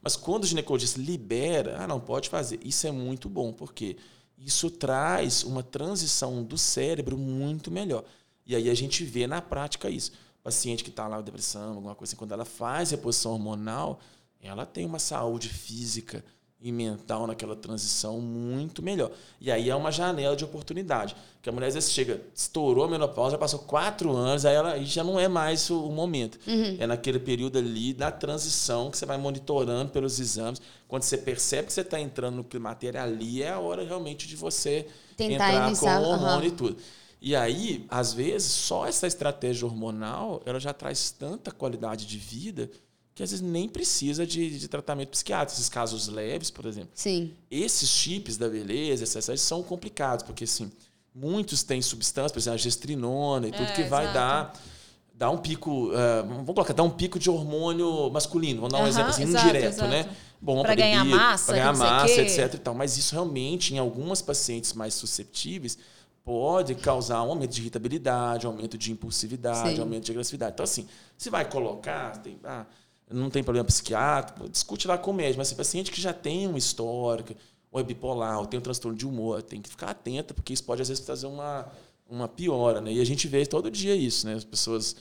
Mas 0.00 0.16
quando 0.16 0.44
o 0.44 0.46
ginecologista 0.46 1.00
libera, 1.00 1.76
ah, 1.80 1.86
não, 1.86 2.00
pode 2.00 2.28
fazer. 2.28 2.58
Isso 2.64 2.86
é 2.86 2.90
muito 2.90 3.28
bom, 3.28 3.52
porque 3.52 3.96
isso 4.38 4.70
traz 4.70 5.44
uma 5.44 5.62
transição 5.62 6.42
do 6.42 6.56
cérebro 6.56 7.18
muito 7.18 7.70
melhor. 7.70 8.04
E 8.46 8.54
aí 8.54 8.70
a 8.70 8.74
gente 8.74 9.04
vê 9.04 9.26
na 9.26 9.42
prática 9.42 9.90
isso. 9.90 10.12
Paciente 10.46 10.84
que 10.84 10.90
está 10.90 11.08
lá 11.08 11.16
com 11.16 11.24
depressão, 11.24 11.70
alguma 11.70 11.96
coisa 11.96 12.10
assim, 12.10 12.16
quando 12.16 12.30
ela 12.30 12.44
faz 12.44 12.92
reposição 12.92 13.32
hormonal, 13.32 13.98
ela 14.40 14.64
tem 14.64 14.86
uma 14.86 15.00
saúde 15.00 15.48
física 15.48 16.24
e 16.60 16.70
mental 16.70 17.26
naquela 17.26 17.56
transição 17.56 18.20
muito 18.20 18.80
melhor. 18.80 19.10
E 19.40 19.50
aí 19.50 19.68
é 19.68 19.74
uma 19.74 19.90
janela 19.90 20.36
de 20.36 20.44
oportunidade. 20.44 21.16
Que 21.42 21.48
a 21.48 21.52
mulher 21.52 21.66
às 21.66 21.74
vezes 21.74 21.90
chega, 21.90 22.22
estourou 22.32 22.84
a 22.84 22.88
menopausa, 22.88 23.32
já 23.32 23.38
passou 23.38 23.58
quatro 23.58 24.14
anos, 24.16 24.46
aí 24.46 24.54
ela 24.54 24.78
já 24.84 25.02
não 25.02 25.18
é 25.18 25.26
mais 25.26 25.68
o, 25.68 25.90
momento. 25.90 26.38
É 26.78 26.86
naquele 26.86 27.18
período 27.18 27.58
ali 27.58 27.92
da 27.92 28.12
transição 28.12 28.88
que 28.88 28.96
você 28.96 29.04
vai 29.04 29.18
monitorando 29.18 29.90
pelos 29.90 30.20
exames. 30.20 30.62
Quando 30.86 31.02
você 31.02 31.18
percebe 31.18 31.66
que 31.66 31.72
você 31.72 31.80
está 31.80 31.98
entrando 31.98 32.36
no 32.36 32.44
climatério, 32.44 33.00
ali 33.00 33.42
é 33.42 33.50
a 33.50 33.58
hora 33.58 33.84
realmente 33.84 34.28
de 34.28 34.36
você 34.36 34.86
Tentar 35.16 35.34
entrar 35.34 35.66
iniciar, 35.66 36.00
com 36.00 36.06
o 36.06 36.10
hormônio 36.10 36.36
aham. 36.36 36.46
e 36.46 36.50
tudo. 36.52 36.76
E 37.20 37.34
aí, 37.34 37.86
às 37.88 38.12
vezes, 38.12 38.52
só 38.52 38.86
essa 38.86 39.06
estratégia 39.06 39.66
hormonal, 39.66 40.42
ela 40.44 40.60
já 40.60 40.72
traz 40.72 41.10
tanta 41.10 41.50
qualidade 41.50 42.06
de 42.06 42.18
vida 42.18 42.70
que 43.14 43.22
às 43.22 43.30
vezes 43.30 43.42
nem 43.44 43.66
precisa 43.66 44.26
de, 44.26 44.58
de 44.58 44.68
tratamento 44.68 45.08
psiquiátrico. 45.08 45.58
Esses 45.58 45.70
casos 45.70 46.06
leves, 46.08 46.50
por 46.50 46.66
exemplo. 46.66 46.90
Sim. 46.92 47.32
Esses 47.50 47.88
chips 47.88 48.36
da 48.36 48.46
beleza, 48.46 49.04
essas 49.04 49.40
são 49.40 49.62
complicados, 49.62 50.22
porque 50.22 50.44
assim, 50.44 50.70
muitos 51.14 51.62
têm 51.62 51.80
substâncias, 51.80 52.32
por 52.32 52.38
exemplo, 52.38 52.54
a 52.56 52.58
gestrinona 52.58 53.48
e 53.48 53.52
tudo, 53.52 53.62
É, 53.64 53.72
que 53.72 53.84
vai 53.84 54.04
exato. 54.04 54.14
dar, 54.18 54.60
dar 55.14 55.30
um 55.30 55.38
pico, 55.38 55.90
eh, 55.94 56.22
vamos 56.28 56.44
colocar, 56.44 56.74
dar 56.74 56.82
um 56.82 56.90
pico 56.90 57.18
de 57.18 57.30
hormônio 57.30 58.10
masculino, 58.10 58.60
vamos 58.60 58.74
dar 58.74 58.84
um 58.84 58.86
exemplo 58.86 59.08
assim, 59.08 59.22
exato, 59.22 59.46
indireto, 59.48 59.72
exato. 59.72 59.90
né? 59.90 60.14
Bom 60.38 60.60
Pra 60.60 60.74
ganhar 60.74 61.02
massa, 61.02 61.46
pra 61.46 61.56
ganhar 61.56 61.74
massa, 61.74 62.20
etc 62.20 62.52
e 62.54 62.58
tal. 62.58 62.74
Mas 62.74 62.98
isso 62.98 63.14
realmente, 63.14 63.72
em 63.74 63.78
algumas 63.78 64.20
pacientes 64.20 64.74
mais 64.74 64.92
susceptíveis, 64.92 65.78
pode 66.26 66.74
causar 66.74 67.22
um 67.22 67.30
aumento 67.30 67.52
de 67.52 67.60
irritabilidade, 67.60 68.46
aumento 68.46 68.76
de 68.76 68.90
impulsividade, 68.90 69.76
Sim. 69.76 69.80
aumento 69.80 70.06
de 70.06 70.10
agressividade. 70.10 70.54
Então, 70.54 70.64
assim, 70.64 70.88
se 71.16 71.30
vai 71.30 71.48
colocar, 71.48 72.20
tem, 72.20 72.36
ah, 72.42 72.66
não 73.08 73.30
tem 73.30 73.44
problema 73.44 73.64
psiquiátrico, 73.64 74.48
discute 74.48 74.88
lá 74.88 74.98
com 74.98 75.12
o 75.12 75.14
médico. 75.14 75.38
Mas 75.38 75.46
se 75.46 75.54
paciente 75.54 75.88
que 75.88 76.00
já 76.00 76.12
tem 76.12 76.48
um 76.48 76.56
histórico, 76.56 77.32
ou 77.70 77.80
é 77.80 77.84
bipolar, 77.84 78.40
ou 78.40 78.46
tem 78.46 78.58
um 78.58 78.62
transtorno 78.62 78.98
de 78.98 79.06
humor, 79.06 79.40
tem 79.40 79.62
que 79.62 79.68
ficar 79.68 79.90
atenta, 79.90 80.34
porque 80.34 80.52
isso 80.52 80.64
pode, 80.64 80.82
às 80.82 80.88
vezes, 80.88 81.04
trazer 81.04 81.28
uma, 81.28 81.68
uma 82.10 82.26
piora. 82.26 82.80
Né? 82.80 82.94
E 82.94 83.00
a 83.00 83.04
gente 83.04 83.28
vê 83.28 83.46
todo 83.46 83.70
dia 83.70 83.94
isso, 83.94 84.26
né? 84.26 84.34
As 84.34 84.44
pessoas 84.44 84.96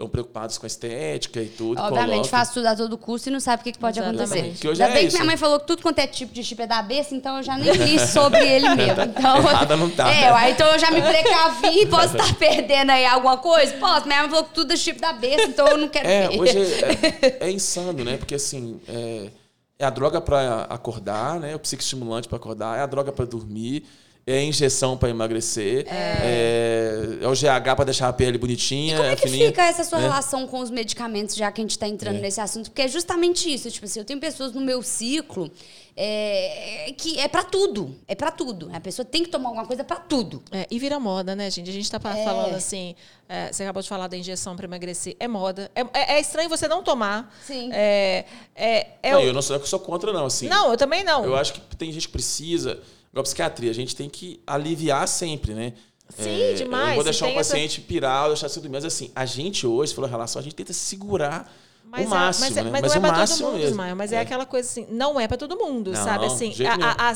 estão 0.00 0.08
preocupadas 0.08 0.56
com 0.56 0.64
a 0.64 0.68
estética 0.68 1.40
e 1.42 1.48
tudo. 1.48 1.78
Obviamente, 1.80 2.08
colocam- 2.10 2.24
faz 2.30 2.50
tudo 2.50 2.66
a 2.66 2.74
todo 2.74 2.96
custo 2.96 3.28
e 3.28 3.32
não 3.32 3.38
sabe 3.40 3.60
o 3.60 3.64
que, 3.64 3.72
que 3.72 3.78
pode 3.78 3.98
Exatamente. 3.98 4.22
acontecer. 4.24 4.58
Que 4.58 4.68
hoje 4.68 4.82
Ainda 4.82 4.92
é 4.94 4.96
bem 4.96 5.02
que 5.02 5.08
isso. 5.08 5.16
minha 5.18 5.26
mãe 5.26 5.36
falou 5.36 5.60
que 5.60 5.66
tudo 5.66 5.82
quanto 5.82 5.98
é 5.98 6.06
tipo 6.06 6.32
de 6.32 6.42
chip 6.42 6.62
é 6.62 6.66
da 6.66 6.80
besta, 6.82 7.14
então 7.14 7.36
eu 7.36 7.42
já 7.42 7.56
nem 7.58 7.70
li 7.72 7.98
sobre 8.06 8.38
ele 8.46 8.68
mesmo. 8.74 9.02
Então, 9.02 9.36
Errada 9.38 9.76
não 9.76 9.90
tá. 9.90 10.10
É, 10.10 10.50
então 10.50 10.66
eu 10.72 10.78
já 10.78 10.90
me 10.90 11.02
precavi, 11.02 11.86
posso 11.86 12.16
estar 12.16 12.34
perdendo 12.36 12.90
aí 12.90 13.04
alguma 13.04 13.36
coisa? 13.36 13.74
Posso, 13.76 14.06
minha 14.06 14.22
mãe 14.22 14.30
falou 14.30 14.44
que 14.44 14.54
tudo 14.54 14.72
é 14.72 14.76
chip 14.76 14.98
da 15.00 15.12
besta, 15.12 15.42
então 15.48 15.66
eu 15.68 15.76
não 15.76 15.88
quero 15.88 16.08
É, 16.08 16.28
ver. 16.28 16.40
hoje 16.40 16.58
é, 16.58 17.36
é 17.46 17.50
insano, 17.50 18.02
né? 18.04 18.16
Porque 18.16 18.34
assim, 18.34 18.80
é, 18.88 19.30
é 19.78 19.84
a 19.84 19.90
droga 19.90 20.20
para 20.20 20.62
acordar, 20.70 21.38
né? 21.38 21.54
O 21.54 21.58
psicoestimulante 21.58 22.26
para 22.28 22.36
acordar, 22.36 22.78
é 22.78 22.82
a 22.82 22.86
droga 22.86 23.12
para 23.12 23.24
dormir, 23.26 23.84
é 24.26 24.42
injeção 24.44 24.96
para 24.96 25.08
emagrecer, 25.10 25.86
é... 25.88 27.18
é 27.22 27.26
o 27.26 27.32
GH 27.32 27.74
para 27.76 27.84
deixar 27.84 28.08
a 28.08 28.12
pele 28.12 28.38
bonitinha. 28.38 28.96
Como 28.96 29.08
é 29.08 29.16
que 29.16 29.22
fininha, 29.22 29.46
fica 29.48 29.64
essa 29.66 29.82
sua 29.84 29.98
né? 29.98 30.04
relação 30.04 30.46
com 30.46 30.60
os 30.60 30.70
medicamentos, 30.70 31.34
já 31.34 31.50
que 31.50 31.60
a 31.60 31.64
gente 31.64 31.72
está 31.72 31.88
entrando 31.88 32.16
É. 32.16 32.20
nesse 32.20 32.40
assunto? 32.40 32.70
Porque 32.70 32.82
é 32.82 32.88
justamente 32.88 33.52
isso. 33.52 33.70
Tipo 33.70 33.86
assim, 33.86 33.98
eu 33.98 34.04
tenho 34.04 34.20
pessoas 34.20 34.52
no 34.52 34.60
meu 34.60 34.82
ciclo 34.82 35.50
é, 35.96 36.94
que 36.96 37.18
é 37.18 37.28
para 37.28 37.42
tudo. 37.42 37.94
É 38.06 38.14
para 38.14 38.30
tudo. 38.30 38.70
A 38.72 38.80
pessoa 38.80 39.04
tem 39.04 39.22
que 39.24 39.28
tomar 39.30 39.48
alguma 39.48 39.66
coisa 39.66 39.82
para 39.84 39.96
tudo. 39.96 40.42
É, 40.52 40.66
e 40.70 40.78
vira 40.78 40.98
moda, 41.00 41.34
né, 41.34 41.50
gente? 41.50 41.68
A 41.68 41.72
gente 41.72 41.90
tá 41.90 41.98
pa- 42.00 42.14
falando 42.14 42.54
assim, 42.54 42.94
é, 43.28 43.52
você 43.52 43.62
acabou 43.64 43.82
de 43.82 43.88
falar 43.88 44.06
da 44.08 44.16
injeção 44.16 44.54
para 44.56 44.64
emagrecer. 44.66 45.16
É 45.18 45.26
moda. 45.28 45.70
É, 45.74 45.80
é- 45.92 46.12
é 46.14 46.20
estranho 46.20 46.48
você 46.48 46.68
não 46.68 46.82
tomar. 46.82 47.34
Sim. 47.46 47.70
É, 47.72 48.24
é, 48.54 48.86
é 49.02 49.12
Não, 49.12 49.20
o- 49.20 49.24
eu 49.24 49.32
não 49.32 49.42
sou, 49.42 49.56
eu 49.56 49.66
sou 49.66 49.80
contra, 49.80 50.12
não. 50.12 50.26
Assim, 50.26 50.48
não, 50.48 50.70
eu 50.70 50.76
também 50.76 51.02
não. 51.04 51.24
Eu 51.24 51.36
acho 51.36 51.52
que 51.54 51.76
tem 51.76 51.90
gente 51.92 52.06
que 52.06 52.12
precisa. 52.12 52.80
Igual 53.12 53.20
a 53.20 53.24
psiquiatria, 53.24 53.70
a 53.70 53.74
gente 53.74 53.94
tem 53.96 54.08
que 54.08 54.40
aliviar 54.46 55.06
sempre, 55.08 55.52
né? 55.54 55.72
Sim, 56.08 56.54
demais, 56.56 56.62
Eu 56.62 56.68
não 56.88 56.94
vou 56.96 57.04
deixar 57.04 57.26
o 57.26 57.28
tem 57.28 57.38
essa- 57.38 57.52
paciente 57.54 57.80
pirar, 57.80 58.28
deixar 58.28 58.46
assim, 58.46 58.68
mas 58.68 58.84
assim, 58.84 59.10
a 59.14 59.24
gente 59.24 59.66
hoje, 59.66 59.94
falou 59.94 60.10
relação, 60.10 60.40
a 60.40 60.42
gente 60.42 60.54
tenta 60.56 60.72
segurar 60.72 61.52
Mas, 61.90 62.00
o 62.00 62.04
é- 62.04 62.08
máximo, 62.08 62.44
mas, 62.46 62.56
é- 62.56 62.62
né? 62.62 62.70
mas 62.70 62.82
Mas 62.82 62.90
não 62.90 62.94
é 62.94 62.98
o 62.98 63.00
para 63.00 63.10
todo 63.10 63.18
máximo 63.20 63.46
mundo, 63.48 63.56
mesmo. 63.58 63.70
Ismael. 63.70 63.96
Mas 63.96 64.12
é. 64.12 64.20
aquela 64.20 64.46
coisa 64.46 64.68
assim, 64.68 64.86
não 64.88 65.18
é 65.20 65.26
para 65.26 65.36
todo 65.36 65.56
mundo, 65.56 65.90
Não, 65.92 66.04
sabe? 66.04 66.26
Assim, 66.26 66.52
a, 66.64 67.10
a- 67.10 67.12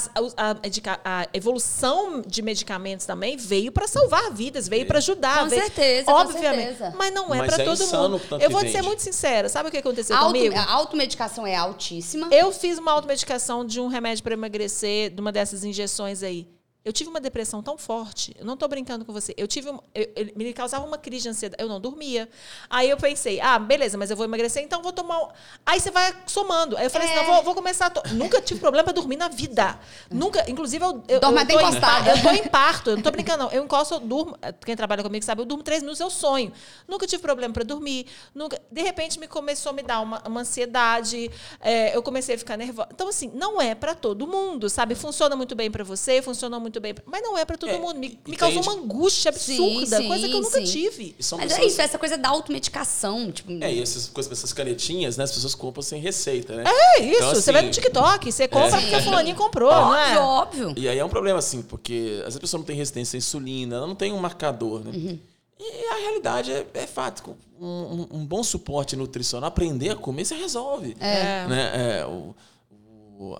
a- 0.86 1.00
a 1.22 1.28
evolução 1.32 2.22
de 2.26 2.42
medicamentos 2.42 3.06
também 3.06 3.36
veio 3.36 3.70
para 3.70 3.86
salvar 3.86 4.32
vidas, 4.32 4.66
veio 4.68 4.84
para 4.86 4.98
ajudar. 4.98 5.44
Com 5.44 5.48
veio- 5.48 5.62
certeza, 5.62 6.04
com 6.06 6.12
obviamente. 6.12 6.66
certeza. 6.76 6.94
Mas 6.98 7.14
não 7.14 7.32
é 7.34 7.46
para 7.46 7.62
é 7.62 7.64
todo 7.64 7.82
insano 7.82 8.08
mundo. 8.10 8.22
tanto 8.28 8.42
Eu 8.42 8.50
vou 8.50 8.60
te 8.64 8.72
ser 8.72 8.82
muito 8.82 9.00
sincera. 9.00 9.48
Sabe 9.48 9.68
o 9.68 9.72
que 9.72 9.78
aconteceu 9.78 10.16
Auto, 10.16 10.26
comigo? 10.34 10.56
a 10.56 10.72
automedicação 10.72 11.46
é 11.46 11.54
altíssima. 11.54 12.28
Eu 12.32 12.50
fiz 12.52 12.78
uma 12.78 12.92
automedicação 12.92 13.64
de 13.64 13.80
um 13.80 13.86
remédio 13.86 14.22
para 14.24 14.34
emagrecer, 14.34 15.10
de 15.10 15.20
uma 15.20 15.30
dessas 15.30 15.62
injeções 15.64 16.22
aí. 16.22 16.48
Eu 16.84 16.92
tive 16.92 17.08
uma 17.08 17.18
depressão 17.18 17.62
tão 17.62 17.78
forte, 17.78 18.36
eu 18.38 18.44
não 18.44 18.58
tô 18.58 18.68
brincando 18.68 19.06
com 19.06 19.12
você. 19.12 19.32
Eu 19.38 19.48
tive, 19.48 19.70
um- 19.70 19.78
eu- 19.94 20.12
eu- 20.14 20.32
me 20.36 20.52
causava 20.52 20.84
uma 20.84 20.98
crise 20.98 21.22
de 21.22 21.28
ansiedade, 21.30 21.62
eu 21.62 21.66
não 21.66 21.80
dormia. 21.80 22.28
Aí 22.68 22.90
eu 22.90 22.98
pensei, 22.98 23.40
ah, 23.40 23.58
beleza, 23.58 23.96
mas 23.96 24.10
eu 24.10 24.16
vou 24.18 24.26
emagrecer, 24.26 24.62
então 24.62 24.82
vou 24.82 24.92
tomar. 24.92 25.18
um- 25.22 25.28
Aí 25.64 25.80
você 25.80 25.90
vai 25.90 26.14
somando. 26.26 26.76
Aí 26.76 26.84
eu 26.84 26.90
falei 26.90 27.08
É. 27.08 27.10
assim, 27.14 27.20
não, 27.26 27.34
vou, 27.36 27.42
vou 27.42 27.54
começar. 27.54 27.86
A 27.86 27.90
to... 27.90 28.02
Nunca 28.14 28.38
tive 28.42 28.60
problema 28.60 28.84
para 28.84 28.92
dormir 28.92 29.16
na 29.16 29.28
vida. 29.28 29.78
Nunca, 30.10 30.44
inclusive 30.50 30.84
eu, 30.84 31.02
eu, 31.08 31.20
Dorme 31.20 31.40
eu 31.40 31.46
tô 31.46 31.52
em 31.54 31.56
encostada. 31.56 32.10
Eu 32.10 32.22
tô 32.22 32.30
em 32.32 32.48
parto, 32.48 32.90
eu 32.90 32.96
não 32.96 33.02
tô 33.02 33.10
brincando, 33.10 33.44
não. 33.44 33.50
Eu 33.50 33.64
encosto, 33.64 33.94
eu 33.94 34.00
durmo. 34.00 34.36
Quem 34.66 34.76
trabalha 34.76 35.02
comigo 35.02 35.24
sabe, 35.24 35.40
eu 35.40 35.46
durmo 35.46 35.62
três 35.64 35.80
minutos, 35.82 36.00
eu 36.00 36.10
sonho. 36.10 36.52
Nunca 36.86 37.06
tive 37.06 37.22
problema 37.22 37.54
para 37.54 37.64
dormir. 37.64 38.06
Nunca, 38.34 38.60
de 38.70 38.82
repente 38.82 39.18
me 39.18 39.26
começou 39.26 39.70
a 39.70 39.72
me 39.72 39.82
dar 39.82 40.00
uma, 40.02 40.22
uma 40.28 40.40
ansiedade. 40.42 41.30
é, 41.60 41.96
eu 41.96 42.02
comecei 42.02 42.34
a 42.34 42.38
ficar 42.38 42.58
nervosa. 42.58 42.88
Então, 42.92 43.08
assim, 43.08 43.30
não 43.34 43.58
é 43.62 43.74
para 43.74 43.94
todo 43.94 44.26
mundo, 44.26 44.68
sabe? 44.68 44.94
Funciona 44.94 45.34
muito 45.34 45.54
bem 45.54 45.70
para 45.70 45.82
você, 45.82 46.20
funciona 46.20 46.60
muito 46.60 46.73
bem. 46.80 46.94
pra- 46.94 47.04
Mas 47.06 47.22
não 47.22 47.36
é 47.38 47.44
para 47.44 47.56
todo 47.56 47.70
É, 47.70 47.78
mundo. 47.78 47.98
Me, 47.98 48.18
me 48.26 48.36
causou 48.36 48.62
uma 48.62 48.72
angústia 48.72 49.28
absurda, 49.30 49.98
Sim, 49.98 50.08
coisa 50.08 50.28
que 50.28 50.34
eu 50.34 50.40
nunca 50.40 50.58
sim. 50.58 50.64
tive. 50.64 51.14
São 51.20 51.38
Mas 51.38 51.52
é 51.52 51.54
pessoas- 51.56 51.72
isso, 51.72 51.82
essa 51.82 51.98
coisa 51.98 52.16
da 52.18 52.28
automedicação. 52.30 53.30
Tipo, 53.32 53.52
É, 53.62 53.72
e 53.72 53.80
essas 53.82 54.08
coisas, 54.08 54.32
essas 54.32 54.52
canetinhas, 54.52 55.16
né? 55.16 55.24
As 55.24 55.32
pessoas 55.32 55.54
compram 55.54 55.82
sem 55.82 56.00
receita, 56.00 56.56
né? 56.56 56.64
É 56.66 57.02
isso, 57.02 57.16
Então, 57.16 57.34
você 57.34 57.52
vê 57.52 57.58
assim, 57.58 57.66
no 57.68 57.72
TikTok, 57.72 58.32
você 58.32 58.48
compra 58.48 58.76
É. 58.78 58.80
porque 58.80 58.94
a 58.94 59.02
fulaninha 59.24 59.34
comprou, 59.34 59.70
não 59.72 59.94
é? 59.96 60.18
óbvio, 60.18 60.68
óbvio. 60.68 60.74
E 60.82 60.88
aí 60.88 60.98
é 60.98 61.04
um 61.04 61.08
problema, 61.08 61.38
assim, 61.38 61.62
porque 61.62 62.16
às 62.20 62.24
vezes 62.26 62.36
a 62.36 62.40
pessoa 62.40 62.58
não 62.58 62.66
tem 62.66 62.76
resistência 62.76 63.16
à 63.16 63.18
insulina, 63.18 63.76
ela 63.76 63.86
não 63.86 63.94
tem 63.94 64.12
um 64.12 64.18
marcador, 64.18 64.84
né? 64.84 64.90
Uhum. 64.94 65.18
E 65.58 65.86
a 65.88 65.94
realidade 65.96 66.52
é, 66.52 66.66
é 66.74 66.86
fato. 66.86 67.36
Um, 67.60 67.66
um- 67.66 68.08
um 68.18 68.26
bom 68.26 68.42
suporte 68.42 68.96
nutricional, 68.96 69.48
aprender 69.48 69.90
a 69.90 69.94
comer, 69.96 70.24
você 70.24 70.34
resolve. 70.34 70.96
É. 71.00 71.46
Né? 71.46 72.00
É, 72.00 72.06
o- 72.06 72.34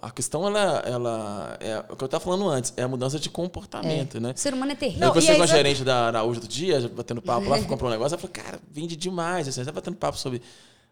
a 0.03 0.11
questão, 0.11 0.47
ela, 0.47 0.83
ela 0.87 1.57
é 1.61 1.79
o 1.91 1.97
que 1.97 2.05
eu 2.05 2.07
estava 2.07 2.22
falando 2.22 2.49
antes, 2.49 2.72
é 2.77 2.83
a 2.83 2.89
mudança 2.89 3.18
de 3.18 3.29
comportamento, 3.29 4.20
né? 4.20 4.33
O 4.35 4.39
ser 4.39 4.55
humano 4.55 4.72
é 4.72 4.75
terrível. 4.75 5.03
Eu 5.03 5.09
conversei 5.09 5.37
com 5.37 5.43
a 5.43 5.47
gerente 5.47 5.85
da 5.85 6.07
Araújo 6.09 6.41
outro 6.41 6.49
dia, 6.49 6.89
batendo 6.89 7.20
papo 7.22 7.49
lá, 7.49 7.57
fui 7.59 7.66
comprar 7.66 7.89
um 7.89 7.91
negócio, 7.91 8.14
ela 8.14 8.20
falou, 8.20 8.33
cara, 8.33 8.61
vende 8.70 8.97
demais, 8.97 9.49
assim, 9.49 9.61
você 9.61 9.66
tá 9.66 9.72
batendo 9.72 9.97
papo 9.97 10.16
sobre... 10.18 10.41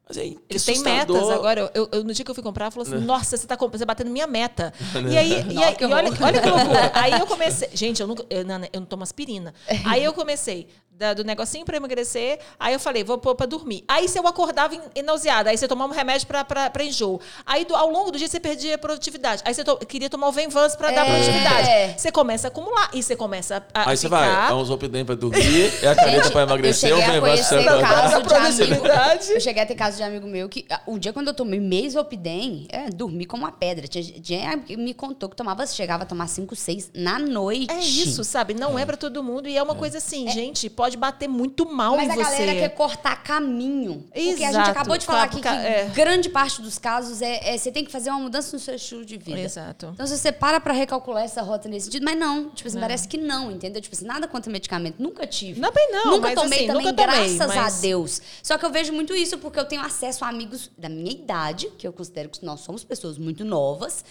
Mas 0.08 0.18
aí, 0.18 0.36
Eles 0.50 0.64
têm 0.64 0.80
metas 0.80 1.30
agora. 1.30 1.70
Eu, 1.74 1.88
eu- 1.92 2.02
no 2.04 2.12
dia 2.12 2.24
que 2.24 2.30
eu 2.30 2.34
fui 2.34 2.42
comprar, 2.42 2.64
ela 2.64 2.70
falou 2.72 2.86
assim: 2.86 2.98
Nossa, 3.06 3.36
você 3.36 3.46
tá, 3.46 3.56
você 3.56 3.84
batendo 3.84 4.10
minha 4.10 4.26
meta. 4.26 4.74
E 5.08 5.16
aí, 5.16 5.30
e 5.48 5.62
aí 5.62 5.76
e 5.80 5.84
olha, 5.84 5.94
olha 5.96 6.40
que 6.42 6.48
loucura. 6.50 6.90
Aí 6.92 7.12
eu 7.12 7.24
comecei. 7.26 7.68
Gente, 7.72 8.02
eu, 8.02 8.08
nunca, 8.08 8.26
eu, 8.28 8.44
não, 8.44 8.56
eu 8.72 8.80
não 8.80 8.84
tomo 8.84 9.04
aspirina. 9.04 9.54
Aí 9.86 10.02
eu 10.02 10.12
comecei. 10.12 10.66
Da- 11.02 11.14
do 11.14 11.24
negocinho 11.24 11.64
pra 11.64 11.76
emagrecer, 11.76 12.38
aí 12.58 12.72
eu 12.72 12.80
falei, 12.80 13.02
vou 13.04 13.18
pôr 13.18 13.34
pra 13.34 13.44
dormir. 13.46 13.84
Aí 13.88 14.08
se 14.08 14.18
eu 14.18 14.26
acordava 14.26 14.74
nauseada, 15.04 15.50
aí 15.50 15.58
você 15.58 15.66
tomava 15.68 15.92
um 15.92 15.96
remédio 15.96 16.26
pra 16.26 16.84
enjoo. 16.84 17.20
Aí 17.44 17.64
do- 17.64 17.74
ao 17.74 17.90
longo 17.90 18.10
do 18.12 18.18
dia 18.18 18.28
você 18.28 18.38
perdia 18.40 18.76
a 18.76 18.78
produtividade. 18.78 19.42
Aí 19.44 19.52
você 19.52 19.64
to- 19.64 19.76
queria 19.78 20.08
tomar 20.08 20.28
o 20.28 20.32
Venvance 20.32 20.76
pra 20.78 20.90
dar 20.90 21.06
É. 21.06 21.10
produtividade. 21.10 22.00
Você 22.00 22.12
começa 22.12 22.46
a 22.46 22.48
acumular 22.48 22.88
e 22.94 23.02
você 23.02 23.16
começa 23.16 23.64
a, 23.74 23.90
Aí 23.90 23.96
você 23.96 24.06
ficar... 24.06 24.18
vai, 24.46 24.50
é 24.50 24.54
um 24.54 24.64
Zolpidem 24.64 25.04
pra 25.04 25.14
dormir, 25.14 25.72
é 25.82 25.88
a 25.88 25.94
caneta 25.94 26.30
pra 26.30 26.42
emagrecer, 26.42 26.90
eu 26.90 26.96
é 26.96 26.98
um 26.98 27.02
cheguei 27.02 27.18
a 27.18 27.20
Venvance 27.20 27.48
conhecer 27.48 27.64
pra 27.68 27.80
caso 27.82 28.08
de 28.08 28.14
amigo. 28.14 28.28
produtividade. 28.28 29.32
Eu 29.32 29.40
cheguei 29.40 29.62
a 29.62 29.66
ter 29.66 29.74
caso 29.74 29.96
de 29.96 30.02
amigo 30.02 30.26
meu 30.26 30.48
que 30.48 30.64
ah, 30.70 30.80
o 30.86 30.98
dia 30.98 31.12
quando 31.12 31.28
eu 31.28 31.34
tomei 31.34 31.60
Mesopidem, 31.60 32.66
é, 32.70 32.88
dormi 32.90 33.24
como 33.26 33.42
uma 33.44 33.52
pedra. 33.52 33.86
Tinha, 33.88 34.04
tinha- 34.20 34.56
me 34.78 34.94
contou 34.94 35.28
que 35.28 35.36
tomava, 35.36 35.66
chegava 35.66 36.04
a 36.04 36.06
tomar 36.06 36.26
5, 36.28 36.54
6 36.54 36.90
na 36.94 37.18
noite. 37.18 37.70
É 37.72 37.78
isso, 37.80 38.22
sabe? 38.24 38.54
Não 38.54 38.78
é 38.78 38.84
pra 38.86 38.96
todo 38.96 39.22
mundo. 39.22 39.48
E 39.48 39.56
é 39.56 39.62
uma 39.62 39.74
coisa 39.74 39.98
assim, 39.98 40.28
gente, 40.28 40.68
pode 40.92 40.96
bater 40.96 41.28
muito 41.28 41.66
mal 41.66 41.96
Mas 41.96 42.08
em 42.08 42.10
a 42.12 42.14
você. 42.14 42.22
galera 42.22 42.52
quer 42.54 42.68
cortar 42.70 43.22
caminho. 43.22 44.04
Porque 44.12 44.18
a 44.20 44.22
gente 44.22 44.42
Exato. 44.42 44.70
acabou 44.70 44.98
de 44.98 45.06
falar 45.06 45.24
aqui 45.24 45.40
que 45.40 45.48
é. 45.48 45.90
grande 45.94 46.28
parte 46.28 46.60
dos 46.60 46.78
casos 46.78 47.22
é, 47.22 47.54
é 47.54 47.58
você 47.58 47.70
tem 47.72 47.84
que 47.84 47.90
fazer 47.90 48.10
uma 48.10 48.20
mudança 48.20 48.54
no 48.54 48.60
seu 48.60 48.74
estilo 48.74 49.04
de 49.04 49.16
vida. 49.16 49.38
Exato. 49.40 49.90
Então, 49.94 50.06
se 50.06 50.16
você 50.16 50.30
para 50.32 50.60
pra 50.60 50.72
recalcular 50.72 51.24
essa 51.24 51.42
rota 51.42 51.68
nesse 51.68 51.86
sentido, 51.86 52.04
mas 52.04 52.18
não, 52.18 52.50
tipo 52.50 52.68
assim, 52.68 52.80
parece 52.80 53.08
que 53.08 53.16
não, 53.16 53.50
entendeu? 53.50 53.80
Tipo 53.80 53.94
assim, 53.94 54.04
nada 54.04 54.28
contra 54.28 54.50
medicamento, 54.52 54.96
nunca 55.02 55.26
tive. 55.26 55.60
Não, 55.60 55.72
bem 55.72 55.90
não, 55.90 56.04
Nunca 56.12 56.28
mas 56.28 56.34
tomei 56.34 56.58
assim, 56.58 56.66
também, 56.66 56.86
nunca 56.86 56.96
tomei, 57.02 57.36
graças 57.36 57.54
mas- 57.56 57.78
a 57.78 57.80
Deus. 57.80 58.22
Só 58.42 58.58
que 58.58 58.64
eu 58.64 58.70
vejo 58.70 58.92
muito 58.92 59.14
isso 59.14 59.38
porque 59.38 59.58
eu 59.58 59.64
tenho 59.64 59.82
acesso 59.82 60.24
a 60.24 60.28
amigos 60.28 60.70
da 60.76 60.88
minha 60.88 61.10
idade, 61.12 61.68
que 61.78 61.86
eu 61.86 61.92
considero 61.92 62.28
que 62.28 62.44
nós 62.44 62.60
somos 62.60 62.84
pessoas 62.84 63.18
muito 63.18 63.44
novas. 63.44 64.04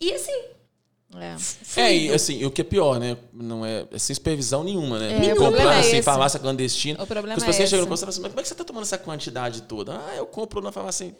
E 0.00 0.12
assim, 0.12 0.32
É. 1.20 1.80
É, 1.80 1.96
e 1.96 2.12
assim, 2.12 2.44
o 2.44 2.50
que 2.50 2.60
é 2.60 2.64
pior, 2.64 2.98
né? 2.98 3.16
Não 3.32 3.64
é, 3.64 3.86
é 3.92 3.98
sem 3.98 4.14
supervisão 4.14 4.64
nenhuma, 4.64 4.98
né? 4.98 5.12
É, 5.12 5.14
Comprando 5.30 5.36
problema 5.36 5.74
é 5.74 5.78
assim, 5.80 5.90
esse. 5.96 6.02
farmácia 6.02 6.40
clandestina. 6.40 7.02
O 7.02 7.06
problema 7.06 7.34
Porque 7.36 7.40
é 7.40 7.42
os 7.42 7.44
pacientes 7.44 7.70
chegam 7.70 7.82
esse. 7.84 7.88
no 7.88 7.90
consultório 7.90 8.12
e 8.12 8.14
falam 8.14 8.14
assim, 8.14 8.20
mas 8.22 8.30
como 8.32 8.40
é 8.40 8.42
que 8.42 8.48
você 8.48 8.54
tá 8.54 8.64
tomando 8.64 8.82
essa 8.82 8.98
quantidade 8.98 9.62
toda? 9.62 9.94
Ah, 9.96 10.16
eu 10.16 10.26
compro 10.26 10.60
na 10.60 10.72
farmácia. 10.72 11.14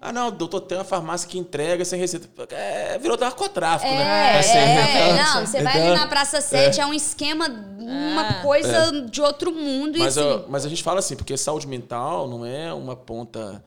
Ah, 0.00 0.12
não, 0.12 0.30
doutor, 0.30 0.60
tem 0.60 0.78
uma 0.78 0.84
farmácia 0.84 1.28
que 1.28 1.36
entrega 1.36 1.84
sem 1.84 1.98
receita. 1.98 2.28
É, 2.54 2.96
virou 2.98 3.18
narcotráfico, 3.18 3.90
É, 3.90 3.96
né? 3.96 4.38
Assim, 4.38 4.50
é, 4.56 5.12
então- 5.12 5.24
não, 5.40 5.46
você 5.46 5.62
vai 5.62 5.72
ali 5.72 5.82
então- 5.90 5.96
na 5.96 6.06
Praça 6.06 6.40
7, 6.40 6.80
é, 6.80 6.86
um 6.86 6.94
esquema, 6.94 7.46
uma 7.78 8.34
coisa 8.42 9.02
de 9.02 9.20
outro 9.20 9.50
mundo. 9.52 9.98
Mas, 9.98 10.16
e 10.16 10.20
assim, 10.20 10.28
eu- 10.28 10.44
mas 10.48 10.64
a 10.64 10.68
gente 10.68 10.82
fala 10.82 11.00
assim, 11.00 11.16
porque 11.16 11.36
saúde 11.36 11.66
mental 11.66 12.28
não 12.28 12.46
é 12.46 12.72
uma 12.72 12.94
ponta, 12.94 13.64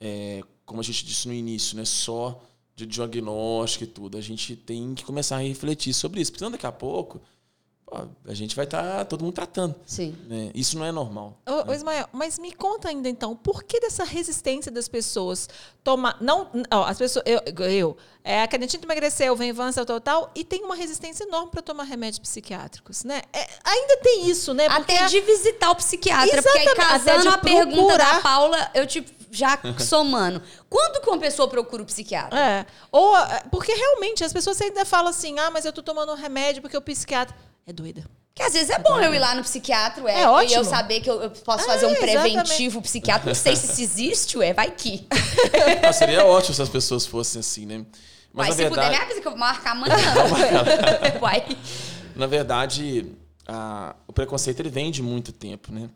é, 0.00 0.42
como 0.64 0.80
a 0.80 0.84
gente 0.84 1.04
disse 1.04 1.26
no 1.26 1.34
início, 1.34 1.76
né? 1.76 1.84
Só 1.84 2.40
de 2.78 2.86
diagnóstico 2.86 3.84
e 3.84 3.86
tudo. 3.88 4.16
A 4.16 4.20
gente 4.20 4.54
tem 4.54 4.94
que 4.94 5.04
começar 5.04 5.36
a 5.36 5.40
refletir 5.40 5.92
sobre 5.92 6.20
isso. 6.20 6.30
Porque 6.30 6.48
daqui 6.48 6.66
a 6.66 6.72
pouco 6.72 7.20
a 8.26 8.34
gente 8.34 8.54
vai 8.54 8.64
estar 8.64 9.04
todo 9.06 9.24
mundo 9.24 9.34
tratando. 9.34 9.74
Sim. 9.86 10.16
né? 10.26 10.50
Isso 10.54 10.78
não 10.78 10.84
é 10.84 10.92
normal. 10.92 11.38
Ô, 11.46 11.70
ô, 11.70 11.74
Ismael, 11.74 12.08
mas 12.12 12.38
me 12.38 12.52
conta 12.52 12.88
ainda 12.88 13.08
então, 13.08 13.34
por 13.34 13.64
que 13.64 13.80
dessa 13.80 14.04
resistência 14.04 14.70
das 14.70 14.88
pessoas 14.88 15.48
tomar. 15.82 16.16
Não, 16.20 16.50
ó, 16.70 16.84
as 16.84 16.98
pessoas. 16.98 17.24
Eu, 17.26 17.40
eu 17.64 17.96
é, 18.22 18.42
a 18.42 18.48
canetinha 18.48 18.78
de 18.78 18.86
emagrecer, 18.86 19.32
o 19.32 19.36
Venvança, 19.36 19.86
tal, 19.86 20.00
tal, 20.00 20.30
e 20.34 20.44
tem 20.44 20.62
uma 20.62 20.74
resistência 20.74 21.24
enorme 21.24 21.50
para 21.50 21.62
tomar 21.62 21.84
remédios 21.84 22.18
psiquiátricos, 22.18 23.02
né? 23.04 23.22
É, 23.32 23.48
ainda 23.64 23.96
tem 24.02 24.28
isso, 24.28 24.52
né? 24.52 24.68
Porque 24.68 24.92
Até 24.92 25.06
de 25.06 25.20
visitar 25.20 25.70
o 25.70 25.76
psiquiatra. 25.76 26.42
Porque 26.42 26.58
aí, 26.58 26.64
Exatamente, 26.66 26.80
até 26.80 27.14
casando 27.14 27.22
de 27.22 27.28
a 27.28 27.38
pergunta 27.38 27.74
procurar. 27.74 28.14
da 28.16 28.20
Paula, 28.20 28.70
eu 28.74 28.86
te 28.86 29.02
já 29.30 29.58
somando. 29.78 30.42
Quando 30.68 31.00
que 31.00 31.08
uma 31.08 31.18
pessoa 31.18 31.48
procura 31.48 31.82
o 31.82 31.86
psiquiatra? 31.86 32.38
É. 32.38 32.66
Ou, 32.90 33.16
é, 33.16 33.44
porque 33.50 33.72
realmente 33.72 34.24
as 34.24 34.32
pessoas 34.32 34.60
ainda 34.60 34.84
falam 34.84 35.08
assim: 35.08 35.38
ah, 35.38 35.50
mas 35.50 35.64
eu 35.64 35.72
tô 35.72 35.82
tomando 35.82 36.12
um 36.12 36.16
remédio 36.16 36.60
porque 36.62 36.76
o 36.76 36.82
psiquiatra. 36.82 37.34
É 37.68 37.72
doida. 37.72 38.02
Porque 38.34 38.42
às 38.42 38.52
vezes 38.54 38.70
é 38.70 38.78
bom 38.78 38.98
eu 39.00 39.12
ir 39.14 39.18
lá 39.18 39.34
no 39.34 39.42
psiquiatra, 39.42 40.02
ué, 40.04 40.14
É 40.20 40.22
e 40.22 40.26
ótimo. 40.26 40.54
eu 40.60 40.64
saber 40.64 41.00
que 41.02 41.10
eu, 41.10 41.20
eu 41.22 41.30
posso 41.30 41.66
fazer 41.66 41.84
É, 41.84 41.88
um 41.88 41.92
exatamente. 41.92 42.20
preventivo 42.22 42.80
psiquiatra. 42.80 43.26
Não 43.26 43.34
sei 43.34 43.54
se 43.56 43.66
isso 43.66 43.80
existe, 43.82 44.38
ué, 44.38 44.54
vai 44.54 44.70
que. 44.70 45.06
Ah, 45.86 45.92
seria 45.92 46.24
ótimo 46.24 46.54
se 46.54 46.62
as 46.62 46.68
pessoas 46.68 47.04
fossem 47.04 47.40
assim, 47.40 47.66
né? 47.66 47.84
Mas 48.32 48.48
Mas 48.48 48.56
na 48.56 48.64
se 48.64 48.68
puder, 48.70 48.70
me 48.70 48.88
verdade, 48.88 49.02
avisa 49.04 49.20
que 49.20 49.26
eu 49.26 49.32
vou 49.32 49.38
marcar 49.38 49.72
amanhã. 49.72 49.94
Uai. 51.20 51.44
na 52.16 52.26
verdade 52.26 53.06
a- 53.46 53.94
o 54.06 54.12
preconceito 54.12 54.60
ele 54.60 54.70
vem 54.70 54.90
de 54.90 55.02
muito 55.02 55.30
tempo, 55.32 55.70
né? 55.72 55.90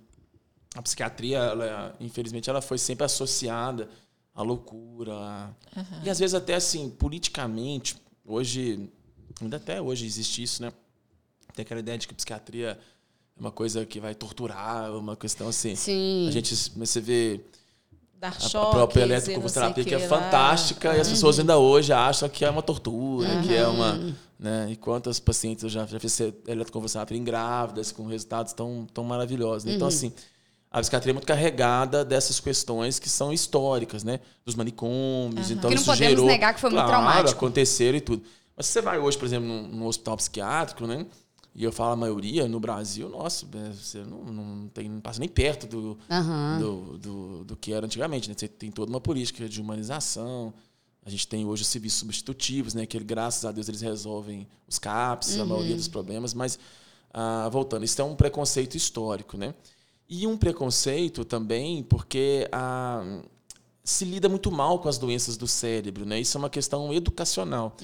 A 0.74 0.82
psiquiatria, 0.82 1.38
ela, 1.38 1.94
infelizmente, 2.00 2.48
ela 2.50 2.60
foi 2.62 2.76
sempre 2.78 3.04
associada 3.04 3.88
à 4.34 4.42
loucura. 4.42 5.12
a- 5.14 5.50
E 6.02 6.10
às 6.10 6.18
vezes 6.18 6.34
até 6.34 6.54
assim, 6.54 6.90
politicamente, 6.90 7.96
hoje, 8.26 8.90
ainda 9.40 9.58
até 9.58 9.80
hoje 9.80 10.04
existe 10.06 10.42
isso, 10.42 10.62
né? 10.62 10.72
Tem 11.54 11.62
aquela 11.62 11.80
ideia 11.80 11.98
de 11.98 12.08
que 12.08 12.14
psiquiatria 12.14 12.78
é 13.36 13.40
uma 13.40 13.50
coisa 13.50 13.84
que 13.84 14.00
vai 14.00 14.14
torturar, 14.14 14.92
uma 14.96 15.16
questão 15.16 15.48
assim. 15.48 15.74
Sim. 15.74 16.26
A 16.28 16.30
gente, 16.30 16.54
você 16.76 17.00
vê 17.00 17.40
Dar 18.18 18.28
a 18.28 18.32
choques 18.40 18.70
própria 18.70 19.00
não 19.02 19.08
sei 19.08 19.16
eletroconvulsoterapia, 19.16 19.84
que 19.84 19.94
é 19.94 19.98
fantástica, 19.98 20.96
e 20.96 21.00
as 21.00 21.08
pessoas 21.08 21.38
ainda 21.38 21.58
hoje 21.58 21.92
acham 21.92 22.28
que 22.28 22.44
é 22.44 22.50
uma 22.50 22.62
tortura, 22.62 23.42
que 23.42 23.54
é 23.54 23.66
uma. 23.66 24.14
Né? 24.38 24.68
E 24.70 24.76
quantas 24.76 25.20
pacientes 25.20 25.62
eu 25.64 25.70
já, 25.70 25.86
já 25.86 26.00
fiz 26.00 26.18
eletroconvulsoterapia 26.46 27.16
em 27.16 27.24
grávidas, 27.24 27.92
com 27.92 28.06
resultados 28.06 28.52
tão, 28.52 28.86
tão 28.92 29.04
maravilhosos. 29.04 29.64
né? 29.64 29.74
Então, 29.74 29.86
assim, 29.88 30.12
a 30.70 30.80
psiquiatria 30.80 31.10
é 31.10 31.14
muito 31.14 31.26
carregada 31.26 32.04
dessas 32.04 32.40
questões 32.40 32.98
que 32.98 33.08
são 33.08 33.32
históricas, 33.32 34.02
né? 34.02 34.20
Dos 34.44 34.54
manicômios. 34.54 35.50
Então, 35.50 35.68
Que 35.68 35.74
não 35.76 35.82
isso 35.82 35.90
podemos 35.90 36.10
gerou, 36.10 36.26
negar 36.26 36.54
que 36.54 36.60
foi 36.60 36.70
muito 36.70 36.84
claro, 36.84 37.02
traumático. 37.04 37.38
aconteceram 37.38 37.98
e 37.98 38.00
tudo. 38.00 38.22
Mas 38.56 38.66
se 38.66 38.72
você 38.72 38.80
vai 38.80 38.98
hoje, 38.98 39.18
por 39.18 39.26
exemplo, 39.26 39.46
num, 39.48 39.68
num 39.68 39.86
hospital 39.86 40.16
psiquiátrico, 40.16 40.86
né? 40.86 41.06
E 41.54 41.64
eu 41.64 41.70
falo 41.70 41.92
a 41.92 41.96
maioria, 41.96 42.48
no 42.48 42.58
Brasil, 42.58 43.08
nossa, 43.10 43.46
é, 43.54 43.72
você 43.72 43.98
não, 44.04 44.24
não, 44.24 44.68
tem, 44.68 44.88
não 44.88 45.00
passa 45.00 45.20
nem 45.20 45.28
perto 45.28 45.66
do, 45.66 45.98
Aham. 46.10 46.58
do, 46.58 46.98
do, 46.98 47.44
do 47.44 47.56
que 47.56 47.72
era 47.72 47.84
antigamente. 47.84 48.28
Né? 48.28 48.34
Você 48.36 48.48
tem 48.48 48.70
toda 48.70 48.90
uma 48.90 49.00
política 49.00 49.46
de 49.46 49.60
humanização. 49.60 50.54
A 51.04 51.10
gente 51.10 51.28
tem 51.28 51.44
hoje 51.44 51.62
os 51.62 51.68
serviços 51.68 51.98
substitutivos, 52.00 52.72
né? 52.72 52.86
que 52.86 52.98
graças 53.00 53.44
a 53.44 53.52
Deus 53.52 53.68
eles 53.68 53.82
resolvem 53.82 54.48
os 54.66 54.78
CAPs, 54.78 55.38
a 55.38 55.44
maioria 55.44 55.76
dos 55.76 55.88
problemas. 55.88 56.32
Mas, 56.32 56.58
ah, 57.12 57.48
voltando, 57.50 57.84
isso 57.84 58.00
é 58.00 58.04
um 58.04 58.14
preconceito 58.14 58.74
histórico. 58.74 59.36
Né? 59.36 59.54
E 60.08 60.26
um 60.26 60.38
preconceito 60.38 61.22
também 61.22 61.82
porque 61.82 62.48
ah, 62.50 63.22
se 63.84 64.04
lida 64.04 64.28
muito 64.28 64.50
mal 64.52 64.78
com 64.78 64.88
as 64.88 64.96
doenças 64.96 65.36
do 65.36 65.46
cérebro. 65.48 66.04
Né? 66.06 66.20
Isso 66.20 66.36
é 66.36 66.38
uma 66.38 66.50
questão 66.50 66.92
educacional. 66.94 67.76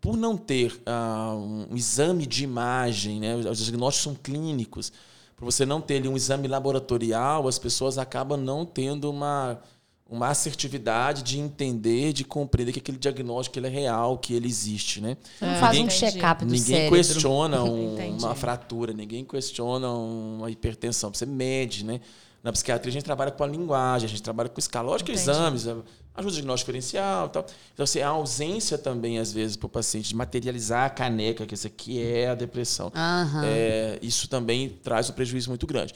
Por 0.00 0.16
não 0.16 0.36
ter 0.36 0.80
ah, 0.86 1.34
um 1.36 1.76
exame 1.76 2.26
de 2.26 2.44
imagem, 2.44 3.20
né? 3.20 3.34
os 3.36 3.58
diagnósticos 3.58 4.04
são 4.04 4.14
clínicos, 4.14 4.90
por 5.36 5.44
você 5.44 5.66
não 5.66 5.80
ter 5.80 5.96
ali 5.96 6.08
um 6.08 6.16
exame 6.16 6.48
laboratorial, 6.48 7.46
as 7.48 7.58
pessoas 7.58 7.98
acabam 7.98 8.40
não 8.40 8.64
tendo 8.64 9.10
uma, 9.10 9.60
uma 10.08 10.28
assertividade 10.28 11.22
de 11.22 11.38
entender, 11.40 12.12
de 12.12 12.24
compreender 12.24 12.72
que 12.72 12.78
aquele 12.78 12.96
diagnóstico 12.98 13.58
ele 13.58 13.66
é 13.66 13.70
real, 13.70 14.16
que 14.16 14.32
ele 14.32 14.46
existe. 14.48 15.00
Né? 15.00 15.16
Não 15.40 15.54
faz 15.60 15.78
um 15.78 15.90
check-up 15.90 16.44
do 16.44 16.52
Ninguém 16.52 16.76
cérebro. 16.76 16.96
questiona 16.96 17.62
um- 17.64 18.16
uma 18.16 18.34
fratura, 18.34 18.92
ninguém 18.92 19.24
questiona 19.24 19.90
uma 19.92 20.50
hipertensão. 20.50 21.12
Você 21.12 21.26
mede, 21.26 21.84
né? 21.84 22.00
Na 22.44 22.52
psiquiatria 22.52 22.90
a 22.90 22.92
gente 22.92 23.04
trabalha 23.04 23.30
com 23.30 23.42
a 23.42 23.46
linguagem, 23.46 24.04
a 24.04 24.08
gente 24.08 24.22
trabalha 24.22 24.50
com 24.50 24.60
escala, 24.60 24.90
lógico, 24.90 25.10
Entendi. 25.10 25.30
exames, 25.30 25.66
ajuda 25.66 25.84
o 26.14 26.30
diagnóstico 26.30 26.70
diferencial 26.70 27.26
e 27.26 27.30
tal. 27.30 27.46
Então, 27.72 27.84
assim, 27.84 28.00
a 28.00 28.08
ausência 28.08 28.76
também, 28.76 29.18
às 29.18 29.32
vezes, 29.32 29.56
para 29.56 29.66
o 29.66 29.70
paciente 29.70 30.10
de 30.10 30.14
materializar 30.14 30.84
a 30.84 30.90
caneca, 30.90 31.46
que 31.46 31.54
isso 31.54 31.66
aqui 31.66 32.02
é 32.02 32.28
a 32.28 32.34
depressão. 32.34 32.92
Aham. 32.94 33.40
É, 33.46 33.98
isso 34.02 34.28
também 34.28 34.68
traz 34.68 35.08
um 35.08 35.14
prejuízo 35.14 35.48
muito 35.48 35.66
grande. 35.66 35.94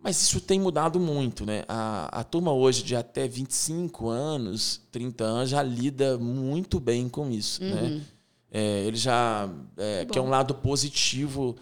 Mas 0.00 0.20
isso 0.20 0.40
tem 0.40 0.58
mudado 0.58 0.98
muito, 0.98 1.46
né? 1.46 1.62
A, 1.68 2.20
a 2.20 2.24
turma 2.24 2.52
hoje 2.52 2.82
de 2.82 2.96
até 2.96 3.28
25 3.28 4.08
anos, 4.08 4.80
30 4.90 5.22
anos, 5.22 5.50
já 5.50 5.62
lida 5.62 6.18
muito 6.18 6.80
bem 6.80 7.08
com 7.08 7.30
isso, 7.30 7.62
né? 7.62 8.02
É, 8.50 8.80
ele 8.80 8.96
já 8.96 9.48
é, 9.76 10.04
que 10.04 10.18
é 10.18 10.20
um 10.20 10.28
lado 10.28 10.54
positivo. 10.56 11.56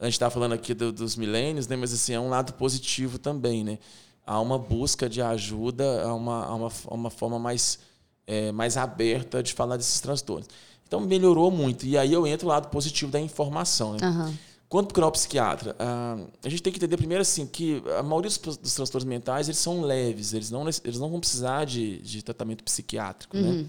A 0.00 0.04
gente 0.04 0.14
está 0.14 0.28
falando 0.30 0.52
aqui 0.52 0.74
do- 0.74 0.92
dos 0.92 1.16
milênios, 1.16 1.66
né? 1.68 1.76
Mas 1.76 1.92
assim 1.92 2.12
é 2.12 2.20
um 2.20 2.28
lado 2.28 2.52
positivo 2.54 3.18
também, 3.18 3.64
né? 3.64 3.78
Há 4.26 4.40
uma 4.40 4.58
busca 4.58 5.08
de 5.08 5.22
ajuda, 5.22 6.02
há 6.02 6.12
uma, 6.14 6.44
há 6.44 6.54
uma, 6.54 6.72
uma 6.90 7.10
forma 7.10 7.38
mais 7.38 7.78
é, 8.26 8.50
mais 8.50 8.76
aberta 8.76 9.40
de 9.42 9.52
falar 9.54 9.76
desses 9.76 10.00
transtornos. 10.00 10.48
Então 10.86 11.00
melhorou 11.00 11.50
muito. 11.50 11.86
E 11.86 11.96
aí 11.96 12.12
eu 12.12 12.26
entro 12.26 12.46
no 12.48 12.52
lado 12.52 12.68
positivo 12.68 13.10
da 13.10 13.20
informação, 13.20 13.92
né? 13.92 13.98
Aham. 14.02 14.34
Quanto 14.68 14.92
para 14.92 15.06
o 15.06 15.12
psiquiatra, 15.12 15.76
ah, 15.78 16.16
a 16.44 16.48
gente 16.48 16.60
tem 16.60 16.72
que 16.72 16.78
entender 16.80 16.96
primeiro 16.96 17.22
assim 17.22 17.46
que 17.46 17.80
a 17.96 18.02
maioria 18.02 18.28
dos, 18.28 18.56
dos 18.56 18.74
transtornos 18.74 19.04
mentais 19.08 19.46
eles 19.46 19.58
são 19.58 19.80
leves, 19.82 20.32
eles 20.34 20.50
não, 20.50 20.62
eles 20.68 20.98
não 20.98 21.08
vão 21.08 21.20
precisar 21.20 21.64
de, 21.64 21.98
de 22.02 22.20
tratamento 22.20 22.64
psiquiátrico. 22.64 23.36
Né? 23.36 23.64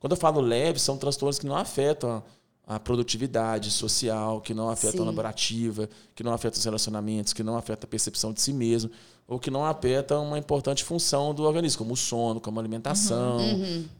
Quando 0.00 0.12
eu 0.12 0.16
falo 0.16 0.40
leve, 0.40 0.78
são 0.78 0.96
transtornos 0.96 1.38
que 1.38 1.44
não 1.46 1.54
afetam 1.56 2.22
a, 2.68 2.78
produtividade 2.78 3.70
social, 3.70 4.40
que 4.40 4.52
não 4.52 4.68
afetam 4.68 4.98
Sim. 4.98 5.02
a 5.02 5.06
laborativa, 5.06 5.88
que 6.14 6.22
não 6.22 6.32
afetam 6.32 6.58
os 6.58 6.64
relacionamentos, 6.64 7.32
que 7.32 7.42
não 7.42 7.56
afetam 7.56 7.86
a 7.86 7.90
percepção 7.90 8.32
de 8.32 8.40
si 8.42 8.52
mesmo, 8.52 8.90
ou 9.28 9.38
que 9.38 9.50
não 9.50 9.64
afetam 9.64 10.24
uma 10.24 10.38
importante 10.38 10.82
função 10.82 11.34
do 11.34 11.42
organismo, 11.42 11.78
como 11.78 11.92
o 11.92 11.96
sono, 11.96 12.40
como 12.40 12.58
a 12.58 12.62
alimentação, 12.62 13.38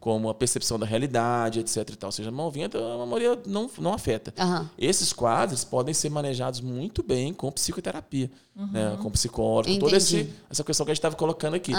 como 0.01 0.31
a 0.31 0.35
percepção 0.35 0.79
da 0.79 0.87
realidade, 0.87 1.61
etc. 1.61 1.77
E 1.91 1.97
tal. 1.97 2.09
Ou 2.09 2.13
seja, 2.13 2.31
a 2.31 2.33
movimento, 2.33 2.79
a 2.79 3.05
maioria 3.05 3.39
não, 3.47 3.71
não 3.79 3.93
afeta. 3.93 4.33
Aham. 4.39 4.71
Esses 4.79 5.13
quadros 5.13 5.65
podem 5.65 5.93
ser 5.93 6.09
manejados 6.09 6.63
muito 6.63 7.03
bem 7.03 7.35
com 7.35 7.53
psicoterapia, 7.53 8.31
né? 8.57 8.97
com 9.03 9.11
psicólogo, 9.11 9.71
com 9.75 9.79
toda 9.79 9.99
esse, 9.99 10.33
essa 10.49 10.65
questão 10.65 10.87
que 10.87 10.93
a 10.93 10.95
gente 10.95 11.01
estava 11.01 11.15
colocando 11.15 11.55
aqui. 11.55 11.73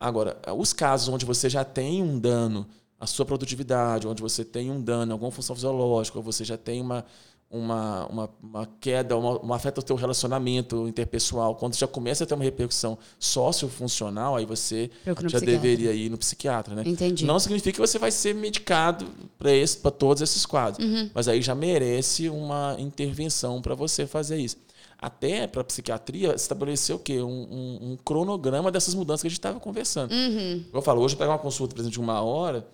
Agora, 0.00 0.36
os 0.56 0.72
casos 0.72 1.08
onde 1.08 1.24
você 1.24 1.48
já 1.48 1.64
tem 1.64 2.02
um 2.02 2.18
dano 2.18 2.66
à 3.00 3.06
sua 3.06 3.24
produtividade, 3.24 4.06
onde 4.08 4.20
você 4.22 4.44
tem 4.44 4.70
um 4.70 4.80
dano 4.80 5.12
alguma 5.12 5.30
função 5.30 5.54
fisiológica, 5.54 6.18
ou 6.18 6.24
você 6.24 6.44
já 6.44 6.56
tem 6.56 6.80
uma, 6.80 7.04
uma, 7.50 8.06
uma, 8.06 8.30
uma 8.42 8.68
queda, 8.80 9.16
uma, 9.16 9.38
uma 9.38 9.56
afeta 9.56 9.80
o 9.80 9.82
teu 9.84 9.94
relacionamento 9.96 10.88
interpessoal, 10.88 11.54
quando 11.54 11.74
já 11.76 11.86
começa 11.86 12.24
a 12.24 12.26
ter 12.26 12.34
uma 12.34 12.42
repercussão 12.44 12.98
sociofuncional, 13.18 14.36
aí 14.36 14.44
você 14.44 14.90
já 15.06 15.14
psiquiatra. 15.14 15.46
deveria 15.46 15.92
ir 15.92 16.10
no 16.10 16.18
psiquiatra, 16.18 16.74
né? 16.74 16.82
Entendi. 16.86 17.24
Não 17.24 17.38
significa 17.38 17.72
que 17.72 17.80
você 17.80 17.98
vai 17.98 18.10
ser 18.10 18.34
medicado 18.34 19.06
para 19.38 19.90
todos 19.90 20.22
esses 20.22 20.44
quadros, 20.44 20.84
Uhum. 20.84 21.10
mas 21.14 21.28
aí 21.28 21.40
já 21.40 21.54
merece 21.54 22.28
uma 22.28 22.76
intervenção 22.78 23.60
para 23.62 23.74
você 23.74 24.06
fazer 24.06 24.38
isso. 24.38 24.56
Até 25.00 25.46
para 25.46 25.60
a 25.60 25.64
psiquiatria 25.64 26.34
estabelecer 26.34 26.94
o 26.94 26.98
quê? 26.98 27.22
Um, 27.22 27.28
um- 27.28 27.78
um 27.92 27.96
cronograma 28.04 28.68
dessas 28.72 28.94
mudanças 28.94 29.22
que 29.22 29.28
a 29.28 29.30
gente 29.30 29.38
estava 29.38 29.60
conversando. 29.60 30.10
Uhum. 30.12 30.64
Eu 30.74 30.82
falo, 30.82 31.00
hoje 31.02 31.14
eu 31.14 31.18
pego 31.18 31.30
uma 31.30 31.38
consulta, 31.38 31.72
por 31.72 31.80
exemplo, 31.80 31.92
de 31.92 32.00
uma 32.00 32.20
hora, 32.20 32.66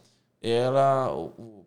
ela, 0.47 1.09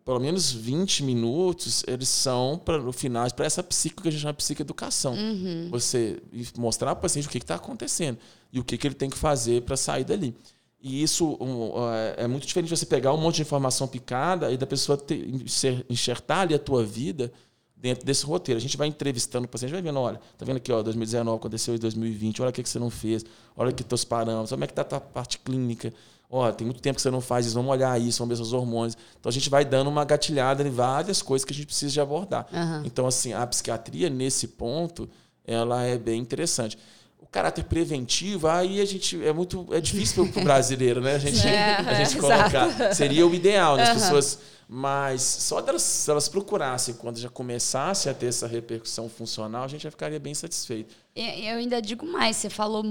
pelo 0.04 0.20
menos 0.20 0.52
20 0.52 1.02
minutos, 1.02 1.82
eles 1.86 2.08
são 2.08 2.56
para 2.64 2.78
no 2.78 2.92
final 2.92 3.28
para 3.34 3.44
essa 3.44 3.60
psico 3.60 4.00
que 4.02 4.08
a 4.08 4.12
gente 4.12 4.20
chama 4.20 4.32
de 4.34 4.38
psicoeducação. 4.38 5.14
Uhum. 5.14 5.68
Você 5.70 6.22
mostrar 6.56 6.94
para 6.94 7.00
o 7.00 7.02
paciente 7.02 7.26
o 7.26 7.30
que 7.30 7.38
está 7.38 7.56
acontecendo 7.56 8.16
e 8.52 8.60
o 8.60 8.64
que, 8.64 8.78
que 8.78 8.86
ele 8.86 8.94
tem 8.94 9.10
que 9.10 9.18
fazer 9.18 9.62
para 9.62 9.76
sair 9.76 10.04
dali. 10.04 10.32
E 10.80 11.02
isso 11.02 11.36
um, 11.40 11.72
é- 11.92 12.24
é 12.24 12.26
muito 12.28 12.46
diferente 12.46 12.68
de 12.70 12.76
você 12.76 12.86
pegar 12.86 13.12
um 13.12 13.16
monte 13.16 13.36
de 13.36 13.42
informação 13.42 13.88
picada 13.88 14.52
e 14.52 14.56
da 14.56 14.64
pessoa 14.66 14.96
ter, 14.96 15.28
enxer- 15.28 15.84
enxertar 15.90 16.42
ali 16.42 16.54
a 16.54 16.58
tua 16.58 16.84
vida 16.84 17.32
dentro 17.76 18.06
desse 18.06 18.24
roteiro. 18.24 18.58
A 18.58 18.60
gente 18.62 18.76
vai 18.76 18.86
entrevistando 18.86 19.46
o 19.46 19.48
paciente, 19.48 19.72
vai 19.72 19.82
vendo, 19.82 19.98
olha, 19.98 20.20
tá 20.36 20.44
vendo 20.44 20.58
aqui, 20.58 20.70
ó, 20.70 20.80
2019 20.82 21.36
aconteceu 21.36 21.74
em 21.74 21.78
2020, 21.78 22.42
olha 22.42 22.50
o 22.50 22.52
que, 22.52 22.62
que 22.62 22.68
você 22.68 22.78
não 22.78 22.90
fez, 22.90 23.24
olha 23.56 23.70
aqui 23.70 23.82
teus 23.82 24.04
parâmetros, 24.04 24.50
como 24.50 24.62
é 24.62 24.66
que 24.68 24.72
tá 24.72 24.82
a 24.82 24.84
tua 24.84 25.00
parte 25.00 25.38
clínica, 25.40 25.92
ó, 26.30 26.50
tem 26.52 26.66
muito 26.66 26.80
tempo 26.80 26.96
que 26.96 27.02
você 27.02 27.10
não 27.10 27.20
faz 27.20 27.46
isso, 27.46 27.54
vamos 27.54 27.70
olhar 27.70 28.00
isso, 28.00 28.18
vamos 28.18 28.36
ver 28.36 28.44
seus 28.44 28.52
hormônios. 28.52 28.96
Então 29.18 29.30
a 29.30 29.32
gente 29.32 29.48
vai 29.48 29.64
dando 29.64 29.88
uma 29.88 30.04
gatilhada 30.04 30.62
em 30.62 30.70
várias 30.70 31.22
coisas 31.22 31.44
que 31.44 31.52
a 31.52 31.56
gente 31.56 31.66
precisa 31.66 31.92
de 31.92 32.00
abordar. 32.00 32.46
Aham. 32.52 32.82
Então, 32.84 33.06
assim, 33.06 33.32
a 33.32 33.46
psiquiatria, 33.46 34.10
nesse 34.10 34.48
ponto, 34.48 35.08
ela 35.46 35.82
é 35.84 35.96
bem 35.96 36.20
interessante. 36.20 36.76
O 37.18 37.26
caráter 37.26 37.64
preventivo, 37.64 38.46
aí 38.46 38.80
a 38.80 38.84
gente. 38.84 39.22
É 39.24 39.32
muito. 39.32 39.66
É 39.70 39.80
difícil 39.80 40.26
para 40.28 40.40
o 40.40 40.44
brasileiro, 40.44 41.00
né? 41.00 41.14
A 41.14 41.18
gente, 41.18 41.40
É, 41.46 41.74
a 41.74 41.94
gente 41.94 42.16
é, 42.16 42.20
colocar. 42.20 42.94
Seria 42.94 43.26
o 43.26 43.34
ideal, 43.34 43.76
né? 43.76 43.82
As 43.84 44.02
pessoas. 44.02 44.38
Mas 44.70 45.22
só 45.22 45.62
delas, 45.62 45.80
se 45.80 46.10
elas 46.10 46.28
procurassem, 46.28 46.94
quando 46.94 47.18
já 47.18 47.30
começasse 47.30 48.10
a 48.10 48.14
ter 48.14 48.26
essa 48.26 48.46
repercussão 48.46 49.08
funcional, 49.08 49.64
a 49.64 49.68
gente 49.68 49.82
já 49.82 49.90
ficaria 49.90 50.20
bem 50.20 50.34
satisfeito. 50.34 50.94
Eu 51.16 51.56
ainda 51.56 51.80
digo 51.80 52.04
mais, 52.06 52.36
você 52.36 52.50
falou 52.50 52.84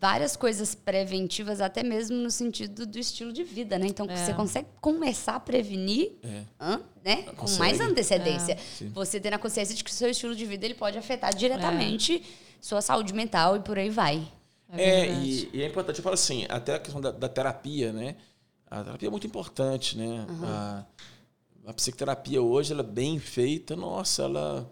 várias 0.00 0.36
coisas 0.36 0.74
preventivas, 0.74 1.60
até 1.60 1.82
mesmo 1.82 2.16
no 2.16 2.30
sentido 2.30 2.86
do 2.86 2.98
estilo 2.98 3.32
de 3.32 3.42
vida, 3.42 3.78
né? 3.78 3.86
Então, 3.88 4.06
você 4.06 4.32
consegue 4.32 4.68
começar 4.80 5.34
a 5.36 5.40
prevenir, 5.40 6.12
É. 6.22 6.42
hã, 6.60 6.80
né? 7.04 7.22
Com 7.36 7.50
mais 7.58 7.80
antecedência. 7.80 8.56
Sim. 8.76 8.90
Você 8.90 9.18
ter 9.20 9.32
a 9.34 9.38
consciência 9.38 9.74
de 9.74 9.82
que 9.82 9.90
o 9.90 9.94
seu 9.94 10.08
estilo 10.10 10.34
de 10.34 10.46
vida 10.46 10.64
ele 10.64 10.74
pode 10.74 10.96
afetar 10.96 11.34
diretamente 11.34 12.22
sua 12.60 12.80
saúde 12.80 13.12
mental 13.12 13.56
e 13.56 13.60
por 13.60 13.78
aí 13.78 13.90
vai. 13.90 14.26
É, 14.70 15.06
verdade. 15.06 15.48
e, 15.52 15.56
e 15.58 15.62
é 15.62 15.66
importante, 15.66 15.98
eu 15.98 16.02
falo 16.02 16.14
assim, 16.14 16.44
até 16.48 16.74
a 16.74 16.78
questão 16.78 17.00
da, 17.00 17.10
da 17.10 17.28
terapia, 17.28 17.92
né? 17.92 18.16
A 18.70 18.84
terapia 18.84 19.08
é 19.08 19.10
muito 19.10 19.26
importante, 19.26 19.96
né? 19.96 20.26
A, 20.44 20.84
a 21.66 21.72
psicoterapia 21.72 22.42
hoje, 22.42 22.72
ela 22.72 22.82
é 22.82 22.86
bem 22.86 23.18
feita, 23.18 23.74
nossa, 23.74 24.22
ela, 24.22 24.70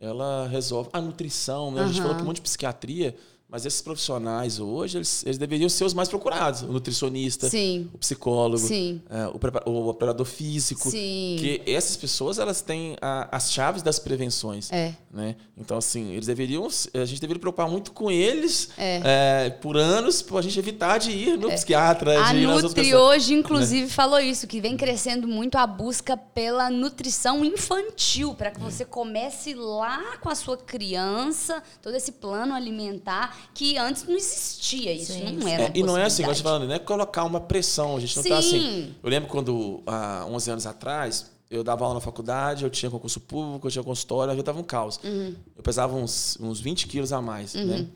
ela 0.00 0.48
resolve. 0.48 0.90
A 0.92 1.00
nutrição, 1.00 1.70
né? 1.70 1.82
A 1.82 1.86
gente 1.86 1.94
Aham. 1.94 2.02
falou 2.02 2.12
aqui 2.14 2.22
um 2.24 2.26
monte 2.26 2.36
de 2.36 2.42
psiquiatria, 2.42 3.16
mas 3.48 3.64
esses 3.64 3.80
profissionais 3.80 4.58
hoje, 4.58 4.98
eles, 4.98 5.24
eles 5.24 5.38
deveriam 5.38 5.68
ser 5.68 5.84
os 5.84 5.94
mais 5.94 6.08
procurados. 6.08 6.62
O 6.62 6.66
nutricionista, 6.66 7.48
Sim. 7.48 7.88
o 7.94 7.98
psicólogo, 7.98 8.58
Sim. 8.58 9.00
é, 9.08 9.26
o, 9.28 9.70
o 9.70 9.88
operador 9.88 10.26
físico. 10.26 10.90
Sim. 10.90 11.36
Que 11.38 11.62
essas 11.64 11.96
pessoas, 11.96 12.38
elas 12.40 12.60
têm 12.60 12.96
a- 13.00 13.28
as 13.30 13.52
chaves 13.52 13.82
das 13.82 13.98
prevenções. 14.00 14.70
É. 14.72 14.94
Né? 15.12 15.36
Então, 15.56 15.78
assim, 15.78 16.10
eles 16.12 16.26
deveriam. 16.26 16.66
A 16.66 17.04
gente 17.04 17.20
deveria 17.20 17.40
preocupar 17.40 17.68
muito 17.68 17.92
com 17.92 18.10
eles 18.10 18.70
É. 18.76 19.46
é, 19.46 19.50
por 19.50 19.76
anos, 19.76 20.22
para 20.22 20.38
a 20.40 20.42
gente 20.42 20.58
evitar 20.58 20.98
de 20.98 21.10
ir 21.12 21.38
no 21.38 21.48
psiquiatra, 21.50 22.20
A 22.26 22.32
Nutri 22.32 22.94
hoje, 22.94 23.32
inclusive, 23.32 23.88
falou 23.88 24.18
isso, 24.20 24.46
que 24.46 24.60
vem 24.60 24.76
crescendo 24.76 25.28
muito 25.28 25.56
a 25.56 25.66
busca 25.66 26.16
pela 26.16 26.68
nutrição 26.68 27.44
infantil, 27.44 28.34
para 28.34 28.50
que 28.50 28.60
você 28.60 28.84
comece 28.84 29.54
lá 29.54 30.16
com 30.20 30.28
a 30.28 30.34
sua 30.34 30.56
criança, 30.56 31.62
todo 31.80 31.94
esse 31.94 32.12
plano 32.12 32.54
alimentar, 32.54 33.35
que 33.54 33.76
antes 33.78 34.04
não 34.04 34.14
existia 34.14 34.92
isso, 34.92 35.12
Sim, 35.12 35.32
não 35.32 35.48
era 35.48 35.64
É, 35.64 35.72
e 35.74 35.82
não 35.82 35.96
é 35.96 36.04
assim, 36.04 36.22
como 36.22 36.28
possibilidade. 36.32 36.36
você 36.38 36.42
falando, 36.42 36.66
não 36.68 36.74
é 36.74 36.78
colocar 36.78 37.24
uma 37.24 37.40
pressão. 37.40 37.96
A 37.96 38.00
gente 38.00 38.16
não 38.16 38.22
tá 38.24 38.42
Sim. 38.42 38.48
assim. 38.58 38.94
Eu 39.02 39.08
lembro 39.10 39.28
quando, 39.28 39.82
há 39.86 40.26
11 40.28 40.50
anos 40.50 40.66
atrás, 40.66 41.30
eu 41.50 41.62
dava 41.64 41.84
aula 41.84 41.94
na 41.94 42.00
faculdade, 42.00 42.64
eu 42.64 42.70
tinha 42.70 42.90
concurso 42.90 43.20
público, 43.20 43.66
eu 43.66 43.70
tinha 43.70 43.84
consultório, 43.84 44.32
eu 44.34 44.42
tava 44.42 44.58
um 44.58 44.64
caos. 44.64 44.98
Uhum. 45.04 45.34
Eu 45.56 45.62
pesava 45.62 45.94
uns, 45.96 46.36
uns 46.40 46.60
20 46.60 46.86
quilos 46.88 47.12
a 47.12 47.22
mais, 47.22 47.54
né? 47.54 47.86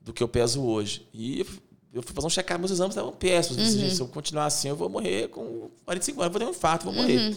Do 0.00 0.12
que 0.12 0.22
eu 0.22 0.28
peso 0.28 0.62
hoje. 0.62 1.06
E 1.14 1.40
eu, 1.40 1.46
eu 1.94 2.02
fui 2.02 2.14
fazer 2.14 2.26
um 2.26 2.30
check-up, 2.30 2.58
meus 2.60 2.70
exames 2.70 2.92
estavam 2.94 3.12
péssimos. 3.12 3.58
Eu 3.58 3.64
disse, 3.64 3.76
Uhum. 3.76 3.82
"Gente, 3.84 3.94
Se 3.96 4.02
eu 4.02 4.08
continuar 4.08 4.46
assim, 4.46 4.68
eu 4.68 4.76
vou 4.76 4.88
morrer 4.88 5.28
com 5.28 5.70
45 5.84 6.20
anos, 6.20 6.26
eu 6.26 6.32
vou 6.32 6.40
ter 6.40 6.46
um 6.46 6.56
infarto, 6.56 6.84
vou 6.84 6.94
morrer. 6.94 7.18
Uhum. 7.30 7.36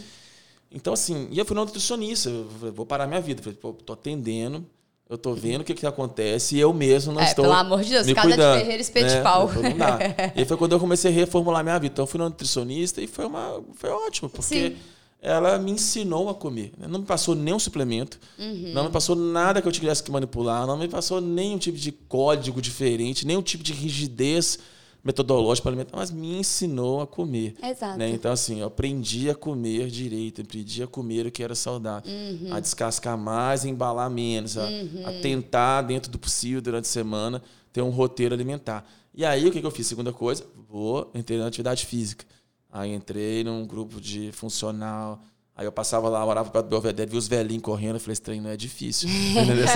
Então, 0.71 0.91
assim, 0.93 1.29
e 1.31 1.37
eu 1.39 1.45
fui 1.45 1.55
no 1.55 1.63
nutricionista, 1.63 2.29
eu 2.29 2.49
falei, 2.59 2.73
vou 2.73 2.85
parar 2.85 3.07
minha 3.07 3.21
vida. 3.21 3.39
Eu 3.39 3.43
Falei, 3.43 3.57
pô, 3.61 3.71
tô 3.71 3.93
atendendo, 3.93 4.65
eu 5.09 5.17
tô 5.17 5.33
vendo 5.33 5.61
o 5.61 5.63
que 5.63 5.73
que 5.73 5.85
acontece 5.85 6.55
e 6.55 6.59
eu 6.59 6.73
mesmo 6.73 7.13
não 7.13 7.21
É, 7.21 7.25
estou 7.25 7.45
pelo 7.45 7.55
amor 7.55 7.83
de 7.83 7.91
Deus, 7.91 8.07
cada 8.07 8.21
de 8.21 8.27
cuidando, 8.27 8.59
Ferreira, 8.59 8.83
de 8.83 9.01
né? 9.15 9.21
pau. 9.21 9.51
Não 9.53 9.77
dá. 9.77 9.99
E 10.35 10.45
foi 10.45 10.57
quando 10.57 10.71
eu 10.73 10.79
comecei 10.79 11.11
a 11.11 11.13
reformular 11.13 11.63
minha 11.63 11.77
vida. 11.79 11.93
Então, 11.93 12.03
eu 12.03 12.07
fui 12.07 12.17
no 12.17 12.25
nutricionista 12.25 13.01
e 13.01 13.07
foi, 13.07 13.25
uma, 13.25 13.61
foi 13.75 13.89
ótimo, 13.91 14.29
porque 14.29 14.69
Sim. 14.69 14.75
ela 15.21 15.59
me 15.59 15.71
ensinou 15.71 16.29
a 16.29 16.33
comer. 16.33 16.71
né? 16.77 16.87
Não 16.87 16.99
me 16.99 17.05
passou 17.05 17.35
nenhum 17.35 17.59
suplemento, 17.59 18.19
Uhum. 18.39 18.71
não 18.73 18.85
me 18.85 18.89
passou 18.89 19.15
nada 19.15 19.61
que 19.61 19.67
eu 19.67 19.71
tivesse 19.71 20.01
que 20.03 20.11
manipular, 20.11 20.65
não 20.65 20.77
me 20.77 20.87
passou 20.87 21.21
nenhum 21.21 21.57
tipo 21.59 21.77
de 21.77 21.91
código 21.91 22.59
diferente, 22.61 23.25
nenhum 23.27 23.41
tipo 23.43 23.63
de 23.63 23.73
rigidez 23.73 24.57
metodológica 25.05 25.63
para 25.63 25.69
alimentar, 25.71 25.95
mas 25.97 26.09
me 26.09 26.39
ensinou 26.39 26.99
a 26.99 27.05
comer. 27.07 27.55
Exato. 27.63 27.97
né? 27.97 28.09
Então, 28.09 28.31
assim, 28.31 28.59
eu 28.61 28.67
aprendi 28.67 29.29
a 29.29 29.35
comer 29.35 29.87
direito, 29.91 30.41
aprendi 30.41 30.81
a 30.81 30.87
comer 30.87 31.27
o 31.27 31.31
que 31.31 31.43
era 31.43 31.53
saudável, 31.53 32.11
Uhum. 32.11 32.51
a 32.51 32.59
descascar 32.59 33.15
mais, 33.17 33.63
a 33.63 33.69
embalar 33.69 34.09
menos, 34.09 34.57
a, 34.57 34.67
a 35.05 35.11
tentar, 35.21 35.83
dentro 35.83 36.11
do 36.11 36.17
possível, 36.17 36.59
durante 36.61 36.85
a 36.85 36.89
semana, 36.89 37.41
ter 37.71 37.83
um 37.83 37.89
roteiro 37.89 38.33
alimentar. 38.33 38.83
E 39.13 39.23
aí, 39.23 39.47
o 39.47 39.51
que, 39.51 39.61
que 39.61 39.65
eu 39.65 39.71
fiz? 39.71 39.85
Segunda 39.87 40.11
coisa, 40.11 40.43
vou, 40.67 41.11
entrei 41.13 41.37
na 41.37 41.45
atividade 41.47 41.85
física. 41.85 42.25
Aí 42.71 42.93
entrei 42.93 43.43
num 43.43 43.65
grupo 43.65 44.01
de 44.01 44.31
funcional. 44.33 45.21
Aí 45.57 45.65
eu 45.65 45.71
passava 45.71 46.09
lá, 46.09 46.25
morava 46.25 46.49
perto 46.49 46.65
do 46.65 46.69
Belvedere, 46.69 47.09
vi 47.09 47.15
os 47.15 47.29
velhinhos 47.29 47.63
correndo. 47.63 47.95
Eu 47.95 47.99
falei, 48.01 48.11
esse 48.11 48.21
trem 48.21 48.41
não 48.41 48.49
é 48.49 48.57
difícil. 48.57 49.07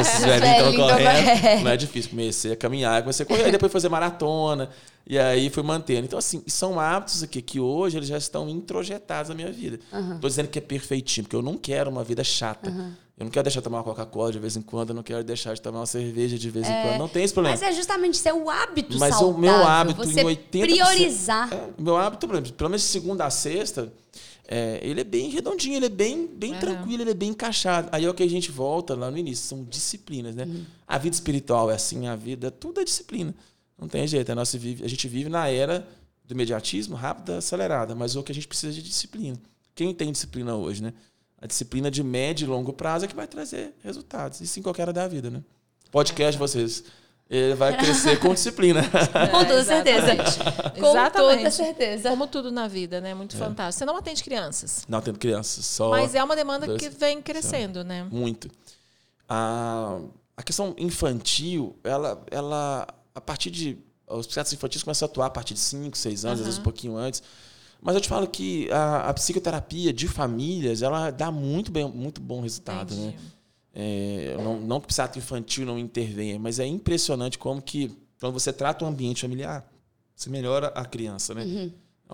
Esses 0.02 0.26
velhinhos 0.26 0.58
estão 0.58 0.74
tão 0.74 0.88
correndo. 0.90 1.26
correndo. 1.26 1.64
Não 1.64 1.72
é 1.72 1.78
difícil. 1.78 2.10
Comecei 2.10 2.52
a 2.52 2.56
caminhar, 2.58 3.02
comecei 3.02 3.24
a 3.24 3.28
correr. 3.28 3.46
Aí 3.46 3.52
depois 3.52 3.72
fazer 3.72 3.88
maratona. 3.88 4.70
E 5.08 5.18
aí 5.18 5.50
fui 5.50 5.64
mantendo. 5.64 6.06
Então, 6.06 6.20
assim, 6.20 6.44
são 6.48 6.80
hábitos 6.80 7.24
aqui 7.24 7.42
que 7.42 7.62
hoje 7.62 7.98
eles 7.98 8.10
já 8.10 8.18
estão 8.18 8.50
introjetados 8.50 9.30
na 9.30 9.36
minha 9.36 9.52
vida. 9.52 9.80
Não 9.92 10.20
tô 10.20 10.28
dizendo 10.28 10.50
que 10.50 10.60
é 10.60 10.62
perfeitinho, 10.62 11.24
porque 11.24 11.36
eu 11.36 11.42
não 11.42 11.58
quero 11.58 11.90
uma 11.90 12.04
vida 12.04 12.26
chata. 12.26 12.70
Eu 13.18 13.26
não 13.26 13.32
quero 13.32 13.44
deixar 13.44 13.60
de 13.60 13.64
tomar 13.66 13.80
uma 13.80 13.84
Coca-Cola 13.84 14.32
de 14.32 14.40
vez 14.40 14.56
em 14.56 14.62
quando, 14.62 14.90
eu 14.90 14.96
não 14.96 15.04
quero 15.04 15.24
deixar 15.26 15.54
de 15.54 15.62
tomar 15.62 15.80
uma 15.80 15.86
cerveja 15.86 16.38
de 16.38 16.50
vez 16.50 16.68
em 16.68 16.82
quando. 16.82 17.00
Não 17.00 17.08
tem 17.08 17.24
esse 17.24 17.34
problema. 17.34 17.58
Mas 17.58 17.68
é 17.68 17.74
justamente 17.74 18.18
ser 18.18 18.34
o 18.34 18.50
hábito 18.50 18.98
Mas 18.98 19.16
saudável. 19.16 19.36
o 19.36 19.42
meu 19.42 19.68
hábito 19.68 20.04
em 20.04 20.14
80%. 20.14 20.62
priorizar. 20.62 21.54
É, 21.54 21.70
meu 21.78 21.98
hábito, 21.98 22.28
por 22.28 22.36
exemplo, 22.36 22.54
pelo 22.54 22.70
menos 22.70 22.82
de 22.82 22.88
segunda 22.88 23.26
a 23.26 23.30
sexta, 23.30 23.92
é, 24.52 24.80
ele 24.82 25.00
é 25.00 25.04
bem 25.04 25.30
redondinho, 25.30 25.76
ele 25.76 25.86
é 25.86 25.90
bem, 25.90 26.26
bem 26.26 26.54
Aham. 26.54 26.60
tranquilo, 26.60 27.04
ele 27.04 27.12
é 27.12 27.14
bem 27.14 27.30
encaixado. 27.30 27.88
Aí 27.92 28.04
é 28.04 28.10
o 28.10 28.16
que 28.16 28.24
a 28.24 28.28
gente 28.28 28.50
volta 28.52 28.96
lá 28.96 29.12
no 29.12 29.18
início, 29.18 29.46
são 29.46 29.64
disciplinas, 29.64 30.34
né? 30.34 30.46
Uhum. 30.46 30.66
A 30.88 30.98
vida 30.98 31.14
espiritual 31.14 31.70
é 31.70 31.76
assim, 31.76 32.08
a 32.08 32.16
vida, 32.16 32.50
tudo 32.50 32.82
é 32.82 32.84
disciplina. 32.84 33.36
Não 33.78 33.88
tem 33.88 34.08
jeito, 34.08 34.32
a, 34.32 34.36
nossa 34.36 34.58
a 34.58 34.88
gente 34.88 35.08
vive 35.08 35.30
na 35.30 35.48
era 35.48 35.88
do 36.26 36.34
imediatismo, 36.34 36.96
rápida, 36.96 37.38
acelerada, 37.38 37.94
mas 37.94 38.16
o 38.16 38.24
que 38.24 38.32
a 38.32 38.36
gente 38.36 38.48
precisa 38.48 38.74
é 38.74 38.82
de 38.82 38.82
disciplina. 38.82 39.38
Quem 39.76 39.94
tem 39.94 40.12
disciplina 40.12 40.56
hoje, 40.56 40.82
né? 40.82 40.94
A 41.38 41.46
disciplina 41.46 41.92
de 41.92 42.04
médio 42.04 42.46
e 42.46 42.50
longo 42.50 42.74
prazo 42.74 43.06
é 43.06 43.08
que 43.08 43.16
vai 43.16 43.28
trazer 43.28 43.76
resultados. 43.84 44.42
Isso 44.42 44.60
em 44.60 44.64
qualquer 44.64 44.82
área 44.82 44.94
da 44.94 45.08
vida, 45.08 45.30
né? 45.30 45.44
Podcast, 45.92 46.40
vocês. 46.40 46.84
Ele 47.30 47.54
vai 47.54 47.78
crescer 47.78 48.20
com 48.20 48.34
disciplina. 48.34 48.82
Com 49.32 49.46
toda 49.46 49.64
certeza. 49.64 50.14
exatamente. 50.14 50.38
Com 50.74 50.82
toda 50.82 51.00
Exatamente. 51.00 51.52
certeza. 51.52 52.10
Como 52.10 52.26
tudo 52.28 52.52
na 52.52 52.68
vida, 52.68 53.00
né? 53.00 53.14
Muito 53.14 53.38
fantástico. 53.38 53.78
Você 53.80 53.86
não 53.86 53.96
atende 53.96 54.24
crianças. 54.24 54.84
Não 54.90 55.00
tendo 55.00 55.20
crianças, 55.20 55.64
só 55.64 55.92
Mas 55.92 56.16
é 56.16 56.24
uma 56.24 56.36
demanda 56.36 56.66
dois- 56.66 56.82
que 56.82 56.90
vem 56.90 57.22
crescendo, 57.22 57.84
né? 57.84 58.08
muito. 58.10 58.50
A, 59.28 60.00
a 60.36 60.42
questão 60.42 60.74
infantil, 60.78 61.78
ela, 61.84 62.24
ela, 62.32 62.88
a 63.14 63.22
partir 63.22 63.52
de. 63.52 63.78
Os 64.08 64.26
psiquiatras 64.26 64.54
infantis 64.54 64.82
começam 64.82 65.06
a 65.06 65.10
atuar 65.12 65.28
a 65.28 65.30
partir 65.30 65.54
de 65.54 65.60
5, 65.60 65.96
6 65.96 66.26
anos, 66.26 66.40
às 66.40 66.46
vezes 66.48 66.60
um 66.60 66.64
pouquinho 66.64 66.98
antes. 66.98 67.22
Mas 67.80 67.94
eu 67.94 68.02
te 68.02 68.10
falo 68.10 68.28
que 68.28 68.68
a, 68.72 69.08
a 69.10 69.14
psicoterapia 69.14 69.94
de 69.94 70.08
famílias, 70.08 70.82
ela 70.82 71.12
dá 71.12 71.30
muito, 71.30 71.72
bem, 71.72 71.88
muito 71.88 72.20
bom 72.20 72.42
resultado, 72.42 72.96
né? 72.96 73.14
É, 73.74 74.36
não, 74.44 74.60
não 74.60 74.80
que 74.80 74.86
o 74.86 74.88
psiquiatra 74.88 75.20
infantil 75.20 75.66
não 75.66 75.78
intervenha, 75.78 76.40
mas 76.40 76.60
é 76.60 76.66
impressionante 76.66 77.38
como 77.38 77.62
que, 77.62 77.92
quando 78.20 78.34
você 78.34 78.52
trata 78.52 78.84
o 78.84 78.88
ambiente 78.88 79.22
familiar, 79.22 79.66
você 80.16 80.30
melhora 80.30 80.68
a 80.76 80.84
criança, 80.86 81.34
né? 81.34 81.72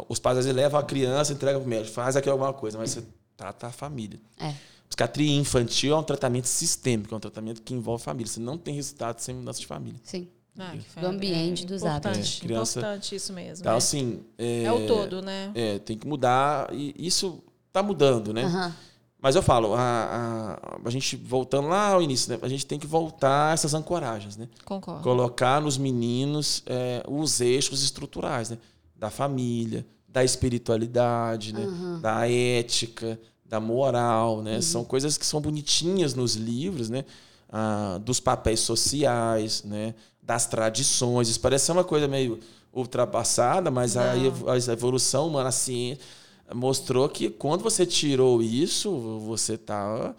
Os 0.09 0.19
pais 0.19 0.37
às 0.37 0.45
vezes 0.45 0.55
levam 0.55 0.79
a 0.79 0.83
criança, 0.83 1.31
entregam 1.33 1.61
para 1.61 1.67
o 1.67 1.69
médico, 1.69 1.93
faz 1.93 2.15
aqui 2.17 2.29
alguma 2.29 2.51
coisa, 2.53 2.77
mas 2.77 2.91
você 2.91 3.03
trata 3.37 3.67
a 3.67 3.71
família. 3.71 4.19
É. 4.37 4.53
Psiquiatria 4.89 5.35
infantil 5.39 5.93
é 5.95 5.97
um 5.97 6.03
tratamento 6.03 6.45
sistêmico, 6.47 7.13
é 7.13 7.17
um 7.17 7.19
tratamento 7.21 7.61
que 7.61 7.73
envolve 7.73 8.03
família. 8.03 8.31
Você 8.31 8.39
não 8.39 8.57
tem 8.57 8.75
resultado 8.75 9.19
sem 9.19 9.33
mudança 9.35 9.59
de 9.59 9.65
família. 9.65 9.99
Sim. 10.03 10.27
Ah, 10.57 10.73
que 10.77 10.99
Do 11.01 11.07
ambiente, 11.07 11.65
dos 11.65 11.81
importante, 11.81 12.07
hábitos. 12.17 12.37
É, 12.37 12.39
criança- 12.41 12.79
Importante 12.79 13.15
isso 13.15 13.33
mesmo. 13.33 13.61
Então, 13.63 13.71
né? 13.73 13.77
assim. 13.77 14.23
É, 14.37 14.63
É 14.63 14.71
o 14.71 14.85
todo, 14.87 15.21
né? 15.21 15.51
É, 15.55 15.79
tem 15.79 15.97
que 15.97 16.07
mudar. 16.07 16.69
E 16.73 16.93
isso 16.97 17.43
está 17.67 17.81
mudando, 17.83 18.31
né? 18.33 18.43
Aham. 18.43 18.75
Mas 19.25 19.35
eu 19.35 19.41
falo, 19.41 19.73
a, 19.73 19.79
a, 19.81 20.77
a 20.85 20.89
gente 20.91 21.15
voltando 21.15 21.67
lá 21.67 21.93
ao 21.93 22.01
início, 22.03 22.31
né? 22.31 22.37
a 22.43 22.47
gente 22.47 22.63
tem 22.63 22.77
que 22.77 22.85
voltar 22.85 23.49
a 23.49 23.53
essas 23.53 23.73
ancoragens, 23.73 24.37
né? 24.37 24.47
Concordo. 24.63 25.01
Colocar 25.01 25.59
nos 25.59 25.79
meninos 25.79 26.61
é, 26.67 27.03
os 27.07 27.41
eixos 27.41 27.81
estruturais, 27.81 28.51
né? 28.51 28.59
Da 28.95 29.09
família, 29.09 29.83
da 30.07 30.23
espiritualidade, 30.23 31.55
né? 31.55 31.65
Da 32.01 32.29
ética, 32.29 33.19
da 33.43 33.59
moral, 33.59 34.43
né? 34.43 34.61
São 34.61 34.83
coisas 34.83 35.17
que 35.17 35.25
são 35.25 35.41
bonitinhas 35.41 36.13
nos 36.13 36.35
livros, 36.35 36.91
né? 36.91 37.03
Ah, 37.51 37.99
dos 38.05 38.19
papéis 38.19 38.59
sociais, 38.59 39.63
né? 39.63 39.95
Das 40.21 40.45
tradições. 40.45 41.29
Isso 41.29 41.39
parece 41.39 41.65
ser 41.65 41.71
uma 41.71 41.83
coisa 41.83 42.07
meio 42.07 42.39
ultrapassada, 42.71 43.71
mas 43.71 43.97
a, 43.97 44.11
a 44.11 44.71
evolução 44.71 45.29
humana, 45.29 45.49
a 45.49 45.51
ciência, 45.51 45.99
mostrou 46.53 47.07
que 47.09 47.29
quando 47.29 47.61
você 47.63 47.85
tirou 47.85 48.41
isso, 48.41 49.19
você 49.19 49.53
está 49.55 50.15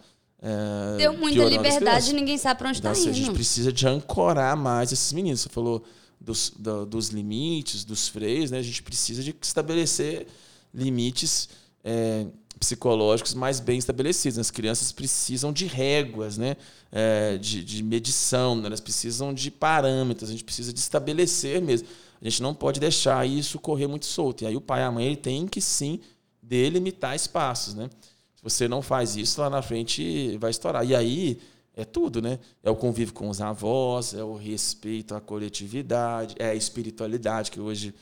Deu 0.97 1.13
muita 1.13 1.43
liberdade 1.45 2.11
e 2.11 2.13
ninguém 2.13 2.37
sabe 2.37 2.59
pra 2.59 2.69
onde 2.69 2.79
então, 2.79 2.91
tá 2.91 2.97
assim, 2.99 3.09
a 3.09 3.13
gente 3.13 3.25
indo. 3.29 3.33
precisa 3.33 3.71
de 3.73 3.87
ancorar 3.87 4.55
mais 4.55 4.91
esses 4.91 5.11
meninos. 5.11 5.41
Você 5.41 5.49
falou 5.49 5.83
dos, 6.21 6.53
da- 6.57 6.85
dos 6.85 7.09
limites, 7.09 7.83
dos 7.83 8.07
freios, 8.07 8.51
né? 8.51 8.59
A 8.59 8.61
gente 8.61 8.83
precisa 8.83 9.23
de 9.23 9.35
estabelecer 9.41 10.27
limites 10.73 11.49
é, 11.83 12.27
psicológicos 12.59 13.33
mais 13.33 13.59
bem 13.59 13.79
estabelecidos. 13.79 14.37
As 14.37 14.51
crianças 14.51 14.91
precisam 14.91 15.51
de 15.51 15.65
réguas, 15.65 16.37
né? 16.37 16.55
É, 16.91 17.37
de, 17.37 17.63
de 17.63 17.83
medição, 17.83 18.55
né? 18.55 18.67
elas 18.67 18.79
precisam 18.79 19.33
de 19.33 19.49
parâmetros, 19.51 20.29
a 20.29 20.31
gente 20.31 20.43
precisa 20.43 20.71
de 20.71 20.79
estabelecer 20.79 21.61
mesmo. 21.61 21.87
A 22.21 22.23
gente 22.29 22.41
não 22.41 22.53
pode 22.53 22.79
deixar 22.79 23.27
isso 23.27 23.59
correr 23.59 23.87
muito 23.87 24.05
solto. 24.05 24.43
E 24.43 24.47
aí 24.47 24.55
o 24.55 24.61
pai 24.61 24.81
e 24.81 24.83
a 24.83 24.91
mãe 24.91 25.05
ele 25.05 25.17
tem 25.17 25.47
que 25.47 25.59
sim 25.61 25.99
delimitar 26.47 27.15
espaços, 27.15 27.73
né? 27.73 27.89
Se 28.35 28.43
você 28.43 28.67
não 28.67 28.81
faz 28.81 29.15
isso, 29.15 29.41
lá 29.41 29.49
na 29.49 29.61
frente 29.61 30.37
vai 30.37 30.51
estourar. 30.51 30.85
E 30.85 30.95
aí 30.95 31.39
é 31.75 31.83
tudo, 31.83 32.21
né? 32.21 32.39
É 32.63 32.69
o 32.69 32.75
convívio 32.75 33.13
com 33.13 33.29
os 33.29 33.41
avós, 33.41 34.13
é 34.13 34.23
o 34.23 34.35
respeito 34.35 35.13
à 35.13 35.21
coletividade, 35.21 36.35
é 36.39 36.49
a 36.49 36.55
espiritualidade, 36.55 37.51
que 37.51 37.59
hoje 37.59 37.93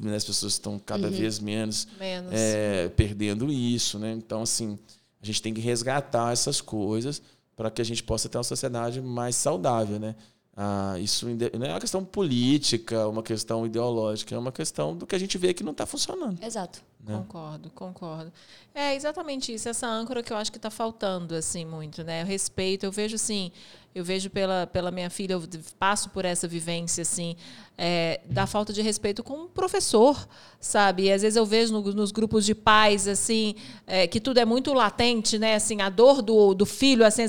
né, 0.00 0.14
as 0.14 0.24
pessoas 0.24 0.52
estão 0.52 0.78
cada 0.78 1.10
vez 1.10 1.38
menos 1.38 1.88
Menos. 1.98 2.32
é, 2.32 2.88
perdendo 2.90 3.52
isso, 3.52 3.98
né? 3.98 4.12
Então, 4.12 4.42
assim, 4.42 4.78
a 5.20 5.26
gente 5.26 5.42
tem 5.42 5.52
que 5.52 5.60
resgatar 5.60 6.32
essas 6.32 6.60
coisas 6.60 7.20
para 7.56 7.70
que 7.70 7.82
a 7.82 7.84
gente 7.84 8.02
possa 8.02 8.28
ter 8.28 8.38
uma 8.38 8.44
sociedade 8.44 9.00
mais 9.00 9.36
saudável, 9.36 9.98
né? 9.98 10.14
Ah, 10.54 10.96
isso 10.98 11.26
não 11.58 11.66
é 11.66 11.70
uma 11.70 11.80
questão 11.80 12.04
política, 12.04 13.08
uma 13.08 13.22
questão 13.22 13.64
ideológica, 13.64 14.34
é 14.34 14.38
uma 14.38 14.52
questão 14.52 14.94
do 14.94 15.06
que 15.06 15.14
a 15.16 15.18
gente 15.18 15.38
vê 15.38 15.54
que 15.54 15.64
não 15.64 15.72
está 15.72 15.86
funcionando. 15.86 16.44
Exato. 16.44 16.82
né? 17.02 17.14
Concordo, 17.16 17.70
concordo. 17.70 18.30
É 18.74 18.94
exatamente 18.94 19.50
isso, 19.54 19.66
essa 19.68 19.86
âncora 19.86 20.22
que 20.22 20.30
eu 20.30 20.36
acho 20.36 20.52
que 20.52 20.58
está 20.58 20.68
faltando 20.68 21.34
assim 21.34 21.64
muito, 21.64 22.04
né? 22.04 22.22
O 22.22 22.26
respeito, 22.26 22.84
eu 22.84 22.92
vejo 22.92 23.14
assim, 23.16 23.50
eu 23.94 24.04
vejo 24.04 24.28
pela, 24.28 24.66
pela 24.66 24.90
minha 24.90 25.08
filha, 25.08 25.32
eu 25.32 25.42
passo 25.78 26.10
por 26.10 26.26
essa 26.26 26.46
vivência 26.46 27.00
assim, 27.00 27.34
é, 27.78 28.20
da 28.26 28.46
falta 28.46 28.74
de 28.74 28.82
respeito 28.82 29.22
com 29.24 29.44
um 29.44 29.48
professor, 29.48 30.28
sabe? 30.60 31.04
E 31.04 31.12
às 31.12 31.22
vezes 31.22 31.36
eu 31.36 31.46
vejo 31.46 31.72
no- 31.72 31.92
nos 31.94 32.12
grupos 32.12 32.44
de 32.44 32.54
pais 32.54 33.08
assim, 33.08 33.54
é, 33.86 34.06
que 34.06 34.20
tudo 34.20 34.36
é 34.38 34.44
muito 34.44 34.74
latente, 34.74 35.38
né? 35.38 35.54
Assim, 35.54 35.80
a 35.80 35.88
dor 35.88 36.20
do, 36.20 36.52
do 36.52 36.66
filho, 36.66 37.06
assim, 37.06 37.24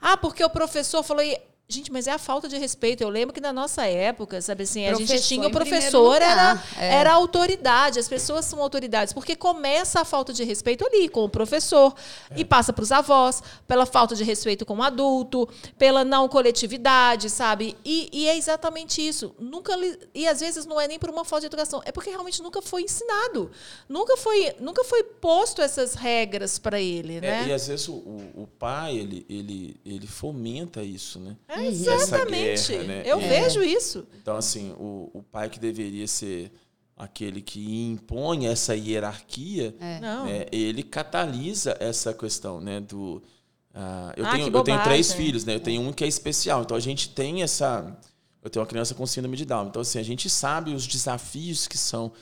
ah, 0.00 0.16
porque 0.16 0.44
o 0.44 0.50
professor 0.50 1.04
falou 1.04 1.22
e 1.22 1.38
Gente, 1.66 1.90
mas 1.90 2.06
é 2.06 2.10
a 2.12 2.18
falta 2.18 2.46
de 2.46 2.58
respeito. 2.58 3.02
Eu 3.02 3.08
lembro 3.08 3.32
que 3.34 3.40
na 3.40 3.50
nossa 3.52 3.86
época, 3.86 4.40
sabe 4.42 4.64
assim, 4.64 4.84
a 4.86 4.90
gente 4.94 5.06
Professor 5.06 5.26
tinha 5.28 5.48
o 5.48 5.50
professor, 5.50 6.20
era, 6.20 6.62
é. 6.78 6.94
era 6.96 7.12
autoridade. 7.14 7.98
As 7.98 8.06
pessoas 8.06 8.44
são 8.44 8.60
autoridades, 8.60 9.14
porque 9.14 9.34
começa 9.34 10.02
a 10.02 10.04
falta 10.04 10.30
de 10.30 10.44
respeito 10.44 10.86
ali 10.86 11.08
com 11.08 11.24
o 11.24 11.28
professor 11.28 11.94
e 12.36 12.44
passa 12.44 12.70
para 12.70 12.82
os 12.82 12.92
avós, 12.92 13.42
pela 13.66 13.86
falta 13.86 14.14
de 14.14 14.22
respeito 14.22 14.66
com 14.66 14.76
o 14.76 14.82
adulto, 14.82 15.48
pela 15.78 16.04
não 16.04 16.28
coletividade, 16.28 17.30
sabe? 17.30 17.74
E, 17.82 18.10
e 18.12 18.28
é 18.28 18.36
exatamente 18.36 19.00
isso. 19.00 19.34
Nunca 19.38 19.74
li- 19.74 19.98
e 20.14 20.28
às 20.28 20.40
vezes 20.40 20.66
não 20.66 20.78
é 20.78 20.86
nem 20.86 20.98
por 20.98 21.08
uma 21.08 21.24
falta 21.24 21.40
de 21.40 21.46
educação, 21.46 21.80
é 21.86 21.90
porque 21.90 22.10
realmente 22.10 22.42
nunca 22.42 22.60
foi 22.60 22.82
ensinado, 22.82 23.50
nunca 23.88 24.18
foi, 24.18 24.54
nunca 24.60 24.84
foi 24.84 25.02
posto 25.02 25.62
essas 25.62 25.94
regras 25.94 26.58
para 26.58 26.78
ele, 26.78 27.16
É, 27.16 27.20
né? 27.22 27.46
e 27.48 27.52
às 27.54 27.66
vezes 27.68 27.88
o, 27.88 27.94
o- 27.94 28.42
o 28.42 28.46
pai, 28.58 28.98
ele, 28.98 29.24
ele, 29.30 29.80
ele 29.82 30.06
fomenta 30.06 30.82
isso, 30.82 31.18
né? 31.18 31.34
É, 31.48 31.53
Essa 31.62 31.94
exatamente. 31.94 32.72
guerra, 32.72 32.84
né? 32.84 33.02
Eu 33.04 33.20
É. 33.20 33.28
vejo 33.28 33.62
isso. 33.62 34.06
Então, 34.20 34.36
assim, 34.36 34.72
o, 34.78 35.10
o 35.14 35.22
pai 35.22 35.48
que 35.48 35.58
deveria 35.58 36.06
ser 36.06 36.52
aquele 36.96 37.40
que 37.42 37.84
impõe 37.86 38.46
essa 38.46 38.74
hierarquia, 38.76 39.74
Não. 40.00 40.26
né, 40.26 40.46
ele 40.52 40.82
catalisa 40.82 41.76
essa 41.80 42.14
questão, 42.14 42.60
né? 42.60 42.80
Do, 42.80 43.22
ah, 43.74 44.12
eu, 44.16 44.24
Ah, 44.26 44.30
tenho, 44.32 44.48
eu 44.48 44.62
tenho 44.62 44.82
três 44.84 45.12
filhos, 45.12 45.44
né? 45.44 45.54
Eu 45.56 45.60
tenho 45.60 45.82
um 45.82 45.92
que 45.92 46.04
é 46.04 46.06
especial. 46.06 46.62
Então, 46.62 46.76
a 46.76 46.80
gente 46.80 47.08
tem 47.08 47.42
essa... 47.42 47.96
Eu 48.42 48.50
tenho 48.50 48.62
uma 48.62 48.68
criança 48.68 48.94
com 48.94 49.06
síndrome 49.06 49.36
de 49.36 49.44
Down. 49.44 49.68
Então, 49.68 49.82
assim, 49.82 49.98
a 49.98 50.02
gente 50.02 50.28
sabe 50.30 50.74
os 50.74 50.86
desafios 50.86 51.66
que 51.66 51.78
são 51.78 52.12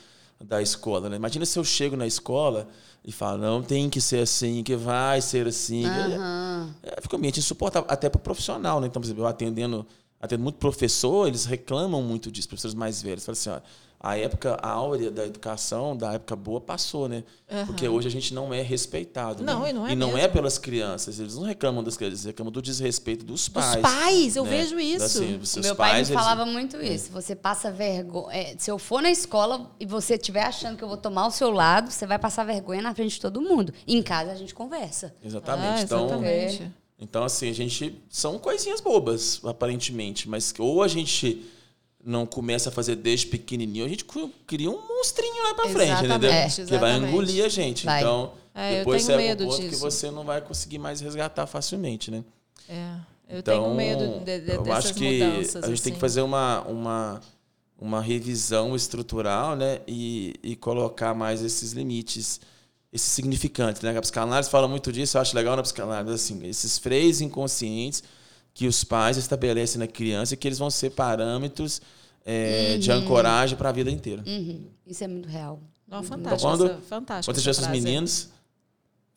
da 0.44 0.60
escola, 0.62 1.08
né? 1.08 1.16
Imagina 1.16 1.44
se 1.46 1.58
eu 1.58 1.64
chego 1.64 1.96
na 1.96 2.06
escola 2.06 2.68
e 3.04 3.10
falo, 3.10 3.38
não, 3.38 3.62
tem 3.62 3.90
que 3.90 4.00
ser 4.00 4.22
assim, 4.22 4.62
que 4.62 4.76
vai 4.76 5.20
ser 5.20 5.46
assim. 5.46 5.84
Aham. 5.84 6.74
É, 6.82 7.00
fica 7.00 7.16
um 7.16 7.18
ambiente 7.18 7.40
insuportável, 7.40 7.88
até 7.90 8.08
para 8.08 8.18
o 8.18 8.22
profissional, 8.22 8.80
né? 8.80 8.86
Então, 8.86 9.00
por 9.00 9.06
exemplo, 9.06 9.24
eu 9.24 9.26
atendendo, 9.26 9.86
atendendo 10.20 10.44
muito 10.44 10.56
professor, 10.56 11.26
eles 11.26 11.44
reclamam 11.44 12.02
muito 12.02 12.30
disso, 12.30 12.48
professores 12.48 12.74
mais 12.74 13.02
velhos. 13.02 13.24
Falam 13.24 13.38
assim, 13.38 13.50
ó, 13.50 13.60
a 14.02 14.18
época 14.18 14.58
áurea 14.60 15.12
da 15.12 15.24
educação, 15.24 15.96
da 15.96 16.14
época 16.14 16.34
boa, 16.34 16.60
passou, 16.60 17.08
né? 17.08 17.22
Porque 17.66 17.86
hoje 17.86 18.08
a 18.08 18.10
gente 18.10 18.34
não 18.34 18.52
é 18.52 18.60
respeitado. 18.60 19.44
Não, 19.44 19.62
né? 19.62 19.70
e 19.70 19.72
não 19.72 19.86
é 19.86 19.92
E 19.92 19.94
não 19.96 20.08
é 20.10 20.22
mesmo. 20.22 20.32
pelas 20.32 20.58
crianças, 20.58 21.20
eles 21.20 21.36
não 21.36 21.44
reclamam 21.44 21.84
das 21.84 21.96
crianças, 21.96 22.20
eles 22.20 22.26
reclamam 22.26 22.50
do 22.50 22.60
desrespeito 22.60 23.24
dos 23.24 23.48
pais. 23.48 23.74
Dos 23.74 23.82
pais, 23.82 24.36
eu 24.36 24.44
né? 24.44 24.50
vejo 24.50 24.80
isso. 24.80 25.04
Assim, 25.04 25.36
os 25.36 25.50
seus 25.50 25.64
Meu 25.66 25.76
pai 25.76 25.90
pais, 25.92 26.08
me 26.08 26.14
eles- 26.14 26.24
falava 26.24 26.44
muito 26.44 26.82
isso. 26.82 27.12
Você 27.12 27.36
passa 27.36 27.70
vergonha. 27.70 28.54
se 28.58 28.70
eu 28.70 28.78
for 28.78 29.00
na 29.00 29.10
escola 29.10 29.70
e 29.78 29.86
você 29.86 30.14
estiver 30.14 30.42
achando 30.42 30.76
que 30.76 30.82
eu 30.82 30.88
vou 30.88 30.96
tomar 30.96 31.26
o 31.26 31.30
seu 31.30 31.50
lado, 31.50 31.90
você 31.90 32.04
vai 32.06 32.18
passar 32.18 32.44
vergonha 32.44 32.82
na 32.82 32.92
frente 32.94 33.12
de 33.14 33.20
todo 33.20 33.40
mundo. 33.40 33.72
Em 33.86 34.02
casa 34.02 34.32
a 34.32 34.34
gente 34.34 34.52
conversa. 34.54 35.14
Exatamente. 35.22 35.78
Ah, 35.78 35.82
então, 35.82 36.06
exatamente. 36.06 36.72
Então, 36.98 37.24
assim, 37.24 37.48
a 37.50 37.52
gente. 37.54 38.00
São 38.08 38.38
coisinhas 38.38 38.80
bobas, 38.80 39.40
aparentemente. 39.44 40.28
Mas 40.28 40.52
ou 40.58 40.82
a 40.82 40.88
gente 40.88 41.44
não 42.04 42.26
começa 42.26 42.68
a 42.68 42.72
fazer 42.72 42.96
desde 42.96 43.26
pequenininho, 43.26 43.84
a 43.84 43.88
gente 43.88 44.04
cria 44.46 44.70
um 44.70 44.80
monstrinho 44.88 45.44
lá 45.44 45.54
pra 45.54 45.68
frente, 45.68 46.04
entendeu? 46.04 46.30
Exatamente, 46.30 46.64
Que 46.66 46.78
vai 46.78 46.96
engolir 46.96 47.44
a 47.44 47.48
gente. 47.48 47.86
Vai. 47.86 48.00
Então, 48.00 48.32
É, 48.54 48.78
depois 48.78 49.06
tenho 49.06 49.18
chega 49.20 49.44
um 49.44 49.46
ponto 49.46 49.60
que 49.62 49.68
disso. 49.68 49.80
você 49.80 50.10
não 50.10 50.24
vai 50.24 50.40
conseguir 50.40 50.78
mais 50.78 51.00
resgatar 51.00 51.46
facilmente, 51.46 52.10
né? 52.10 52.24
É, 52.68 52.94
eu 53.28 53.38
Então, 53.38 53.62
tenho 53.64 53.74
medo 53.74 54.24
de, 54.24 54.40
de, 54.40 54.52
eu 54.52 54.72
acho 54.72 54.94
que 54.94 55.22
mudanças. 55.24 55.62
a 55.64 55.68
gente 55.68 55.82
tem 55.82 55.92
que 55.92 55.96
assim. 55.96 56.00
fazer 56.00 56.22
uma, 56.22 56.60
uma, 56.62 57.20
uma 57.78 58.00
revisão 58.00 58.74
estrutural, 58.74 59.54
né? 59.56 59.80
E, 59.86 60.34
e 60.42 60.56
colocar 60.56 61.14
mais 61.14 61.40
esses 61.40 61.72
limites, 61.72 62.40
esses 62.92 63.08
significantes, 63.12 63.80
né? 63.80 63.96
A 63.96 64.00
psicanálise 64.00 64.50
fala 64.50 64.66
muito 64.68 64.92
disso, 64.92 65.16
eu 65.16 65.20
acho 65.22 65.34
legal 65.36 65.56
na 65.56 65.62
psicanálise, 65.62 66.12
assim, 66.14 66.44
esses 66.46 66.78
freios 66.78 67.20
inconscientes 67.20 68.02
que 68.54 68.66
os 68.66 68.84
pais 68.84 69.16
estabelecem 69.16 69.78
na 69.78 69.86
criança 69.86 70.34
e 70.34 70.36
que 70.36 70.46
eles 70.46 70.58
vão 70.58 70.70
ser 70.70 70.90
parâmetros 70.90 71.80
é, 72.24 72.76
de 72.78 72.90
ancoragem 72.92 73.56
para 73.56 73.70
a 73.70 73.72
vida 73.72 73.90
inteira. 73.90 74.22
Uhum. 74.26 74.66
Isso 74.86 75.02
é 75.02 75.08
muito 75.08 75.28
real. 75.28 75.60
Não, 75.88 76.02
fantástico, 76.02 76.34
Então, 76.34 76.38
quando- 76.38 76.66
essa, 76.72 76.80
fantástico 76.88 77.26
Quando 77.32 77.36
você 77.36 77.42
tiver 77.42 77.54
seus 77.54 77.66
meninos, 77.68 78.28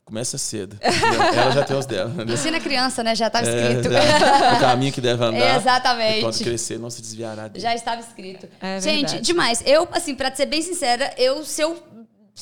começa 0.04 0.38
cedo. 0.38 0.78
Ela 0.82 1.52
já 1.52 1.64
tem 1.64 1.78
os 1.78 1.86
dela. 1.86 2.10
Né? 2.26 2.34
Ensina 2.34 2.58
a 2.58 2.60
criança, 2.60 3.04
né? 3.04 3.16
Já 3.16 3.28
estava 3.28 3.48
É, 3.48 3.72
escrito. 3.74 3.92
já, 3.94 4.54
o 4.56 4.60
caminho 4.60 4.92
que 4.94 5.02
deve 5.02 5.24
andar. 5.24 5.58
Exatamente. 5.58 6.18
E 6.18 6.22
quando 6.22 6.38
crescer, 6.40 6.78
não 6.80 6.90
se 6.90 7.02
desviará 7.02 7.48
dele. 7.48 7.62
Já 7.62 7.74
estava 7.76 8.02
escrito. 8.02 8.48
É 8.62 8.80
Gente, 8.82 9.20
demais. 9.22 9.62
Eu, 9.66 9.88
assim, 9.92 10.16
pra 10.16 10.34
ser 10.36 10.46
bem 10.48 10.62
sincera, 10.62 11.14
eu, 11.18 11.44
se 11.46 11.62
eu 11.62 11.82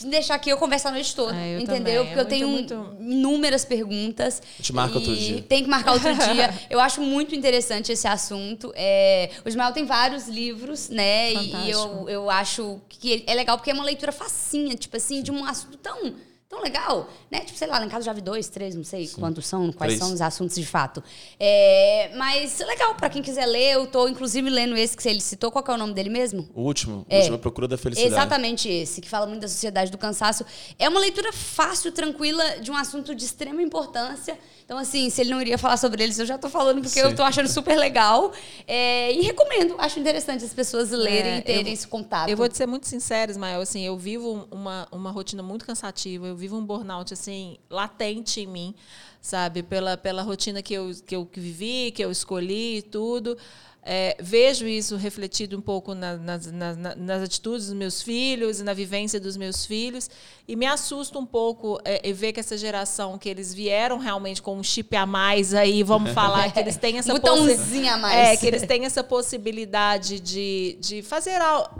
me 0.02 0.10
deixar 0.10 0.36
aqui, 0.36 0.50
eu 0.50 0.58
converso 0.58 0.88
a 0.88 0.92
noite 0.92 1.16
toda. 1.16 1.36
É, 1.36 1.56
eu 1.56 1.60
entendeu? 1.60 2.04
também. 2.04 2.08
Porque 2.08 2.20
É 2.20 2.22
eu 2.22 2.26
tenho 2.26 2.48
muito, 2.48 2.76
muito- 2.76 3.02
inúmeras 3.04 3.64
perguntas. 3.64 4.42
A 4.42 4.58
gente 4.58 4.74
marca 4.74 4.96
e 4.96 4.98
outro 4.98 5.16
dia. 5.16 5.42
Tem 5.44 5.64
que 5.64 5.70
marcar 5.70 5.92
outro 5.94 6.14
dia. 6.34 6.54
Eu 6.70 6.80
acho 6.80 7.00
muito 7.02 7.36
interessante 7.36 7.92
esse 7.92 8.08
assunto. 8.08 8.72
É, 8.76 9.30
o 9.46 9.50
Ismael 9.50 9.72
tem 9.72 9.86
vários 9.86 10.28
livros, 10.28 10.90
né? 10.90 11.32
E, 11.34 11.36
e 11.36 11.70
eu, 11.72 11.80
Fantástico. 11.80 12.10
eu 12.10 12.30
acho 12.30 12.82
que 12.90 13.24
é 13.28 13.36
legal 13.36 13.58
porque 13.58 13.70
é 13.70 13.74
uma 13.74 13.84
leitura 13.84 14.12
facinha, 14.12 14.76
tipo 14.76 14.98
assim, 14.98 15.22
de 15.22 15.32
um 15.32 15.46
assunto 15.46 15.78
tão. 15.78 16.14
Tão 16.54 16.62
legal, 16.62 17.10
né? 17.32 17.40
Tipo, 17.40 17.58
sei 17.58 17.68
lá, 17.68 17.80
lá 17.80 17.86
em 17.86 17.90
casa 17.90 18.06
já 18.06 18.14
vi 18.14 18.22
dois, 18.22 18.48
três, 18.48 18.76
não 18.76 18.84
sei 18.84 19.08
quantos 19.08 19.48
são, 19.48 19.72
quais 19.74 19.94
Três. 19.94 20.00
são 20.00 20.14
os 20.14 20.22
assuntos 20.22 20.56
de 20.56 20.64
fato. 20.64 21.04
É, 21.40 22.12
mas 22.16 22.60
legal, 22.60 22.94
pra 22.94 23.10
quem 23.10 23.24
quiser 23.24 23.48
ler, 23.48 23.74
eu 23.74 23.88
tô 23.88 24.08
inclusive 24.08 24.48
lendo 24.52 24.78
esse 24.78 24.96
que 24.96 25.10
ele 25.10 25.20
citou. 25.20 25.52
Qual 25.52 25.64
que 25.64 25.72
é 25.72 25.74
o 25.74 25.78
nome 25.78 25.96
dele 25.96 26.12
mesmo? 26.12 26.48
O 26.54 26.62
último, 26.62 27.08
É. 27.10 27.16
o 27.16 27.20
último 27.22 27.36
é 27.38 27.40
Procura 27.40 27.68
da 27.68 27.76
Felicidade. 27.76 28.14
Exatamente 28.14 28.70
esse, 28.70 29.02
que 29.02 29.10
fala 29.10 29.26
muito 29.26 29.42
da 29.42 29.48
sociedade 29.48 29.90
do 29.90 29.98
cansaço. 29.98 30.46
É 30.78 30.88
uma 30.88 31.00
leitura 31.00 31.34
fácil, 31.34 31.92
tranquila, 31.92 32.60
de 32.60 32.70
um 32.70 32.78
assunto 32.78 33.16
de 33.16 33.26
extrema 33.26 33.60
importância. 33.60 34.38
Então, 34.66 34.78
assim, 34.78 35.10
se 35.10 35.22
ele 35.22 35.30
não 35.32 35.42
iria 35.42 35.58
falar 35.58 35.76
sobre 35.78 36.04
eles, 36.04 36.18
eu 36.18 36.26
já 36.26 36.38
tô 36.38 36.50
falando 36.50 36.82
porque 36.82 37.00
eu 37.00 37.10
Sim. 37.10 37.16
tô 37.16 37.24
achando 37.24 37.50
super 37.50 37.78
legal. 37.78 38.32
É, 38.66 39.12
e 39.14 39.22
recomendo, 39.22 39.76
acho 39.78 40.00
interessante 40.00 40.44
as 40.46 40.54
pessoas 40.54 40.90
lerem 40.92 41.34
É, 41.34 41.38
e 41.38 41.42
terem 41.42 41.68
eu- 41.68 41.74
esse 41.74 41.88
contato. 41.88 42.30
Eu 42.30 42.38
vou 42.38 42.48
te 42.48 42.56
ser 42.58 42.66
muito 42.66 42.88
sincera, 42.88 43.30
Ismael, 43.30 43.62
assim, 43.62 43.82
eu 43.86 43.98
vivo 43.98 44.48
uma, 44.50 44.88
uma 44.92 45.12
rotina 45.12 45.44
muito 45.44 45.66
cansativa, 45.66 46.28
eu 46.28 46.36
vivo 46.36 46.58
um 46.58 46.66
burnout, 46.66 47.14
assim, 47.14 47.58
latente 47.70 48.40
em 48.42 48.48
mim, 48.48 48.74
sabe? 49.22 49.64
Pela, 49.64 49.98
pela 49.98 50.22
rotina 50.22 50.62
que 50.62 50.74
eu, 50.74 50.92
que 51.06 51.16
eu 51.16 51.28
vivi, 51.34 51.92
que 51.92 52.04
eu 52.04 52.10
escolhi 52.10 52.78
e 52.78 52.82
tudo. 52.82 53.38
É, 53.86 54.16
vejo 54.20 54.66
isso 54.66 54.96
refletido 54.96 55.58
um 55.58 55.62
pouco 55.62 55.94
na- 55.94 56.16
nas, 56.16 56.46
nas, 56.52 56.78
na- 56.78 56.96
nas 56.96 57.22
atitudes 57.22 57.66
dos 57.68 57.76
meus 57.76 58.02
filhos 58.02 58.62
e 58.62 58.64
na 58.64 58.74
vivência 58.74 59.20
dos 59.20 59.36
meus 59.36 59.66
filhos. 59.66 60.10
E 60.48 60.56
me 60.56 60.66
assusta 60.66 61.20
um 61.20 61.26
pouco 61.26 61.78
é, 61.84 62.10
é 62.10 62.14
ver 62.14 62.32
que 62.32 62.40
essa 62.40 62.58
geração, 62.58 63.18
que 63.18 63.28
eles 63.28 63.54
vieram 63.54 63.98
realmente 63.98 64.42
com 64.42 64.56
um 64.58 64.64
chip 64.64 64.96
a 64.96 65.06
mais 65.06 65.54
aí, 65.54 65.84
vamos 65.84 66.12
falar, 66.16 66.52
que 66.54 66.60
eles 66.60 66.78
têm 66.78 66.98
essa 66.98 67.12
Botãozinho 67.12 67.94
a 67.94 67.98
mais. 67.98 68.30
É, 68.30 68.38
que 68.38 68.48
eles 68.48 68.62
têm 68.66 68.86
essa 68.86 69.04
possibilidade 69.04 70.20
de, 70.20 70.78
de 70.80 71.02
fazer 71.02 71.42
al- 71.42 71.78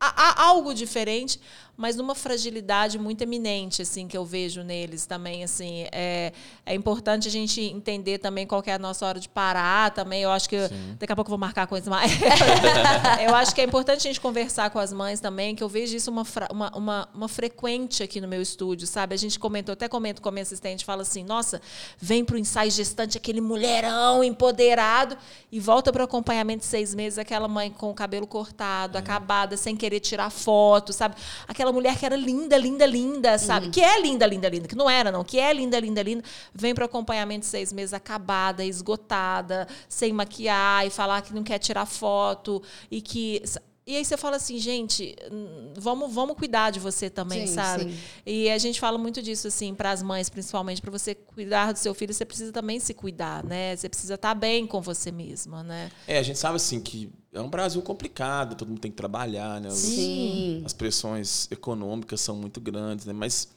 a- 0.00 0.22
a- 0.30 0.42
algo 0.46 0.74
diferente, 0.74 1.38
mas 1.76 1.96
numa 1.96 2.14
fragilidade 2.14 2.98
muito 2.98 3.22
eminente, 3.22 3.82
assim, 3.82 4.06
que 4.06 4.16
eu 4.16 4.24
vejo 4.24 4.62
neles 4.62 5.06
também, 5.06 5.42
assim. 5.42 5.86
É, 5.90 6.32
é 6.64 6.74
importante 6.74 7.26
a 7.28 7.30
gente 7.30 7.60
entender 7.60 8.18
também 8.18 8.46
qual 8.46 8.62
é 8.66 8.72
a 8.72 8.78
nossa 8.78 9.04
hora 9.04 9.18
de 9.18 9.28
parar 9.28 9.90
também. 9.90 10.22
Eu 10.22 10.30
acho 10.30 10.48
que 10.48 10.56
daqui 10.98 11.12
a 11.12 11.16
pouco 11.16 11.28
eu 11.28 11.32
vou 11.32 11.38
marcar 11.38 11.66
com 11.66 11.74
as 11.74 11.86
mães. 11.86 12.10
eu 13.26 13.34
acho 13.34 13.54
que 13.54 13.60
é 13.60 13.64
importante 13.64 13.98
a 13.98 14.10
gente 14.10 14.20
conversar 14.20 14.70
com 14.70 14.78
as 14.78 14.92
mães 14.92 15.20
também, 15.20 15.54
que 15.54 15.62
eu 15.62 15.68
vejo 15.68 15.96
isso 15.96 16.10
uma, 16.10 16.24
uma, 16.50 16.76
uma, 16.76 17.08
uma 17.14 17.28
frequente 17.28 18.02
aqui 18.02 18.20
no 18.20 18.28
meu 18.28 18.40
estúdio, 18.40 18.86
sabe? 18.86 19.14
A 19.14 19.18
gente 19.18 19.38
comentou, 19.38 19.72
até 19.72 19.88
comento 19.88 20.22
com 20.22 20.28
a 20.28 20.32
minha 20.32 20.42
assistente, 20.42 20.84
fala 20.84 21.02
assim, 21.02 21.24
nossa, 21.24 21.60
vem 21.98 22.24
para 22.24 22.36
o 22.36 22.38
ensaio 22.38 22.70
gestante 22.70 23.18
aquele 23.18 23.40
mulherão 23.40 24.22
empoderado 24.22 25.16
e 25.50 25.60
volta 25.60 25.92
para 25.92 26.02
o 26.02 26.04
acompanhamento 26.04 26.60
de 26.60 26.66
seis 26.66 26.94
meses, 26.94 27.18
aquela 27.18 27.48
mãe 27.48 27.70
com 27.70 27.90
o 27.90 27.94
cabelo 27.94 28.26
cortado, 28.26 28.96
acabada, 28.96 29.56
sem 29.56 29.76
querer 29.76 30.00
tirar 30.00 30.30
foto, 30.30 30.92
sabe? 30.92 31.16
Aquela 31.46 31.63
mulher 31.72 31.98
que 31.98 32.06
era 32.06 32.16
linda, 32.16 32.56
linda, 32.56 32.86
linda, 32.86 33.38
sabe? 33.38 33.70
Que 33.70 33.80
é 33.80 34.00
linda, 34.00 34.26
linda, 34.26 34.48
linda, 34.48 34.68
que 34.68 34.74
não 34.74 34.88
era, 34.88 35.10
não, 35.10 35.24
que 35.24 35.38
é 35.38 35.52
linda, 35.52 35.78
linda, 35.80 36.02
linda, 36.02 36.24
vem 36.54 36.74
para 36.74 36.82
o 36.82 36.86
acompanhamento 36.86 37.40
de 37.40 37.46
seis 37.46 37.72
meses 37.72 37.92
acabada, 37.92 38.64
esgotada, 38.64 39.66
sem 39.88 40.12
maquiar 40.12 40.86
e 40.86 40.90
falar 40.90 41.22
que 41.22 41.34
não 41.34 41.42
quer 41.42 41.58
tirar 41.58 41.86
foto 41.86 42.62
e 42.90 43.00
que. 43.00 43.42
E 43.86 43.96
aí 43.96 44.04
você 44.04 44.16
fala 44.16 44.36
assim, 44.36 44.58
gente, 44.58 45.14
hum, 45.30 45.74
vamos, 45.76 46.10
vamos 46.10 46.36
cuidar 46.38 46.70
de 46.70 46.80
você 46.80 47.10
também, 47.10 47.46
Sim, 47.46 47.54
sabe? 47.54 47.84
sim. 47.84 47.98
E 48.24 48.48
a 48.48 48.56
gente 48.56 48.80
fala 48.80 48.96
muito 48.96 49.20
disso, 49.20 49.46
assim, 49.46 49.74
para 49.74 49.90
as 49.90 50.02
mães, 50.02 50.30
principalmente, 50.30 50.80
para 50.80 50.90
você 50.90 51.14
cuidar 51.14 51.70
do 51.70 51.78
seu 51.78 51.92
filho, 51.92 52.14
você 52.14 52.24
precisa 52.24 52.50
também 52.50 52.80
se 52.80 52.94
cuidar, 52.94 53.44
né? 53.44 53.76
Você 53.76 53.86
precisa 53.86 54.14
estar 54.14 54.34
bem 54.34 54.66
com 54.66 54.80
você 54.80 55.12
mesma, 55.12 55.62
né? 55.62 55.90
É, 56.06 56.16
a 56.18 56.22
gente 56.22 56.38
sabe 56.38 56.56
assim 56.56 56.80
que 56.80 57.12
é 57.34 57.40
um 57.40 57.50
Brasil 57.50 57.82
complicado, 57.82 58.54
todo 58.54 58.68
mundo 58.68 58.80
tem 58.80 58.90
que 58.90 58.96
trabalhar, 58.96 59.60
né? 59.60 59.68
Sim. 59.70 60.62
As 60.64 60.72
pressões 60.72 61.50
econômicas 61.50 62.20
são 62.20 62.36
muito 62.36 62.60
grandes, 62.60 63.04
né? 63.06 63.12
Mas 63.12 63.48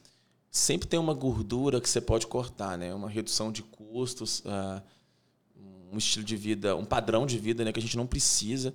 sempre 0.49 0.87
tem 0.87 0.99
uma 0.99 1.13
gordura 1.13 1.79
que 1.79 1.87
você 1.87 2.01
pode 2.01 2.25
cortar, 2.25 2.75
né? 2.77 2.93
Uma 2.93 3.07
redução 3.07 3.51
de 3.51 3.61
custos, 3.61 4.41
ah, 4.47 4.81
um 5.91 5.97
estilo 5.97 6.25
de 6.25 6.35
vida, 6.35 6.75
um 6.75 6.85
padrão 6.85 7.25
de 7.27 7.37
vida, 7.37 7.63
né? 7.63 7.71
Que 7.71 7.79
a 7.79 7.81
gente 7.81 7.95
não 7.95 8.07
precisa. 8.07 8.73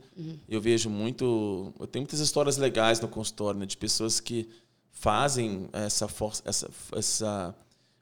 Eu 0.48 0.60
vejo 0.60 0.88
muito, 0.88 1.74
eu 1.80 1.86
tenho 1.88 2.04
muitas 2.04 2.20
histórias 2.20 2.56
legais 2.56 3.00
no 3.00 3.08
consultório, 3.08 3.58
né? 3.58 3.66
De 3.66 3.76
pessoas 3.76 4.20
que 4.20 4.48
fazem 4.92 5.68
essa 5.72 6.06
força, 6.06 6.42
essa, 6.46 6.70
essa 6.92 7.54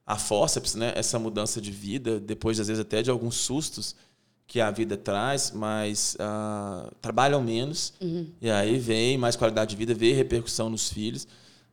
a 0.06 0.16
forceps, 0.16 0.74
né? 0.74 0.92
Essa 0.94 1.18
mudança 1.18 1.62
de 1.62 1.70
vida 1.70 2.20
depois 2.20 2.60
às 2.60 2.68
vezes 2.68 2.80
até 2.80 3.00
de 3.00 3.10
alguns 3.10 3.36
sustos 3.36 3.96
que 4.50 4.60
a 4.60 4.68
vida 4.68 4.96
traz, 4.96 5.52
mas 5.54 6.16
uh, 6.16 6.92
trabalham 7.00 7.40
menos. 7.40 7.94
Uhum. 8.00 8.26
E 8.42 8.50
aí 8.50 8.80
vem 8.80 9.16
mais 9.16 9.36
qualidade 9.36 9.70
de 9.70 9.76
vida, 9.76 9.94
vem 9.94 10.12
repercussão 10.12 10.68
nos 10.68 10.90
filhos. 10.90 11.24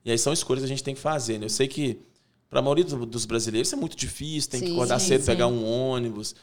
E 0.06 0.12
aí 0.12 0.18
são 0.20 0.32
escolhas 0.32 0.62
que 0.62 0.66
a 0.66 0.70
gente 0.70 0.84
tem 0.84 0.94
que 0.94 1.02
fazer. 1.02 1.40
Né? 1.40 1.46
Eu 1.46 1.50
sei 1.50 1.68
que 1.68 1.98
para 2.48 2.60
a 2.60 2.62
maioria 2.62 2.84
dos 2.86 3.26
brasileiros 3.26 3.70
isso 3.70 3.76
é 3.76 3.80
muito 3.80 3.98
difícil, 3.98 4.52
tem 4.52 4.60
sim, 4.60 4.66
que 4.68 4.72
acordar 4.74 5.00
sim, 5.00 5.08
cedo, 5.08 5.22
sim. 5.22 5.26
pegar 5.26 5.48
um 5.48 5.66
ônibus. 5.66 6.36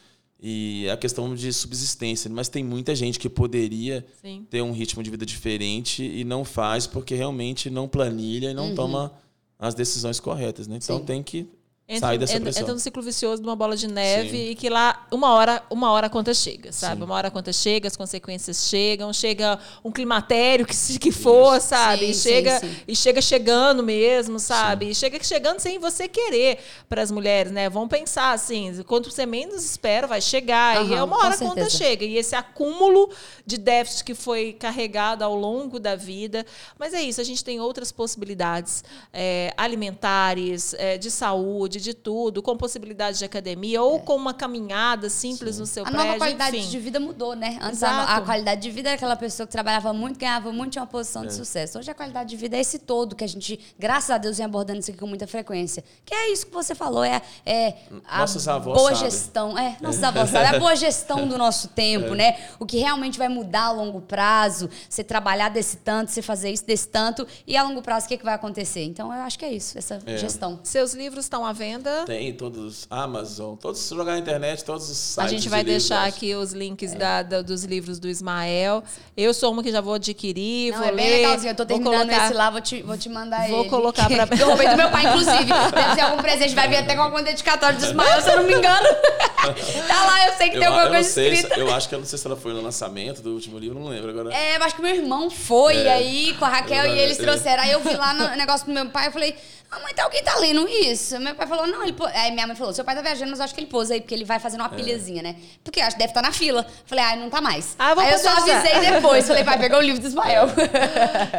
E 0.43 0.87
é 0.89 0.91
a 0.91 0.97
questão 0.97 1.33
de 1.37 1.53
subsistência. 1.53 2.29
Mas 2.29 2.49
tem 2.49 2.65
muita 2.65 2.97
gente 2.97 3.17
que 3.17 3.29
poderia 3.29 4.05
ter 4.51 4.61
um 4.61 4.73
ritmo 4.73 5.05
de 5.05 5.11
vida 5.11 5.25
diferente 5.25 6.03
e 6.03 6.25
não 6.25 6.45
faz 6.45 6.85
porque 6.85 7.15
realmente 7.15 7.71
não 7.71 7.87
planilha 7.87 8.51
e 8.51 8.55
não 8.55 8.71
uhum. 8.71 8.75
toma 8.75 9.13
as 9.57 9.73
decisões 9.73 10.19
corretas. 10.19 10.67
Né? 10.67 10.81
Então 10.83 10.99
tem 10.99 11.23
que 11.23 11.49
entra, 11.89 12.09
sai 12.09 12.19
dessa 12.19 12.41
pressão. 12.41 12.63
Entra 12.63 12.75
no 12.75 12.81
ciclo 12.81 13.03
vicioso 13.03 13.43
de 13.43 13.49
uma 13.49 13.55
bola 13.55 13.77
de 13.77 13.87
neve 13.87 14.31
Sim. 14.31 14.51
e 14.51 14.55
que 14.55 14.71
lá 14.71 15.07
uma 15.11 15.33
hora, 15.33 15.63
uma 15.71 15.93
hora 15.93 16.07
a 16.07 16.11
conta 16.11 16.33
chega, 16.33 16.73
sabe? 16.73 16.99
Sim. 16.99 17.05
Uma 17.05 17.15
hora 17.15 17.29
a 17.29 17.31
conta 17.31 17.53
chega, 17.53 17.87
as 17.87 17.97
consequências 17.97 18.69
chegam, 18.69 19.13
chega 19.13 19.59
um 19.85 19.93
climatério 19.93 20.65
que, 20.67 20.99
que 20.99 21.13
for, 21.13 21.59
Isso. 21.59 21.69
sabe? 21.69 22.07
Sim, 22.07 22.11
e 22.11 22.15
chega 22.15 22.63
e 22.89 22.97
chega 22.97 23.23
chegando 23.23 23.83
mesmo, 23.83 24.39
sabe? 24.39 24.91
E 24.91 24.95
chega 24.95 25.23
chegando 25.23 25.61
sem 25.61 25.79
você 25.79 26.09
querer 26.09 26.59
para 26.89 27.03
as 27.03 27.11
mulheres, 27.11 27.53
né? 27.53 27.69
Vão 27.69 27.87
pensar 27.87 28.33
assim, 28.33 28.83
quanto 28.85 29.11
você 29.11 29.27
menos 29.27 29.65
espera, 29.65 30.07
vai 30.07 30.23
chegar 30.23 30.79
Aham, 30.79 30.91
e 30.91 30.95
é 30.95 31.03
uma 31.03 31.19
hora 31.19 31.35
a 31.35 31.39
conta 31.39 31.69
chega. 31.69 32.05
E 32.05 32.17
esse 32.17 32.35
acúmulo 32.35 33.11
de 33.45 33.59
déficit 33.59 34.05
que 34.05 34.15
foi 34.15 34.55
carregado 34.55 35.23
ao 35.23 35.35
longo 35.35 35.79
da 35.79 35.95
vida, 35.95 36.47
mas 36.79 36.95
é 36.95 37.03
isso, 37.03 37.21
a 37.21 37.25
gente 37.25 37.45
tem 37.45 37.61
outras 37.61 37.93
possibilidades 37.93 38.83
é, 39.13 39.53
alimentares, 39.57 40.75
é, 40.75 40.97
de 40.97 41.11
saúde 41.11 41.74
de 41.81 41.95
tudo, 41.95 42.43
com 42.43 42.57
possibilidade 42.57 43.19
de 43.19 43.25
academia 43.25 43.83
ou 43.83 43.97
é. 43.97 43.99
com 44.01 44.17
uma 44.17 44.35
caminhada 44.35 45.09
simples 45.09 45.57
Sim. 45.57 45.61
no 45.61 45.67
seu 45.67 45.83
a 45.83 45.87
prédio. 45.87 46.01
A 46.01 46.05
nova 46.07 46.19
qualidade 46.19 46.57
enfim. 46.57 46.69
de 46.69 46.79
vida 46.79 47.01
mudou, 47.01 47.35
né? 47.35 47.59
Antes 47.61 47.83
a, 47.83 48.17
a, 48.17 48.21
qualidade 48.21 48.61
de 48.61 48.71
vida 48.71 48.89
era 48.89 48.97
aquela 48.97 49.17
pessoa 49.17 49.47
que 49.47 49.53
trabalhava 49.53 49.93
muito, 49.93 50.19
ganhava 50.19 50.53
muito, 50.53 50.73
tinha 50.73 50.83
uma 50.83 50.89
posição 50.89 51.25
é. 51.25 51.27
de 51.27 51.35
sucesso. 51.35 51.79
Hoje 51.79 51.91
a 51.91 51.95
qualidade 51.95 52.31
de 52.31 52.37
vida 52.37 52.57
é 52.57 52.61
esse 52.61 52.79
todo 52.79 53.15
que 53.15 53.25
a 53.25 53.27
gente, 53.27 53.59
graças 53.79 54.11
a 54.11 54.19
Deus, 54.19 54.37
vem 54.37 54.47
abordando 54.47 54.81
isso 54.81 54.91
aqui 54.91 54.99
com 54.99 55.07
muita 55.07 55.27
frequência. 55.27 55.85
Que 56.05 56.15
é 56.15 56.33
isso 56.33 56.47
que 56.47 56.53
você 56.53 56.75
falou, 56.75 57.05
é, 57.05 57.21
é 57.45 57.75
a 58.07 58.25
boa 58.59 58.95
sabem. 58.95 59.11
gestão. 59.11 59.59
É, 59.59 59.77
nossos 59.81 60.03
é. 60.03 60.07
avós 60.07 60.31
sabem, 60.31 60.53
é 60.53 60.57
a 60.57 60.59
boa 60.59 60.77
gestão 60.77 61.27
do 61.29 61.37
nosso 61.39 61.69
tempo, 61.69 62.15
é. 62.15 62.17
né? 62.17 62.49
O 62.59 62.67
que 62.67 62.79
realmente 62.79 63.19
vai 63.19 63.29
mudar 63.29 63.65
a 63.65 63.73
longo 63.73 64.01
prazo, 64.01 64.69
você 64.89 65.03
trabalhar 65.03 65.49
desse 65.49 65.79
tanto, 65.79 66.11
você 66.11 66.23
fazer 66.23 66.51
isso 66.51 66.65
desse 66.65 66.89
tanto, 66.89 67.27
e 67.47 67.57
a 67.57 67.63
longo 67.63 67.83
prazo 67.83 68.07
o 68.07 68.09
que, 68.09 68.15
é 68.15 68.17
que 68.17 68.25
vai 68.25 68.35
acontecer? 68.35 68.85
Então, 68.85 69.13
eu 69.13 69.23
acho 69.23 69.39
que 69.39 69.45
é 69.45 69.53
isso, 69.53 69.77
essa 69.79 70.01
é. 70.07 70.17
gestão. 70.17 70.61
Seus 70.63 70.95
livros 70.95 71.25
estão 71.25 71.45
à 71.45 71.53
venda 71.53 71.64
venda? 71.65 72.05
Tem, 72.05 72.33
todos. 72.33 72.87
Amazon, 72.91 73.57
todos. 73.57 73.81
Se 73.81 73.95
jogar 73.95 74.13
na 74.13 74.19
internet, 74.19 74.63
todos 74.65 74.91
os 74.91 74.97
sites. 74.97 75.25
A 75.25 75.29
gente 75.29 75.49
vai 75.49 75.65
de 75.65 75.71
deixar 75.71 76.05
livros, 76.05 76.17
aqui 76.17 76.35
os 76.35 76.53
links 76.53 76.93
é. 76.93 76.97
da, 76.97 77.23
da, 77.23 77.43
dos 77.43 77.65
livros 77.65 77.99
do 77.99 78.09
Ismael. 78.09 78.83
Eu 79.17 79.33
sou 79.33 79.51
uma 79.53 79.63
que 79.63 79.73
já 79.73 79.81
vou 79.81 79.95
adquirir, 79.95 80.73
Não, 80.73 80.79
vou 80.79 80.89
é 80.89 80.91
ler. 80.91 81.03
Bem 81.03 81.11
legalzinho. 81.23 81.51
Eu 81.51 81.57
tô 81.57 81.67
terminando 81.67 82.01
colocar, 82.01 82.27
esse 82.27 82.35
lá, 82.35 82.51
vou 82.51 82.61
te, 82.61 82.83
vou 82.83 82.99
te 82.99 83.09
mandar 83.09 83.49
vou 83.49 83.61
ele. 83.61 83.69
Vou 83.69 83.81
colocar 83.81 84.09
pra. 84.09 84.29
eu 84.39 84.47
roubei 84.47 84.69
do 84.69 84.77
meu 84.77 84.91
pai, 84.91 85.07
inclusive. 85.07 85.45
Deve 85.45 85.95
ser 85.95 86.01
algum 86.03 86.23
presente, 86.23 86.55
vai 86.55 86.69
vir 86.69 86.77
até 86.77 86.95
com 86.95 87.03
algum 87.03 87.23
dedicatório 87.23 87.79
do 87.79 87.85
Ismael, 87.85 88.21
se 88.21 88.31
eu 88.31 88.37
não 88.37 88.45
me 88.45 88.55
engano. 88.55 88.87
tá 89.89 90.05
lá, 90.05 90.27
eu 90.27 90.33
sei 90.35 90.51
que 90.51 90.57
eu, 90.57 90.61
tem 90.61 90.69
alguma 90.69 90.89
coisa 90.89 91.09
sei, 91.09 91.33
escrita. 91.33 91.59
Eu 91.59 91.73
acho 91.73 91.89
que 91.89 91.95
eu 91.95 91.99
não 91.99 92.07
sei 92.07 92.19
se 92.19 92.27
ela 92.27 92.37
foi 92.37 92.53
no 92.53 92.61
lançamento 92.61 93.23
do 93.23 93.33
último 93.33 93.59
livro, 93.59 93.79
não 93.79 93.89
lembro 93.89 94.11
agora. 94.11 94.35
É, 94.35 94.57
eu 94.57 94.63
acho 94.63 94.77
que 94.77 94.83
meu 94.83 94.95
irmão 94.95 95.31
foi 95.31 95.77
é. 95.77 95.93
aí 95.93 96.35
com 96.35 96.45
a 96.45 96.49
Raquel 96.49 96.87
e 96.95 96.99
eles 96.99 97.17
trouxeram. 97.17 97.63
Aí 97.63 97.73
eu 97.73 97.81
vi 97.81 97.95
lá 97.95 98.13
no 98.13 98.37
negócio 98.37 98.67
do 98.67 98.73
meu 98.73 98.87
pai, 98.87 99.09
eu 99.09 99.13
falei, 99.13 99.35
Mamãe, 99.75 99.93
tá 99.95 100.05
alguém 100.05 100.23
tá 100.23 100.37
lendo 100.37 100.69
isso? 100.69 101.19
Meu 101.19 101.35
pai 101.35 101.47
falou, 101.47 101.67
não, 101.67 101.83
ele. 101.83 101.93
Pô... 101.93 102.07
Aí 102.07 102.31
minha 102.31 102.47
mãe 102.47 102.55
falou, 102.55 102.73
seu 102.73 102.85
pai 102.85 102.95
tá 102.95 103.03
viajando, 103.03 103.31
mas 103.31 103.41
eu 103.41 103.45
acho 103.45 103.55
que 103.55 103.61
ele 103.61 103.67
pôs 103.67 103.91
aí, 103.91 104.01
porque 104.01 104.15
ele 104.15 104.25
vai 104.25 104.39
fazendo 104.39 104.61
uma 104.61 104.73
é. 104.73 104.77
pilhazinha, 104.77 105.23
né? 105.23 105.37
Porque 105.63 105.81
eu 105.81 105.85
acho 105.85 105.97
que 105.97 105.99
deve 105.99 106.11
estar 106.11 106.23
tá 106.23 106.29
na 106.29 106.33
fila. 106.33 106.65
Falei, 106.87 107.05
ah, 107.05 107.17
não 107.17 107.29
tá 107.29 107.41
mais. 107.41 107.75
Ah, 107.79 107.93
eu 107.93 108.01
aí 108.01 108.13
eu 108.13 108.19
só 108.19 108.31
avisei 108.31 108.81
depois. 108.93 109.27
Falei, 109.27 109.43
vai, 109.43 109.59
pegar 109.59 109.79
o 109.79 109.81
livro 109.81 110.01
do 110.01 110.07
Ismael. 110.07 110.47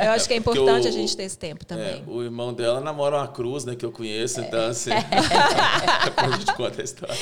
Eu 0.06 0.12
acho 0.12 0.28
que 0.28 0.34
é 0.34 0.38
importante 0.38 0.86
o, 0.86 0.90
a 0.90 0.92
gente 0.92 1.16
ter 1.16 1.24
esse 1.24 1.38
tempo 1.38 1.66
também. 1.66 2.04
É, 2.08 2.10
o 2.10 2.22
irmão 2.22 2.54
dela 2.54 2.82
namora 2.82 3.18
uma 3.18 3.28
cruz, 3.28 3.66
né, 3.66 3.76
que 3.76 3.86
eu 3.86 3.92
conheço, 3.92 4.42
então 4.42 4.68
assim. 4.68 4.90
Depois 6.04 6.34
a 6.34 6.38
gente 6.38 6.54
conta 6.54 6.82
a 6.82 6.84
história. 6.84 7.16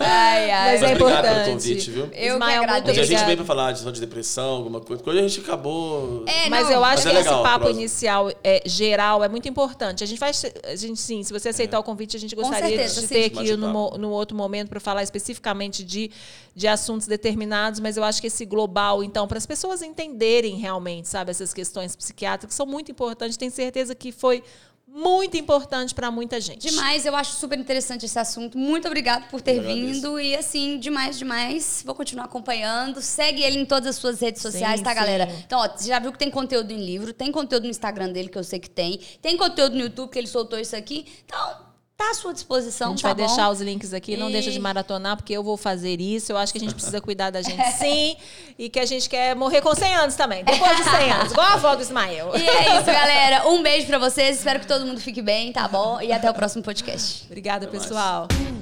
Ai, 0.00 0.50
ai. 0.50 0.72
Mas, 0.72 0.80
mas 0.80 0.90
é 0.90 0.94
importante. 0.94 1.22
pelo 1.22 1.52
convite, 1.52 1.90
viu? 1.90 2.10
Eu 2.12 2.34
Ismael, 2.34 2.62
que 2.62 2.70
agradeço. 2.70 3.00
a 3.00 3.04
gente 3.04 3.24
veio 3.24 3.36
pra 3.36 3.46
falar 3.46 3.72
de, 3.72 3.92
de 3.92 4.00
depressão, 4.00 4.50
alguma 4.56 4.80
coisa. 4.80 5.02
Quando 5.02 5.18
a 5.18 5.22
gente 5.22 5.40
acabou. 5.40 6.24
É, 6.26 6.48
mas 6.48 6.70
eu 6.70 6.84
acho 6.84 7.04
mas 7.04 7.12
que 7.12 7.16
é 7.16 7.20
esse 7.20 7.42
papo 7.42 7.68
inicial 7.68 8.30
é, 8.42 8.62
geral 8.66 9.22
é 9.22 9.28
muito 9.28 9.48
importante. 9.48 10.02
A 10.04 10.06
gente 10.06 10.18
vai. 10.18 10.32
A 10.64 10.76
gente, 10.76 11.00
sim, 11.00 11.22
se 11.22 11.32
você 11.32 11.48
aceitar 11.48 11.76
é. 11.76 11.80
o 11.80 11.82
convite, 11.82 12.16
a 12.16 12.20
gente 12.20 12.34
gostaria 12.34 12.76
certeza, 12.76 13.00
de 13.00 13.08
ter 13.08 13.24
aqui 13.26 13.56
no, 13.56 13.90
no 13.98 14.10
outro 14.10 14.36
momento 14.36 14.68
para 14.68 14.80
falar 14.80 15.02
especificamente 15.02 15.84
de, 15.84 16.10
de 16.54 16.66
assuntos 16.66 17.06
determinados, 17.06 17.80
mas 17.80 17.96
eu 17.96 18.04
acho 18.04 18.20
que 18.20 18.26
esse 18.26 18.44
global, 18.44 19.02
então, 19.02 19.26
para 19.26 19.38
as 19.38 19.46
pessoas 19.46 19.82
entenderem 19.82 20.56
realmente, 20.56 21.08
sabe, 21.08 21.30
essas 21.30 21.54
questões 21.54 21.94
psiquiátricas 21.94 22.54
são 22.54 22.66
muito 22.66 22.90
importantes. 22.90 23.36
Tenho 23.36 23.52
certeza 23.52 23.94
que 23.94 24.12
foi 24.12 24.42
muito 24.90 25.36
importante 25.36 25.94
para 25.94 26.10
muita 26.10 26.40
gente. 26.40 26.68
Demais, 26.68 27.04
eu 27.04 27.14
acho 27.14 27.32
super 27.32 27.58
interessante 27.58 28.06
esse 28.06 28.18
assunto. 28.18 28.56
Muito 28.58 28.86
obrigado 28.86 29.28
por 29.28 29.40
ter 29.40 29.60
vindo 29.60 30.18
e 30.18 30.34
assim, 30.34 30.78
demais, 30.78 31.18
demais. 31.18 31.82
Vou 31.84 31.94
continuar 31.94 32.24
acompanhando. 32.24 33.00
Segue 33.00 33.42
ele 33.42 33.58
em 33.58 33.64
todas 33.64 33.88
as 33.88 33.96
suas 33.96 34.20
redes 34.20 34.42
sociais, 34.42 34.78
sim, 34.78 34.84
tá, 34.84 34.90
sim. 34.90 34.96
galera? 34.96 35.28
Então, 35.46 35.60
ó, 35.60 35.68
você 35.68 35.88
já 35.88 35.98
viu 35.98 36.10
que 36.10 36.18
tem 36.18 36.30
conteúdo 36.30 36.72
em 36.72 36.84
livro, 36.84 37.12
tem 37.12 37.30
conteúdo 37.30 37.64
no 37.64 37.70
Instagram 37.70 38.10
dele 38.10 38.28
que 38.28 38.38
eu 38.38 38.44
sei 38.44 38.58
que 38.58 38.70
tem, 38.70 38.98
tem 39.20 39.36
conteúdo 39.36 39.74
no 39.76 39.82
YouTube 39.82 40.10
que 40.10 40.18
ele 40.18 40.26
soltou 40.26 40.58
isso 40.58 40.74
aqui. 40.74 41.06
Então, 41.24 41.67
tá 41.98 42.12
à 42.12 42.14
sua 42.14 42.32
disposição. 42.32 42.88
A 42.88 42.90
gente 42.90 43.02
tá 43.02 43.08
vai 43.08 43.14
bom? 43.16 43.26
deixar 43.26 43.50
os 43.50 43.60
links 43.60 43.92
aqui, 43.92 44.16
não 44.16 44.30
deixa 44.30 44.52
de 44.52 44.60
maratonar, 44.60 45.16
porque 45.16 45.32
eu 45.32 45.42
vou 45.42 45.56
fazer 45.56 46.00
isso. 46.00 46.30
Eu 46.30 46.38
acho 46.38 46.52
que 46.52 46.58
a 46.58 46.60
gente 46.60 46.72
precisa 46.76 47.00
cuidar 47.00 47.30
da 47.30 47.42
gente 47.42 47.60
sim. 47.72 48.16
e 48.56 48.68
que 48.68 48.78
a 48.78 48.86
gente 48.86 49.08
quer 49.08 49.34
morrer 49.34 49.60
com 49.60 49.74
100 49.74 49.96
anos 49.96 50.14
também. 50.14 50.44
Depois 50.44 50.76
de 50.76 50.84
100 50.84 50.92
anos, 51.10 51.32
igual 51.32 51.46
a 51.48 51.54
avó 51.54 51.74
do 51.74 51.82
Ismael. 51.82 52.30
E 52.36 52.48
é 52.48 52.76
isso, 52.76 52.86
galera. 52.86 53.48
Um 53.48 53.62
beijo 53.62 53.88
pra 53.88 53.98
vocês. 53.98 54.38
Espero 54.38 54.60
que 54.60 54.66
todo 54.66 54.86
mundo 54.86 55.00
fique 55.00 55.20
bem, 55.20 55.52
tá 55.52 55.66
bom? 55.66 56.00
E 56.00 56.12
até 56.12 56.30
o 56.30 56.34
próximo 56.34 56.62
podcast. 56.62 57.24
Obrigada, 57.26 57.66
até 57.66 57.76
pessoal. 57.76 58.28
Mais. 58.30 58.57